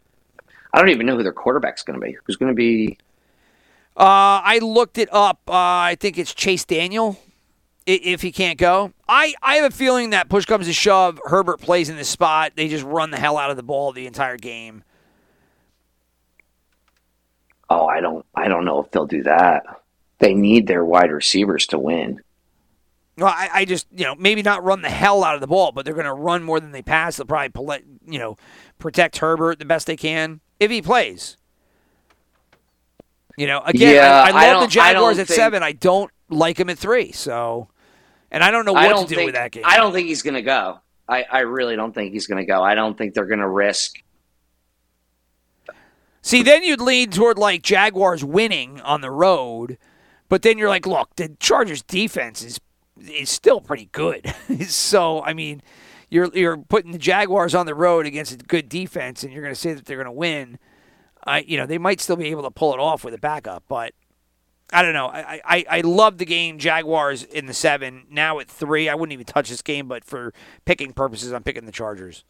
I 0.73 0.79
don't 0.79 0.89
even 0.89 1.05
know 1.05 1.15
who 1.15 1.23
their 1.23 1.31
quarterback's 1.33 1.83
gonna 1.83 1.99
be. 1.99 2.17
Who's 2.23 2.35
gonna 2.35 2.53
be 2.55 2.97
Uh, 3.95 4.41
I 4.43 4.59
looked 4.59 4.97
it 4.97 5.09
up. 5.11 5.41
Uh, 5.47 5.53
I 5.53 5.97
think 5.99 6.17
it's 6.17 6.33
Chase 6.33 6.65
Daniel. 6.65 7.19
If 7.85 8.21
he 8.21 8.31
can't 8.31 8.57
go, 8.57 8.93
I, 9.09 9.33
I 9.41 9.55
have 9.55 9.73
a 9.73 9.75
feeling 9.75 10.11
that 10.11 10.29
push 10.29 10.45
comes 10.45 10.67
to 10.67 10.73
shove, 10.73 11.19
Herbert 11.25 11.59
plays 11.59 11.89
in 11.89 11.97
this 11.97 12.07
spot. 12.07 12.53
They 12.55 12.69
just 12.69 12.85
run 12.85 13.11
the 13.11 13.17
hell 13.17 13.37
out 13.37 13.51
of 13.51 13.57
the 13.57 13.63
ball 13.63 13.91
the 13.91 14.07
entire 14.07 14.37
game. 14.37 14.85
Oh, 17.69 17.85
I 17.85 17.99
don't 17.99 18.25
I 18.35 18.47
don't 18.47 18.63
know 18.63 18.81
if 18.81 18.91
they'll 18.91 19.05
do 19.05 19.23
that. 19.23 19.65
They 20.19 20.33
need 20.33 20.67
their 20.67 20.85
wide 20.85 21.11
receivers 21.11 21.67
to 21.67 21.79
win. 21.79 22.21
Well, 23.17 23.27
I, 23.27 23.49
I 23.53 23.65
just 23.65 23.87
you 23.91 24.05
know 24.05 24.15
maybe 24.15 24.43
not 24.43 24.63
run 24.63 24.81
the 24.81 24.89
hell 24.89 25.23
out 25.23 25.35
of 25.35 25.41
the 25.41 25.47
ball, 25.47 25.71
but 25.73 25.83
they're 25.83 25.93
going 25.93 26.05
to 26.05 26.13
run 26.13 26.43
more 26.43 26.59
than 26.59 26.71
they 26.71 26.81
pass. 26.81 27.17
They'll 27.17 27.25
probably 27.25 27.83
you 28.07 28.19
know 28.19 28.37
protect 28.79 29.17
Herbert 29.17 29.59
the 29.59 29.65
best 29.65 29.87
they 29.87 29.97
can 29.97 30.39
if 30.59 30.71
he 30.71 30.81
plays. 30.81 31.35
You 33.37 33.47
know, 33.47 33.61
again, 33.65 33.95
Yeah, 33.95 34.23
I, 34.23 34.29
I 34.29 34.45
I 34.49 34.53
love 34.53 34.61
the 34.63 34.67
Jaguars 34.67 35.19
at 35.19 35.27
think- 35.27 35.35
seven. 35.35 35.63
I 35.63 35.71
don't 35.71 36.11
like 36.29 36.59
him 36.59 36.69
at 36.69 36.77
three. 36.77 37.11
So, 37.11 37.67
and 38.31 38.43
I 38.43 38.51
don't 38.51 38.65
know 38.65 38.75
I 38.75 38.87
what 38.87 38.93
don't 38.93 39.03
to 39.03 39.09
do 39.09 39.15
think 39.15 39.27
with 39.27 39.35
that 39.35 39.51
game. 39.51 39.63
I 39.65 39.77
don't 39.77 39.91
think 39.93 40.07
he's 40.07 40.21
gonna 40.21 40.41
go. 40.41 40.79
I, 41.09 41.23
I 41.29 41.39
really 41.41 41.75
don't 41.75 41.93
think 41.93 42.13
he's 42.13 42.27
gonna 42.27 42.45
go. 42.45 42.63
I 42.63 42.75
don't 42.75 42.97
think 42.97 43.13
they're 43.13 43.25
gonna 43.25 43.49
risk 43.49 43.95
See, 46.25 46.41
then 46.41 46.63
you'd 46.63 46.79
lean 46.79 47.09
toward 47.09 47.37
like 47.37 47.61
Jaguars 47.63 48.23
winning 48.23 48.79
on 48.79 49.01
the 49.01 49.11
road, 49.11 49.77
but 50.29 50.41
then 50.41 50.57
you're 50.57 50.69
like, 50.69 50.87
look, 50.87 51.13
the 51.17 51.35
Chargers 51.39 51.81
defense 51.81 52.41
is 52.43 52.59
is 53.11 53.29
still 53.29 53.59
pretty 53.59 53.89
good. 53.91 54.33
so, 54.67 55.21
I 55.21 55.33
mean, 55.33 55.61
you're 56.09 56.29
you're 56.33 56.55
putting 56.57 56.93
the 56.93 56.97
Jaguars 56.97 57.53
on 57.53 57.65
the 57.65 57.75
road 57.75 58.05
against 58.05 58.31
a 58.31 58.37
good 58.37 58.69
defense, 58.69 59.23
and 59.23 59.33
you're 59.33 59.41
going 59.41 59.53
to 59.53 59.59
say 59.59 59.73
that 59.73 59.85
they're 59.85 59.97
going 59.97 60.05
to 60.05 60.11
win. 60.13 60.59
I, 61.25 61.39
you 61.39 61.57
know, 61.57 61.65
they 61.65 61.77
might 61.77 62.01
still 62.01 62.15
be 62.15 62.27
able 62.27 62.43
to 62.43 62.51
pull 62.51 62.73
it 62.73 62.79
off 62.79 63.03
with 63.03 63.13
a 63.13 63.17
backup, 63.17 63.63
but 63.67 63.93
I 64.71 64.81
don't 64.81 64.93
know. 64.93 65.07
I, 65.07 65.41
I, 65.45 65.65
I 65.69 65.81
love 65.81 66.17
the 66.17 66.25
game 66.25 66.57
Jaguars 66.57 67.23
in 67.23 67.45
the 67.45 67.53
seven. 67.53 68.05
Now 68.09 68.39
at 68.39 68.49
three, 68.49 68.89
I 68.89 68.95
wouldn't 68.95 69.13
even 69.13 69.25
touch 69.25 69.49
this 69.49 69.61
game, 69.61 69.87
but 69.87 70.03
for 70.03 70.33
picking 70.65 70.93
purposes, 70.93 71.31
I'm 71.31 71.43
picking 71.43 71.65
the 71.65 71.71
Chargers. 71.71 72.23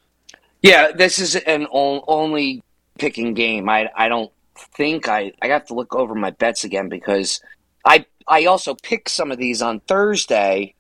Yeah, 0.62 0.92
this 0.92 1.20
is 1.20 1.36
an 1.36 1.68
only 1.72 2.64
picking 2.98 3.34
game. 3.34 3.70
I 3.70 3.90
I 3.96 4.08
don't 4.08 4.32
think 4.56 5.08
I 5.08 5.34
I 5.42 5.48
have 5.48 5.66
to 5.68 5.74
look 5.74 5.96
over 5.96 6.16
my 6.16 6.32
bets 6.32 6.64
again 6.64 6.90
because 6.90 7.42
I 7.86 8.06
I 8.28 8.46
also 8.46 8.76
picked 8.76 9.10
some 9.10 9.32
of 9.32 9.38
these 9.38 9.62
on 9.62 9.80
Thursday 9.82 10.76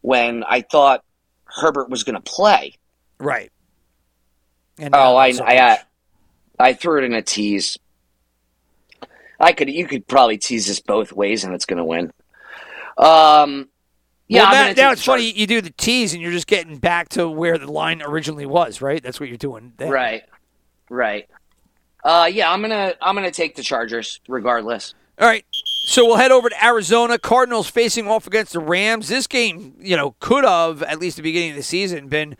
when 0.00 0.44
I 0.44 0.62
thought 0.62 1.04
Herbert 1.44 1.90
was 1.90 2.04
going 2.04 2.14
to 2.14 2.20
play. 2.20 2.74
Right. 3.18 3.50
And 4.78 4.94
Oh, 4.94 5.16
I 5.16 5.32
so 5.32 5.44
I. 5.44 5.78
I 6.58 6.72
threw 6.72 6.98
it 6.98 7.04
in 7.04 7.14
a 7.14 7.22
tease. 7.22 7.78
I 9.38 9.52
could 9.52 9.68
you 9.68 9.86
could 9.86 10.06
probably 10.06 10.38
tease 10.38 10.66
this 10.66 10.80
both 10.80 11.12
ways 11.12 11.44
and 11.44 11.54
it's 11.54 11.66
going 11.66 11.78
to 11.78 11.84
win. 11.84 12.12
Um 12.98 13.68
yeah, 14.28 14.50
well, 14.50 14.74
now, 14.74 14.90
it's 14.90 15.04
funny 15.04 15.30
you 15.30 15.46
do 15.46 15.60
the 15.60 15.70
tease 15.70 16.12
and 16.12 16.20
you're 16.20 16.32
just 16.32 16.48
getting 16.48 16.78
back 16.78 17.10
to 17.10 17.28
where 17.28 17.58
the 17.58 17.70
line 17.70 18.02
originally 18.02 18.46
was, 18.46 18.80
right? 18.82 19.00
That's 19.00 19.20
what 19.20 19.28
you're 19.28 19.38
doing. 19.38 19.74
There. 19.76 19.90
Right. 19.90 20.22
Right. 20.88 21.28
Uh 22.02 22.28
yeah, 22.32 22.50
I'm 22.50 22.62
to 22.62 22.96
I'm 23.00 23.14
going 23.14 23.26
to 23.26 23.30
take 23.30 23.56
the 23.56 23.62
Chargers 23.62 24.20
regardless. 24.26 24.94
All 25.18 25.26
right. 25.26 25.44
So 25.52 26.04
we'll 26.04 26.16
head 26.16 26.32
over 26.32 26.48
to 26.48 26.64
Arizona. 26.64 27.18
Cardinals 27.18 27.68
facing 27.70 28.08
off 28.08 28.26
against 28.26 28.52
the 28.52 28.60
Rams. 28.60 29.08
This 29.08 29.26
game, 29.26 29.74
you 29.80 29.96
know, 29.96 30.16
could 30.20 30.44
have 30.44 30.82
at 30.82 30.98
least 30.98 31.16
the 31.16 31.22
beginning 31.22 31.50
of 31.50 31.56
the 31.56 31.62
season 31.62 32.08
been 32.08 32.36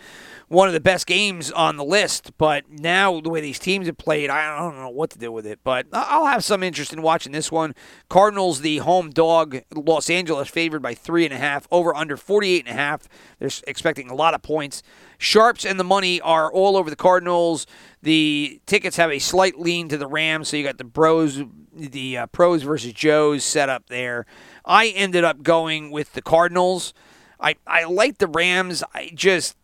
one 0.48 0.68
of 0.68 0.74
the 0.74 0.81
best 0.81 1.06
games 1.09 1.51
on 1.51 1.77
the 1.77 1.85
list, 1.85 2.31
but 2.39 2.70
now 2.70 3.20
the 3.20 3.28
way 3.28 3.40
these 3.40 3.59
teams 3.59 3.86
have 3.86 3.98
played, 3.98 4.31
I 4.31 4.56
don't 4.56 4.77
know 4.77 4.89
what 4.89 5.10
to 5.10 5.18
do 5.18 5.32
with 5.32 5.44
it. 5.44 5.59
But 5.64 5.86
I'll 5.93 6.27
have 6.27 6.44
some 6.44 6.62
interest 6.62 6.93
in 6.93 7.02
watching 7.02 7.32
this 7.32 7.51
one. 7.51 7.74
Cardinals, 8.09 8.60
the 8.60 8.78
home 8.78 9.10
dog, 9.10 9.59
Los 9.74 10.09
Angeles 10.09 10.48
favored 10.48 10.82
by 10.82 10.94
three 10.94 11.24
and 11.24 11.35
a 11.35 11.39
half, 11.39 11.66
over 11.73 11.94
under 11.94 12.16
48 12.16 12.64
and 12.64 12.68
a 12.68 12.78
half. 12.78 13.09
They're 13.40 13.51
expecting 13.66 14.09
a 14.09 14.14
lot 14.14 14.35
of 14.35 14.43
points. 14.43 14.85
Sharps 15.18 15.64
and 15.64 15.81
the 15.81 15.85
money 15.85 16.20
are 16.20 16.52
all 16.52 16.77
over 16.77 16.90
the 16.90 16.97
Cardinals. 16.97 17.66
The 18.02 18.60
tickets 18.66 18.97
have 18.98 19.10
a 19.10 19.18
slight 19.18 19.59
lean 19.59 19.89
to 19.89 19.98
the 19.98 20.06
Rams, 20.06 20.48
so 20.48 20.56
you 20.56 20.62
got 20.62 20.78
the 20.78 20.85
Bros, 20.85 21.43
the 21.73 22.18
uh, 22.18 22.27
pros 22.27 22.62
versus 22.62 22.93
Joes 22.93 23.43
set 23.43 23.68
up 23.68 23.89
there. 23.89 24.27
I 24.64 24.89
ended 24.89 25.24
up 25.24 25.43
going 25.43 25.90
with 25.90 26.12
the 26.12 26.23
Cardinals. 26.23 26.94
I 27.40 27.56
I 27.66 27.85
like 27.85 28.18
the 28.18 28.28
Rams. 28.28 28.85
I 28.94 29.10
just 29.14 29.56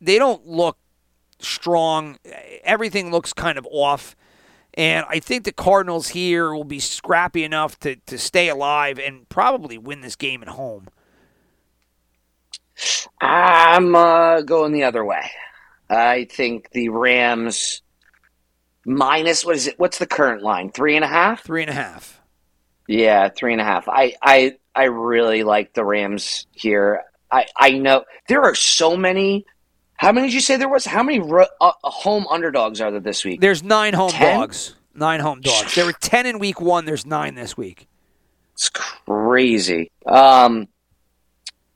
they 0.00 0.18
don't 0.18 0.46
look 0.46 0.78
strong. 1.40 2.18
Everything 2.64 3.10
looks 3.10 3.32
kind 3.32 3.58
of 3.58 3.66
off. 3.70 4.16
And 4.74 5.04
I 5.08 5.18
think 5.18 5.44
the 5.44 5.52
Cardinals 5.52 6.08
here 6.08 6.54
will 6.54 6.64
be 6.64 6.78
scrappy 6.78 7.42
enough 7.42 7.78
to, 7.80 7.96
to 8.06 8.18
stay 8.18 8.48
alive 8.48 8.98
and 8.98 9.28
probably 9.28 9.76
win 9.76 10.02
this 10.02 10.14
game 10.14 10.42
at 10.42 10.48
home. 10.48 10.88
I'm 13.20 13.96
uh, 13.96 14.42
going 14.42 14.72
the 14.72 14.84
other 14.84 15.04
way. 15.04 15.30
I 15.90 16.28
think 16.30 16.70
the 16.70 16.90
Rams 16.90 17.82
minus 18.84 19.44
what 19.44 19.56
is 19.56 19.66
it? 19.66 19.78
What's 19.78 19.98
the 19.98 20.06
current 20.06 20.42
line? 20.42 20.70
Three 20.70 20.96
and 20.96 21.04
a 21.04 21.08
half? 21.08 21.44
Three 21.44 21.62
and 21.62 21.70
a 21.70 21.74
half. 21.74 22.20
Yeah, 22.86 23.28
three 23.28 23.52
and 23.52 23.60
a 23.60 23.64
half. 23.64 23.88
I 23.88 24.14
I 24.22 24.56
I 24.74 24.84
really 24.84 25.42
like 25.42 25.74
the 25.74 25.84
Rams 25.84 26.46
here. 26.52 27.02
I 27.30 27.46
I 27.56 27.70
know 27.72 28.04
there 28.28 28.42
are 28.42 28.54
so 28.54 28.96
many. 28.96 29.44
How 29.98 30.12
many 30.12 30.28
did 30.28 30.34
you 30.34 30.40
say 30.40 30.56
there 30.56 30.68
was? 30.68 30.84
How 30.86 31.02
many 31.02 31.18
ro- 31.18 31.46
uh, 31.60 31.72
home 31.82 32.26
underdogs 32.30 32.80
are 32.80 32.90
there 32.90 33.00
this 33.00 33.24
week? 33.24 33.40
There's 33.40 33.62
nine 33.62 33.94
home 33.94 34.10
Ten? 34.10 34.38
dogs. 34.38 34.76
Nine 34.94 35.20
home 35.20 35.40
dogs. 35.40 35.74
There 35.74 35.84
were 35.84 35.92
ten 35.92 36.24
in 36.24 36.38
week 36.38 36.60
one. 36.60 36.84
There's 36.84 37.04
nine 37.04 37.34
this 37.34 37.56
week. 37.56 37.88
It's 38.54 38.70
crazy. 38.70 39.90
Um, 40.06 40.68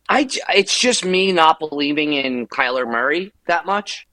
I 0.09 0.29
it's 0.55 0.79
just 0.79 1.05
me 1.05 1.33
not 1.33 1.59
believing 1.59 2.13
in 2.13 2.47
Kyler 2.47 2.87
Murray 2.87 3.33
that 3.47 3.67
much. 3.67 4.07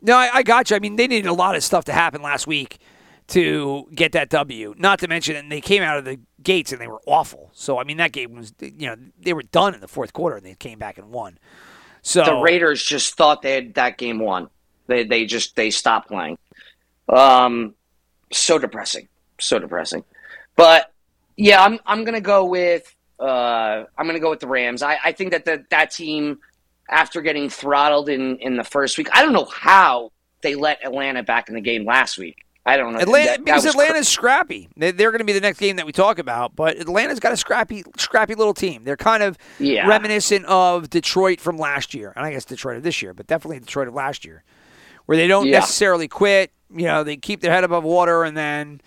No, 0.00 0.16
I, 0.16 0.30
I 0.34 0.42
got 0.42 0.70
you. 0.70 0.76
I 0.76 0.78
mean, 0.78 0.96
they 0.96 1.06
needed 1.06 1.28
a 1.28 1.32
lot 1.32 1.54
of 1.56 1.64
stuff 1.64 1.84
to 1.86 1.92
happen 1.92 2.22
last 2.22 2.46
week 2.46 2.78
to 3.28 3.88
get 3.94 4.12
that 4.12 4.28
W. 4.30 4.74
Not 4.76 4.98
to 5.00 5.08
mention, 5.08 5.36
and 5.36 5.50
they 5.50 5.60
came 5.60 5.82
out 5.82 5.98
of 5.98 6.04
the 6.04 6.20
gates 6.42 6.72
and 6.72 6.80
they 6.80 6.88
were 6.88 7.00
awful. 7.06 7.50
So 7.54 7.78
I 7.78 7.84
mean, 7.84 7.96
that 7.96 8.12
game 8.12 8.34
was 8.34 8.52
you 8.60 8.86
know 8.86 8.96
they 9.20 9.32
were 9.32 9.42
done 9.42 9.74
in 9.74 9.80
the 9.80 9.88
fourth 9.88 10.12
quarter 10.12 10.36
and 10.36 10.46
they 10.46 10.54
came 10.54 10.78
back 10.78 10.98
and 10.98 11.10
won. 11.10 11.38
So 12.02 12.24
The 12.24 12.34
Raiders 12.34 12.82
just 12.82 13.14
thought 13.14 13.42
they 13.42 13.54
had 13.54 13.74
that 13.74 13.96
game 13.96 14.18
won. 14.18 14.48
They 14.88 15.04
they 15.04 15.24
just 15.24 15.56
they 15.56 15.70
stopped 15.70 16.08
playing. 16.08 16.36
Um, 17.08 17.74
so 18.32 18.58
depressing, 18.58 19.08
so 19.38 19.58
depressing. 19.58 20.04
But 20.56 20.92
yeah, 21.36 21.62
I'm 21.62 21.78
I'm 21.86 22.04
gonna 22.04 22.20
go 22.20 22.44
with 22.44 22.94
uh 23.18 23.84
I'm 23.96 24.06
gonna 24.06 24.20
go 24.20 24.30
with 24.30 24.40
the 24.40 24.48
Rams. 24.48 24.82
I, 24.82 24.98
I 25.04 25.12
think 25.12 25.30
that 25.30 25.44
the, 25.44 25.64
that 25.70 25.92
team 25.92 26.38
after 26.88 27.22
getting 27.22 27.48
throttled 27.48 28.08
in 28.08 28.38
in 28.38 28.56
the 28.56 28.64
first 28.64 28.98
week, 28.98 29.08
I 29.12 29.22
don't 29.22 29.32
know 29.32 29.46
how 29.46 30.10
they 30.42 30.56
let 30.56 30.84
Atlanta 30.84 31.22
back 31.22 31.48
in 31.48 31.54
the 31.54 31.60
game 31.60 31.84
last 31.86 32.18
week. 32.18 32.44
I 32.64 32.76
don't 32.76 32.92
know. 32.92 33.00
Atlanta, 33.00 33.24
That- 33.26 33.36
that 33.38 33.44
because 33.44 33.64
was 33.64 33.74
Atlanta's 33.74 34.08
scrappy. 34.08 34.68
They, 34.76 34.92
they're 34.92 35.10
going 35.10 35.18
to 35.18 35.24
be 35.24 35.32
the 35.32 35.40
next 35.40 35.58
game 35.58 35.76
that 35.76 35.86
we 35.86 35.90
talk 35.92 36.18
about. 36.20 36.54
But 36.54 36.76
Atlanta's 36.78 37.18
got 37.18 37.32
a 37.32 37.36
scrappy, 37.36 37.82
scrappy 37.96 38.36
little 38.36 38.54
team. 38.54 38.84
They're 38.84 38.96
kind 38.96 39.22
of 39.24 39.36
Yeah. 39.58 39.86
reminiscent 39.88 40.44
of 40.46 40.88
Detroit 40.88 41.40
from 41.40 41.56
last 41.56 41.92
year, 41.92 42.12
and 42.14 42.24
I 42.24 42.30
guess 42.30 42.44
Detroit 42.44 42.76
of 42.76 42.84
this 42.84 43.02
year, 43.02 43.14
but 43.14 43.26
definitely 43.26 43.58
Detroit 43.58 43.88
of 43.88 43.94
last 43.94 44.24
year, 44.24 44.44
where 45.06 45.16
they 45.16 45.26
don't 45.26 45.46
Yeah. 45.46 45.58
necessarily 45.58 46.06
quit. 46.06 46.52
You 46.74 46.84
know, 46.86 47.02
they 47.02 47.16
keep 47.16 47.40
their 47.40 47.52
head 47.52 47.64
above 47.64 47.82
water, 47.84 48.22
and 48.22 48.36
then, 48.36 48.80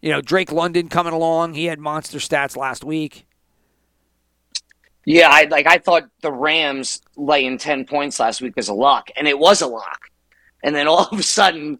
you 0.00 0.10
know, 0.10 0.20
Drake 0.20 0.52
London 0.52 0.88
coming 0.88 1.12
along. 1.12 1.54
He 1.54 1.64
had 1.64 1.80
monster 1.80 2.18
stats 2.18 2.56
last 2.56 2.84
week. 2.84 3.26
Yeah, 5.04 5.28
I 5.30 5.44
like 5.44 5.66
I 5.66 5.78
thought 5.78 6.04
the 6.22 6.30
Rams 6.32 7.00
laying 7.16 7.56
ten 7.58 7.84
points 7.84 8.20
last 8.20 8.40
week 8.42 8.54
was 8.56 8.68
a 8.68 8.74
lock, 8.74 9.10
and 9.16 9.26
it 9.26 9.38
was 9.38 9.60
a 9.62 9.66
lock. 9.66 10.02
And 10.62 10.74
then 10.74 10.86
all 10.86 11.06
of 11.10 11.18
a 11.18 11.22
sudden 11.22 11.78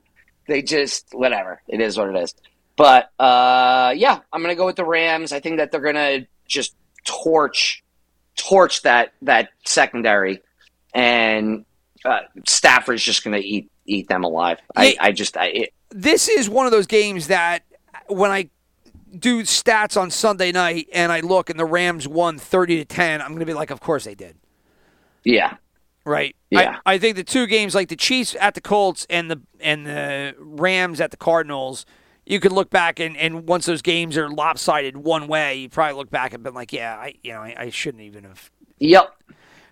they 0.48 0.62
just 0.62 1.06
whatever. 1.12 1.62
It 1.68 1.80
is 1.80 1.96
what 1.96 2.08
it 2.08 2.16
is. 2.16 2.34
But 2.76 3.10
uh 3.20 3.94
yeah, 3.96 4.20
I'm 4.32 4.42
gonna 4.42 4.56
go 4.56 4.66
with 4.66 4.76
the 4.76 4.84
Rams. 4.84 5.32
I 5.32 5.38
think 5.38 5.58
that 5.58 5.70
they're 5.70 5.80
gonna 5.80 6.26
just 6.48 6.74
torch 7.04 7.84
torch 8.36 8.82
that 8.82 9.12
that 9.22 9.50
secondary 9.64 10.42
and 10.92 11.64
uh, 12.04 12.20
Stafford's 12.46 13.02
just 13.02 13.22
gonna 13.22 13.38
eat 13.38 13.70
eat 13.86 14.08
them 14.08 14.24
alive. 14.24 14.58
I, 14.74 14.96
I 14.98 15.12
just 15.12 15.36
I 15.36 15.46
it, 15.46 15.74
this 15.90 16.28
is 16.28 16.48
one 16.48 16.66
of 16.66 16.72
those 16.72 16.86
games 16.86 17.28
that 17.28 17.64
when 18.08 18.30
I 18.30 18.50
do 19.16 19.42
stats 19.42 20.00
on 20.00 20.10
Sunday 20.10 20.52
night 20.52 20.88
and 20.92 21.10
I 21.10 21.20
look 21.20 21.50
and 21.50 21.58
the 21.58 21.64
Rams 21.64 22.06
won 22.06 22.38
30 22.38 22.76
to 22.78 22.84
10, 22.84 23.20
I'm 23.20 23.28
going 23.28 23.40
to 23.40 23.46
be 23.46 23.54
like, 23.54 23.70
of 23.70 23.80
course 23.80 24.04
they 24.04 24.14
did. 24.14 24.36
yeah. 25.24 25.56
Right. 26.08 26.34
Yeah. 26.50 26.78
I, 26.86 26.94
I 26.94 26.98
think 26.98 27.16
the 27.16 27.24
two 27.24 27.46
games 27.46 27.74
like 27.74 27.88
the 27.88 27.96
Chiefs 27.96 28.34
at 28.40 28.54
the 28.54 28.60
Colts 28.60 29.06
and 29.10 29.30
the 29.30 29.42
and 29.60 29.86
the 29.86 30.34
Rams 30.38 31.00
at 31.00 31.10
the 31.10 31.16
Cardinals, 31.18 31.84
you 32.24 32.40
could 32.40 32.52
look 32.52 32.70
back 32.70 32.98
and, 32.98 33.16
and 33.16 33.46
once 33.46 33.66
those 33.66 33.82
games 33.82 34.16
are 34.16 34.30
lopsided 34.30 34.96
one 34.96 35.28
way, 35.28 35.56
you 35.56 35.68
probably 35.68 35.96
look 35.96 36.10
back 36.10 36.32
and 36.32 36.42
been 36.42 36.54
like, 36.54 36.72
yeah, 36.72 36.96
I 36.96 37.14
you 37.22 37.32
know 37.32 37.40
I, 37.40 37.54
I 37.58 37.70
shouldn't 37.70 38.02
even 38.02 38.24
have 38.24 38.50
Yep. 38.78 39.17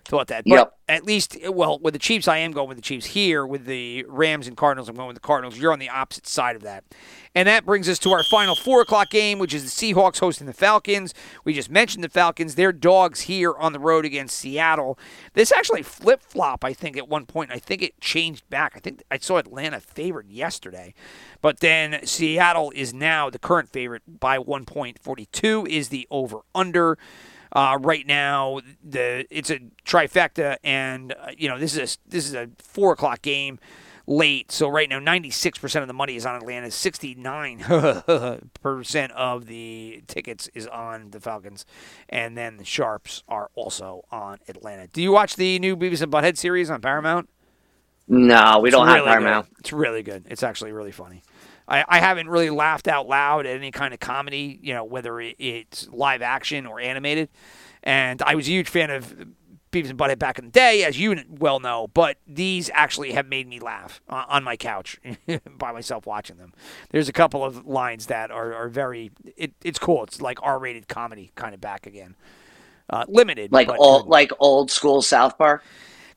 Thought 0.07 0.27
that. 0.27 0.43
But 0.45 0.55
Yep. 0.55 0.73
at 0.87 1.03
least, 1.03 1.37
well, 1.49 1.79
with 1.79 1.93
the 1.93 1.99
Chiefs, 1.99 2.27
I 2.27 2.37
am 2.37 2.51
going 2.51 2.67
with 2.67 2.77
the 2.77 2.81
Chiefs. 2.81 3.07
Here, 3.07 3.45
with 3.45 3.65
the 3.65 4.03
Rams 4.07 4.47
and 4.47 4.55
Cardinals, 4.57 4.89
I'm 4.89 4.95
going 4.95 5.07
with 5.07 5.15
the 5.17 5.21
Cardinals. 5.21 5.57
You're 5.57 5.71
on 5.73 5.79
the 5.79 5.89
opposite 5.89 6.27
side 6.27 6.55
of 6.55 6.61
that. 6.63 6.83
And 7.35 7.47
that 7.47 7.65
brings 7.65 7.87
us 7.87 7.99
to 7.99 8.11
our 8.13 8.23
final 8.23 8.55
four 8.55 8.81
o'clock 8.81 9.09
game, 9.11 9.37
which 9.37 9.53
is 9.53 9.63
the 9.63 9.69
Seahawks 9.93 10.19
hosting 10.19 10.47
the 10.47 10.53
Falcons. 10.53 11.13
We 11.43 11.53
just 11.53 11.69
mentioned 11.69 12.03
the 12.03 12.09
Falcons. 12.09 12.55
They're 12.55 12.71
dogs 12.71 13.21
here 13.21 13.53
on 13.53 13.73
the 13.73 13.79
road 13.79 14.05
against 14.05 14.37
Seattle. 14.37 14.97
This 15.33 15.51
actually 15.51 15.83
flip 15.83 16.21
flop, 16.23 16.63
I 16.63 16.73
think, 16.73 16.97
at 16.97 17.07
one 17.07 17.25
point. 17.27 17.51
I 17.51 17.59
think 17.59 17.81
it 17.83 17.99
changed 18.01 18.49
back. 18.49 18.73
I 18.75 18.79
think 18.79 19.03
I 19.11 19.17
saw 19.19 19.37
Atlanta 19.37 19.79
favored 19.79 20.29
yesterday. 20.29 20.95
But 21.41 21.59
then 21.59 22.05
Seattle 22.05 22.71
is 22.75 22.93
now 22.93 23.29
the 23.29 23.39
current 23.39 23.69
favorite 23.69 24.01
by 24.19 24.39
one 24.39 24.65
point. 24.65 24.97
42 24.99 25.67
is 25.69 25.89
the 25.89 26.07
over 26.09 26.39
under. 26.55 26.97
Uh, 27.57 27.79
right 27.81 28.05
now, 28.05 28.61
the 28.83 29.25
it's 29.31 29.49
a 29.49 29.57
trifecta, 29.83 30.57
and 30.63 31.13
uh, 31.13 31.31
you 31.35 31.49
know 31.49 31.57
this 31.57 31.75
is 31.75 31.97
a, 31.97 32.09
this 32.09 32.27
is 32.27 32.35
a 32.35 32.47
four 32.59 32.93
o'clock 32.93 33.23
game 33.23 33.57
late. 34.05 34.51
So 34.51 34.69
right 34.69 34.87
now, 34.87 34.99
ninety 34.99 35.31
six 35.31 35.57
percent 35.57 35.81
of 35.81 35.87
the 35.87 35.93
money 35.95 36.15
is 36.15 36.23
on 36.23 36.35
Atlanta. 36.35 36.69
Sixty 36.69 37.15
nine 37.15 37.65
percent 38.61 39.11
of 39.13 39.47
the 39.47 40.03
tickets 40.05 40.49
is 40.53 40.67
on 40.67 41.09
the 41.09 41.19
Falcons, 41.19 41.65
and 42.09 42.37
then 42.37 42.57
the 42.57 42.63
Sharps 42.63 43.23
are 43.27 43.49
also 43.55 44.05
on 44.11 44.37
Atlanta. 44.47 44.85
Do 44.85 45.01
you 45.01 45.11
watch 45.11 45.35
the 45.35 45.57
new 45.57 45.75
Beavis 45.75 46.03
and 46.03 46.11
Butthead 46.11 46.37
series 46.37 46.69
on 46.69 46.79
Paramount? 46.79 47.27
No, 48.07 48.59
we 48.61 48.69
It's 48.69 48.77
don't 48.77 48.87
have 48.87 49.03
Paramount. 49.03 49.47
Good. 49.49 49.59
It's 49.59 49.73
really 49.73 50.03
good. 50.03 50.25
It's 50.29 50.43
actually 50.43 50.73
really 50.73 50.91
funny. 50.91 51.23
I, 51.67 51.83
I 51.87 51.99
haven't 51.99 52.29
really 52.29 52.49
laughed 52.49 52.87
out 52.87 53.07
loud 53.07 53.45
at 53.45 53.55
any 53.55 53.71
kind 53.71 53.93
of 53.93 53.99
comedy, 53.99 54.59
you 54.61 54.73
know, 54.73 54.83
whether 54.83 55.19
it, 55.19 55.35
it's 55.37 55.87
live 55.89 56.21
action 56.21 56.65
or 56.65 56.79
animated. 56.79 57.29
And 57.83 58.21
I 58.21 58.35
was 58.35 58.47
a 58.47 58.51
huge 58.51 58.69
fan 58.69 58.89
of 58.89 59.13
Beavis 59.71 59.89
and 59.89 59.99
Butthead 59.99 60.17
back 60.19 60.39
in 60.39 60.45
the 60.45 60.51
day, 60.51 60.83
as 60.83 60.99
you 60.99 61.21
well 61.29 61.59
know. 61.59 61.87
But 61.93 62.17
these 62.25 62.69
actually 62.73 63.11
have 63.11 63.27
made 63.27 63.47
me 63.47 63.59
laugh 63.59 64.01
on, 64.07 64.25
on 64.29 64.43
my 64.43 64.55
couch 64.55 64.99
by 65.57 65.71
myself 65.71 66.05
watching 66.05 66.37
them. 66.37 66.53
There's 66.91 67.09
a 67.09 67.13
couple 67.13 67.43
of 67.43 67.65
lines 67.65 68.07
that 68.07 68.31
are, 68.31 68.53
are 68.53 68.69
very. 68.69 69.11
It, 69.35 69.53
it's 69.63 69.79
cool. 69.79 70.03
It's 70.03 70.21
like 70.21 70.39
R-rated 70.41 70.87
comedy 70.87 71.31
kind 71.35 71.53
of 71.53 71.61
back 71.61 71.85
again. 71.85 72.15
Uh, 72.89 73.03
limited, 73.09 73.51
Like 73.51 73.67
but 73.67 73.77
old 73.79 74.03
good 74.03 74.09
like 74.09 74.31
old 74.39 74.71
school 74.71 75.01
South 75.01 75.37
Park. 75.37 75.61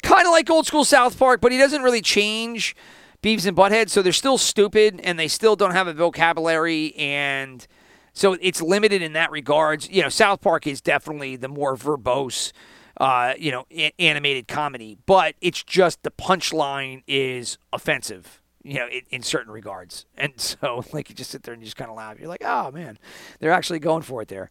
kind 0.04 0.24
of 0.26 0.30
like 0.30 0.48
old 0.48 0.66
school 0.66 0.84
South 0.84 1.18
Park, 1.18 1.40
but 1.40 1.50
he 1.50 1.58
doesn't 1.58 1.82
really 1.82 2.00
change 2.00 2.76
Beavis 3.22 3.46
and 3.46 3.56
Butthead, 3.56 3.90
so 3.90 4.00
they're 4.02 4.12
still 4.12 4.38
stupid 4.38 5.00
and 5.04 5.18
they 5.18 5.28
still 5.28 5.56
don't 5.56 5.72
have 5.72 5.86
a 5.86 5.92
vocabulary, 5.92 6.94
and 6.96 7.66
so 8.12 8.36
it's 8.40 8.62
limited 8.62 9.02
in 9.02 9.12
that 9.12 9.30
regards. 9.30 9.88
You 9.90 10.02
know, 10.02 10.08
South 10.08 10.40
Park 10.40 10.66
is 10.66 10.80
definitely 10.80 11.36
the 11.36 11.48
more 11.48 11.76
verbose, 11.76 12.52
uh, 12.98 13.34
you 13.38 13.50
know, 13.50 13.66
a- 13.70 13.92
animated 13.98 14.48
comedy, 14.48 14.96
but 15.04 15.34
it's 15.40 15.62
just 15.62 16.02
the 16.02 16.10
punchline 16.10 17.02
is 17.06 17.58
offensive. 17.72 18.40
You 18.62 18.74
know, 18.74 18.88
in, 18.88 19.02
in 19.08 19.22
certain 19.22 19.50
regards, 19.52 20.04
and 20.16 20.32
so 20.40 20.84
like 20.92 21.08
you 21.08 21.14
just 21.14 21.30
sit 21.30 21.42
there 21.42 21.54
and 21.54 21.62
you 21.62 21.66
just 21.66 21.76
kind 21.76 21.90
of 21.90 21.96
laugh. 21.96 22.18
You're 22.18 22.28
like, 22.28 22.44
oh 22.44 22.70
man, 22.70 22.98
they're 23.38 23.52
actually 23.52 23.78
going 23.80 24.02
for 24.02 24.22
it 24.22 24.28
there. 24.28 24.50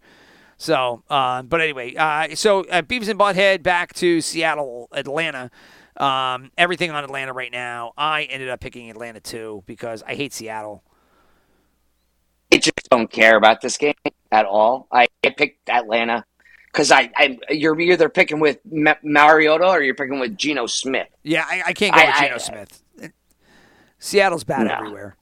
So, 0.57 1.03
uh, 1.09 1.41
but 1.43 1.61
anyway, 1.61 1.95
uh, 1.95 2.35
so 2.35 2.65
uh, 2.65 2.81
Beavis 2.81 3.07
and 3.07 3.17
Butthead 3.17 3.63
back 3.63 3.93
to 3.93 4.19
Seattle, 4.19 4.89
Atlanta. 4.91 5.49
Um, 5.99 6.51
everything 6.57 6.91
on 6.91 7.03
Atlanta 7.03 7.33
right 7.33 7.51
now. 7.51 7.93
I 7.97 8.23
ended 8.23 8.49
up 8.49 8.59
picking 8.61 8.89
Atlanta 8.89 9.19
too 9.19 9.63
because 9.65 10.01
I 10.03 10.15
hate 10.15 10.33
Seattle. 10.33 10.83
I 12.53 12.57
just 12.57 12.89
don't 12.89 13.11
care 13.11 13.35
about 13.35 13.61
this 13.61 13.77
game 13.77 13.93
at 14.31 14.45
all. 14.45 14.87
I, 14.91 15.07
I 15.23 15.29
picked 15.29 15.69
Atlanta 15.69 16.25
because 16.71 16.91
I, 16.91 17.11
I 17.15 17.37
you're 17.49 17.79
either 17.79 18.09
picking 18.09 18.39
with 18.39 18.59
Ma- 18.69 18.95
Mariota 19.03 19.65
or 19.67 19.81
you're 19.83 19.93
picking 19.95 20.19
with 20.19 20.37
Geno 20.37 20.65
Smith. 20.65 21.07
Yeah, 21.23 21.45
I, 21.47 21.63
I 21.67 21.73
can't 21.73 21.93
go 21.93 22.03
with 22.05 22.15
Geno 22.15 22.37
Smith. 22.37 22.81
Seattle's 23.99 24.45
bad 24.45 24.67
No. 24.67 24.73
everywhere. 24.73 25.15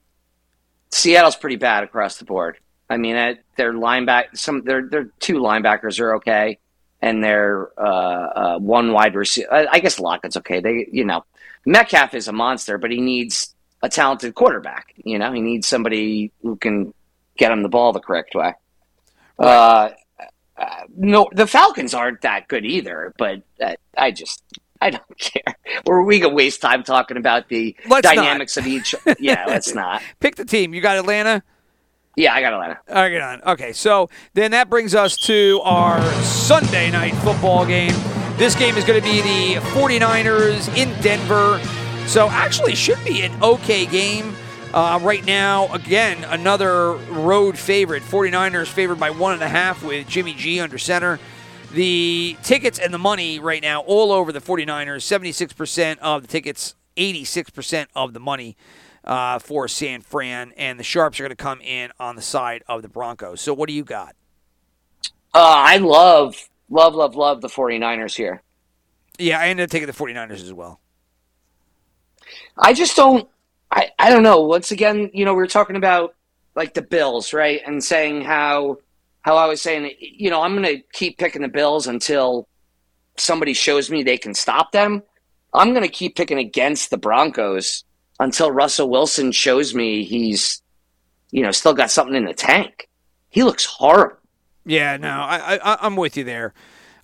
Seattle's 0.91 1.35
pretty 1.35 1.55
bad 1.55 1.83
across 1.83 2.17
the 2.17 2.25
board. 2.25 2.59
I 2.89 2.97
mean, 2.97 3.15
their 3.57 3.73
lineback 3.73 4.37
some 4.37 4.63
their 4.63 4.87
their 4.87 5.05
two 5.19 5.39
linebackers 5.39 5.99
are 5.99 6.15
okay, 6.17 6.59
and 7.01 7.23
their 7.23 7.69
uh, 7.79 7.83
uh, 7.83 8.57
one 8.59 8.91
wide 8.91 9.15
receiver. 9.15 9.53
I, 9.53 9.67
I 9.73 9.79
guess 9.79 9.99
Lockett's 9.99 10.37
okay. 10.37 10.59
They 10.59 10.87
you 10.91 11.05
know 11.05 11.23
Metcalf 11.65 12.13
is 12.13 12.27
a 12.27 12.33
monster, 12.33 12.77
but 12.77 12.91
he 12.91 13.01
needs 13.01 13.53
a 13.81 13.89
talented 13.89 14.35
quarterback. 14.35 14.93
You 14.97 15.19
know, 15.19 15.31
he 15.31 15.41
needs 15.41 15.67
somebody 15.67 16.31
who 16.41 16.55
can 16.55 16.93
get 17.37 17.51
him 17.51 17.61
the 17.61 17.69
ball 17.69 17.93
the 17.93 17.99
correct 17.99 18.33
way. 18.35 18.53
Uh, 19.37 19.89
uh, 20.57 20.83
no, 20.95 21.29
the 21.33 21.45
Falcons 21.45 21.93
aren't 21.93 22.21
that 22.21 22.47
good 22.47 22.65
either, 22.65 23.13
but 23.17 23.41
uh, 23.61 23.75
I 23.95 24.11
just 24.11 24.41
I 24.81 24.89
don't 24.91 25.03
care. 25.19 25.55
Or 25.85 26.03
we 26.03 26.19
can 26.19 26.33
waste 26.33 26.61
time 26.61 26.83
talking 26.83 27.17
about 27.17 27.49
the 27.49 27.75
Let's 27.87 28.05
not. 28.05 28.15
dynamics 28.15 28.57
of 28.57 28.65
each. 28.65 28.95
Yeah, 29.19 29.45
let's 29.47 29.73
not. 29.73 30.01
Pick 30.19 30.35
the 30.35 30.45
team. 30.45 30.73
You 30.73 30.81
got 30.81 30.97
Atlanta. 30.97 31.43
Yeah, 32.17 32.33
I 32.33 32.41
got 32.41 32.53
Atlanta. 32.53 32.79
Right, 32.89 33.09
get 33.09 33.21
on. 33.21 33.41
Okay, 33.43 33.73
so 33.73 34.09
then 34.33 34.49
that 34.49 34.71
brings 34.71 34.95
us 34.95 35.15
to 35.27 35.61
our 35.63 36.01
Sunday 36.23 36.89
night 36.89 37.13
football 37.17 37.63
game. 37.63 37.93
This 38.37 38.55
game 38.55 38.75
is 38.75 38.83
going 38.83 38.99
to 38.99 39.07
be 39.07 39.21
the 39.21 39.61
49ers 39.61 40.75
in 40.75 40.99
Denver. 41.03 41.61
So 42.07 42.27
actually 42.27 42.73
should 42.73 43.03
be 43.05 43.21
an 43.21 43.43
okay 43.43 43.85
game. 43.85 44.35
Uh, 44.73 44.99
right 45.03 45.23
now, 45.25 45.71
again, 45.71 46.23
another 46.23 46.93
road 46.93 47.55
favorite. 47.55 48.01
49ers 48.01 48.67
favored 48.67 48.99
by 48.99 49.11
one 49.11 49.33
and 49.33 49.43
a 49.43 49.47
half 49.47 49.83
with 49.83 50.07
Jimmy 50.07 50.33
G 50.33 50.59
under 50.59 50.79
center. 50.79 51.19
The 51.71 52.35
tickets 52.41 52.79
and 52.79 52.91
the 52.91 52.97
money 52.97 53.37
right 53.37 53.61
now 53.61 53.81
all 53.81 54.11
over 54.11 54.31
the 54.31 54.41
49ers. 54.41 55.03
76% 55.03 55.99
of 55.99 56.23
the 56.23 56.27
tickets, 56.27 56.73
86% 56.95 57.85
of 57.95 58.13
the 58.13 58.19
money 58.19 58.57
uh, 59.07 59.39
for 59.39 59.67
San 59.67 60.01
Fran, 60.01 60.53
and 60.57 60.77
the 60.77 60.83
Sharps 60.83 61.19
are 61.19 61.23
going 61.23 61.29
to 61.29 61.35
come 61.35 61.61
in 61.61 61.91
on 61.99 62.15
the 62.15 62.21
side 62.21 62.63
of 62.67 62.81
the 62.81 62.89
Broncos. 62.89 63.41
So, 63.41 63.53
what 63.53 63.67
do 63.67 63.73
you 63.73 63.83
got? 63.83 64.15
Uh, 65.33 65.55
I 65.57 65.77
love, 65.77 66.49
love, 66.69 66.93
love, 66.93 67.15
love 67.15 67.41
the 67.41 67.47
49ers 67.47 68.15
here. 68.15 68.43
Yeah, 69.17 69.39
I 69.39 69.47
ended 69.47 69.63
up 69.63 69.69
taking 69.69 69.87
the 69.87 69.93
49ers 69.93 70.43
as 70.43 70.53
well. 70.53 70.79
I 72.57 72.73
just 72.73 72.95
don't. 72.95 73.27
I, 73.71 73.91
I 73.97 74.09
don't 74.09 74.23
know. 74.23 74.41
Once 74.41 74.71
again, 74.71 75.09
you 75.13 75.25
know, 75.25 75.33
we 75.33 75.43
are 75.43 75.47
talking 75.47 75.75
about 75.77 76.15
like 76.55 76.73
the 76.73 76.81
Bills, 76.81 77.33
right? 77.33 77.61
And 77.65 77.83
saying 77.83 78.23
how 78.23 78.77
how 79.21 79.37
I 79.37 79.45
was 79.45 79.61
saying, 79.61 79.91
you 79.99 80.29
know, 80.29 80.41
I'm 80.41 80.53
going 80.53 80.77
to 80.77 80.83
keep 80.93 81.17
picking 81.17 81.41
the 81.41 81.47
Bills 81.47 81.87
until 81.87 82.47
somebody 83.17 83.53
shows 83.53 83.89
me 83.89 84.03
they 84.03 84.17
can 84.17 84.33
stop 84.33 84.71
them. 84.71 85.03
I'm 85.53 85.71
going 85.71 85.83
to 85.83 85.89
keep 85.89 86.15
picking 86.15 86.37
against 86.37 86.89
the 86.89 86.97
Broncos 86.97 87.83
until 88.19 88.51
Russell 88.51 88.89
Wilson 88.89 89.31
shows 89.31 89.73
me 89.73 90.03
he's, 90.03 90.61
you 91.31 91.43
know, 91.43 91.51
still 91.51 91.73
got 91.73 91.91
something 91.91 92.15
in 92.15 92.25
the 92.25 92.33
tank. 92.33 92.89
He 93.29 93.43
looks 93.43 93.65
horrible. 93.65 94.17
Yeah, 94.65 94.97
no, 94.97 95.09
I, 95.09 95.59
I 95.63 95.77
I'm 95.81 95.95
with 95.95 96.17
you 96.17 96.23
there. 96.23 96.53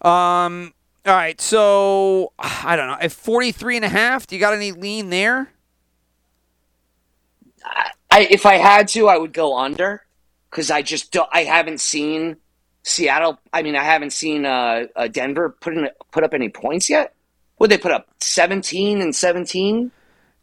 Um, 0.02 0.74
all 1.06 1.14
right, 1.14 1.40
so 1.40 2.34
I 2.38 2.76
don't 2.76 2.88
know. 2.88 2.98
At 3.00 3.12
43 3.12 3.78
and 3.78 3.86
a 3.86 3.90
half, 3.90 4.28
do 4.28 4.36
you 4.36 4.40
got 4.40 4.54
any 4.54 4.72
lean 4.72 5.10
there? 5.10 5.50
I, 8.12 8.28
if 8.30 8.46
I 8.46 8.56
had 8.56 8.90
to, 8.90 9.08
I 9.08 9.18
would 9.18 9.34
go 9.34 9.58
under 9.58 10.04
because 10.50 10.70
I 10.70 10.82
just 10.82 11.12
don't, 11.12 11.30
I 11.34 11.46
haven't 11.46 11.82
seen 11.82 12.38
Seattle. 12.84 13.40
I 13.52 13.64
mean, 13.64 13.76
I 13.76 13.84
haven't 13.84 14.12
seen 14.12 14.46
uh, 14.46 14.86
uh, 14.96 15.08
Denver 15.08 15.50
put 15.50 15.74
in 15.74 15.90
put 16.12 16.24
up 16.24 16.34
any 16.34 16.50
points 16.50 16.90
yet. 16.90 17.16
Would 17.60 17.72
they 17.72 17.78
put 17.78 17.92
up 17.92 18.08
seventeen 18.20 19.02
and 19.02 19.16
seventeen, 19.16 19.92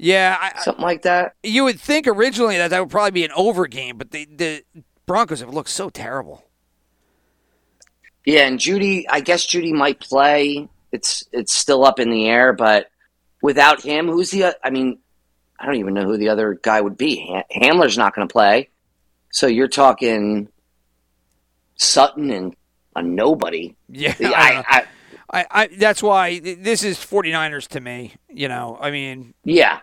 Yeah, 0.02 0.36
I, 0.40 0.58
something 0.62 0.82
like 0.82 1.02
that? 1.02 1.34
you 1.42 1.64
would 1.64 1.78
think 1.78 2.06
originally 2.06 2.56
that 2.56 2.68
that 2.68 2.80
would 2.80 2.90
probably 2.90 3.10
be 3.10 3.24
an 3.24 3.32
over 3.36 3.66
game, 3.66 3.98
but 3.98 4.10
the 4.12 4.26
the 4.34 4.64
Broncos 5.04 5.40
have 5.40 5.52
looked 5.52 5.68
so 5.68 5.90
terrible. 5.90 6.44
Yeah, 8.24 8.46
and 8.46 8.58
Jeudy, 8.58 9.04
I 9.10 9.20
guess 9.20 9.46
Jeudy 9.46 9.72
might 9.72 10.00
play. 10.00 10.68
It's 10.90 11.24
it's 11.32 11.52
still 11.52 11.84
up 11.84 12.00
in 12.00 12.10
the 12.10 12.28
air, 12.28 12.54
but 12.54 12.90
without 13.42 13.82
him, 13.82 14.08
who's 14.08 14.30
the? 14.30 14.56
I 14.64 14.70
mean, 14.70 14.98
I 15.58 15.66
don't 15.66 15.76
even 15.76 15.92
know 15.92 16.04
who 16.04 16.16
the 16.16 16.30
other 16.30 16.58
guy 16.62 16.80
would 16.80 16.96
be. 16.96 17.42
Hamler's 17.54 17.98
not 17.98 18.14
going 18.14 18.26
to 18.26 18.32
play, 18.32 18.70
so 19.30 19.46
you're 19.46 19.68
talking 19.68 20.48
Sutton 21.76 22.30
and 22.30 22.56
a 22.96 23.02
nobody. 23.02 23.76
Yeah, 23.90 24.14
I, 24.18 24.24
I, 24.68 24.76
I, 24.78 25.40
I, 25.40 25.46
I 25.50 25.66
that's 25.66 26.02
why 26.02 26.38
this 26.38 26.84
is 26.84 26.96
49ers 26.96 27.68
to 27.68 27.80
me. 27.80 28.14
You 28.30 28.48
know, 28.48 28.78
I 28.80 28.90
mean, 28.90 29.34
yeah, 29.44 29.80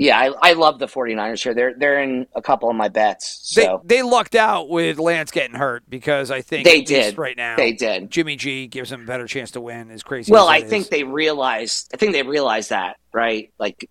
yeah. 0.00 0.18
I, 0.18 0.50
I 0.50 0.52
love 0.54 0.78
the 0.78 0.86
49ers 0.86 1.42
here. 1.42 1.54
They're 1.54 1.74
they're 1.74 2.02
in 2.02 2.26
a 2.34 2.42
couple 2.42 2.68
of 2.70 2.76
my 2.76 2.88
bets. 2.88 3.52
they 3.54 3.64
So 3.64 3.82
they 3.84 4.02
lucked 4.02 4.34
out 4.34 4.68
with 4.68 4.98
Lance 4.98 5.30
getting 5.30 5.56
hurt 5.56 5.84
because 5.88 6.30
I 6.30 6.40
think 6.40 6.64
They 6.64 6.80
did. 6.82 7.18
right 7.18 7.36
now 7.36 7.56
they 7.56 7.72
did. 7.72 8.10
Jimmy 8.10 8.36
G 8.36 8.66
gives 8.66 8.90
them 8.90 9.02
a 9.02 9.06
better 9.06 9.26
chance 9.26 9.50
to 9.52 9.60
win. 9.60 9.90
Is 9.90 10.02
crazy. 10.02 10.32
Well, 10.32 10.48
as 10.48 10.62
I 10.62 10.66
think 10.66 10.84
is. 10.84 10.88
they 10.90 11.04
realized. 11.04 11.90
I 11.94 11.96
think 11.96 12.12
they 12.12 12.22
realized 12.22 12.70
that, 12.70 12.96
right? 13.12 13.52
Like, 13.58 13.88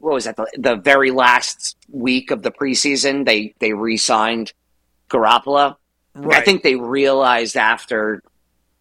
what 0.00 0.14
was 0.14 0.24
that? 0.24 0.36
The, 0.36 0.46
the 0.58 0.76
very 0.76 1.10
last 1.10 1.76
week 1.90 2.30
of 2.30 2.42
the 2.42 2.50
preseason, 2.50 3.24
they 3.24 3.54
they 3.58 3.72
re-signed 3.72 4.52
Garoppolo. 5.10 5.76
I 6.30 6.40
think 6.40 6.62
they 6.62 6.76
realized 6.76 7.56
after 7.56 8.22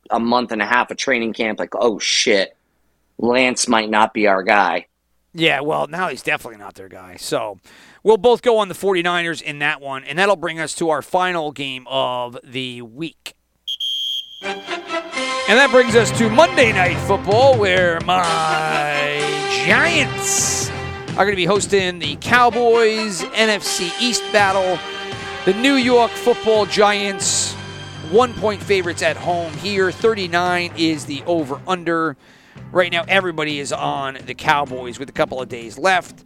a 0.09 0.19
month 0.19 0.51
and 0.51 0.61
a 0.61 0.65
half 0.65 0.91
of 0.91 0.97
training 0.97 1.33
camp, 1.33 1.59
like, 1.59 1.73
oh 1.75 1.99
shit, 1.99 2.55
Lance 3.17 3.67
might 3.67 3.89
not 3.89 4.13
be 4.13 4.27
our 4.27 4.43
guy. 4.43 4.87
Yeah, 5.37 5.59
well, 5.59 5.87
now 5.87 6.07
he's 6.07 6.21
definitely 6.21 6.59
not 6.59 6.75
their 6.75 6.87
guy. 6.87 7.17
So 7.17 7.59
we'll 8.03 8.15
both 8.15 8.41
go 8.41 8.57
on 8.57 8.69
the 8.69 8.73
49ers 8.73 9.41
in 9.41 9.59
that 9.59 9.81
one, 9.81 10.05
and 10.05 10.17
that'll 10.17 10.37
bring 10.37 10.61
us 10.61 10.73
to 10.75 10.89
our 10.89 11.01
final 11.01 11.51
game 11.51 11.85
of 11.87 12.37
the 12.41 12.81
week. 12.81 13.35
And 14.41 15.59
that 15.59 15.69
brings 15.71 15.93
us 15.93 16.09
to 16.19 16.29
Monday 16.29 16.71
Night 16.71 16.97
Football, 17.05 17.57
where 17.57 17.99
my 18.05 19.19
Giants 19.65 20.69
are 21.09 21.25
going 21.25 21.31
to 21.31 21.35
be 21.35 21.45
hosting 21.45 21.99
the 21.99 22.15
Cowboys 22.21 23.21
NFC 23.21 23.91
East 24.01 24.23
battle. 24.31 24.79
The 25.43 25.53
New 25.53 25.75
York 25.75 26.11
football 26.11 26.65
Giants, 26.65 27.53
one 28.09 28.33
point 28.35 28.63
favorites 28.63 29.01
at 29.01 29.17
home 29.17 29.51
here. 29.55 29.91
39 29.91 30.71
is 30.77 31.05
the 31.05 31.23
over 31.23 31.59
under. 31.67 32.15
Right 32.75 32.91
now, 32.91 33.05
everybody 33.07 33.59
is 33.59 33.71
on 33.71 34.17
the 34.25 34.33
Cowboys 34.33 34.99
with 34.99 35.07
a 35.07 35.13
couple 35.13 35.41
of 35.41 35.47
days 35.47 35.77
left. 35.77 36.25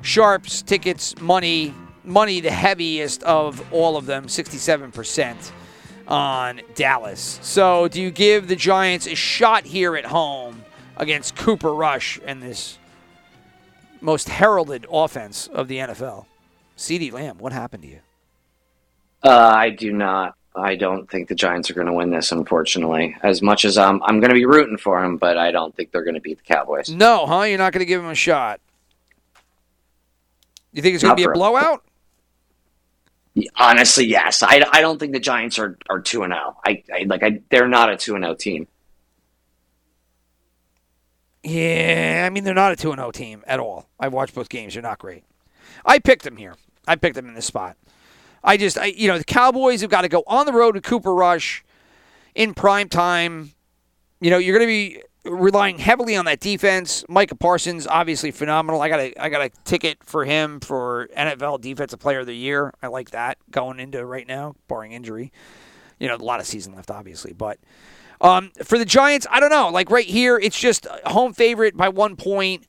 Sharps, 0.00 0.62
tickets, 0.62 1.20
money, 1.20 1.74
money 2.04 2.40
the 2.40 2.50
heaviest 2.50 3.22
of 3.24 3.62
all 3.70 3.98
of 3.98 4.06
them, 4.06 4.24
67% 4.24 5.52
on 6.08 6.62
Dallas. 6.74 7.38
So, 7.42 7.86
do 7.86 8.00
you 8.00 8.10
give 8.10 8.48
the 8.48 8.56
Giants 8.56 9.06
a 9.06 9.14
shot 9.14 9.66
here 9.66 9.94
at 9.94 10.06
home 10.06 10.64
against 10.96 11.36
Cooper 11.36 11.74
Rush 11.74 12.18
and 12.24 12.42
this 12.42 12.78
most 14.00 14.30
heralded 14.30 14.86
offense 14.90 15.48
of 15.48 15.68
the 15.68 15.76
NFL? 15.76 16.24
CeeDee 16.78 17.12
Lamb, 17.12 17.36
what 17.36 17.52
happened 17.52 17.82
to 17.82 17.88
you? 17.90 18.00
Uh, 19.22 19.52
I 19.54 19.68
do 19.68 19.92
not. 19.92 20.34
I 20.54 20.74
don't 20.74 21.08
think 21.08 21.28
the 21.28 21.34
Giants 21.34 21.70
are 21.70 21.74
going 21.74 21.86
to 21.86 21.92
win 21.92 22.10
this, 22.10 22.32
unfortunately. 22.32 23.16
As 23.22 23.40
much 23.40 23.64
as 23.64 23.78
I'm, 23.78 24.02
I'm 24.02 24.18
going 24.18 24.30
to 24.30 24.34
be 24.34 24.46
rooting 24.46 24.78
for 24.78 25.00
them, 25.00 25.16
but 25.16 25.38
I 25.38 25.52
don't 25.52 25.74
think 25.74 25.92
they're 25.92 26.02
going 26.02 26.14
to 26.14 26.20
beat 26.20 26.38
the 26.38 26.44
Cowboys. 26.44 26.90
No, 26.90 27.26
huh? 27.26 27.42
You're 27.42 27.58
not 27.58 27.72
going 27.72 27.80
to 27.80 27.86
give 27.86 28.02
them 28.02 28.10
a 28.10 28.16
shot. 28.16 28.60
You 30.72 30.82
think 30.82 30.94
it's 30.94 31.04
going 31.04 31.16
to 31.16 31.20
be 31.22 31.28
a 31.28 31.32
blowout? 31.32 31.84
Honestly, 33.56 34.06
yes. 34.06 34.42
I, 34.42 34.64
I 34.72 34.80
don't 34.80 34.98
think 34.98 35.12
the 35.12 35.20
Giants 35.20 35.58
are 35.58 35.78
are 35.88 36.00
two 36.00 36.24
and 36.24 36.32
zero. 36.32 36.56
I, 36.64 36.82
I 36.92 37.04
like 37.04 37.22
I 37.22 37.40
they're 37.48 37.68
not 37.68 37.90
a 37.90 37.96
two 37.96 38.16
and 38.16 38.24
zero 38.24 38.34
team. 38.34 38.66
Yeah, 41.44 42.24
I 42.26 42.30
mean 42.30 42.44
they're 42.44 42.54
not 42.54 42.72
a 42.72 42.76
two 42.76 42.90
and 42.90 42.98
zero 42.98 43.12
team 43.12 43.44
at 43.46 43.60
all. 43.60 43.88
I've 44.00 44.12
watched 44.12 44.34
both 44.34 44.48
games; 44.48 44.74
they're 44.74 44.82
not 44.82 44.98
great. 44.98 45.24
I 45.84 46.00
picked 46.00 46.24
them 46.24 46.36
here. 46.36 46.56
I 46.88 46.96
picked 46.96 47.14
them 47.14 47.28
in 47.28 47.34
this 47.34 47.46
spot. 47.46 47.76
I 48.42 48.56
just, 48.56 48.78
I, 48.78 48.86
you 48.86 49.08
know, 49.08 49.18
the 49.18 49.24
Cowboys 49.24 49.82
have 49.82 49.90
got 49.90 50.02
to 50.02 50.08
go 50.08 50.22
on 50.26 50.46
the 50.46 50.52
road 50.52 50.72
to 50.72 50.80
Cooper 50.80 51.14
Rush 51.14 51.64
in 52.34 52.54
prime 52.54 52.88
time. 52.88 53.52
You 54.20 54.30
know, 54.30 54.38
you're 54.38 54.58
going 54.58 54.68
to 54.68 54.72
be 54.72 55.02
relying 55.24 55.78
heavily 55.78 56.16
on 56.16 56.24
that 56.24 56.40
defense. 56.40 57.04
Micah 57.08 57.34
Parsons, 57.34 57.86
obviously 57.86 58.30
phenomenal. 58.30 58.80
I 58.80 58.88
got 58.88 59.00
a, 59.00 59.22
I 59.22 59.28
got 59.28 59.42
a 59.42 59.50
ticket 59.64 60.02
for 60.02 60.24
him 60.24 60.60
for 60.60 61.08
NFL 61.16 61.60
Defensive 61.60 62.00
Player 62.00 62.20
of 62.20 62.26
the 62.26 62.34
Year. 62.34 62.72
I 62.82 62.86
like 62.86 63.10
that 63.10 63.38
going 63.50 63.80
into 63.80 64.04
right 64.04 64.26
now, 64.26 64.54
barring 64.68 64.92
injury. 64.92 65.32
You 65.98 66.08
know, 66.08 66.16
a 66.16 66.18
lot 66.18 66.40
of 66.40 66.46
season 66.46 66.74
left, 66.74 66.90
obviously, 66.90 67.32
but. 67.32 67.58
Um, 68.22 68.50
for 68.64 68.76
the 68.76 68.84
Giants, 68.84 69.26
I 69.30 69.40
don't 69.40 69.48
know. 69.48 69.70
Like 69.70 69.90
right 69.90 70.04
here, 70.04 70.36
it's 70.38 70.58
just 70.58 70.86
home 71.06 71.32
favorite 71.32 71.74
by 71.74 71.88
one 71.88 72.16
point. 72.16 72.66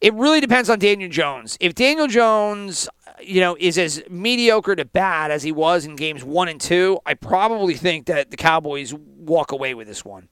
It 0.00 0.14
really 0.14 0.40
depends 0.40 0.70
on 0.70 0.78
Daniel 0.78 1.10
Jones. 1.10 1.56
If 1.60 1.74
Daniel 1.74 2.06
Jones, 2.06 2.88
you 3.26 3.40
know, 3.40 3.56
is 3.58 3.78
as 3.78 4.02
mediocre 4.08 4.76
to 4.76 4.84
bad 4.84 5.30
as 5.30 5.42
he 5.42 5.52
was 5.52 5.84
in 5.84 5.96
games 5.96 6.24
one 6.24 6.48
and 6.48 6.60
two, 6.60 6.98
I 7.06 7.14
probably 7.14 7.74
think 7.74 8.06
that 8.06 8.30
the 8.30 8.36
Cowboys 8.36 8.94
walk 8.94 9.52
away 9.52 9.74
with 9.74 9.86
this 9.86 10.04
one. 10.04 10.28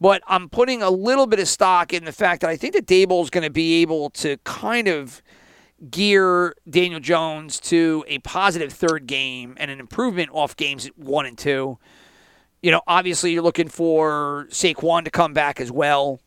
But 0.00 0.22
I'm 0.26 0.48
putting 0.48 0.82
a 0.82 0.90
little 0.90 1.26
bit 1.26 1.40
of 1.40 1.48
stock 1.48 1.92
in 1.92 2.04
the 2.04 2.12
fact 2.12 2.42
that 2.42 2.50
I 2.50 2.56
think 2.56 2.74
that 2.74 2.86
Daboll's 2.86 3.30
going 3.30 3.44
to 3.44 3.50
be 3.50 3.82
able 3.82 4.10
to 4.10 4.36
kind 4.44 4.86
of 4.86 5.22
gear 5.90 6.54
Daniel 6.68 7.00
Jones 7.00 7.60
to 7.60 8.04
a 8.06 8.18
positive 8.20 8.72
third 8.72 9.06
game 9.06 9.54
and 9.58 9.70
an 9.70 9.80
improvement 9.80 10.30
off 10.32 10.56
games 10.56 10.86
one 10.96 11.26
and 11.26 11.36
two. 11.36 11.78
You 12.62 12.70
know, 12.70 12.82
obviously 12.86 13.32
you're 13.32 13.42
looking 13.42 13.68
for 13.68 14.46
Saquon 14.50 15.04
to 15.04 15.10
come 15.10 15.32
back 15.32 15.60
as 15.60 15.70
well. 15.70 16.20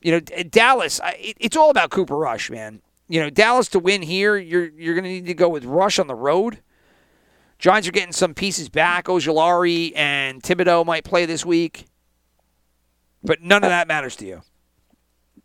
You 0.00 0.12
know, 0.12 0.20
Dallas, 0.20 1.00
it's 1.16 1.56
all 1.56 1.70
about 1.70 1.90
Cooper 1.90 2.16
Rush, 2.16 2.50
man. 2.50 2.80
You 3.08 3.20
know, 3.20 3.30
Dallas 3.30 3.68
to 3.68 3.78
win 3.78 4.02
here, 4.02 4.36
you're 4.36 4.68
you're 4.68 4.94
going 4.94 5.04
to 5.04 5.10
need 5.10 5.26
to 5.26 5.34
go 5.34 5.48
with 5.48 5.64
Rush 5.64 5.98
on 5.98 6.06
the 6.06 6.14
road. 6.14 6.60
Giants 7.58 7.88
are 7.88 7.92
getting 7.92 8.12
some 8.12 8.34
pieces 8.34 8.68
back. 8.68 9.06
Ojulari 9.06 9.92
and 9.96 10.42
Thibodeaux 10.42 10.86
might 10.86 11.04
play 11.04 11.26
this 11.26 11.44
week, 11.44 11.86
but 13.24 13.42
none 13.42 13.64
of 13.64 13.70
that 13.70 13.88
matters 13.88 14.14
to 14.16 14.26
you. 14.26 14.42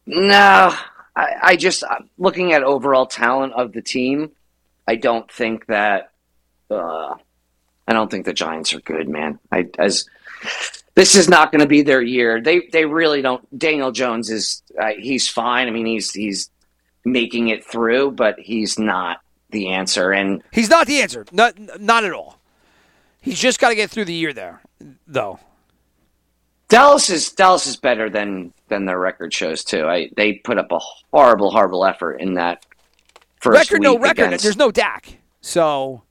No, 0.05 0.75
I, 1.15 1.33
I 1.41 1.55
just 1.55 1.83
uh, 1.83 1.99
looking 2.17 2.53
at 2.53 2.63
overall 2.63 3.05
talent 3.05 3.53
of 3.53 3.71
the 3.71 3.81
team. 3.81 4.31
I 4.87 4.95
don't 4.95 5.31
think 5.31 5.65
that. 5.67 6.11
Uh, 6.69 7.15
I 7.87 7.93
don't 7.93 8.09
think 8.09 8.25
the 8.25 8.33
Giants 8.33 8.73
are 8.73 8.79
good, 8.79 9.09
man. 9.09 9.39
I 9.51 9.67
as 9.77 10.05
this 10.95 11.15
is 11.15 11.27
not 11.27 11.51
going 11.51 11.61
to 11.61 11.67
be 11.67 11.81
their 11.81 12.01
year. 12.01 12.41
They 12.41 12.67
they 12.71 12.85
really 12.85 13.21
don't. 13.21 13.57
Daniel 13.57 13.91
Jones 13.91 14.29
is 14.29 14.61
uh, 14.79 14.91
he's 14.97 15.27
fine. 15.27 15.67
I 15.67 15.71
mean 15.71 15.85
he's 15.85 16.11
he's 16.11 16.49
making 17.05 17.49
it 17.49 17.65
through, 17.65 18.11
but 18.11 18.39
he's 18.39 18.77
not 18.79 19.19
the 19.49 19.69
answer. 19.69 20.11
And 20.11 20.41
He's 20.51 20.69
not 20.69 20.87
the 20.87 21.01
answer. 21.01 21.25
Not 21.31 21.57
not 21.81 22.03
at 22.03 22.11
all. 22.13 22.39
He's 23.21 23.39
just 23.39 23.59
got 23.59 23.69
to 23.69 23.75
get 23.75 23.89
through 23.89 24.05
the 24.05 24.13
year 24.13 24.33
there, 24.33 24.61
though. 25.07 25.39
Dallas 26.69 27.09
is 27.09 27.31
Dallas 27.31 27.67
is 27.67 27.75
better 27.77 28.09
than 28.09 28.53
than 28.69 28.85
their 28.85 28.99
record 28.99 29.33
shows 29.33 29.63
too. 29.63 29.85
I 29.87 30.09
they 30.15 30.33
put 30.33 30.57
up 30.57 30.71
a 30.71 30.79
horrible 31.11 31.51
horrible 31.51 31.85
effort 31.85 32.15
in 32.15 32.33
that 32.35 32.65
first 33.39 33.69
record, 33.71 33.83
no 33.83 33.97
record. 33.97 34.27
against- 34.27 34.43
There's 34.43 34.57
no 34.57 34.71
Dak. 34.71 35.17
So 35.41 36.01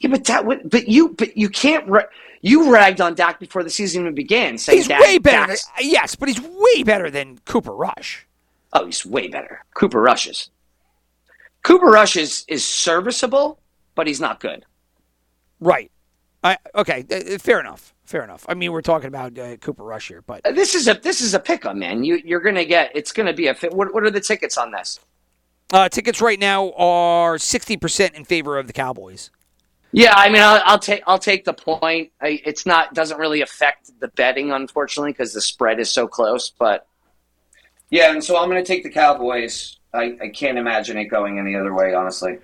Yeah, 0.00 0.10
but 0.10 0.24
that 0.24 0.44
would, 0.46 0.68
but 0.70 0.88
you, 0.88 1.10
but 1.10 1.36
you 1.36 1.50
can't, 1.50 1.86
re- 1.86 2.06
You 2.40 2.72
ragged 2.72 3.02
on 3.02 3.14
Dak 3.14 3.38
before 3.38 3.62
the 3.62 3.68
season 3.68 4.00
even 4.00 4.14
began, 4.14 4.56
saying 4.56 4.78
He's 4.78 4.88
Dak, 4.88 5.02
way 5.02 5.18
better. 5.18 5.48
Than, 5.48 5.56
yes, 5.80 6.14
but 6.14 6.28
he's 6.30 6.40
way 6.40 6.82
better 6.82 7.10
than 7.10 7.38
Cooper 7.44 7.72
Rush. 7.74 8.26
Oh, 8.72 8.86
he's 8.86 9.04
way 9.04 9.28
better. 9.28 9.64
Cooper 9.74 10.00
Rush 10.00 10.26
is. 10.26 10.50
Cooper 11.62 11.86
Rush 11.86 12.16
is 12.16 12.44
is 12.48 12.64
serviceable, 12.64 13.60
but 13.94 14.06
he's 14.06 14.20
not 14.20 14.40
good. 14.40 14.64
Right. 15.60 15.90
I 16.42 16.56
okay. 16.74 17.04
uh, 17.10 17.38
Fair 17.38 17.60
enough. 17.60 17.94
Fair 18.04 18.24
enough. 18.24 18.46
I 18.48 18.54
mean, 18.54 18.72
we're 18.72 18.80
talking 18.82 19.08
about 19.08 19.38
uh, 19.38 19.56
Cooper 19.58 19.84
Rush 19.84 20.08
here, 20.08 20.22
but 20.22 20.42
This 20.44 20.74
is 20.74 20.88
a 20.88 20.94
this 20.94 21.20
is 21.20 21.34
a 21.34 21.40
pickup, 21.40 21.76
man. 21.76 22.02
You 22.02 22.20
you're 22.24 22.40
gonna 22.40 22.64
get 22.64 22.90
it's 22.94 23.12
gonna 23.12 23.34
be 23.34 23.48
a 23.48 23.54
fit. 23.54 23.72
What 23.72 23.92
what 23.92 24.04
are 24.04 24.10
the 24.10 24.20
tickets 24.20 24.56
on 24.56 24.70
this? 24.72 24.98
uh, 25.72 25.88
tickets 25.88 26.20
right 26.20 26.38
now 26.38 26.72
are 26.72 27.38
sixty 27.38 27.76
percent 27.76 28.14
in 28.14 28.24
favor 28.24 28.58
of 28.58 28.66
the 28.66 28.72
Cowboys. 28.72 29.30
Yeah, 29.92 30.14
I 30.16 30.28
mean, 30.28 30.40
I'll, 30.42 30.62
I'll 30.64 30.78
take 30.78 31.02
I'll 31.06 31.18
take 31.18 31.44
the 31.44 31.52
point. 31.52 32.10
I, 32.20 32.40
it's 32.44 32.64
not 32.64 32.94
doesn't 32.94 33.18
really 33.18 33.42
affect 33.42 33.90
the 34.00 34.08
betting, 34.08 34.50
unfortunately, 34.52 35.12
because 35.12 35.32
the 35.34 35.40
spread 35.40 35.78
is 35.80 35.90
so 35.90 36.06
close. 36.08 36.50
But 36.50 36.86
yeah, 37.90 38.12
and 38.12 38.22
so 38.22 38.38
I'm 38.38 38.48
going 38.48 38.62
to 38.62 38.66
take 38.66 38.82
the 38.82 38.90
Cowboys. 38.90 39.78
I, 39.92 40.16
I 40.22 40.28
can't 40.28 40.58
imagine 40.58 40.96
it 40.96 41.06
going 41.06 41.38
any 41.38 41.56
other 41.56 41.74
way, 41.74 41.94
honestly. 41.94 42.38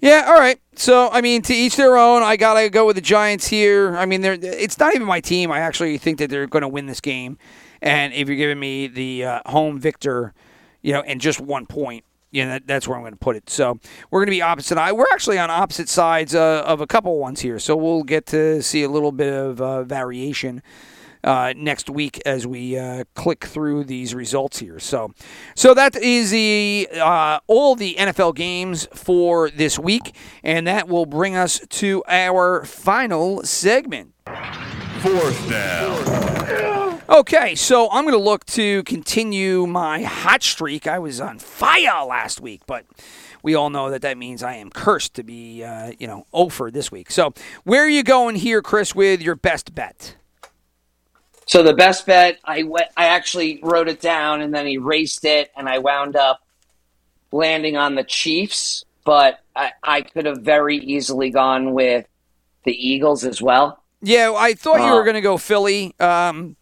Yeah, 0.00 0.24
all 0.28 0.38
right. 0.38 0.60
So, 0.74 1.08
I 1.10 1.20
mean, 1.20 1.42
to 1.42 1.54
each 1.54 1.76
their 1.76 1.96
own. 1.96 2.24
I 2.24 2.36
gotta 2.36 2.68
go 2.68 2.86
with 2.86 2.96
the 2.96 3.02
Giants 3.02 3.46
here. 3.46 3.96
I 3.96 4.04
mean, 4.04 4.20
they're, 4.20 4.36
it's 4.40 4.78
not 4.78 4.94
even 4.94 5.06
my 5.06 5.20
team. 5.20 5.52
I 5.52 5.60
actually 5.60 5.96
think 5.98 6.18
that 6.18 6.28
they're 6.28 6.48
going 6.48 6.62
to 6.62 6.68
win 6.68 6.86
this 6.86 7.00
game. 7.00 7.38
And 7.80 8.12
if 8.12 8.28
you're 8.28 8.36
giving 8.36 8.58
me 8.58 8.88
the 8.88 9.24
uh, 9.24 9.40
home 9.46 9.78
victor, 9.78 10.34
you 10.82 10.92
know, 10.92 11.02
and 11.02 11.20
just 11.20 11.40
one 11.40 11.66
point, 11.66 12.04
you 12.32 12.44
know, 12.44 12.50
that, 12.50 12.66
that's 12.66 12.88
where 12.88 12.96
I'm 12.96 13.02
going 13.02 13.12
to 13.12 13.18
put 13.18 13.36
it. 13.36 13.48
So 13.48 13.78
we're 14.10 14.20
going 14.20 14.26
to 14.26 14.32
be 14.32 14.42
opposite. 14.42 14.76
I 14.76 14.90
we're 14.90 15.06
actually 15.12 15.38
on 15.38 15.50
opposite 15.50 15.88
sides 15.88 16.34
uh, 16.34 16.64
of 16.66 16.80
a 16.80 16.86
couple 16.86 17.16
ones 17.18 17.40
here. 17.40 17.60
So 17.60 17.76
we'll 17.76 18.02
get 18.02 18.26
to 18.26 18.60
see 18.60 18.82
a 18.82 18.88
little 18.88 19.12
bit 19.12 19.32
of 19.32 19.60
uh, 19.60 19.84
variation 19.84 20.62
uh, 21.24 21.52
next 21.56 21.88
week 21.88 22.20
as 22.26 22.46
we 22.46 22.76
uh, 22.78 23.04
click 23.14 23.44
through 23.44 23.84
these 23.84 24.14
results 24.14 24.58
here. 24.58 24.78
So, 24.78 25.12
so 25.54 25.74
that 25.74 25.96
is 25.96 26.30
the 26.30 26.88
uh, 26.94 27.40
all 27.46 27.74
the 27.74 27.96
NFL 27.98 28.34
games 28.34 28.88
for 28.94 29.50
this 29.50 29.78
week, 29.78 30.14
and 30.42 30.66
that 30.66 30.88
will 30.88 31.06
bring 31.06 31.36
us 31.36 31.60
to 31.68 32.02
our 32.08 32.64
final 32.64 33.42
segment. 33.42 34.14
Fourth 35.00 35.50
down. 35.50 37.00
Okay, 37.08 37.54
so 37.54 37.90
I'm 37.90 38.04
going 38.04 38.16
to 38.16 38.22
look 38.22 38.46
to 38.46 38.82
continue 38.84 39.66
my 39.66 40.02
hot 40.02 40.42
streak. 40.42 40.86
I 40.86 40.98
was 40.98 41.20
on 41.20 41.38
fire 41.38 42.04
last 42.06 42.40
week, 42.40 42.62
but 42.66 42.86
we 43.42 43.54
all 43.54 43.68
know 43.68 43.90
that 43.90 44.02
that 44.02 44.16
means 44.16 44.42
I 44.42 44.54
am 44.54 44.70
cursed 44.70 45.14
to 45.14 45.22
be, 45.22 45.62
uh, 45.62 45.92
you 45.98 46.06
know, 46.06 46.26
over 46.32 46.70
this 46.70 46.90
week. 46.90 47.10
So, 47.10 47.34
where 47.64 47.82
are 47.82 47.88
you 47.88 48.02
going 48.02 48.36
here, 48.36 48.62
Chris, 48.62 48.94
with 48.94 49.20
your 49.20 49.34
best 49.34 49.74
bet? 49.74 50.16
So 51.46 51.62
the 51.62 51.74
best 51.74 52.06
bet, 52.06 52.38
I 52.44 52.62
went, 52.62 52.86
I 52.96 53.06
actually 53.06 53.58
wrote 53.62 53.88
it 53.88 54.00
down 54.00 54.40
and 54.40 54.54
then 54.54 54.66
erased 54.68 55.24
it, 55.24 55.50
and 55.56 55.68
I 55.68 55.78
wound 55.78 56.16
up 56.16 56.40
landing 57.32 57.76
on 57.76 57.94
the 57.94 58.04
Chiefs. 58.04 58.84
But 59.04 59.40
I, 59.56 59.72
I 59.82 60.02
could 60.02 60.26
have 60.26 60.38
very 60.38 60.76
easily 60.78 61.30
gone 61.30 61.72
with 61.72 62.06
the 62.64 62.72
Eagles 62.72 63.24
as 63.24 63.42
well. 63.42 63.82
Yeah, 64.00 64.32
I 64.36 64.54
thought 64.54 64.78
you 64.86 64.92
were 64.94 65.00
Uh, 65.00 65.04
going 65.04 65.14
to 65.14 65.20
go 65.20 65.36
Philly. 65.36 65.94
Um, 65.98 66.56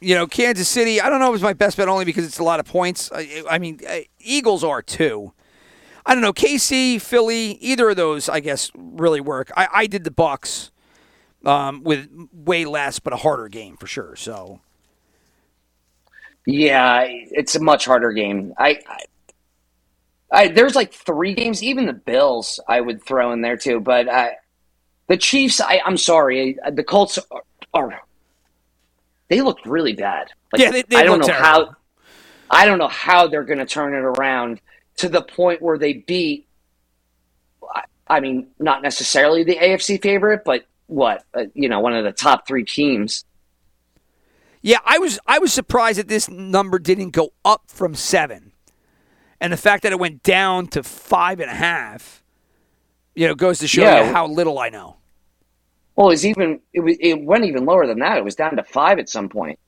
you 0.00 0.14
know, 0.14 0.26
Kansas 0.26 0.68
City. 0.68 1.00
I 1.00 1.08
don't 1.08 1.18
know 1.20 1.30
if 1.30 1.36
it's 1.36 1.42
my 1.42 1.54
best 1.54 1.78
bet 1.78 1.88
only 1.88 2.04
because 2.04 2.26
it's 2.26 2.38
a 2.38 2.44
lot 2.44 2.60
of 2.60 2.66
points. 2.66 3.10
I, 3.12 3.42
I 3.48 3.58
mean, 3.58 3.80
uh, 3.88 4.00
Eagles 4.20 4.62
are 4.62 4.82
too. 4.82 5.32
I 6.04 6.14
don't 6.14 6.22
know. 6.22 6.34
KC, 6.34 7.00
Philly, 7.00 7.52
either 7.62 7.88
of 7.90 7.96
those, 7.96 8.28
I 8.28 8.40
guess, 8.40 8.70
really 8.76 9.20
work. 9.22 9.50
I, 9.56 9.68
I 9.72 9.86
did 9.86 10.04
the 10.04 10.10
Bucs 10.10 10.70
um, 11.46 11.82
with 11.84 12.08
way 12.32 12.64
less, 12.64 12.98
but 12.98 13.12
a 13.12 13.16
harder 13.16 13.48
game 13.48 13.76
for 13.76 13.86
sure. 13.86 14.16
So 14.16 14.60
Yeah, 16.46 17.02
it's 17.06 17.54
a 17.54 17.60
much 17.62 17.84
harder 17.86 18.12
game. 18.12 18.54
I, 18.58 18.80
I, 18.88 18.98
I 20.30 20.48
there's 20.48 20.74
like 20.74 20.92
three 20.92 21.34
games, 21.34 21.62
even 21.62 21.86
the 21.86 21.92
Bills 21.92 22.60
I 22.68 22.80
would 22.80 23.02
throw 23.02 23.32
in 23.32 23.40
there 23.40 23.56
too. 23.56 23.80
But 23.80 24.08
I, 24.08 24.36
the 25.08 25.16
Chiefs, 25.16 25.60
I, 25.60 25.80
I'm 25.84 25.96
sorry, 25.96 26.58
the 26.72 26.84
Colts 26.84 27.18
are, 27.30 27.42
are 27.74 28.00
they 29.28 29.40
look 29.40 29.58
really 29.64 29.92
bad. 29.94 30.28
Like, 30.52 30.62
Yeah, 30.62 30.70
they- 30.70 30.82
they 30.82 30.96
I 30.96 31.02
don't 31.04 31.20
know 31.20 31.26
terrible. 31.26 31.44
how. 31.44 31.76
I 32.48 32.64
don't 32.64 32.78
know 32.78 32.86
how 32.86 33.26
they're 33.26 33.42
going 33.42 33.58
to 33.58 33.66
turn 33.66 33.92
it 33.92 33.98
around 34.04 34.60
to 34.98 35.08
the 35.08 35.20
point 35.20 35.60
where 35.60 35.78
they 35.78 35.94
beat. 35.94 36.46
I- 37.74 37.84
I 38.08 38.20
mean, 38.20 38.46
not 38.60 38.82
necessarily 38.82 39.42
the 39.42 39.56
AFC 39.56 40.00
favorite, 40.00 40.42
but 40.44 40.64
what 40.86 41.24
uh, 41.34 41.44
you 41.54 41.68
know, 41.68 41.80
one 41.80 41.94
of 41.94 42.04
the 42.04 42.12
top 42.12 42.46
three 42.46 42.64
teams. 42.64 43.24
yeah, 44.62 44.78
I 44.84 44.98
was 44.98 45.18
I 45.26 45.38
was 45.38 45.52
surprised 45.52 45.98
that 45.98 46.08
this 46.08 46.28
number 46.28 46.78
didn't 46.78 47.10
go 47.10 47.32
up 47.44 47.64
from 47.68 47.94
seven, 47.94 48.52
and 49.40 49.52
the 49.52 49.56
fact 49.56 49.82
that 49.84 49.92
it 49.92 49.98
went 49.98 50.22
down 50.22 50.66
to 50.68 50.82
five 50.82 51.40
and 51.40 51.50
a 51.50 51.54
half, 51.54 52.22
you 53.14 53.26
know, 53.28 53.34
goes 53.34 53.58
to 53.60 53.68
show 53.68 53.82
Yeah. 53.82 54.06
you 54.06 54.12
how 54.12 54.26
little 54.26 54.58
I 54.58 54.68
know. 54.68 54.96
Well, 55.96 56.10
it's 56.10 56.24
even 56.24 56.60
it, 56.72 56.80
was, 56.80 56.96
it 57.00 57.22
went 57.22 57.44
even 57.46 57.64
lower 57.64 57.86
than 57.86 57.98
that. 58.00 58.18
It 58.18 58.24
was 58.24 58.34
down 58.34 58.56
to 58.56 58.62
five 58.64 58.98
at 58.98 59.08
some 59.08 59.28
point. 59.28 59.58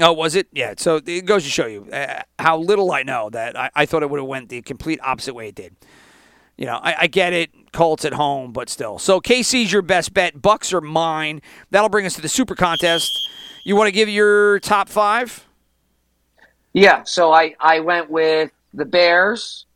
Oh, 0.00 0.12
was 0.12 0.34
it? 0.34 0.48
Yeah. 0.52 0.74
So 0.76 1.00
it 1.04 1.24
goes 1.24 1.44
to 1.44 1.50
show 1.50 1.66
you 1.66 1.86
uh, 1.92 2.22
how 2.38 2.58
little 2.58 2.90
I 2.92 3.02
know 3.04 3.30
that 3.30 3.56
I, 3.58 3.70
I 3.74 3.86
thought 3.86 4.02
it 4.02 4.10
would 4.10 4.18
have 4.20 4.28
went 4.28 4.48
the 4.48 4.60
complete 4.62 5.00
opposite 5.02 5.34
way 5.34 5.48
it 5.48 5.54
did. 5.54 5.76
You 6.56 6.66
know, 6.66 6.78
I, 6.82 6.94
I 7.02 7.06
get 7.06 7.32
it, 7.32 7.50
Colts 7.74 8.06
at 8.06 8.14
home, 8.14 8.52
but 8.52 8.70
still. 8.70 8.98
So 8.98 9.20
KC's 9.20 9.70
your 9.70 9.82
best 9.82 10.14
bet. 10.14 10.40
Bucs 10.40 10.72
are 10.72 10.80
mine. 10.80 11.42
That'll 11.70 11.90
bring 11.90 12.06
us 12.06 12.14
to 12.14 12.22
the 12.22 12.28
Super 12.28 12.54
Contest. 12.54 13.28
You 13.64 13.76
want 13.76 13.88
to 13.88 13.92
give 13.92 14.08
your 14.08 14.60
top 14.60 14.88
five? 14.88 15.46
Yeah, 16.72 17.02
so 17.04 17.32
I 17.32 17.54
I 17.60 17.80
went 17.80 18.10
with 18.10 18.50
the 18.72 18.84
Bears, 18.84 19.66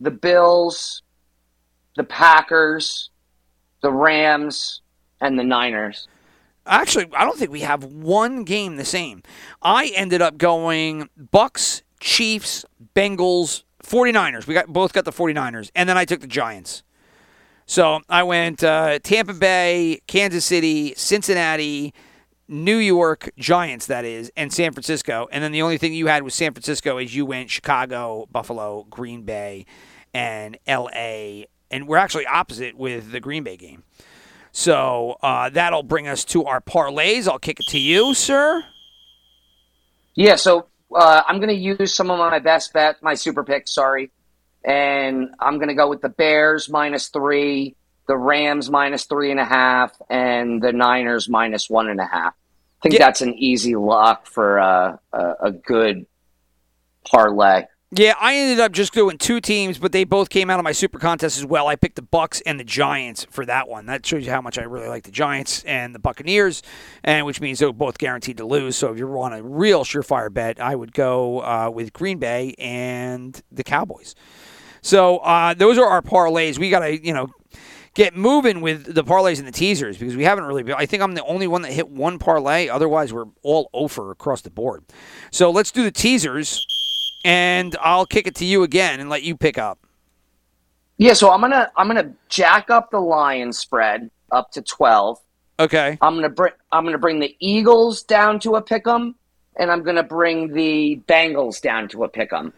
the 0.00 0.10
Bills, 0.10 1.02
the 1.96 2.04
Packers, 2.04 3.10
the 3.82 3.90
Rams, 3.90 4.80
and 5.20 5.38
the 5.38 5.44
Niners. 5.44 6.08
Actually, 6.66 7.06
I 7.14 7.24
don't 7.24 7.38
think 7.38 7.50
we 7.50 7.60
have 7.60 7.84
one 7.84 8.44
game 8.44 8.76
the 8.76 8.84
same. 8.84 9.22
I 9.62 9.92
ended 9.94 10.22
up 10.22 10.38
going 10.38 11.10
Bucs, 11.20 11.82
Chiefs, 12.00 12.64
Bengals, 12.94 13.63
49ers. 13.84 14.46
We 14.46 14.54
got 14.54 14.66
both 14.66 14.92
got 14.92 15.04
the 15.04 15.12
49ers, 15.12 15.70
and 15.74 15.88
then 15.88 15.96
I 15.96 16.04
took 16.04 16.20
the 16.20 16.26
Giants. 16.26 16.82
So 17.66 18.00
I 18.08 18.22
went 18.22 18.62
uh, 18.62 18.98
Tampa 18.98 19.32
Bay, 19.32 20.02
Kansas 20.06 20.44
City, 20.44 20.94
Cincinnati, 20.96 21.94
New 22.46 22.76
York 22.76 23.30
Giants, 23.38 23.86
that 23.86 24.04
is, 24.04 24.30
and 24.36 24.52
San 24.52 24.72
Francisco. 24.72 25.28
And 25.32 25.42
then 25.42 25.52
the 25.52 25.62
only 25.62 25.78
thing 25.78 25.94
you 25.94 26.08
had 26.08 26.22
was 26.22 26.34
San 26.34 26.52
Francisco 26.52 26.98
is 26.98 27.14
you 27.14 27.24
went 27.24 27.50
Chicago, 27.50 28.28
Buffalo, 28.30 28.86
Green 28.90 29.22
Bay, 29.22 29.64
and 30.12 30.58
L.A. 30.66 31.46
And 31.70 31.88
we're 31.88 31.96
actually 31.96 32.26
opposite 32.26 32.76
with 32.76 33.12
the 33.12 33.20
Green 33.20 33.44
Bay 33.44 33.56
game. 33.56 33.82
So 34.52 35.16
uh, 35.22 35.48
that'll 35.48 35.82
bring 35.82 36.06
us 36.06 36.24
to 36.26 36.44
our 36.44 36.60
parlays. 36.60 37.26
I'll 37.26 37.38
kick 37.38 37.60
it 37.60 37.66
to 37.68 37.78
you, 37.78 38.14
sir. 38.14 38.64
Yeah, 40.14 40.36
so 40.36 40.68
uh, 40.94 41.22
I'm 41.26 41.36
going 41.36 41.48
to 41.48 41.54
use 41.54 41.94
some 41.94 42.10
of 42.10 42.18
my 42.18 42.38
best 42.38 42.72
bet, 42.72 43.02
my 43.02 43.14
super 43.14 43.44
picks, 43.44 43.74
sorry. 43.74 44.10
And 44.64 45.34
I'm 45.40 45.56
going 45.58 45.68
to 45.68 45.74
go 45.74 45.88
with 45.88 46.00
the 46.00 46.08
Bears 46.08 46.68
minus 46.70 47.08
three, 47.08 47.76
the 48.08 48.16
Rams 48.16 48.70
minus 48.70 49.04
three 49.04 49.30
and 49.30 49.40
a 49.40 49.44
half, 49.44 49.92
and 50.08 50.62
the 50.62 50.72
Niners 50.72 51.28
minus 51.28 51.68
one 51.68 51.88
and 51.88 52.00
a 52.00 52.06
half. 52.06 52.32
I 52.32 52.82
think 52.82 52.94
Yeah. 52.94 53.06
that's 53.06 53.20
an 53.20 53.34
easy 53.34 53.76
lock 53.76 54.26
for 54.26 54.58
uh, 54.60 54.96
a, 55.12 55.34
a 55.42 55.52
good 55.52 56.06
parlay. 57.04 57.64
Yeah, 57.96 58.14
I 58.18 58.34
ended 58.34 58.58
up 58.58 58.72
just 58.72 58.92
doing 58.92 59.18
two 59.18 59.40
teams, 59.40 59.78
but 59.78 59.92
they 59.92 60.02
both 60.02 60.28
came 60.28 60.50
out 60.50 60.58
of 60.58 60.64
my 60.64 60.72
super 60.72 60.98
contest 60.98 61.38
as 61.38 61.46
well. 61.46 61.68
I 61.68 61.76
picked 61.76 61.94
the 61.94 62.02
Bucs 62.02 62.42
and 62.44 62.58
the 62.58 62.64
Giants 62.64 63.24
for 63.30 63.46
that 63.46 63.68
one. 63.68 63.86
That 63.86 64.04
shows 64.04 64.26
you 64.26 64.32
how 64.32 64.40
much 64.40 64.58
I 64.58 64.62
really 64.62 64.88
like 64.88 65.04
the 65.04 65.12
Giants 65.12 65.62
and 65.62 65.94
the 65.94 66.00
Buccaneers, 66.00 66.60
and 67.04 67.24
which 67.24 67.40
means 67.40 67.60
they're 67.60 67.72
both 67.72 67.98
guaranteed 67.98 68.38
to 68.38 68.44
lose. 68.44 68.74
So 68.74 68.90
if 68.90 68.98
you 68.98 69.06
want 69.06 69.34
a 69.34 69.44
real 69.44 69.84
surefire 69.84 70.32
bet, 70.32 70.60
I 70.60 70.74
would 70.74 70.92
go 70.92 71.40
uh, 71.42 71.70
with 71.72 71.92
Green 71.92 72.18
Bay 72.18 72.56
and 72.58 73.40
the 73.52 73.62
Cowboys. 73.62 74.16
So 74.82 75.18
uh, 75.18 75.54
those 75.54 75.78
are 75.78 75.86
our 75.86 76.02
parlays. 76.02 76.58
We 76.58 76.70
got 76.70 76.80
to 76.80 77.00
you 77.00 77.12
know 77.12 77.28
get 77.94 78.16
moving 78.16 78.60
with 78.60 78.92
the 78.92 79.04
parlays 79.04 79.38
and 79.38 79.46
the 79.46 79.52
teasers 79.52 79.98
because 79.98 80.16
we 80.16 80.24
haven't 80.24 80.44
really. 80.44 80.72
I 80.72 80.86
think 80.86 81.00
I'm 81.00 81.14
the 81.14 81.24
only 81.26 81.46
one 81.46 81.62
that 81.62 81.70
hit 81.72 81.88
one 81.88 82.18
parlay. 82.18 82.68
Otherwise, 82.68 83.12
we're 83.12 83.26
all 83.44 83.70
over 83.72 84.10
across 84.10 84.40
the 84.40 84.50
board. 84.50 84.82
So 85.30 85.52
let's 85.52 85.70
do 85.70 85.84
the 85.84 85.92
teasers 85.92 86.66
and 87.24 87.76
I'll 87.80 88.06
kick 88.06 88.26
it 88.26 88.36
to 88.36 88.44
you 88.44 88.62
again 88.62 89.00
and 89.00 89.08
let 89.08 89.22
you 89.22 89.36
pick 89.36 89.58
up. 89.58 89.78
Yeah, 90.98 91.14
so 91.14 91.32
I'm 91.32 91.40
gonna 91.40 91.72
I'm 91.76 91.88
gonna 91.88 92.12
jack 92.28 92.70
up 92.70 92.90
the 92.90 93.00
Lions 93.00 93.58
spread 93.58 94.10
up 94.30 94.52
to 94.52 94.62
twelve. 94.62 95.18
Okay. 95.58 95.98
I'm 96.00 96.14
gonna 96.14 96.28
bring 96.28 96.52
I'm 96.70 96.84
gonna 96.84 96.98
bring 96.98 97.18
the 97.18 97.34
Eagles 97.40 98.02
down 98.02 98.38
to 98.40 98.56
a 98.56 98.62
pick'em, 98.62 99.14
and 99.56 99.70
I'm 99.70 99.82
gonna 99.82 100.04
bring 100.04 100.52
the 100.52 101.00
Bengals 101.08 101.60
down 101.60 101.88
to 101.88 102.04
a 102.04 102.08
pick'em. 102.08 102.52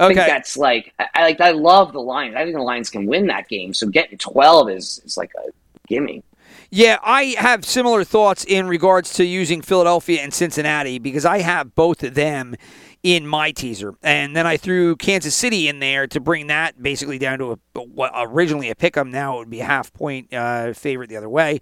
Okay. 0.00 0.12
I 0.12 0.14
think 0.14 0.16
that's 0.16 0.56
like 0.56 0.92
I, 0.98 1.06
I 1.14 1.22
like 1.22 1.40
I 1.40 1.50
love 1.52 1.92
the 1.92 2.00
Lions. 2.00 2.34
I 2.36 2.44
think 2.44 2.56
the 2.56 2.62
Lions 2.62 2.90
can 2.90 3.06
win 3.06 3.26
that 3.28 3.48
game. 3.48 3.74
So 3.74 3.86
getting 3.86 4.18
twelve 4.18 4.70
is 4.70 5.00
is 5.04 5.16
like 5.16 5.32
a 5.36 5.50
gimme. 5.86 6.24
Yeah, 6.70 6.98
I 7.02 7.34
have 7.38 7.64
similar 7.64 8.04
thoughts 8.04 8.44
in 8.44 8.68
regards 8.68 9.14
to 9.14 9.24
using 9.24 9.62
Philadelphia 9.62 10.20
and 10.20 10.34
Cincinnati 10.34 10.98
because 10.98 11.24
I 11.24 11.38
have 11.38 11.74
both 11.74 12.02
of 12.02 12.14
them 12.14 12.56
in 13.02 13.26
my 13.26 13.52
teaser. 13.52 13.94
And 14.02 14.34
then 14.34 14.46
I 14.46 14.56
threw 14.56 14.96
Kansas 14.96 15.34
City 15.34 15.68
in 15.68 15.78
there 15.78 16.06
to 16.08 16.20
bring 16.20 16.48
that 16.48 16.82
basically 16.82 17.18
down 17.18 17.38
to 17.38 17.52
a, 17.52 17.80
what 17.80 18.12
originally 18.14 18.70
a 18.70 18.74
pick 18.74 18.96
'em. 18.96 19.10
Now 19.10 19.36
it 19.36 19.38
would 19.38 19.50
be 19.50 19.60
a 19.60 19.64
half 19.64 19.92
point 19.92 20.32
uh, 20.34 20.72
favorite 20.72 21.08
the 21.08 21.16
other 21.16 21.28
way. 21.28 21.60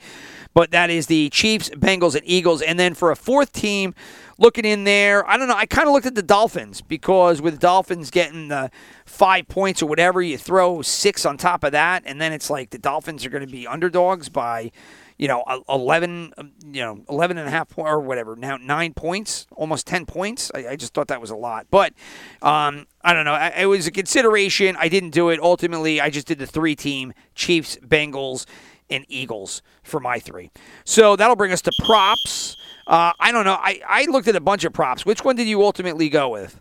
But 0.54 0.70
that 0.70 0.88
is 0.88 1.08
the 1.08 1.28
Chiefs, 1.30 1.68
Bengals, 1.70 2.14
and 2.14 2.22
Eagles. 2.24 2.62
And 2.62 2.80
then 2.80 2.94
for 2.94 3.10
a 3.10 3.16
fourth 3.16 3.52
team, 3.52 3.94
looking 4.38 4.64
in 4.64 4.84
there, 4.84 5.28
I 5.28 5.36
don't 5.36 5.48
know. 5.48 5.54
I 5.54 5.66
kind 5.66 5.86
of 5.86 5.92
looked 5.92 6.06
at 6.06 6.14
the 6.14 6.22
Dolphins 6.22 6.80
because 6.80 7.42
with 7.42 7.60
Dolphins 7.60 8.10
getting 8.10 8.48
the 8.48 8.70
five 9.04 9.46
points 9.48 9.82
or 9.82 9.86
whatever, 9.86 10.22
you 10.22 10.38
throw 10.38 10.80
six 10.80 11.26
on 11.26 11.36
top 11.36 11.64
of 11.64 11.72
that, 11.72 12.02
and 12.06 12.20
then 12.20 12.32
it's 12.32 12.48
like 12.48 12.70
the 12.70 12.78
Dolphins 12.78 13.26
are 13.26 13.30
going 13.30 13.46
to 13.46 13.52
be 13.52 13.66
underdogs 13.66 14.30
by 14.30 14.72
you 15.18 15.28
know, 15.28 15.44
11, 15.68 16.34
um, 16.36 16.52
you 16.70 16.82
know, 16.82 17.02
11 17.08 17.38
and 17.38 17.48
a 17.48 17.50
half 17.50 17.76
or 17.76 18.00
whatever. 18.00 18.36
Now 18.36 18.56
nine 18.56 18.92
points, 18.92 19.46
almost 19.52 19.86
10 19.86 20.06
points. 20.06 20.50
I, 20.54 20.68
I 20.68 20.76
just 20.76 20.92
thought 20.92 21.08
that 21.08 21.20
was 21.20 21.30
a 21.30 21.36
lot. 21.36 21.66
But 21.70 21.94
um, 22.42 22.86
I 23.02 23.14
don't 23.14 23.24
know. 23.24 23.32
I, 23.32 23.48
it 23.48 23.66
was 23.66 23.86
a 23.86 23.90
consideration. 23.90 24.76
I 24.78 24.88
didn't 24.88 25.10
do 25.10 25.30
it. 25.30 25.40
Ultimately, 25.40 26.00
I 26.00 26.10
just 26.10 26.26
did 26.26 26.38
the 26.38 26.46
three 26.46 26.76
team 26.76 27.14
Chiefs, 27.34 27.76
Bengals, 27.76 28.46
and 28.90 29.04
Eagles 29.08 29.62
for 29.82 30.00
my 30.00 30.18
three. 30.18 30.50
So 30.84 31.16
that'll 31.16 31.36
bring 31.36 31.52
us 31.52 31.62
to 31.62 31.72
props. 31.84 32.56
Uh, 32.86 33.12
I 33.18 33.32
don't 33.32 33.44
know. 33.44 33.58
I, 33.58 33.80
I 33.86 34.04
looked 34.04 34.28
at 34.28 34.36
a 34.36 34.40
bunch 34.40 34.64
of 34.64 34.72
props. 34.72 35.04
Which 35.04 35.24
one 35.24 35.36
did 35.36 35.48
you 35.48 35.62
ultimately 35.62 36.08
go 36.08 36.28
with? 36.28 36.60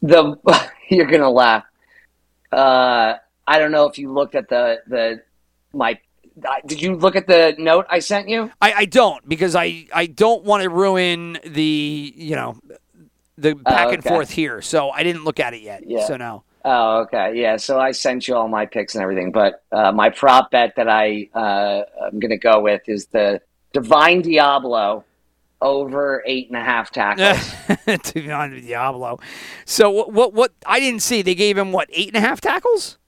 The 0.00 0.36
you're 0.90 1.06
gonna 1.06 1.30
laugh. 1.30 1.64
Uh, 2.52 3.14
I 3.46 3.58
don't 3.58 3.72
know 3.72 3.86
if 3.86 3.98
you 3.98 4.12
looked 4.12 4.34
at 4.34 4.48
the 4.48 4.80
the 4.86 5.22
my 5.72 5.98
did 6.66 6.80
you 6.80 6.94
look 6.96 7.16
at 7.16 7.26
the 7.26 7.54
note 7.58 7.86
I 7.88 7.98
sent 7.98 8.28
you? 8.28 8.50
I, 8.60 8.72
I 8.72 8.84
don't 8.84 9.26
because 9.28 9.54
I, 9.54 9.86
I 9.94 10.06
don't 10.06 10.44
want 10.44 10.62
to 10.62 10.70
ruin 10.70 11.38
the 11.44 12.12
you 12.16 12.36
know 12.36 12.56
the 13.38 13.54
back 13.54 13.88
Oh, 13.88 13.92
and 13.92 14.04
forth 14.04 14.30
here. 14.30 14.62
So 14.62 14.90
I 14.90 15.02
didn't 15.02 15.24
look 15.24 15.40
at 15.40 15.54
it 15.54 15.62
yet. 15.62 15.84
Yeah. 15.86 16.06
So 16.06 16.16
no. 16.16 16.44
Oh, 16.64 17.00
okay, 17.00 17.32
yeah. 17.34 17.56
So 17.56 17.80
I 17.80 17.90
sent 17.90 18.28
you 18.28 18.36
all 18.36 18.46
my 18.46 18.66
picks 18.66 18.94
and 18.94 19.02
everything, 19.02 19.32
but 19.32 19.64
uh, 19.72 19.90
my 19.90 20.10
prop 20.10 20.50
bet 20.52 20.74
that 20.76 20.88
I 20.88 21.28
uh, 21.34 21.82
I'm 22.06 22.20
gonna 22.20 22.36
go 22.38 22.60
with 22.60 22.82
is 22.88 23.06
the 23.06 23.40
Divine 23.72 24.22
Deablo 24.22 25.02
over 25.60 26.22
eight 26.26 26.48
and 26.48 26.56
a 26.56 26.62
half 26.62 26.90
tackles. 26.90 27.50
to 27.86 27.88
with 27.88 28.24
Deablo. 28.24 29.20
So 29.64 29.90
what, 29.90 30.12
what 30.12 30.34
what 30.34 30.52
I 30.66 30.78
didn't 30.80 31.00
see 31.02 31.22
they 31.22 31.34
gave 31.34 31.56
him 31.58 31.72
what 31.72 31.88
eight 31.92 32.08
and 32.08 32.16
a 32.16 32.20
half 32.20 32.40
tackles. 32.40 32.98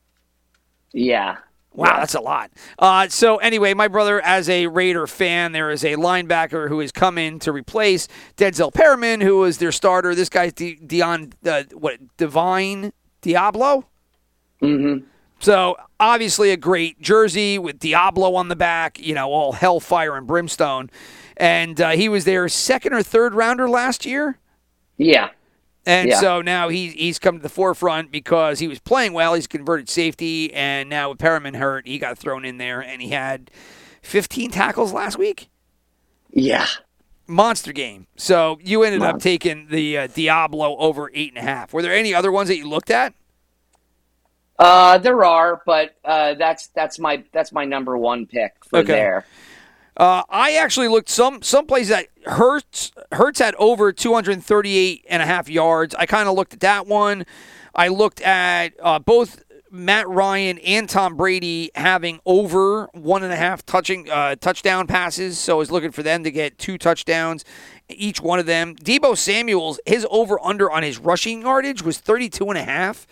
yeah. 0.93 1.37
Wow, 1.75 1.99
that's 1.99 2.15
a 2.15 2.21
lot. 2.21 2.53
Uh, 2.79 3.09
so 3.09 3.39
anyway, 3.39 3.75
my 3.75 3.89
brother, 3.89 4.21
as 4.21 4.49
a 4.49 4.69
Raider 4.69 5.09
fan, 5.09 5.51
there 5.51 5.73
is 5.73 5.85
a 5.85 5.97
linebacker 5.97 6.69
who 6.69 6.79
has 6.79 6.93
come 6.93 7.19
in 7.19 7.41
to 7.41 7.51
replace 7.51 8.07
Denzel 8.37 8.73
Perryman, 8.73 9.21
who 9.21 9.39
was 9.39 9.59
their 9.59 9.73
starter. 9.73 10.15
This 10.15 10.29
guy's 10.29 10.53
De- 10.53 10.77
Dion, 10.77 11.33
uh, 11.45 11.65
what 11.73 11.99
Divine 12.17 12.93
Deablo. 13.23 13.85
Mm-hmm. 14.63 15.05
So 15.41 15.77
obviously 15.99 16.53
a 16.53 16.57
great 16.57 17.01
jersey 17.01 17.59
with 17.59 17.81
Deablo 17.81 18.37
on 18.37 18.49
the 18.49 18.57
back, 18.57 19.01
you 19.01 19.15
know, 19.15 19.33
all 19.33 19.53
hellfire 19.53 20.17
and 20.17 20.27
brimstone. 20.27 20.91
And 21.37 21.81
uh, 21.81 21.91
he 21.91 22.09
was 22.09 22.25
their 22.25 22.49
second 22.49 22.93
or 22.93 23.03
third 23.03 23.35
rounder 23.35 23.69
last 23.69 24.07
year. 24.07 24.39
Yeah. 24.97 25.31
And 25.87 26.09
Yeah. 26.09 26.21
so 26.21 26.41
now 26.43 26.69
he's 26.69 26.93
he's 26.95 27.19
come 27.19 27.37
to 27.37 27.43
the 27.43 27.49
forefront 27.49 28.11
because 28.11 28.59
he 28.59 28.69
was 28.69 28.79
playing 28.79 29.13
well. 29.13 29.35
He's 29.35 29.47
converted 29.47 29.89
safety, 29.89 30.53
and 30.55 30.89
now 30.89 31.11
with 31.11 31.19
Perryman 31.19 31.55
hurt, 31.55 31.87
he 31.87 31.99
got 31.99 32.17
thrown 32.19 32.45
in 32.45 32.57
there, 32.59 32.81
and 32.81 33.03
he 33.03 33.11
had 33.11 33.51
15 34.03 34.51
tackles 34.51 34.93
last 34.93 35.19
week. 35.19 35.49
Yeah. 36.31 36.67
Monster 37.27 37.73
game. 37.73 38.07
So 38.17 38.59
you 38.63 38.83
ended 38.83 39.03
up 39.03 39.19
taking 39.19 39.69
the 39.69 39.97
uh, 39.99 40.09
Deablo 40.09 40.77
over 40.79 41.11
eight 41.15 41.31
and 41.31 41.39
a 41.39 41.43
half. 41.49 41.73
Were 41.73 41.81
there 41.83 41.95
any 41.95 42.13
other 42.15 42.31
ones 42.33 42.49
that 42.49 42.57
you 42.59 42.69
looked 42.69 42.91
at? 42.91 43.15
Uh, 44.59 44.99
there 44.99 45.25
are, 45.25 45.63
but 45.67 45.97
uh, 46.05 46.35
that's 46.35 46.69
that's 46.69 46.99
my 46.99 47.25
that's 47.33 47.51
my 47.53 47.65
number 47.65 47.97
one 47.99 48.27
pick 48.27 48.53
for 48.65 48.79
Okay. 48.81 48.93
there. 48.93 49.27
Uh, 49.97 50.23
I 50.29 50.55
actually 50.55 50.89
looked 50.89 51.09
some 51.09 51.43
some 51.43 51.67
places 51.67 51.91
that 51.91 52.09
Hurts 52.27 52.93
Hurts 53.13 53.39
had 53.39 53.55
over 53.57 53.93
238 53.93 55.07
and 55.09 55.23
a 55.23 55.27
half 55.27 55.49
yards. 55.49 55.95
I 55.95 56.07
kind 56.07 56.29
of 56.29 56.35
looked 56.35 56.55
at 56.55 56.61
that 56.61 56.87
one. 56.87 57.25
I 57.75 57.89
looked 57.89 58.21
at 58.21 58.75
uh, 58.83 58.99
both 58.99 59.43
Matt 59.71 60.09
Ryan 60.09 60.59
and 60.59 60.89
Tom 60.89 61.17
Brady 61.17 61.71
having 61.75 62.21
over 62.25 62.89
one 62.93 63.25
and 63.25 63.33
a 63.33 63.37
half 63.37 63.67
touching 63.67 64.09
uh, 64.09 64.37
touchdown 64.37 64.87
passes. 64.87 65.39
So 65.39 65.55
I 65.55 65.59
was 65.59 65.71
looking 65.71 65.91
for 65.91 66.03
them 66.03 66.23
to 66.25 66.31
get 66.31 66.59
two 66.59 66.79
touchdowns, 66.79 67.45
each 67.89 68.21
one 68.21 68.39
of 68.39 68.47
them. 68.47 68.77
Deebo 68.77 69.17
Samuel's 69.17 69.81
his 69.87 70.07
over 70.11 70.41
under 70.45 70.71
on 70.71 70.83
his 70.83 70.99
rushing 70.99 71.43
yardage 71.43 71.83
was 71.83 71.99
32 71.99 72.49
and 72.49 72.59
a 72.59 72.65
half. 72.65 73.07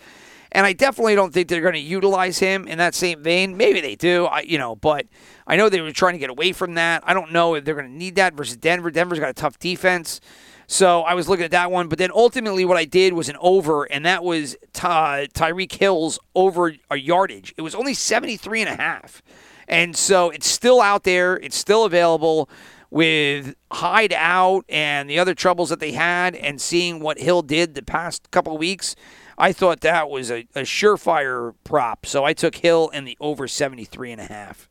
And 0.53 0.67
I 0.67 0.73
definitely 0.73 1.15
don't 1.15 1.33
think 1.33 1.47
they're 1.47 1.61
going 1.61 1.73
to 1.73 1.79
utilize 1.79 2.37
him 2.37 2.67
in 2.67 2.77
that 2.77 2.93
same 2.93 3.23
vein. 3.23 3.57
Maybe 3.57 3.81
they 3.81 3.95
do, 3.95 4.25
I, 4.25 4.41
you 4.41 4.59
know, 4.59 4.75
but 4.75 5.07
I 5.47 5.55
know 5.55 5.67
they 5.67 5.81
were 5.81 5.91
trying 5.91 6.13
to 6.13 6.19
get 6.19 6.29
away 6.29 6.53
from 6.53 6.75
that. 6.75 7.03
I 7.05 7.15
don't 7.15 7.31
know 7.31 7.55
if 7.55 7.65
they're 7.65 7.73
going 7.73 7.91
to 7.91 7.97
need 7.97 8.15
that 8.15 8.35
versus 8.35 8.55
Denver. 8.55 8.91
Denver's 8.91 9.19
got 9.19 9.29
a 9.29 9.33
tough 9.33 9.57
defense. 9.57 10.21
So 10.67 11.01
I 11.01 11.15
was 11.15 11.27
looking 11.27 11.43
at 11.43 11.51
that 11.51 11.71
one. 11.71 11.87
But 11.87 11.97
then 11.97 12.11
ultimately, 12.13 12.65
what 12.65 12.77
I 12.77 12.85
did 12.85 13.13
was 13.13 13.29
an 13.29 13.35
over, 13.41 13.85
and 13.85 14.05
that 14.05 14.23
was 14.23 14.55
Ty- 14.73 15.27
Tyreek 15.33 15.71
Hill's 15.71 16.19
over 16.35 16.75
a 16.91 16.97
yardage. 16.97 17.53
It 17.57 17.61
was 17.61 17.73
only 17.73 17.95
73 17.95 18.61
and 18.61 18.69
a 18.69 18.75
half. 18.75 19.23
And 19.67 19.97
so 19.97 20.29
it's 20.29 20.47
still 20.47 20.81
out 20.81 21.03
there, 21.03 21.35
it's 21.37 21.57
still 21.57 21.85
available 21.85 22.49
with 22.91 23.55
Hyde 23.71 24.13
out 24.13 24.65
and 24.69 25.09
the 25.09 25.17
other 25.17 25.33
troubles 25.33 25.69
that 25.69 25.79
they 25.79 25.93
had, 25.93 26.35
and 26.35 26.61
seeing 26.61 26.99
what 26.99 27.17
Hill 27.17 27.41
did 27.41 27.73
the 27.73 27.81
past 27.81 28.29
couple 28.29 28.55
weeks. 28.57 28.95
I 29.37 29.53
thought 29.53 29.81
that 29.81 30.09
was 30.09 30.31
a, 30.31 30.47
a 30.55 30.61
surefire 30.61 31.53
prop. 31.63 32.05
So 32.05 32.23
I 32.23 32.33
took 32.33 32.55
Hill 32.55 32.89
and 32.93 33.07
the 33.07 33.17
over 33.19 33.47
73 33.47 34.11
and 34.11 34.21
a 34.21 34.25
half. 34.25 34.67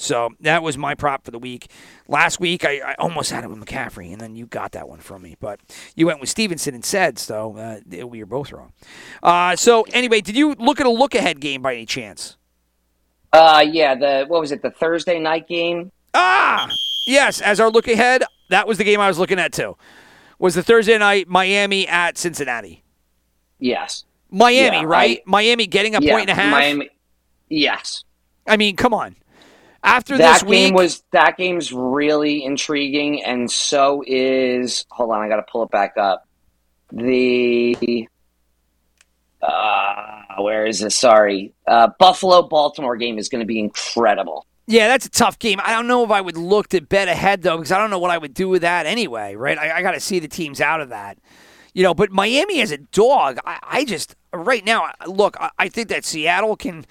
So 0.00 0.30
that 0.40 0.62
was 0.62 0.78
my 0.78 0.94
prop 0.94 1.26
for 1.26 1.30
the 1.30 1.38
week. 1.38 1.70
Last 2.08 2.40
week, 2.40 2.64
I, 2.64 2.80
I 2.80 2.94
almost 2.98 3.30
had 3.30 3.44
it 3.44 3.50
with 3.50 3.58
McCaffrey, 3.58 4.10
and 4.10 4.18
then 4.18 4.34
you 4.34 4.46
got 4.46 4.72
that 4.72 4.88
one 4.88 5.00
from 5.00 5.20
me. 5.20 5.36
But 5.38 5.60
you 5.94 6.06
went 6.06 6.20
with 6.20 6.30
Stevenson 6.30 6.74
and 6.74 6.82
said, 6.82 7.18
so 7.18 7.54
uh, 7.58 8.06
we 8.06 8.20
were 8.20 8.26
both 8.26 8.50
wrong. 8.50 8.72
Uh, 9.22 9.56
so 9.56 9.82
anyway, 9.92 10.22
did 10.22 10.36
you 10.36 10.54
look 10.54 10.80
at 10.80 10.86
a 10.86 10.90
look 10.90 11.14
ahead 11.14 11.38
game 11.40 11.60
by 11.60 11.74
any 11.74 11.84
chance? 11.84 12.38
Uh, 13.32 13.62
yeah. 13.70 13.94
The 13.94 14.24
what 14.26 14.40
was 14.40 14.52
it? 14.52 14.62
The 14.62 14.70
Thursday 14.70 15.18
night 15.18 15.46
game. 15.46 15.92
Ah, 16.14 16.70
yes. 17.06 17.42
As 17.42 17.60
our 17.60 17.70
look 17.70 17.86
ahead, 17.86 18.24
that 18.48 18.66
was 18.66 18.78
the 18.78 18.84
game 18.84 19.00
I 19.00 19.08
was 19.08 19.18
looking 19.18 19.38
at 19.38 19.52
too. 19.52 19.76
Was 20.38 20.54
the 20.54 20.62
Thursday 20.62 20.96
night 20.96 21.28
Miami 21.28 21.86
at 21.86 22.16
Cincinnati? 22.16 22.82
Yes. 23.60 24.04
Miami, 24.30 24.78
Yeah, 24.78 24.84
right? 24.84 25.18
I- 25.18 25.22
Miami 25.26 25.66
getting 25.66 25.94
a 25.94 26.00
yeah. 26.00 26.12
point 26.12 26.30
and 26.30 26.38
a 26.38 26.42
half. 26.42 26.50
Miami. 26.50 26.90
Yes. 27.48 28.04
I 28.46 28.56
mean, 28.56 28.76
come 28.76 28.92
on. 28.94 29.16
After 29.82 30.18
that 30.18 30.34
this 30.34 30.42
game 30.42 30.74
week, 30.74 30.74
was 30.74 31.02
that 31.12 31.36
game's 31.38 31.72
really 31.72 32.44
intriguing, 32.44 33.22
and 33.24 33.50
so 33.50 34.04
is. 34.06 34.84
Hold 34.90 35.10
on, 35.12 35.22
I 35.22 35.28
got 35.28 35.36
to 35.36 35.46
pull 35.50 35.62
it 35.62 35.70
back 35.70 35.96
up. 35.96 36.28
The 36.92 38.06
uh, 39.40 40.22
where 40.38 40.66
is 40.66 40.80
this? 40.80 40.96
Sorry, 40.96 41.54
uh, 41.66 41.88
Buffalo 41.98 42.42
Baltimore 42.42 42.96
game 42.96 43.18
is 43.18 43.28
going 43.30 43.40
to 43.40 43.46
be 43.46 43.58
incredible. 43.58 44.46
Yeah, 44.66 44.88
that's 44.88 45.06
a 45.06 45.10
tough 45.10 45.38
game. 45.38 45.60
I 45.64 45.72
don't 45.72 45.86
know 45.88 46.04
if 46.04 46.10
I 46.10 46.20
would 46.20 46.36
look 46.36 46.68
to 46.68 46.80
bet 46.80 47.08
ahead 47.08 47.42
though, 47.42 47.56
because 47.56 47.72
I 47.72 47.78
don't 47.78 47.90
know 47.90 47.98
what 47.98 48.10
I 48.10 48.18
would 48.18 48.34
do 48.34 48.48
with 48.48 48.62
that 48.62 48.86
anyway. 48.86 49.34
Right? 49.34 49.58
I, 49.58 49.78
I 49.78 49.82
got 49.82 49.92
to 49.92 50.00
see 50.00 50.18
the 50.18 50.28
teams 50.28 50.60
out 50.60 50.80
of 50.80 50.90
that. 50.90 51.18
You 51.72 51.82
know, 51.82 51.94
but 51.94 52.10
Miami 52.10 52.60
as 52.60 52.70
a 52.70 52.78
dog, 52.78 53.38
I, 53.44 53.58
I 53.62 53.84
just 53.84 54.16
right 54.32 54.64
now 54.64 54.90
look. 55.06 55.36
I, 55.40 55.50
I 55.58 55.68
think 55.68 55.88
that 55.88 56.04
Seattle 56.04 56.56
can. 56.56 56.84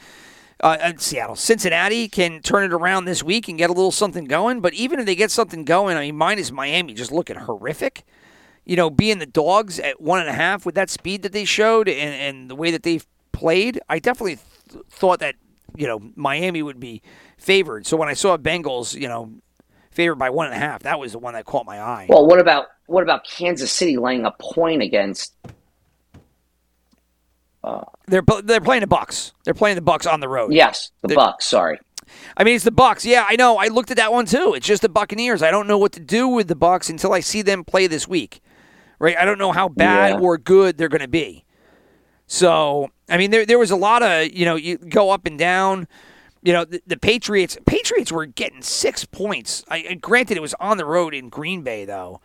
Uh, 0.61 0.77
uh, 0.81 0.91
Seattle, 0.97 1.37
Cincinnati 1.37 2.09
can 2.09 2.41
turn 2.41 2.65
it 2.65 2.73
around 2.73 3.05
this 3.05 3.23
week 3.23 3.47
and 3.47 3.57
get 3.57 3.69
a 3.69 3.73
little 3.73 3.93
something 3.93 4.25
going. 4.25 4.59
But 4.59 4.73
even 4.73 4.99
if 4.99 5.05
they 5.05 5.15
get 5.15 5.31
something 5.31 5.63
going, 5.63 5.95
I 5.95 6.01
mean, 6.01 6.17
minus 6.17 6.51
Miami 6.51 6.93
just 6.93 7.13
looking 7.13 7.37
horrific. 7.37 8.03
You 8.65 8.75
know, 8.75 8.89
being 8.89 9.19
the 9.19 9.25
dogs 9.25 9.79
at 9.79 10.01
one 10.01 10.19
and 10.19 10.27
a 10.27 10.33
half 10.33 10.65
with 10.65 10.75
that 10.75 10.89
speed 10.89 11.21
that 11.21 11.31
they 11.31 11.45
showed 11.45 11.87
and, 11.87 12.13
and 12.13 12.51
the 12.51 12.55
way 12.55 12.71
that 12.71 12.83
they've 12.83 13.07
played, 13.31 13.79
I 13.87 13.99
definitely 13.99 14.39
th- 14.69 14.83
thought 14.89 15.19
that 15.19 15.35
you 15.77 15.87
know 15.87 16.11
Miami 16.15 16.61
would 16.61 16.79
be 16.79 17.01
favored. 17.37 17.87
So 17.87 17.95
when 17.95 18.09
I 18.09 18.13
saw 18.13 18.35
Bengals, 18.35 18.99
you 18.99 19.07
know, 19.07 19.31
favored 19.91 20.15
by 20.15 20.29
one 20.29 20.47
and 20.47 20.55
a 20.55 20.59
half, 20.59 20.83
that 20.83 20.99
was 20.99 21.11
the 21.13 21.19
one 21.19 21.33
that 21.33 21.45
caught 21.45 21.65
my 21.65 21.79
eye. 21.79 22.07
Well, 22.09 22.25
what 22.27 22.39
about 22.39 22.67
what 22.87 23.03
about 23.03 23.25
Kansas 23.25 23.71
City 23.71 23.97
laying 23.97 24.25
a 24.25 24.31
point 24.31 24.81
against? 24.81 25.33
Uh, 27.63 27.81
they're 28.07 28.23
they're 28.43 28.61
playing 28.61 28.81
the 28.81 28.87
Bucs. 28.87 29.33
They're 29.43 29.53
playing 29.53 29.75
the 29.75 29.81
Bucs 29.81 30.11
on 30.11 30.19
the 30.21 30.29
road. 30.29 30.53
Yes, 30.53 30.91
the 31.01 31.09
They're- 31.09 31.17
Bucs. 31.17 31.41
Sorry. 31.43 31.79
I 32.35 32.43
mean, 32.43 32.55
it's 32.55 32.63
the 32.65 32.71
Bucs. 32.71 33.05
Yeah, 33.05 33.25
I 33.29 33.35
know. 33.35 33.57
I 33.57 33.67
looked 33.67 33.91
at 33.91 33.97
that 33.97 34.11
one 34.11 34.25
too. 34.25 34.53
It's 34.55 34.65
just 34.65 34.81
the 34.81 34.89
Buccaneers. 34.89 35.43
I 35.43 35.51
don't 35.51 35.67
know 35.67 35.77
what 35.77 35.91
to 35.91 35.99
do 35.99 36.27
with 36.27 36.47
the 36.47 36.55
Bucs 36.55 36.89
until 36.89 37.13
I 37.13 37.19
see 37.19 37.43
them 37.43 37.63
play 37.63 37.85
this 37.85 38.07
week. 38.07 38.41
Right? 38.97 39.15
I 39.15 39.25
don't 39.25 39.37
know 39.37 39.51
how 39.51 39.69
bad 39.69 40.13
Yeah. 40.15 40.19
or 40.19 40.37
good 40.39 40.77
they're 40.77 40.89
going 40.89 41.01
to 41.01 41.07
be. 41.07 41.45
So, 42.25 42.89
I 43.09 43.17
mean, 43.17 43.29
there 43.31 43.45
there 43.45 43.59
was 43.59 43.69
a 43.71 43.75
lot 43.75 44.01
of 44.01 44.31
you 44.31 44.45
know 44.45 44.55
you 44.55 44.77
go 44.77 45.11
up 45.11 45.25
and 45.27 45.37
down. 45.37 45.87
You 46.41 46.53
know, 46.53 46.65
the, 46.65 46.81
the 46.87 46.97
Patriots 46.97 47.57
Patriots 47.65 48.11
were 48.11 48.25
getting 48.25 48.61
six 48.61 49.05
points. 49.05 49.63
I, 49.69 49.95
granted, 49.95 50.37
it 50.37 50.41
was 50.41 50.53
on 50.59 50.77
the 50.77 50.85
road 50.85 51.13
in 51.13 51.29
Green 51.29 51.61
Bay 51.63 51.85
though, 51.85 52.21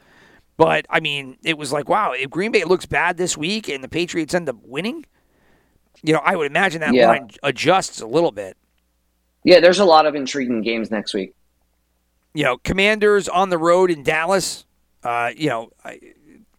but 0.56 0.86
I 0.88 1.00
mean, 1.00 1.36
it 1.42 1.58
was 1.58 1.72
like, 1.72 1.88
wow, 1.88 2.12
if 2.12 2.30
Green 2.30 2.52
Bay 2.52 2.64
looks 2.64 2.86
bad 2.86 3.16
this 3.16 3.36
week 3.36 3.68
and 3.68 3.82
the 3.82 3.88
Patriots 3.88 4.34
end 4.34 4.48
up 4.48 4.56
winning, 4.62 5.04
you 6.02 6.12
know, 6.12 6.20
I 6.24 6.36
would 6.36 6.46
imagine 6.46 6.80
that 6.80 6.94
Yeah. 6.94 7.08
line 7.08 7.30
adjusts 7.42 8.00
a 8.00 8.06
little 8.06 8.30
bit. 8.32 8.56
Yeah, 9.42 9.60
there's 9.60 9.78
a 9.78 9.84
lot 9.84 10.06
of 10.06 10.14
intriguing 10.14 10.62
games 10.62 10.90
next 10.90 11.12
week. 11.12 11.34
You 12.34 12.44
know, 12.44 12.56
Commanders 12.58 13.28
on 13.28 13.50
the 13.50 13.58
road 13.58 13.90
in 13.90 14.02
Dallas. 14.02 14.64
Uh, 15.02 15.30
you 15.36 15.48
know, 15.48 15.70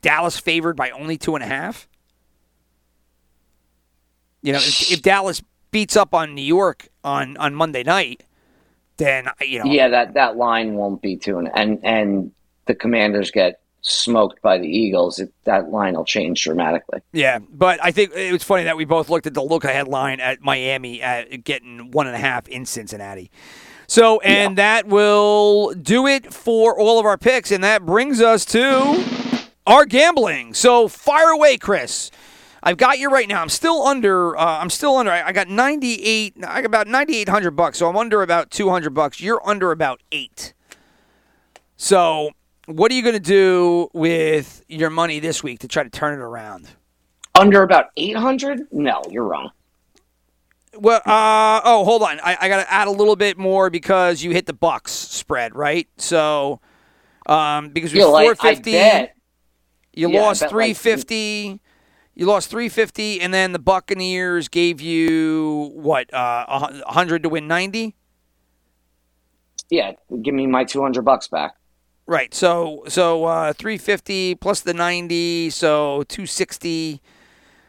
Dallas 0.01 0.37
favored 0.39 0.75
by 0.75 0.91
only 0.91 1.17
two 1.17 1.35
and 1.35 1.43
a 1.43 1.47
half. 1.47 1.87
You 4.41 4.53
know, 4.53 4.59
if, 4.59 4.91
if 4.91 5.01
Dallas 5.01 5.41
beats 5.75 5.97
up 5.97 6.13
on 6.13 6.33
New 6.33 6.41
York 6.41 6.87
on 7.03 7.35
on 7.35 7.53
Monday 7.53 7.83
night, 7.83 8.23
then 8.95 9.27
you 9.41 9.59
know, 9.59 9.65
Yeah, 9.65 9.89
that 9.89 10.13
that 10.13 10.37
line 10.37 10.75
won't 10.75 11.01
be 11.01 11.17
two, 11.17 11.37
and 11.37 11.79
and, 11.83 12.31
the 12.67 12.73
Commanders 12.73 13.29
get 13.29 13.59
smoked 13.81 14.41
by 14.41 14.57
the 14.57 14.67
Eagles. 14.67 15.19
It, 15.19 15.31
that 15.43 15.69
line 15.69 15.95
will 15.95 16.05
change 16.05 16.43
dramatically. 16.43 17.01
Yeah, 17.11 17.39
but 17.51 17.77
I 17.83 17.91
think 17.91 18.13
it 18.15 18.31
was 18.31 18.41
funny 18.41 18.63
that 18.63 18.77
we 18.77 18.85
both 18.85 19.09
looked 19.09 19.27
at 19.27 19.33
the 19.33 19.43
look 19.43 19.65
ahead 19.65 19.87
line 19.87 20.19
at 20.19 20.41
Miami 20.41 21.01
at 21.01 21.43
getting 21.43 21.91
one 21.91 22.07
and 22.07 22.15
a 22.15 22.19
half 22.19 22.47
in 22.47 22.65
Cincinnati. 22.65 23.29
So, 23.85 24.19
and 24.21 24.57
that 24.57 24.87
will 24.87 25.73
do 25.73 26.07
it 26.07 26.33
for 26.33 26.79
all 26.79 26.99
of 26.99 27.05
our 27.05 27.17
picks, 27.17 27.51
and 27.51 27.63
that 27.65 27.85
brings 27.85 28.21
us 28.21 28.45
to 28.45 29.03
our 29.67 29.85
gambling. 29.85 30.53
So, 30.55 30.87
fire 30.87 31.29
away, 31.29 31.57
Chris. 31.57 32.09
I've 32.65 32.77
got 32.77 32.97
you 32.97 33.11
right 33.11 33.27
now. 33.27 33.41
I'm 33.41 33.49
still 33.49 33.83
under. 33.83 34.35
Uh, 34.35 34.59
I'm 34.59 34.71
still 34.71 34.97
under. 34.97 35.11
I, 35.11 35.27
I 35.27 35.31
got 35.31 35.47
98. 35.47 36.37
I 36.39 36.61
got 36.61 36.65
about 36.65 36.87
9,800 36.87 37.51
bucks. 37.51 37.77
So 37.77 37.87
I'm 37.87 37.95
under 37.95 38.23
about 38.23 38.49
200 38.49 38.89
bucks. 38.91 39.21
You're 39.21 39.47
under 39.47 39.71
about 39.71 40.01
eight. 40.11 40.53
So, 41.77 42.31
what 42.65 42.91
are 42.91 42.95
you 42.95 43.03
going 43.03 43.13
to 43.13 43.19
do 43.19 43.89
with 43.93 44.63
your 44.67 44.89
money 44.89 45.19
this 45.19 45.43
week 45.43 45.59
to 45.59 45.67
try 45.67 45.83
to 45.83 45.89
turn 45.89 46.17
it 46.17 46.21
around? 46.23 46.69
Under 47.35 47.61
about 47.63 47.87
eight 47.97 48.15
hundred? 48.15 48.61
No, 48.71 49.03
you're 49.11 49.25
wrong. 49.25 49.51
Well, 50.77 51.01
uh, 51.05 51.61
oh, 51.63 51.83
hold 51.85 52.01
on. 52.01 52.19
I, 52.21 52.37
I 52.39 52.47
got 52.47 52.63
to 52.63 52.73
add 52.73 52.87
a 52.87 52.91
little 52.91 53.15
bit 53.15 53.37
more 53.37 53.69
because 53.69 54.23
you 54.23 54.31
hit 54.31 54.45
the 54.45 54.53
Bucs 54.53 54.87
spread, 54.89 55.53
right? 55.53 55.87
So, 55.97 56.61
um, 57.27 57.69
because 57.69 57.93
Yeah, 57.93 58.05
was 58.05 58.13
like, 58.13 58.25
four 58.25 58.35
fifty, 58.35 58.77
I 58.79 58.89
bet. 58.89 59.15
you 59.93 60.09
yeah, 60.09 60.21
lost 60.21 60.39
bet, 60.41 60.51
like, 60.51 60.51
three 60.51 60.73
fifty. 60.73 61.59
You 62.15 62.25
lost 62.25 62.49
three 62.49 62.69
fifty, 62.69 63.19
and 63.19 63.33
then 63.33 63.51
the 63.51 63.59
Buccaneers 63.59 64.47
gave 64.47 64.79
you 64.81 65.71
what 65.75 66.13
uh, 66.13 66.45
a 66.47 66.93
hundred 66.93 67.23
to 67.23 67.29
win 67.29 67.47
ninety. 67.47 67.95
Yeah, 69.69 69.93
give 70.21 70.33
me 70.33 70.47
my 70.47 70.63
two 70.63 70.81
hundred 70.81 71.03
bucks 71.03 71.27
back. 71.27 71.55
Right. 72.07 72.33
So 72.33 72.83
so 72.87 73.25
uh, 73.25 73.53
350 73.53 74.35
plus 74.35 74.61
the 74.61 74.75
90, 74.75 75.49
so 75.49 76.03
260. 76.07 77.01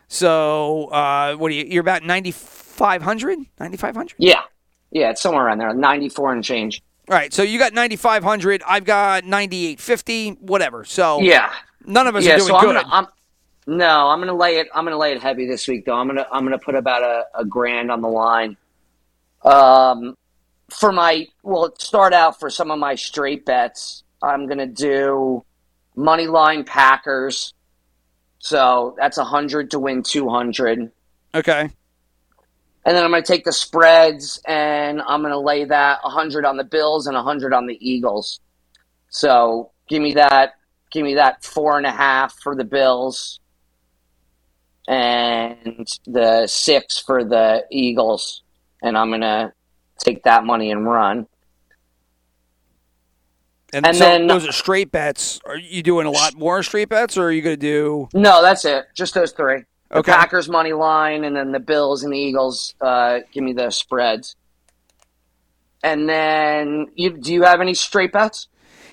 So 0.09 0.87
uh, 0.89 1.35
what 1.37 1.51
are 1.51 1.55
you? 1.55 1.65
You're 1.65 1.81
about 1.81 2.03
9500, 2.03 3.39
9500. 3.59 4.15
Yeah, 4.19 4.43
yeah, 4.91 5.11
it's 5.11 5.23
somewhere 5.23 5.47
around 5.47 5.59
there, 5.59 5.73
ninety 5.73 6.09
four 6.11 6.33
and 6.33 6.45
change. 6.45 6.83
All 7.09 7.17
right. 7.17 7.33
So 7.33 7.43
you 7.43 7.59
got 7.59 7.73
9500. 7.73 8.63
I've 8.67 8.85
got 8.85 9.25
9850. 9.25 10.31
Whatever. 10.33 10.85
So 10.85 11.21
Yeah, 11.21 11.51
none 11.87 12.07
of 12.07 12.15
us 12.17 12.25
yeah. 12.25 12.35
are 12.35 12.37
doing 12.39 12.49
So 12.49 12.57
I'm 12.57 12.65
good. 12.67 12.75
gonna, 12.75 12.89
I'm, 12.93 13.07
no, 13.67 14.09
I'm 14.09 14.21
gonna 14.21 14.35
lay 14.35 14.59
it. 14.59 14.69
I'm 14.75 14.85
gonna 14.85 14.99
lay 14.99 15.13
it 15.13 15.21
heavy 15.21 15.47
this 15.47 15.67
week, 15.67 15.85
though. 15.85 15.95
I'm 15.97 16.07
gonna, 16.07 16.27
I'm 16.31 16.45
gonna 16.45 16.59
put 16.59 16.75
about 16.75 17.03
a, 17.03 17.25
a 17.41 17.45
grand 17.45 17.91
on 17.91 18.01
the 18.01 18.09
line. 18.09 18.57
Um, 19.45 20.17
for 20.71 20.93
my, 20.93 21.27
well, 21.43 21.75
start 21.79 22.13
out 22.13 22.39
for 22.39 22.49
some 22.51 22.71
of 22.71 22.79
my 22.79 22.95
straight 22.95 23.45
bets. 23.45 24.05
I'm 24.23 24.47
gonna 24.47 24.67
do 24.67 25.45
money 25.97 26.27
line 26.27 26.65
Packers. 26.65 27.55
So 28.39 28.95
that's 28.99 29.19
a 29.19 29.25
hundred 29.25 29.73
to 29.73 29.81
win 29.81 30.03
two 30.05 30.29
hundred. 30.29 30.93
okay. 31.35 31.71
And 32.85 32.97
then 32.97 33.03
I'm 33.03 33.11
going 33.11 33.25
to 33.25 33.27
take 33.27 33.45
the 33.45 33.53
spreads 33.53 34.41
and 34.47 35.03
I'm 35.03 35.21
going 35.21 35.33
to 35.33 35.41
lay 35.41 35.65
that 35.65 35.99
a 36.05 36.07
100 36.07 36.45
on 36.45 36.57
the 36.57 36.63
Bills 36.63 37.09
and 37.09 37.17
a 37.17 37.19
100 37.19 37.53
on 37.53 37.67
the 37.67 37.77
Eagles. 37.81 38.39
So 39.09 39.73
give 39.89 40.01
me 40.01 40.15
that. 40.15 40.55
Give 40.93 41.03
me 41.03 41.15
that 41.15 41.43
four 41.43 41.79
and 41.79 41.85
a 41.85 41.91
half 41.91 42.39
for 42.39 42.55
the 42.55 42.63
Bills 42.63 43.41
and 44.89 45.87
the 46.07 46.47
six 46.47 46.99
for 46.99 47.25
the 47.25 47.65
Eagles. 47.71 48.43
And 48.83 48.97
I'm 48.97 49.09
going 49.09 49.21
to 49.23 49.53
take 49.99 50.23
that 50.25 50.45
money 50.45 50.71
and 50.71 50.87
run. 50.87 51.27
And, 53.73 53.87
And 53.87 53.97
so 53.97 54.05
then- 54.05 54.27
those 54.27 54.47
are 54.47 54.53
straight 54.53 54.93
bets. 54.93 55.41
Are 55.45 55.57
you 55.59 55.83
doing 55.83 56.07
a 56.07 56.11
lot 56.11 56.35
more 56.37 56.63
straight 56.63 56.89
bets, 56.89 57.17
or 57.19 57.25
are 57.25 57.33
you 57.33 57.43
going 57.43 57.57
to 57.57 57.61
do? 57.61 58.09
No, 58.15 58.41
that's 58.43 58.65
it. 58.65 58.87
Just 58.95 59.15
those 59.15 59.33
three. 59.33 59.65
The 59.91 59.99
Okay. 59.99 60.13
Packers 60.13 60.49
money 60.49 60.73
line 60.73 61.25
and 61.25 61.37
then 61.37 61.53
the 61.53 61.61
Bills 61.61 62.03
and 62.03 62.13
the 62.13 62.19
Eagles. 62.19 62.75
Uh, 62.81 63.21
give 63.33 63.45
me 63.45 63.53
the 63.53 63.71
spreads. 63.71 64.35
And 65.83 66.09
then 66.09 66.89
you 66.97 67.11
do 67.17 67.33
you 67.33 67.43
have 67.45 67.61
any 67.61 67.75
straight 67.75 68.11
bets? 68.13 68.49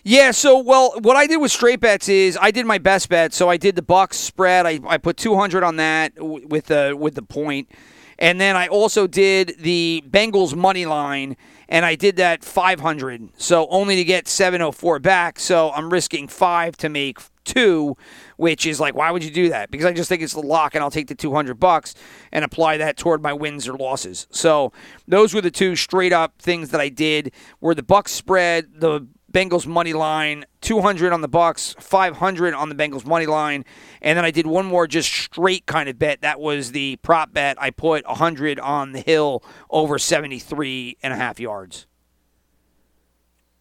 Yeah, 0.06 0.32
so 0.32 0.60
well, 0.60 0.94
what 1.02 1.16
I 1.16 1.28
did 1.28 1.38
with 1.38 1.54
straight 1.54 1.80
bets 1.80 2.10
is 2.10 2.38
I 2.40 2.52
did 2.52 2.66
my 2.66 2.78
best 2.78 3.08
bet. 3.08 3.34
So 3.34 3.48
I 3.50 3.56
did 3.56 3.78
the 3.78 3.82
Bucs 3.82 4.16
spread. 4.16 4.66
I, 4.66 4.80
I 4.86 4.98
put 4.98 5.16
two 5.16 5.36
hundred 5.38 5.64
on 5.64 5.78
that 5.78 6.12
with 6.18 6.66
the 6.66 6.94
with 7.00 7.16
the 7.16 7.22
point, 7.22 7.72
and 8.20 8.40
then 8.40 8.58
I 8.58 8.68
also 8.68 9.08
did 9.08 9.56
the 9.60 10.04
Bengals 10.10 10.56
money 10.56 10.86
line, 10.86 11.38
and 11.70 11.86
I 11.86 11.96
did 11.96 12.18
that 12.18 12.44
five 12.44 12.82
hundred. 12.82 13.30
So 13.38 13.66
only 13.70 13.96
to 13.96 14.04
get 14.04 14.28
seven 14.28 14.62
oh 14.62 14.74
four 14.74 15.00
back. 15.00 15.40
So 15.40 15.72
I'm 15.72 15.90
risking 15.90 16.28
five 16.28 16.76
to 16.78 16.90
make 16.90 17.20
two, 17.46 17.96
which 18.36 18.66
is 18.66 18.82
like, 18.82 18.96
why 18.96 19.10
would 19.10 19.24
you 19.24 19.32
do 19.32 19.50
that? 19.50 19.72
Because 19.72 19.86
I 19.86 19.94
just 19.94 20.10
think 20.10 20.22
it's 20.22 20.34
the 20.34 20.42
lock, 20.42 20.76
and 20.76 20.84
I'll 20.84 20.92
take 20.92 21.08
the 21.08 21.16
two 21.16 21.34
hundred 21.34 21.62
bucks 21.62 21.96
and 22.34 22.44
apply 22.44 22.76
that 22.76 22.98
toward 22.98 23.24
my 23.24 23.32
wins 23.32 23.70
or 23.70 23.78
losses. 23.78 24.28
So 24.32 24.74
those 25.08 25.34
were 25.34 25.42
the 25.42 25.50
two 25.50 25.78
straight 25.78 26.12
up 26.12 26.42
things 26.42 26.72
that 26.72 26.82
I 26.82 26.90
did. 26.90 27.32
Were 27.62 27.74
the 27.74 27.84
Bucks 27.84 28.12
spread 28.12 28.82
the 28.82 29.08
Bengals 29.34 29.66
money 29.66 29.94
line, 29.94 30.46
200 30.62 31.12
on 31.12 31.22
the 31.22 31.28
Bucs, 31.28 31.80
500 31.82 32.54
on 32.54 32.70
the 32.70 32.76
Bengals 32.76 33.06
money 33.06 33.26
line, 33.26 33.66
and 34.02 34.16
then 34.16 34.24
I 34.24 34.32
did 34.32 34.46
one 34.46 34.66
more 34.66 34.86
just 34.88 35.12
straight 35.12 35.66
kind 35.66 35.90
of 35.90 35.98
bet. 35.98 36.22
That 36.22 36.40
was 36.40 36.72
the 36.72 36.98
prop 36.98 37.34
bet. 37.34 37.60
I 37.62 37.72
put 37.72 38.06
100 38.08 38.60
on 38.60 38.92
the 38.94 39.02
hill 39.02 39.44
over 39.70 39.98
73 39.98 40.98
and 41.02 41.12
a 41.12 41.16
half 41.18 41.40
yards. 41.40 41.88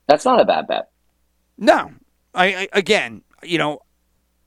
That's 0.06 0.24
not 0.26 0.40
a 0.40 0.44
bad 0.44 0.66
bet. 0.66 0.90
No, 1.56 1.92
I, 2.34 2.54
I 2.54 2.68
again, 2.72 3.22
you 3.42 3.58
know, 3.58 3.80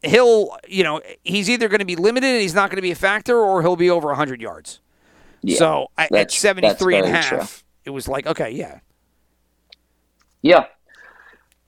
Hill, 0.04 0.56
you 0.68 0.84
know, 0.84 1.02
he's 1.24 1.50
either 1.50 1.68
going 1.68 1.80
to 1.80 1.86
be 1.86 1.96
limited 1.96 2.28
and 2.28 2.42
he's 2.42 2.54
not 2.54 2.70
going 2.70 2.76
to 2.76 2.82
be 2.84 2.92
a 2.92 2.96
factor, 2.96 3.40
or 3.40 3.64
he'll 3.64 3.76
be 3.76 3.90
over 3.90 4.10
100 4.10 4.40
yards. 4.40 4.80
Yeah, 5.42 5.58
so 5.58 5.88
I, 5.98 6.04
at 6.04 6.12
that's- 6.12 6.38
73 6.38 6.98
and 6.98 7.06
a 7.08 7.10
half, 7.10 7.64
it 7.86 7.90
was 7.90 8.08
like, 8.08 8.28
okay, 8.28 8.52
yeah. 8.52 8.80
Yeah. 10.44 10.66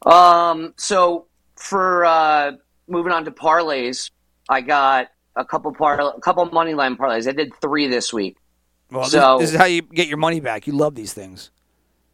Um. 0.06 0.74
So 0.78 1.26
for 1.56 2.06
uh, 2.06 2.52
moving 2.88 3.11
on 3.11 3.26
to 3.26 3.32
parlays, 3.32 4.11
I 4.49 4.61
got 4.61 5.07
a 5.36 5.44
couple 5.45 5.74
par 5.74 5.99
a 5.99 6.19
couple 6.22 6.45
money 6.45 6.74
line 6.74 6.95
parlays. 6.98 7.28
I 7.28 7.32
did 7.32 7.53
three 7.61 7.88
this 7.88 8.11
week. 8.14 8.38
Well, 8.91 9.03
this- 9.03 9.11
this 9.11 9.52
is 9.52 9.56
how 9.57 9.65
you 9.65 9.82
get 9.82 10.07
your 10.07 10.18
money 10.18 10.40
back. 10.40 10.65
You 10.68 10.74
love 10.74 10.95
these 10.95 11.14
things. 11.14 11.52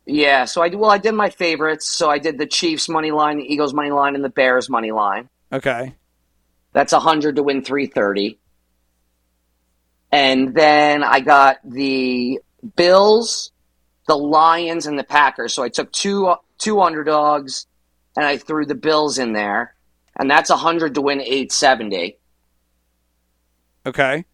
Yeah. 0.06 0.46
So 0.46 0.62
I 0.64 0.70
well 0.70 0.90
I 0.92 0.98
did 0.98 1.14
my 1.14 1.30
favorites. 1.30 1.88
So 1.88 2.10
I 2.10 2.18
did 2.20 2.38
the 2.38 2.48
Chiefs 2.48 2.90
money 2.90 3.12
line, 3.12 3.38
the 3.38 3.44
Eagles 3.54 3.74
money 3.74 3.92
line, 3.92 4.16
and 4.16 4.24
the 4.24 4.30
Bears 4.30 4.70
money 4.70 4.92
line. 4.92 5.30
Okay. 5.52 5.96
That's 6.74 6.94
a 6.94 7.00
hundred 7.00 7.36
to 7.36 7.44
win 7.44 7.64
three 7.64 7.86
thirty. 7.86 8.40
And 10.12 10.54
then 10.54 11.04
I 11.04 11.20
got 11.22 11.58
the 11.64 12.40
Bills, 12.76 13.52
the 14.08 14.16
Lions, 14.16 14.86
and 14.86 14.98
the 14.98 15.04
Packers. 15.04 15.54
So 15.54 15.64
I 15.64 15.70
took 15.70 15.92
two 15.92 16.36
two 16.58 16.82
underdogs, 16.82 17.68
and 18.16 18.26
I 18.26 18.38
threw 18.38 18.66
the 18.66 18.76
Bills 18.76 19.18
in 19.18 19.34
there, 19.34 19.76
and 20.18 20.30
that's 20.30 20.50
a 20.50 20.58
hundred 20.58 20.96
to 20.96 21.02
win 21.02 21.22
eight 21.22 21.52
seventy. 21.52 22.18
Okay. 23.86 24.26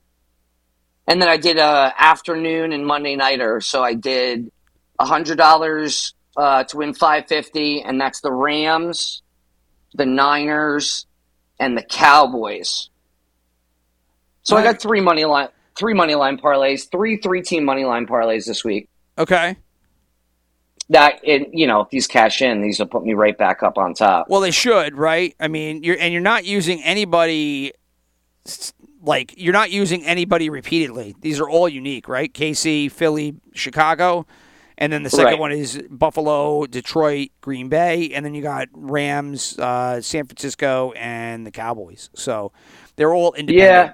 And 1.08 1.22
then 1.22 1.28
I 1.28 1.38
did 1.38 1.58
a 1.58 1.94
afternoon 1.98 2.72
and 2.72 2.86
Monday 2.86 3.16
nighter. 3.16 3.62
So 3.62 3.84
I 3.84 3.96
did 3.96 4.52
a 5.00 5.06
hundred 5.06 5.38
dollars 5.38 6.14
uh, 6.38 6.64
to 6.66 6.78
win 6.78 6.94
five 6.94 7.28
fifty, 7.28 7.82
and 7.82 8.00
that's 8.00 8.22
the 8.22 8.32
Rams, 8.32 9.24
the 9.94 10.06
Niners, 10.06 11.08
and 11.60 11.76
the 11.76 11.84
Cowboys. 11.84 12.90
So 14.44 14.58
I 14.58 14.64
got 14.64 14.82
three 14.82 15.02
money 15.02 15.26
line, 15.26 15.50
three 15.78 15.94
money 15.94 16.16
line 16.16 16.38
parlays, 16.38 16.90
three 16.90 17.18
three 17.18 17.42
team 17.42 17.66
money 17.66 17.86
line 17.86 18.08
parlays 18.08 18.46
this 18.46 18.64
week. 18.64 18.90
Okay. 19.18 19.58
That 20.90 21.20
it, 21.24 21.50
you 21.54 21.68
know, 21.68 21.82
if 21.82 21.90
these 21.90 22.08
cash 22.08 22.42
in, 22.42 22.62
these 22.62 22.80
will 22.80 22.88
put 22.88 23.04
me 23.04 23.14
right 23.14 23.38
back 23.38 23.62
up 23.62 23.78
on 23.78 23.94
top. 23.94 24.28
Well, 24.30 24.42
they 24.42 24.52
should, 24.52 24.98
right? 24.98 25.36
I 25.40 25.48
mean, 25.48 25.84
you're 25.84 25.98
and 26.00 26.12
you're 26.12 26.22
not 26.22 26.46
using 26.46 26.82
anybody 26.84 27.74
like 29.02 29.34
you're 29.38 29.54
not 29.54 29.72
using 29.72 30.04
anybody 30.06 30.50
repeatedly. 30.50 31.16
These 31.22 31.40
are 31.40 31.48
all 31.50 31.70
unique, 31.70 32.08
right? 32.08 32.34
KC, 32.34 32.92
Philly, 32.92 33.36
Chicago, 33.54 34.26
And 34.82 34.94
then 34.94 35.04
the 35.04 35.10
second 35.10 35.26
Right. 35.26 35.40
one 35.40 35.52
is 35.52 35.82
Buffalo, 35.90 36.66
Detroit, 36.66 37.30
Green 37.42 37.68
Bay, 37.68 38.12
and 38.14 38.26
then 38.26 38.34
you 38.34 38.42
got 38.42 38.70
Rams, 38.74 39.60
uh, 39.60 40.02
San 40.02 40.26
Francisco, 40.26 40.94
and 40.94 41.46
the 41.46 41.52
Cowboys. 41.52 42.10
So 42.16 42.54
they're 42.96 43.14
all 43.14 43.34
independent. 43.34 43.60
Yeah. 43.60 43.94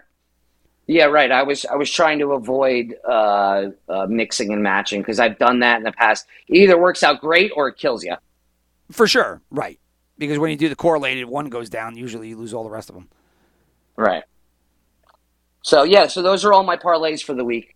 Yeah, 0.88 1.06
right. 1.06 1.32
I 1.32 1.44
was 1.44 1.66
I 1.66 1.76
was 1.76 1.90
trying 1.90 2.20
to 2.20 2.34
avoid 2.34 2.96
uh, 3.08 3.70
uh, 3.90 4.06
mixing 4.08 4.54
and 4.54 4.62
matching 4.62 5.02
because 5.02 5.20
I've 5.20 5.40
done 5.40 5.60
that 5.60 5.78
in 5.78 5.84
the 5.84 5.92
past. 5.92 6.28
It 6.48 6.58
either 6.58 6.78
works 6.78 7.02
out 7.02 7.22
great 7.22 7.52
or 7.56 7.68
it 7.68 7.78
kills 7.78 8.04
you. 8.04 8.16
For 8.92 9.08
sure, 9.08 9.42
right. 9.50 9.80
Because 10.18 10.38
when 10.38 10.52
you 10.52 10.58
do 10.58 10.70
the 10.70 10.76
correlated, 10.76 11.26
one 11.26 11.50
goes 11.50 11.70
down, 11.70 11.98
usually 11.98 12.30
you 12.30 12.38
lose 12.38 12.54
all 12.54 12.64
the 12.64 12.70
rest 12.70 12.90
of 12.90 12.96
them. 12.96 13.10
Right. 13.96 14.24
So 15.64 15.84
yeah, 15.84 16.06
so 16.08 16.22
those 16.22 16.46
are 16.46 16.54
all 16.54 16.64
my 16.64 16.78
parlays 16.78 17.24
for 17.24 17.34
the 17.34 17.44
week. 17.44 17.76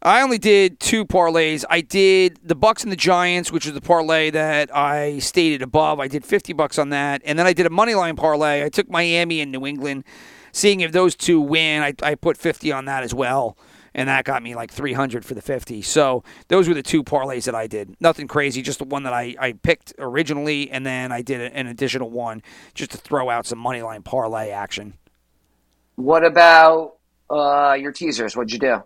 I 0.00 0.22
only 0.22 0.38
did 0.38 0.78
two 0.78 1.04
parlays. 1.04 1.64
I 1.68 1.80
did 1.80 2.38
the 2.42 2.54
Bucs 2.54 2.84
and 2.84 2.92
the 2.92 2.96
Giants, 2.96 3.50
which 3.50 3.66
was 3.66 3.74
the 3.74 3.80
parlay 3.80 4.30
that 4.30 4.74
I 4.74 5.18
stated 5.18 5.60
above. 5.60 5.98
I 5.98 6.06
did 6.06 6.24
50 6.24 6.52
bucks 6.52 6.78
on 6.78 6.90
that. 6.90 7.20
And 7.24 7.36
then 7.36 7.46
I 7.46 7.52
did 7.52 7.66
a 7.66 7.70
money 7.70 7.94
line 7.94 8.14
parlay. 8.14 8.64
I 8.64 8.68
took 8.68 8.88
Miami 8.88 9.40
and 9.40 9.50
New 9.50 9.66
England, 9.66 10.04
seeing 10.52 10.80
if 10.80 10.92
those 10.92 11.14
two 11.14 11.40
win. 11.40 11.82
I, 11.82 11.94
I 12.02 12.14
put 12.14 12.36
50 12.36 12.72
on 12.72 12.84
that 12.86 13.02
as 13.02 13.14
well. 13.14 13.56
And 13.94 14.08
that 14.08 14.24
got 14.24 14.42
me 14.42 14.54
like 14.54 14.70
300 14.70 15.24
for 15.24 15.34
the 15.34 15.42
50. 15.42 15.82
So 15.82 16.22
those 16.48 16.68
were 16.68 16.74
the 16.74 16.82
two 16.82 17.02
parlays 17.02 17.44
that 17.44 17.54
I 17.54 17.66
did. 17.66 17.96
Nothing 18.00 18.28
crazy, 18.28 18.62
just 18.62 18.78
the 18.78 18.84
one 18.84 19.02
that 19.02 19.12
I, 19.12 19.34
I 19.40 19.52
picked 19.52 19.94
originally. 19.98 20.70
And 20.70 20.86
then 20.86 21.10
I 21.10 21.22
did 21.22 21.40
an 21.52 21.66
additional 21.66 22.10
one 22.10 22.42
just 22.74 22.92
to 22.92 22.98
throw 22.98 23.28
out 23.30 23.46
some 23.46 23.58
money 23.58 23.82
line 23.82 24.02
parlay 24.02 24.50
action. 24.50 24.94
What 25.96 26.24
about 26.24 26.96
uh, 27.28 27.76
your 27.80 27.90
teasers? 27.90 28.36
What'd 28.36 28.52
you 28.52 28.58
do? 28.60 28.82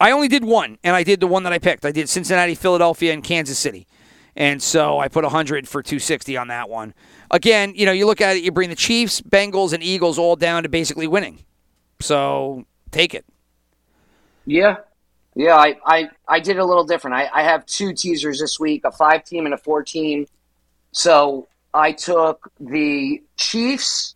I 0.00 0.10
only 0.10 0.28
did 0.28 0.44
one, 0.44 0.78
and 0.84 0.94
I 0.94 1.02
did 1.02 1.20
the 1.20 1.26
one 1.26 1.42
that 1.44 1.52
I 1.52 1.58
picked. 1.58 1.86
I 1.86 1.92
did 1.92 2.08
Cincinnati, 2.08 2.54
Philadelphia, 2.54 3.12
and 3.12 3.24
Kansas 3.24 3.58
City. 3.58 3.86
And 4.34 4.62
so 4.62 4.98
I 4.98 5.08
put 5.08 5.24
100 5.24 5.66
for 5.66 5.82
260 5.82 6.36
on 6.36 6.48
that 6.48 6.68
one. 6.68 6.92
Again, 7.30 7.72
you 7.74 7.86
know, 7.86 7.92
you 7.92 8.06
look 8.06 8.20
at 8.20 8.36
it, 8.36 8.44
you 8.44 8.52
bring 8.52 8.70
the 8.70 8.76
Chiefs, 8.76 9.20
Bengals, 9.20 9.72
and 9.72 9.82
Eagles 9.82 10.18
all 10.18 10.36
down 10.36 10.62
to 10.62 10.68
basically 10.68 11.06
winning. 11.06 11.44
So 12.00 12.64
take 12.90 13.14
it. 13.14 13.24
Yeah. 14.44 14.76
Yeah, 15.34 15.56
I, 15.56 15.76
I, 15.84 16.08
I 16.26 16.40
did 16.40 16.58
a 16.58 16.64
little 16.64 16.84
different. 16.84 17.16
I, 17.16 17.28
I 17.32 17.42
have 17.42 17.66
two 17.66 17.92
teasers 17.92 18.40
this 18.40 18.58
week, 18.58 18.84
a 18.84 18.90
five 18.90 19.24
team 19.24 19.44
and 19.44 19.52
a 19.54 19.58
four 19.58 19.82
team. 19.82 20.26
So 20.92 21.48
I 21.74 21.92
took 21.92 22.50
the 22.58 23.22
Chiefs 23.36 24.14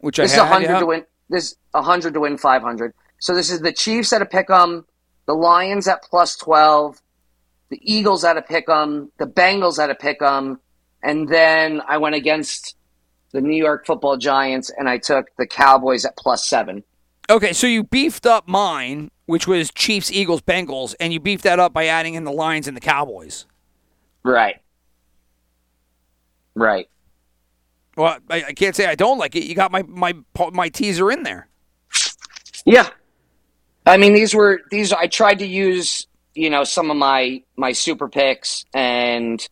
Which 0.00 0.18
I 0.18 0.24
This 0.24 0.32
is 0.32 0.38
had. 0.38 0.44
a 0.44 0.48
hundred 0.48 0.68
yeah. 0.68 0.80
to 0.80 0.86
win. 0.86 1.04
This 1.30 1.56
a 1.72 1.82
hundred 1.82 2.14
to 2.14 2.20
win 2.20 2.36
five 2.36 2.62
hundred. 2.62 2.92
So 3.18 3.34
this 3.34 3.50
is 3.50 3.60
the 3.60 3.72
Chiefs 3.72 4.12
at 4.12 4.20
a 4.22 4.26
pick'em, 4.26 4.84
the 5.26 5.34
Lions 5.34 5.86
at 5.88 6.02
plus 6.02 6.36
twelve, 6.36 7.00
the 7.68 7.80
Eagles 7.82 8.24
at 8.24 8.36
a 8.36 8.42
pick'em, 8.42 9.08
the 9.18 9.26
Bengals 9.26 9.78
at 9.78 9.88
a 9.90 9.94
pick'em, 9.94 10.58
and 11.02 11.28
then 11.28 11.82
I 11.86 11.98
went 11.98 12.14
against 12.14 12.76
the 13.32 13.40
New 13.40 13.56
York 13.56 13.86
Football 13.86 14.16
Giants 14.16 14.70
and 14.76 14.88
I 14.88 14.98
took 14.98 15.26
the 15.38 15.46
Cowboys 15.46 16.04
at 16.04 16.16
plus 16.16 16.46
seven. 16.46 16.82
Okay, 17.28 17.52
so 17.52 17.66
you 17.66 17.84
beefed 17.84 18.26
up 18.26 18.48
mine, 18.48 19.10
which 19.26 19.46
was 19.46 19.70
Chiefs, 19.70 20.10
Eagles, 20.10 20.42
Bengals, 20.42 20.94
and 20.98 21.12
you 21.12 21.20
beefed 21.20 21.44
that 21.44 21.60
up 21.60 21.72
by 21.72 21.86
adding 21.86 22.14
in 22.14 22.24
the 22.24 22.32
Lions 22.32 22.66
and 22.66 22.76
the 22.76 22.80
Cowboys. 22.80 23.46
Right. 24.24 24.56
Right. 26.54 26.88
Well, 27.96 28.18
I, 28.28 28.44
I 28.48 28.52
can't 28.52 28.74
say 28.74 28.86
I 28.86 28.94
don't 28.94 29.18
like 29.18 29.36
it. 29.36 29.44
You 29.44 29.54
got 29.54 29.70
my 29.70 29.82
my 29.82 30.14
my 30.52 30.68
teaser 30.68 31.10
in 31.10 31.22
there. 31.22 31.48
Yeah. 32.64 32.88
I 33.86 33.96
mean, 33.96 34.12
these 34.12 34.34
were 34.34 34.60
these. 34.70 34.92
I 34.92 35.06
tried 35.06 35.38
to 35.40 35.46
use 35.46 36.06
you 36.34 36.50
know 36.50 36.64
some 36.64 36.90
of 36.90 36.96
my 36.96 37.42
my 37.56 37.72
super 37.72 38.08
picks, 38.08 38.64
and 38.74 39.46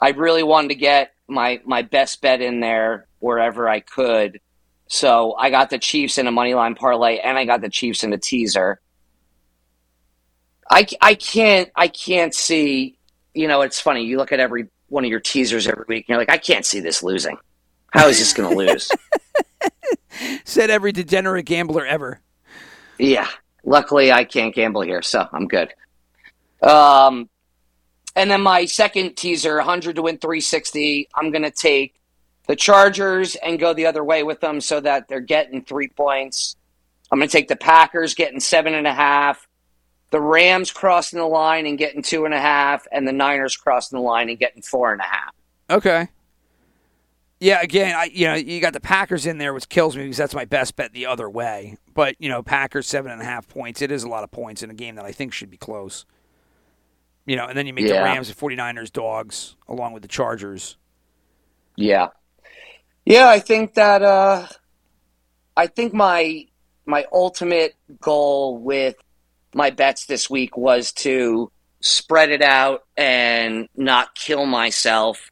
I 0.00 0.10
really 0.10 0.42
wanted 0.42 0.68
to 0.68 0.74
get 0.74 1.12
my 1.28 1.60
my 1.64 1.82
best 1.82 2.20
bet 2.20 2.40
in 2.40 2.60
there 2.60 3.06
wherever 3.18 3.68
I 3.68 3.80
could. 3.80 4.40
So 4.88 5.34
I 5.34 5.50
got 5.50 5.70
the 5.70 5.78
Chiefs 5.78 6.18
in 6.18 6.26
a 6.26 6.32
money 6.32 6.54
line 6.54 6.74
parlay, 6.74 7.18
and 7.18 7.38
I 7.38 7.44
got 7.44 7.60
the 7.60 7.68
Chiefs 7.68 8.02
in 8.02 8.12
a 8.12 8.18
teaser. 8.18 8.80
I, 10.70 10.86
I 11.00 11.14
can't 11.14 11.70
I 11.76 11.88
can't 11.88 12.34
see. 12.34 12.96
You 13.34 13.46
know, 13.46 13.62
it's 13.62 13.80
funny. 13.80 14.04
You 14.04 14.16
look 14.16 14.32
at 14.32 14.40
every 14.40 14.68
one 14.88 15.04
of 15.04 15.10
your 15.10 15.20
teasers 15.20 15.68
every 15.68 15.84
week, 15.88 16.04
and 16.04 16.08
you're 16.08 16.18
like, 16.18 16.30
I 16.30 16.38
can't 16.38 16.66
see 16.66 16.80
this 16.80 17.02
losing. 17.02 17.36
How 17.92 18.08
is 18.08 18.18
this 18.18 18.32
going 18.32 18.50
to 18.50 18.56
lose? 18.56 18.90
Said 20.44 20.70
every 20.70 20.92
degenerate 20.92 21.46
gambler 21.46 21.86
ever. 21.86 22.20
Yeah. 22.98 23.28
Luckily, 23.64 24.10
I 24.12 24.24
can't 24.24 24.54
gamble 24.54 24.82
here, 24.82 25.02
so 25.02 25.28
I'm 25.32 25.46
good. 25.46 25.72
Um, 26.62 27.28
and 28.16 28.30
then 28.30 28.40
my 28.40 28.64
second 28.64 29.16
teaser, 29.16 29.56
100 29.56 29.96
to 29.96 30.02
win 30.02 30.18
360. 30.18 31.08
I'm 31.14 31.30
going 31.30 31.42
to 31.42 31.50
take 31.50 31.94
the 32.46 32.56
Chargers 32.56 33.36
and 33.36 33.58
go 33.58 33.72
the 33.72 33.86
other 33.86 34.02
way 34.02 34.22
with 34.22 34.40
them 34.40 34.60
so 34.60 34.80
that 34.80 35.08
they're 35.08 35.20
getting 35.20 35.62
three 35.62 35.88
points. 35.88 36.56
I'm 37.10 37.18
going 37.18 37.28
to 37.28 37.32
take 37.32 37.48
the 37.48 37.56
Packers 37.56 38.14
getting 38.14 38.40
seven 38.40 38.74
and 38.74 38.86
a 38.86 38.94
half, 38.94 39.46
the 40.10 40.20
Rams 40.20 40.72
crossing 40.72 41.18
the 41.18 41.26
line 41.26 41.66
and 41.66 41.78
getting 41.78 42.02
two 42.02 42.24
and 42.24 42.34
a 42.34 42.40
half, 42.40 42.86
and 42.90 43.06
the 43.06 43.12
Niners 43.12 43.56
crossing 43.56 43.98
the 43.98 44.02
line 44.02 44.28
and 44.28 44.38
getting 44.38 44.62
four 44.62 44.92
and 44.92 45.00
a 45.00 45.04
half. 45.04 45.34
Okay. 45.70 46.08
Yeah, 47.40 47.62
again, 47.62 47.96
I 47.96 48.10
you 48.12 48.26
know 48.26 48.34
you 48.34 48.60
got 48.60 48.74
the 48.74 48.80
Packers 48.80 49.24
in 49.24 49.38
there, 49.38 49.54
which 49.54 49.68
kills 49.68 49.96
me 49.96 50.02
because 50.02 50.18
that's 50.18 50.34
my 50.34 50.44
best 50.44 50.76
bet 50.76 50.92
the 50.92 51.06
other 51.06 51.28
way. 51.28 51.78
But 51.94 52.16
you 52.18 52.28
know, 52.28 52.42
Packers 52.42 52.86
seven 52.86 53.10
and 53.10 53.22
a 53.22 53.24
half 53.24 53.48
points. 53.48 53.80
It 53.80 53.90
is 53.90 54.02
a 54.02 54.08
lot 54.08 54.24
of 54.24 54.30
points 54.30 54.62
in 54.62 54.70
a 54.70 54.74
game 54.74 54.96
that 54.96 55.06
I 55.06 55.12
think 55.12 55.32
should 55.32 55.50
be 55.50 55.56
close. 55.56 56.04
You 57.26 57.36
know, 57.36 57.46
and 57.46 57.56
then 57.56 57.66
you 57.66 57.72
make 57.72 57.86
the 57.86 57.94
Rams 57.94 58.28
and 58.28 58.36
49ers 58.36 58.92
dogs 58.92 59.56
along 59.68 59.92
with 59.92 60.02
the 60.02 60.08
Chargers. 60.08 60.76
Yeah. 61.76 62.08
Yeah, 63.04 63.28
I 63.28 63.38
think 63.40 63.74
that 63.74 64.02
uh 64.02 64.46
I 65.56 65.66
think 65.66 65.92
my 65.92 66.46
my 66.86 67.06
ultimate 67.12 67.74
goal 68.00 68.58
with 68.58 68.96
my 69.54 69.70
bets 69.70 70.06
this 70.06 70.28
week 70.30 70.56
was 70.56 70.92
to 70.92 71.50
spread 71.80 72.30
it 72.30 72.42
out 72.42 72.84
and 72.96 73.68
not 73.74 74.14
kill 74.14 74.44
myself 74.46 75.30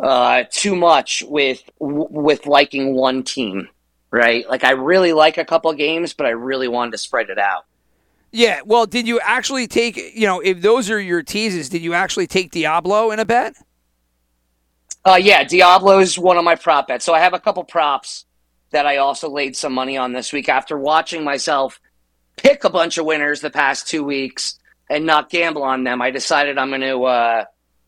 uh 0.00 0.44
too 0.50 0.74
much 0.74 1.22
with 1.26 1.62
with 1.78 2.46
liking 2.46 2.94
one 2.94 3.22
team, 3.22 3.68
right? 4.10 4.48
Like 4.48 4.64
I 4.64 4.72
really 4.72 5.12
like 5.12 5.38
a 5.38 5.44
couple 5.44 5.72
games, 5.74 6.14
but 6.14 6.26
I 6.26 6.30
really 6.30 6.68
wanted 6.68 6.92
to 6.92 6.98
spread 6.98 7.30
it 7.30 7.38
out. 7.38 7.64
Yeah, 8.32 8.60
well, 8.64 8.86
did 8.86 9.08
you 9.08 9.18
actually 9.20 9.66
take 9.66 9.96
you 9.96 10.26
know 10.26 10.40
if 10.40 10.60
those 10.62 10.88
are 10.90 11.00
your 11.00 11.22
teases? 11.22 11.68
Did 11.68 11.82
you 11.82 11.94
actually 11.94 12.26
take 12.26 12.52
Deablo 12.52 13.12
in 13.12 13.18
a 13.18 13.24
bet? 13.24 13.54
Uh, 15.04 15.18
yeah, 15.20 15.44
Deablo 15.44 16.00
is 16.02 16.18
one 16.18 16.36
of 16.36 16.44
my 16.44 16.54
prop 16.54 16.88
bets. 16.88 17.04
So 17.04 17.14
I 17.14 17.20
have 17.20 17.32
a 17.34 17.40
couple 17.40 17.64
props 17.64 18.26
that 18.70 18.86
I 18.86 18.98
also 18.98 19.30
laid 19.30 19.56
some 19.56 19.72
money 19.72 19.96
on 19.96 20.12
this 20.12 20.32
week 20.32 20.48
after 20.48 20.78
watching 20.78 21.24
myself 21.24 21.80
pick 22.36 22.64
a 22.64 22.70
bunch 22.70 22.98
of 22.98 23.06
winners 23.06 23.40
the 23.40 23.50
past 23.50 23.88
two 23.88 24.04
weeks 24.04 24.58
and 24.88 25.06
not 25.06 25.30
gamble 25.30 25.62
on 25.62 25.84
them. 25.84 26.02
I 26.02 26.10
decided 26.10 26.58
I'm 26.58 26.68
going 26.68 26.80
to 26.82 27.02
uh, 27.04 27.44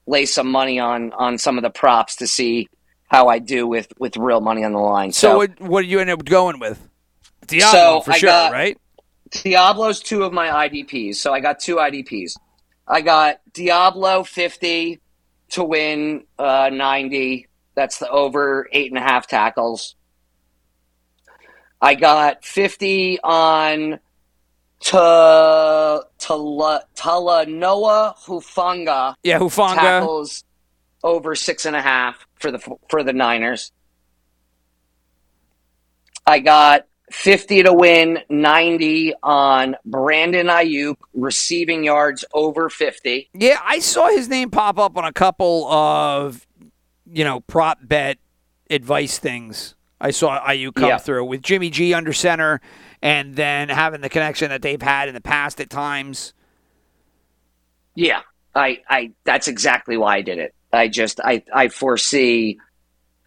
lay 0.07 0.27
some 0.27 0.51
money 0.51 0.79
on 0.81 1.13
on 1.13 1.39
some 1.39 1.57
of 1.59 1.63
the 1.63 1.71
props 1.71 2.17
to 2.17 2.27
see 2.27 2.69
how 3.07 3.29
I 3.29 3.39
do 3.39 3.67
with 3.67 3.89
with 3.99 4.17
real 4.17 4.41
money 4.41 4.65
on 4.65 4.73
the 4.73 4.79
line. 4.79 5.13
So, 5.13 5.29
So, 5.29 5.37
what 5.37 5.61
what 5.61 5.83
did 5.83 5.91
you 5.91 6.01
end 6.01 6.11
up 6.11 6.25
going 6.25 6.59
with? 6.59 6.81
Deablo 7.47 7.71
So, 7.73 8.01
for 8.01 8.13
I 8.13 8.19
sure, 8.19 8.29
got- 8.29 8.53
right? 8.53 8.79
Deablo's 9.33 10.01
two 10.01 10.23
of 10.25 10.33
my 10.33 10.69
IDPs. 10.69 11.17
So 11.17 11.33
I 11.33 11.41
got 11.41 11.59
two 11.61 11.77
IDPs. 11.77 12.37
I 12.87 13.01
got 13.01 13.41
Deablo 13.53 14.27
50 14.27 15.01
to 15.51 15.65
win 15.65 16.25
uh, 16.39 16.71
90. 16.73 17.49
That's 17.75 17.99
the 17.99 18.09
over 18.11 18.69
eight 18.73 18.91
and 18.91 18.99
a 18.99 19.03
half 19.03 19.27
tackles. 19.27 19.95
I 21.81 21.95
got 21.95 22.45
50 22.45 23.21
on 23.23 23.99
Tala- 24.81 26.05
Talanoa 26.19 28.17
Hufanga 28.27 29.15
Yeah, 29.23 29.39
Hufanga. 29.39 29.75
tackles 29.77 30.45
over 31.03 31.35
six 31.35 31.67
and 31.67 31.75
a 31.75 31.83
half 31.83 32.27
for 32.39 32.51
the 32.51 32.59
for 32.89 33.03
the 33.03 33.13
Niners. 33.13 33.73
I 36.27 36.39
got 36.39 36.87
50 37.13 37.65
to 37.65 37.73
win, 37.73 38.19
90 38.29 39.15
on 39.23 39.77
Brandon 39.85 40.47
Aiyuk 40.47 40.97
receiving 41.15 41.85
yards 41.85 42.25
over 42.33 42.69
50. 42.69 43.31
Yeah, 43.35 43.61
I 43.63 43.79
saw 43.81 44.09
his 44.09 44.29
name 44.29 44.51
pop 44.51 44.79
up 44.79 44.97
on 44.97 45.05
a 45.05 45.13
couple 45.13 45.67
of, 45.71 46.47
you 47.11 47.25
know, 47.25 47.41
prop 47.41 47.79
bet 47.83 48.19
advice 48.71 49.19
things. 49.19 49.75
I 50.01 50.11
saw 50.11 50.41
Aiyuk 50.45 50.75
come 50.75 50.89
Yeah. 50.89 50.99
through 50.99 51.27
with 51.27 51.43
Jimmy 51.43 51.71
G 51.71 51.95
under 51.95 52.13
center 52.13 52.61
and 53.03 53.37
then 53.37 53.69
having 53.69 54.01
the 54.01 54.09
connection 54.09 54.49
that 54.51 54.63
they've 54.63 54.81
had 54.83 55.09
in 55.09 55.15
the 55.15 55.21
past 55.21 55.61
at 55.61 55.71
times. 55.71 56.33
Yeah, 57.95 58.23
I, 58.55 58.81
I 58.89 59.13
that's 59.25 59.49
exactly 59.49 59.97
why 59.97 60.17
I 60.17 60.23
did 60.23 60.39
it. 60.39 60.55
I 60.73 60.89
just 60.89 61.21
I, 61.21 61.43
I 61.55 61.69
foresee 61.69 62.59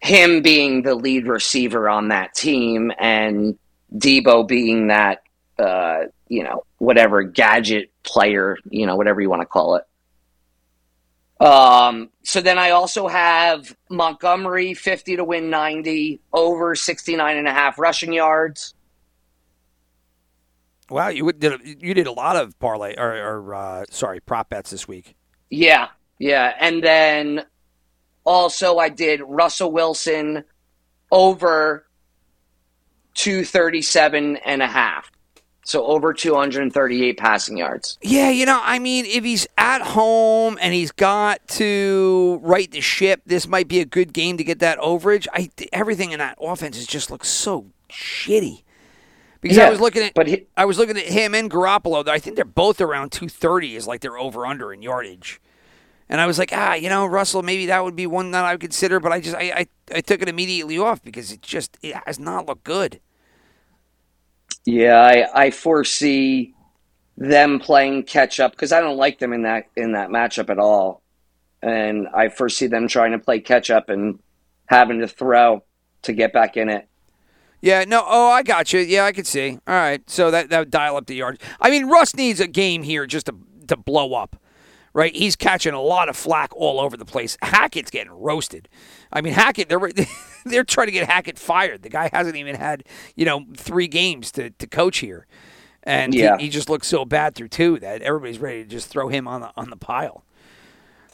him 0.00 0.42
being 0.42 0.82
the 0.82 0.94
lead 0.94 1.26
receiver 1.26 1.88
on 1.88 2.08
that 2.08 2.34
team 2.34 2.92
and 2.98 3.56
Deebo 3.96 4.46
being 4.46 4.88
that 4.88 5.22
uh, 5.58 6.04
you 6.28 6.42
know, 6.42 6.64
whatever 6.78 7.22
gadget 7.22 7.90
player, 8.02 8.58
you 8.68 8.86
know, 8.86 8.96
whatever 8.96 9.20
you 9.20 9.30
want 9.30 9.42
to 9.42 9.46
call 9.46 9.76
it. 9.76 9.84
Um, 11.44 12.10
so 12.22 12.40
then 12.40 12.58
I 12.58 12.70
also 12.70 13.08
have 13.08 13.76
Montgomery 13.90 14.74
50 14.74 15.16
to 15.16 15.24
win 15.24 15.50
90, 15.50 16.20
over 16.32 16.74
69 16.74 17.36
and 17.36 17.46
a 17.46 17.52
half 17.52 17.78
rushing 17.78 18.12
yards. 18.12 18.74
Wow, 20.88 21.08
you 21.08 21.30
did 21.32 21.52
a, 21.52 21.58
you 21.64 21.94
did 21.94 22.06
a 22.06 22.12
lot 22.12 22.36
of 22.36 22.58
parlay 22.58 22.94
or, 22.96 23.12
or 23.16 23.54
uh, 23.54 23.84
sorry 23.90 24.20
prop 24.20 24.50
bets 24.50 24.70
this 24.70 24.86
week. 24.86 25.16
Yeah, 25.50 25.88
yeah. 26.18 26.54
And 26.60 26.82
then 26.82 27.44
also 28.24 28.78
I 28.78 28.88
did 28.88 29.20
Russell 29.20 29.72
Wilson 29.72 30.44
over 31.10 31.85
237 33.16 34.36
and 34.36 34.62
a 34.62 34.66
half. 34.66 35.10
So 35.64 35.84
over 35.84 36.12
238 36.14 37.18
passing 37.18 37.56
yards. 37.56 37.98
Yeah, 38.00 38.30
you 38.30 38.46
know, 38.46 38.60
I 38.62 38.78
mean, 38.78 39.04
if 39.04 39.24
he's 39.24 39.48
at 39.58 39.82
home 39.82 40.56
and 40.60 40.72
he's 40.72 40.92
got 40.92 41.46
to 41.48 42.38
right 42.42 42.70
the 42.70 42.80
ship, 42.80 43.22
this 43.26 43.48
might 43.48 43.66
be 43.66 43.80
a 43.80 43.84
good 43.84 44.12
game 44.12 44.36
to 44.36 44.44
get 44.44 44.60
that 44.60 44.78
overage. 44.78 45.26
I 45.32 45.50
everything 45.72 46.12
in 46.12 46.20
that 46.20 46.38
offense 46.40 46.78
is 46.78 46.86
just 46.86 47.10
looks 47.10 47.28
so 47.28 47.66
shitty. 47.90 48.62
Because 49.40 49.58
I 49.58 49.70
was 49.70 49.80
looking 49.80 50.02
at, 50.04 50.14
but 50.14 50.28
he- 50.28 50.46
I 50.56 50.64
was 50.66 50.78
looking 50.78 50.96
at 50.96 51.04
him 51.06 51.34
and 51.34 51.50
Garoppolo. 51.50 52.06
I 52.08 52.20
think 52.20 52.36
they're 52.36 52.44
both 52.44 52.80
around 52.80 53.10
230 53.10 53.74
is 53.74 53.88
like 53.88 54.02
their 54.02 54.16
over 54.18 54.46
under 54.46 54.72
in 54.72 54.82
yardage. 54.82 55.40
And 56.08 56.20
I 56.20 56.26
was 56.26 56.38
like, 56.38 56.50
ah, 56.52 56.74
you 56.74 56.88
know, 56.88 57.06
Russell, 57.06 57.42
maybe 57.42 57.66
that 57.66 57.82
would 57.82 57.96
be 57.96 58.06
one 58.06 58.30
that 58.30 58.44
I 58.44 58.52
would 58.52 58.60
consider, 58.60 59.00
but 59.00 59.10
I 59.10 59.20
just, 59.20 59.34
I, 59.36 59.50
I, 59.50 59.66
I 59.96 60.00
took 60.00 60.22
it 60.22 60.28
immediately 60.28 60.78
off 60.78 61.02
because 61.02 61.32
it 61.32 61.42
just, 61.42 61.76
it 61.82 61.96
has 62.06 62.20
not 62.20 62.46
looked 62.46 62.62
good. 62.62 63.00
Yeah, 64.64 65.00
I, 65.00 65.46
I 65.46 65.50
foresee 65.50 66.54
them 67.16 67.58
playing 67.60 68.02
catch 68.02 68.40
up 68.40 68.52
because 68.52 68.72
I 68.72 68.80
don't 68.80 68.96
like 68.96 69.18
them 69.18 69.32
in 69.32 69.42
that 69.42 69.66
in 69.76 69.92
that 69.92 70.10
matchup 70.10 70.50
at 70.50 70.58
all, 70.58 71.02
and 71.62 72.08
I 72.12 72.28
foresee 72.28 72.66
them 72.66 72.88
trying 72.88 73.12
to 73.12 73.18
play 73.18 73.40
catch 73.40 73.70
up 73.70 73.88
and 73.88 74.18
having 74.66 75.00
to 75.00 75.08
throw 75.08 75.64
to 76.02 76.12
get 76.12 76.32
back 76.32 76.56
in 76.56 76.68
it. 76.68 76.88
Yeah, 77.60 77.84
no, 77.86 78.04
oh, 78.06 78.30
I 78.30 78.42
got 78.42 78.72
you. 78.72 78.80
Yeah, 78.80 79.04
I 79.04 79.12
could 79.12 79.26
see. 79.26 79.58
All 79.66 79.74
right, 79.74 80.08
so 80.10 80.30
that 80.30 80.50
that 80.50 80.58
would 80.58 80.70
dial 80.70 80.96
up 80.96 81.06
the 81.06 81.14
yards. 81.14 81.40
I 81.60 81.70
mean, 81.70 81.86
Russ 81.86 82.14
needs 82.14 82.40
a 82.40 82.46
game 82.46 82.82
here 82.82 83.06
just 83.06 83.26
to 83.26 83.34
to 83.68 83.76
blow 83.76 84.14
up, 84.14 84.36
right? 84.92 85.14
He's 85.14 85.36
catching 85.36 85.74
a 85.74 85.80
lot 85.80 86.08
of 86.08 86.16
flack 86.16 86.54
all 86.54 86.80
over 86.80 86.96
the 86.96 87.04
place. 87.04 87.38
Hackett's 87.40 87.90
getting 87.90 88.12
roasted. 88.12 88.68
I 89.12 89.20
mean, 89.20 89.32
Hackett 89.32 89.68
they're 89.68 89.80
they're 90.50 90.64
trying 90.64 90.86
to 90.86 90.92
get 90.92 91.08
Hackett 91.08 91.38
fired. 91.38 91.82
The 91.82 91.88
guy 91.90 92.10
hasn't 92.12 92.36
even 92.36 92.56
had 92.56 92.84
you 93.14 93.24
know 93.24 93.44
three 93.56 93.88
games 93.88 94.30
to 94.32 94.50
to 94.50 94.66
coach 94.66 94.98
here, 94.98 95.26
and 95.82 96.12
he- 96.14 96.20
Yeah. 96.20 96.38
he, 96.38 96.48
just 96.48 96.68
looks 96.68 96.86
so 96.88 97.04
bad 97.04 97.34
through 97.34 97.48
two 97.48 97.78
that 97.80 98.02
everybody's 98.02 98.38
ready 98.38 98.62
to 98.62 98.68
just 98.68 98.88
throw 98.88 99.08
him 99.08 99.26
on 99.28 99.40
the 99.42 99.50
on 99.56 99.70
the 99.70 99.76
pile. 99.76 100.24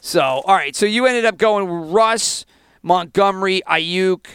So, 0.01 0.21
all 0.21 0.55
right. 0.55 0.75
So 0.75 0.85
you 0.85 1.05
ended 1.05 1.23
up 1.25 1.37
going 1.37 1.69
with 1.69 1.91
Russ, 1.91 2.45
Montgomery, 2.81 3.61
Aiyuk, 3.67 4.25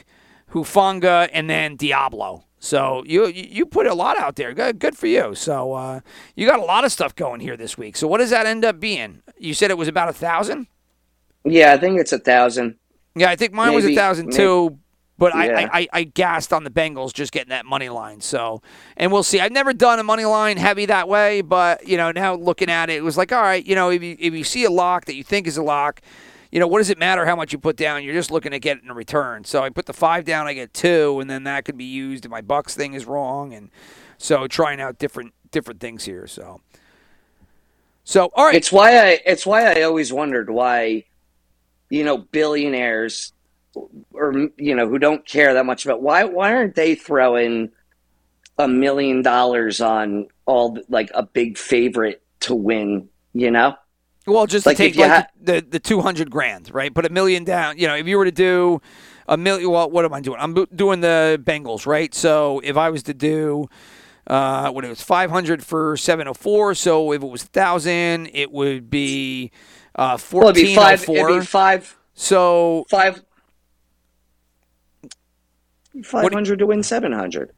Hufanga, 0.52 1.28
and 1.32 1.48
then 1.50 1.76
Deablo. 1.76 2.44
So 2.58 3.04
you 3.06 3.26
you 3.26 3.66
put 3.66 3.86
a 3.86 3.94
lot 3.94 4.18
out 4.18 4.34
there. 4.36 4.52
Good, 4.54 4.78
good 4.80 4.96
for 4.96 5.06
you. 5.06 5.34
So 5.34 5.74
uh, 5.74 6.00
you 6.34 6.46
got 6.48 6.58
a 6.58 6.64
lot 6.64 6.84
of 6.84 6.90
stuff 6.90 7.14
going 7.14 7.40
here 7.40 7.56
this 7.56 7.78
week. 7.78 7.96
So 7.96 8.08
what 8.08 8.18
does 8.18 8.30
that 8.30 8.46
end 8.46 8.64
up 8.64 8.80
being? 8.80 9.22
You 9.38 9.54
said 9.54 9.70
it 9.70 9.78
was 9.78 9.86
about 9.88 10.08
a 10.08 10.12
thousand. 10.12 10.66
Yeah, 11.44 11.72
I 11.72 11.78
think 11.78 12.00
it's 12.00 12.12
a 12.12 12.18
thousand. 12.18 12.76
Yeah, 13.14 13.30
I 13.30 13.36
think 13.36 13.52
mine 13.52 13.74
was 13.74 13.84
a 13.84 13.94
thousand 13.94 14.32
too. 14.32 14.78
But 15.18 15.34
I, 15.34 15.46
Yeah. 15.46 15.68
I, 15.72 15.80
I, 15.80 15.88
I 15.92 16.04
gassed 16.04 16.52
on 16.52 16.62
the 16.64 16.70
Bengals 16.70 17.12
just 17.12 17.32
getting 17.32 17.50
that 17.50 17.66
money 17.66 17.88
line. 17.88 18.20
So, 18.20 18.62
and 18.96 19.10
we'll 19.12 19.24
see. 19.24 19.40
I've 19.40 19.52
never 19.52 19.72
done 19.72 19.98
a 19.98 20.04
money 20.04 20.24
line 20.24 20.56
heavy 20.56 20.86
that 20.86 21.08
way, 21.08 21.40
but 21.40 21.86
you 21.86 21.96
know 21.96 22.12
now 22.12 22.34
looking 22.34 22.70
at 22.70 22.88
it, 22.88 22.96
it 22.98 23.04
was 23.04 23.16
like, 23.16 23.32
all 23.32 23.42
right, 23.42 23.64
you 23.66 23.74
know, 23.74 23.90
if 23.90 24.02
you 24.02 24.16
if 24.18 24.32
you 24.32 24.44
see 24.44 24.64
a 24.64 24.70
lock 24.70 25.06
that 25.06 25.14
you 25.14 25.24
think 25.24 25.46
is 25.48 25.56
a 25.56 25.62
lock, 25.62 26.00
you 26.52 26.60
know, 26.60 26.66
what 26.66 26.78
does 26.78 26.88
it 26.88 26.98
matter 26.98 27.26
how 27.26 27.36
much 27.36 27.52
you 27.52 27.58
put 27.58 27.76
down? 27.76 28.04
You're 28.04 28.14
just 28.14 28.30
looking 28.30 28.52
to 28.52 28.58
get 28.58 28.78
it 28.78 28.84
in 28.84 28.92
return. 28.92 29.44
So 29.44 29.62
I 29.62 29.70
put 29.70 29.86
the 29.86 29.92
five 29.92 30.24
down, 30.24 30.46
I 30.46 30.54
get 30.54 30.72
two, 30.72 31.18
and 31.20 31.28
then 31.28 31.44
that 31.44 31.64
could 31.64 31.76
be 31.76 31.84
used 31.84 32.24
if 32.24 32.30
my 32.30 32.40
Bucs 32.40 32.70
thing 32.72 32.94
is 32.94 33.04
wrong, 33.04 33.52
and 33.52 33.70
so 34.18 34.46
trying 34.46 34.80
out 34.80 34.98
different 34.98 35.34
different 35.50 35.80
things 35.80 36.04
here. 36.04 36.26
So, 36.26 36.60
so 38.04 38.30
all 38.34 38.46
right, 38.46 38.54
It's 38.54 38.70
why 38.70 38.96
I 38.98 39.20
it's 39.26 39.44
why 39.44 39.72
I 39.72 39.82
always 39.82 40.12
wondered 40.12 40.48
why, 40.48 41.04
you 41.90 42.04
know, 42.04 42.18
billionaires 42.18 43.32
or 44.12 44.48
you 44.56 44.74
know 44.74 44.88
who 44.88 44.98
don't 44.98 45.26
care 45.26 45.54
that 45.54 45.66
much 45.66 45.84
about 45.84 46.02
why 46.02 46.24
why 46.24 46.54
aren't 46.54 46.74
they 46.74 46.94
throwing 46.94 47.70
a 48.58 48.68
million 48.68 49.22
dollars 49.22 49.80
on 49.80 50.28
all 50.46 50.78
like 50.88 51.10
a 51.14 51.22
big 51.24 51.58
favorite 51.58 52.22
to 52.40 52.54
win? 52.54 53.08
You 53.34 53.50
know, 53.50 53.76
Well, 54.26 54.46
just 54.46 54.66
Like, 54.66 54.76
to 54.78 54.90
take 54.90 54.96
like 54.96 55.12
ha- 55.12 55.26
the 55.40 55.64
the 55.66 55.78
two 55.80 56.00
hundred 56.02 56.30
grand, 56.30 56.72
right? 56.74 56.94
Put 56.94 57.06
a 57.06 57.10
million 57.10 57.44
down. 57.44 57.78
You 57.78 57.86
know, 57.86 57.94
if 57.94 58.06
you 58.06 58.18
were 58.18 58.26
to 58.26 58.32
do 58.32 58.80
a 59.26 59.36
million, 59.36 59.70
well, 59.70 59.90
what 59.90 60.04
am 60.04 60.12
I 60.12 60.20
doing? 60.20 60.38
I'm 60.38 60.54
doing 60.74 61.00
the 61.00 61.40
Bengals, 61.42 61.86
right? 61.86 62.14
So 62.14 62.60
if 62.64 62.76
I 62.76 62.90
was 62.90 63.02
to 63.04 63.14
do. 63.14 63.68
Uh, 64.26 64.70
when 64.70 64.84
it 64.84 64.88
was 64.90 65.00
500 65.00 65.64
for 65.64 65.96
704, 65.96 66.74
so 66.74 67.12
if 67.12 67.22
it 67.22 67.26
was 67.26 67.42
1,000, 67.42 68.28
it 68.34 68.52
would 68.52 68.90
be 68.90 69.50
uh, 69.94 70.18
well, 70.38 70.48
it'd 70.50 70.54
be 70.54 70.66
five. 70.66 71.08
It'd 71.12 71.26
be 71.26 71.40
five 71.40 71.96
So 72.14 72.86
five. 72.88 73.22
Five 76.02 76.32
hundred 76.32 76.58
to 76.60 76.66
win 76.66 76.82
seven 76.82 77.12
hundred. 77.12 77.52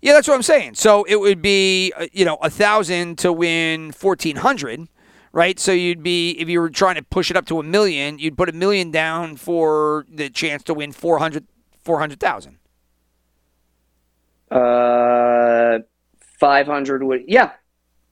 Yeah, 0.00 0.12
that's 0.12 0.28
what 0.28 0.34
I'm 0.34 0.42
saying. 0.42 0.74
So 0.74 1.04
it 1.04 1.16
would 1.16 1.42
be, 1.42 1.92
uh, 1.96 2.06
you 2.12 2.24
know, 2.24 2.36
a 2.40 2.50
thousand 2.50 3.18
to 3.18 3.32
win 3.32 3.92
fourteen 3.92 4.36
hundred, 4.36 4.88
right? 5.32 5.58
So 5.58 5.72
you'd 5.72 6.02
be, 6.02 6.30
if 6.32 6.48
you 6.48 6.60
were 6.60 6.70
trying 6.70 6.94
to 6.96 7.02
push 7.02 7.30
it 7.30 7.36
up 7.36 7.46
to 7.46 7.58
a 7.58 7.62
million, 7.62 8.18
you'd 8.18 8.36
put 8.36 8.48
a 8.48 8.52
million 8.52 8.90
down 8.90 9.36
for 9.36 10.06
the 10.08 10.30
chance 10.30 10.62
to 10.64 10.74
win 10.74 10.92
400 10.92 11.46
400,000. 11.84 12.58
Uh, 14.50 15.78
five 16.38 16.66
hundred 16.66 17.02
would 17.02 17.24
yeah. 17.26 17.52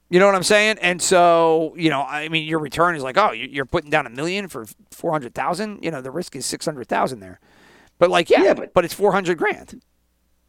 You 0.08 0.20
know 0.20 0.26
what 0.26 0.34
I'm 0.36 0.44
saying? 0.44 0.78
And 0.80 1.02
so, 1.02 1.74
you 1.76 1.90
know, 1.90 2.02
I 2.02 2.28
mean, 2.28 2.46
your 2.46 2.60
return 2.60 2.94
is 2.94 3.02
like, 3.02 3.18
oh, 3.18 3.32
you're 3.32 3.64
putting 3.64 3.90
down 3.90 4.06
a 4.06 4.10
million 4.10 4.48
for 4.48 4.66
400,000. 4.92 5.82
You 5.82 5.90
know, 5.90 6.00
the 6.00 6.12
risk 6.12 6.36
is 6.36 6.46
600,000 6.46 7.18
there. 7.18 7.40
But 7.98 8.10
like, 8.10 8.30
yeah, 8.30 8.42
Yeah, 8.42 8.54
but, 8.54 8.74
but- 8.74 8.84
it's 8.84 8.94
400 8.94 9.38
grand. 9.38 9.80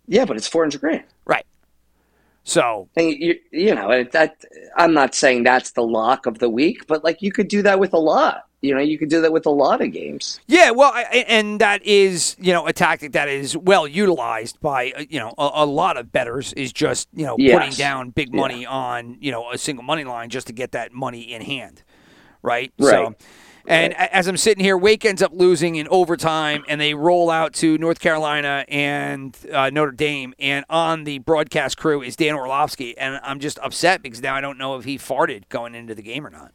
Yeah, 0.08 0.26
but 0.26 0.38
it's 0.38 0.48
four 0.48 0.64
hundred 0.64 0.82
grand. 0.82 1.04
Right. 1.26 1.46
So, 2.44 2.88
And 2.96 3.10
you, 3.12 3.36
you 3.52 3.76
know, 3.76 4.06
that 4.06 4.46
I'm 4.78 4.94
not 4.94 5.14
saying 5.14 5.44
that's 5.44 5.72
the 5.72 5.84
lock 5.84 6.26
of 6.26 6.40
the 6.40 6.50
week, 6.50 6.88
but 6.88 7.04
like 7.04 7.22
you 7.22 7.30
could 7.32 7.50
do 7.50 7.62
that 7.64 7.78
with 7.78 7.94
a 7.94 7.98
lot. 7.98 8.46
You 8.62 8.74
know, 8.74 8.80
you 8.80 8.98
could 8.98 9.10
do 9.10 9.22
that 9.22 9.34
with 9.34 9.46
a 9.46 9.50
lot 9.52 9.82
of 9.82 9.92
games. 9.92 10.40
Yeah, 10.48 10.72
well, 10.72 10.92
I, 10.94 11.26
and 11.28 11.60
that 11.60 11.86
is 11.86 12.38
you 12.40 12.54
know 12.54 12.66
a 12.66 12.72
tactic 12.74 13.12
that 13.12 13.28
is 13.28 13.56
well 13.58 13.86
utilized 13.86 14.62
by 14.62 14.94
uh, 14.98 15.04
you 15.10 15.20
know 15.20 15.34
a, 15.38 15.50
a 15.56 15.66
lot 15.66 15.98
of 15.98 16.12
betters 16.12 16.54
is 16.54 16.72
just 16.72 17.10
you 17.14 17.26
know 17.26 17.36
putting 17.36 17.72
down 17.72 18.12
big 18.12 18.34
money 18.34 18.66
on 18.66 19.18
you 19.20 19.32
know 19.32 19.52
a 19.52 19.58
single 19.58 19.84
money 19.84 20.06
line 20.06 20.30
just 20.30 20.48
to 20.48 20.54
get 20.54 20.72
that 20.72 20.94
money 20.94 21.34
in 21.34 21.42
hand, 21.42 21.84
right? 22.42 22.72
Right. 22.80 22.92
So, 22.92 23.16
and 23.68 23.94
as 23.96 24.28
I'm 24.28 24.38
sitting 24.38 24.64
here, 24.64 24.78
Wake 24.78 25.04
ends 25.06 25.22
up 25.22 25.32
losing 25.34 25.76
in 25.76 25.88
overtime, 25.90 26.64
and 26.68 26.80
they 26.80 26.94
roll 26.94 27.30
out 27.30 27.54
to 27.56 27.78
North 27.78 28.00
Carolina 28.00 28.66
and 28.70 29.38
uh, 29.54 29.70
Notre 29.70 29.92
Dame, 29.92 30.34
and 30.40 30.66
on 30.70 31.04
the 31.04 31.20
broadcast 31.20 31.78
crew 31.78 32.02
is 32.02 32.16
Dan 32.16 32.34
Orlovsky, 32.36 32.98
and 32.98 33.20
I'm 33.24 33.40
just 33.40 33.60
upset 33.60 34.02
because 34.02 34.22
now 34.22 34.36
I 34.36 34.42
don't 34.42 34.58
know 34.58 34.78
if 34.78 34.86
he 34.86 34.98
farted 34.98 35.50
going 35.50 35.76
into 35.76 35.94
the 35.94 36.02
game 36.02 36.26
or 36.26 36.30
not. 36.30 36.54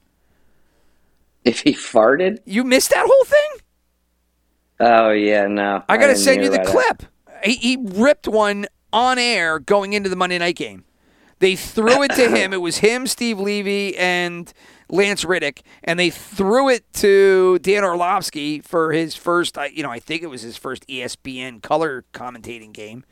If 1.45 1.61
he 1.61 1.73
farted, 1.75 2.39
You 2.47 2.65
missed 2.65 2.91
that 2.91 3.05
whole 3.07 3.25
thing. 3.25 3.61
oh 4.81 5.11
yeah, 5.11 5.47
no. 5.47 5.83
I 5.89 5.97
got 5.99 6.09
to 6.09 6.15
didn't 6.15 6.25
send 6.25 6.43
you 6.43 6.51
the 6.51 6.61
clip. 6.61 7.03
He, 7.45 7.55
he 7.57 7.77
ripped 7.81 8.29
one 8.29 8.67
on 8.93 9.19
air 9.19 9.59
going 9.59 9.93
into 9.93 10.09
the 10.09 10.17
Monday 10.17 10.39
night 10.39 10.57
game. 10.57 10.85
They 11.41 11.57
threw 11.57 12.03
it 12.05 12.13
to 12.13 12.31
him. 12.31 12.53
It 12.53 12.61
was 12.61 12.79
him, 12.79 13.07
Steve 13.09 13.41
Levy, 13.41 13.97
and 13.97 14.53
Lance 14.93 15.25
Riddick, 15.25 15.63
and 15.83 15.99
they 15.99 16.11
threw 16.11 16.69
it 16.69 16.85
to 16.95 17.59
Dan 17.61 17.83
Orlovsky 17.83 18.61
for 18.61 18.93
his 18.93 19.17
first. 19.17 19.57
You 19.73 19.83
know, 19.83 19.91
I 19.91 19.99
think 19.99 20.23
it 20.23 20.29
was 20.29 20.43
his 20.43 20.57
first 20.57 20.87
ESPN 20.87 21.63
color 21.63 22.05
commentating 22.13 22.73
game, 22.73 23.05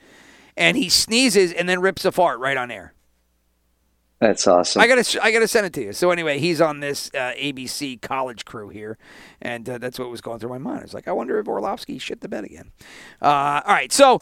and 0.57 0.77
he 0.77 0.89
sneezes 0.89 1.53
and 1.53 1.69
then 1.69 1.81
rips 1.81 2.05
a 2.05 2.13
fart 2.13 2.39
right 2.39 2.57
on 2.57 2.71
air. 2.71 2.93
That's 4.21 4.47
awesome. 4.47 4.83
I 4.83 4.87
gotta, 4.87 5.25
I 5.25 5.33
gotta 5.33 5.49
send 5.49 5.65
it 5.65 5.73
to 5.73 5.83
you. 5.83 5.93
So 5.95 6.11
anyway, 6.11 6.39
he's 6.39 6.61
on 6.61 6.81
this 6.81 7.11
uh, 7.15 7.33
ABC 7.39 8.03
college 8.03 8.45
crew 8.45 8.69
here, 8.69 8.99
and 9.41 9.67
uh, 9.67 9.79
that's 9.79 9.99
what 9.99 10.11
was 10.11 10.21
going 10.21 10.39
through 10.39 10.51
my 10.51 10.59
mind. 10.59 10.81
I 10.81 10.83
was 10.83 10.93
like, 10.93 11.09
I 11.09 11.13
wonder 11.13 11.39
if 11.39 11.49
Orlovsky 11.49 11.99
shit 11.99 12.21
the 12.21 12.29
bed 12.29 12.45
again. 12.45 12.71
Uh, 13.23 13.63
all 13.65 13.73
right, 13.73 13.91
so 13.91 14.21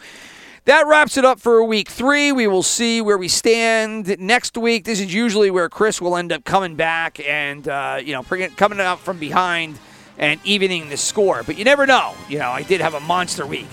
that 0.69 0.87
wraps 0.87 1.17
it 1.17 1.25
up 1.25 1.41
for 1.41 1.65
week 1.65 1.89
three. 1.89 2.31
We 2.31 2.47
will 2.47 2.63
see 2.63 3.01
where 3.01 3.17
we 3.17 3.29
stand 3.29 4.19
next 4.19 4.57
week. 4.57 4.85
This 4.85 5.01
is 5.01 5.13
usually 5.13 5.51
where 5.51 5.71
Chris 5.71 5.99
will 5.99 6.15
end 6.15 6.31
up 6.31 6.45
coming 6.45 6.75
back 6.75 7.19
and 7.27 7.67
uh, 7.67 8.01
you 8.03 8.13
know 8.13 8.23
coming 8.23 8.79
out 8.79 9.01
from 9.01 9.19
behind 9.19 9.79
and 10.19 10.39
evening 10.45 10.91
the 10.91 10.99
score. 10.99 11.43
But 11.43 11.57
you 11.57 11.65
never 11.65 11.87
know. 11.87 12.15
You 12.29 12.39
know, 12.39 12.51
I 12.51 12.63
did 12.63 12.83
have 12.83 12.93
a 12.93 13.01
monster 13.01 13.47
week 13.47 13.69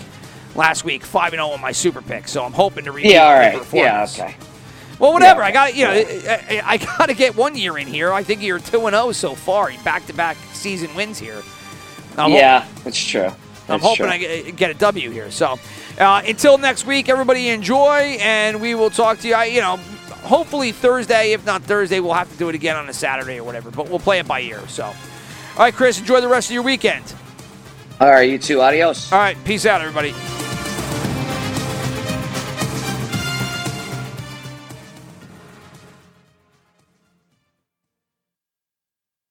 last 0.56 0.86
week, 0.86 1.04
five 1.04 1.34
and 1.34 1.42
zero 1.42 1.50
on 1.50 1.60
my 1.60 1.74
super 1.74 2.02
pick. 2.02 2.30
So 2.30 2.46
I'm 2.46 2.54
hoping 2.54 2.86
to 2.86 2.94
repeat 2.94 3.12
yeah, 3.12 3.26
all 3.26 3.34
right. 3.34 3.74
Yeah, 3.74 4.08
okay. 4.10 4.36
Well, 4.98 5.12
whatever. 5.12 5.42
Yeah. 5.42 5.48
I 5.48 5.52
got 5.52 5.76
you 5.76 5.84
know, 5.84 5.92
I, 5.92 6.62
I 6.64 6.78
got 6.78 7.08
to 7.08 7.14
get 7.14 7.36
one 7.36 7.58
year 7.58 7.78
in 7.78 7.88
here. 7.88 8.14
I 8.14 8.24
think 8.24 8.42
you're 8.42 8.60
two 8.60 8.88
and 8.88 8.96
zero 8.96 9.12
so 9.12 9.36
far. 9.36 9.70
Back 9.84 10.06
to 10.06 10.14
back 10.14 10.38
season 10.54 10.96
wins 10.96 11.20
here. 11.20 11.44
I'm 12.18 12.32
yeah, 12.32 12.66
that's 12.86 13.04
true. 13.04 13.32
I'm 13.68 13.80
hoping 13.80 14.06
true. 14.06 14.08
I 14.08 14.52
get 14.52 14.72
a 14.72 14.76
W 14.76 15.10
here. 15.10 15.32
So, 15.32 15.60
uh, 16.00 16.22
until 16.26 16.58
next 16.58 16.86
week, 16.86 17.10
everybody 17.10 17.50
enjoy, 17.50 18.18
and 18.20 18.60
we 18.60 18.76
will 18.76 18.90
talk 18.90 19.20
to 19.20 19.28
you. 19.28 19.36
I, 19.36 19.46
you 19.46 19.62
know, 19.62 19.78
hopefully 20.24 20.72
Thursday. 20.72 21.32
If 21.32 21.46
not 21.46 21.64
Thursday, 21.64 22.00
we'll 22.00 22.14
have 22.14 22.32
to 22.32 22.38
do 22.38 22.50
it 22.50 22.56
again 22.56 22.76
on 22.76 22.90
a 22.90 22.94
Saturday 22.94 23.40
or 23.40 23.44
whatever. 23.44 23.72
But 23.72 23.90
we'll 23.90 24.00
play 24.00 24.20
it 24.20 24.28
by 24.28 24.42
ear. 24.42 24.68
So, 24.68 24.86
all 24.86 24.94
right, 25.58 25.74
Chris, 25.74 26.00
enjoy 26.00 26.22
the 26.22 26.28
rest 26.28 26.50
of 26.50 26.54
your 26.54 26.64
weekend. 26.64 27.14
All 28.02 28.10
right, 28.10 28.30
you 28.30 28.38
too. 28.38 28.62
Adios. 28.62 29.12
All 29.12 29.20
right, 29.20 29.38
peace 29.46 29.66
out, 29.66 29.80
everybody. 29.82 30.14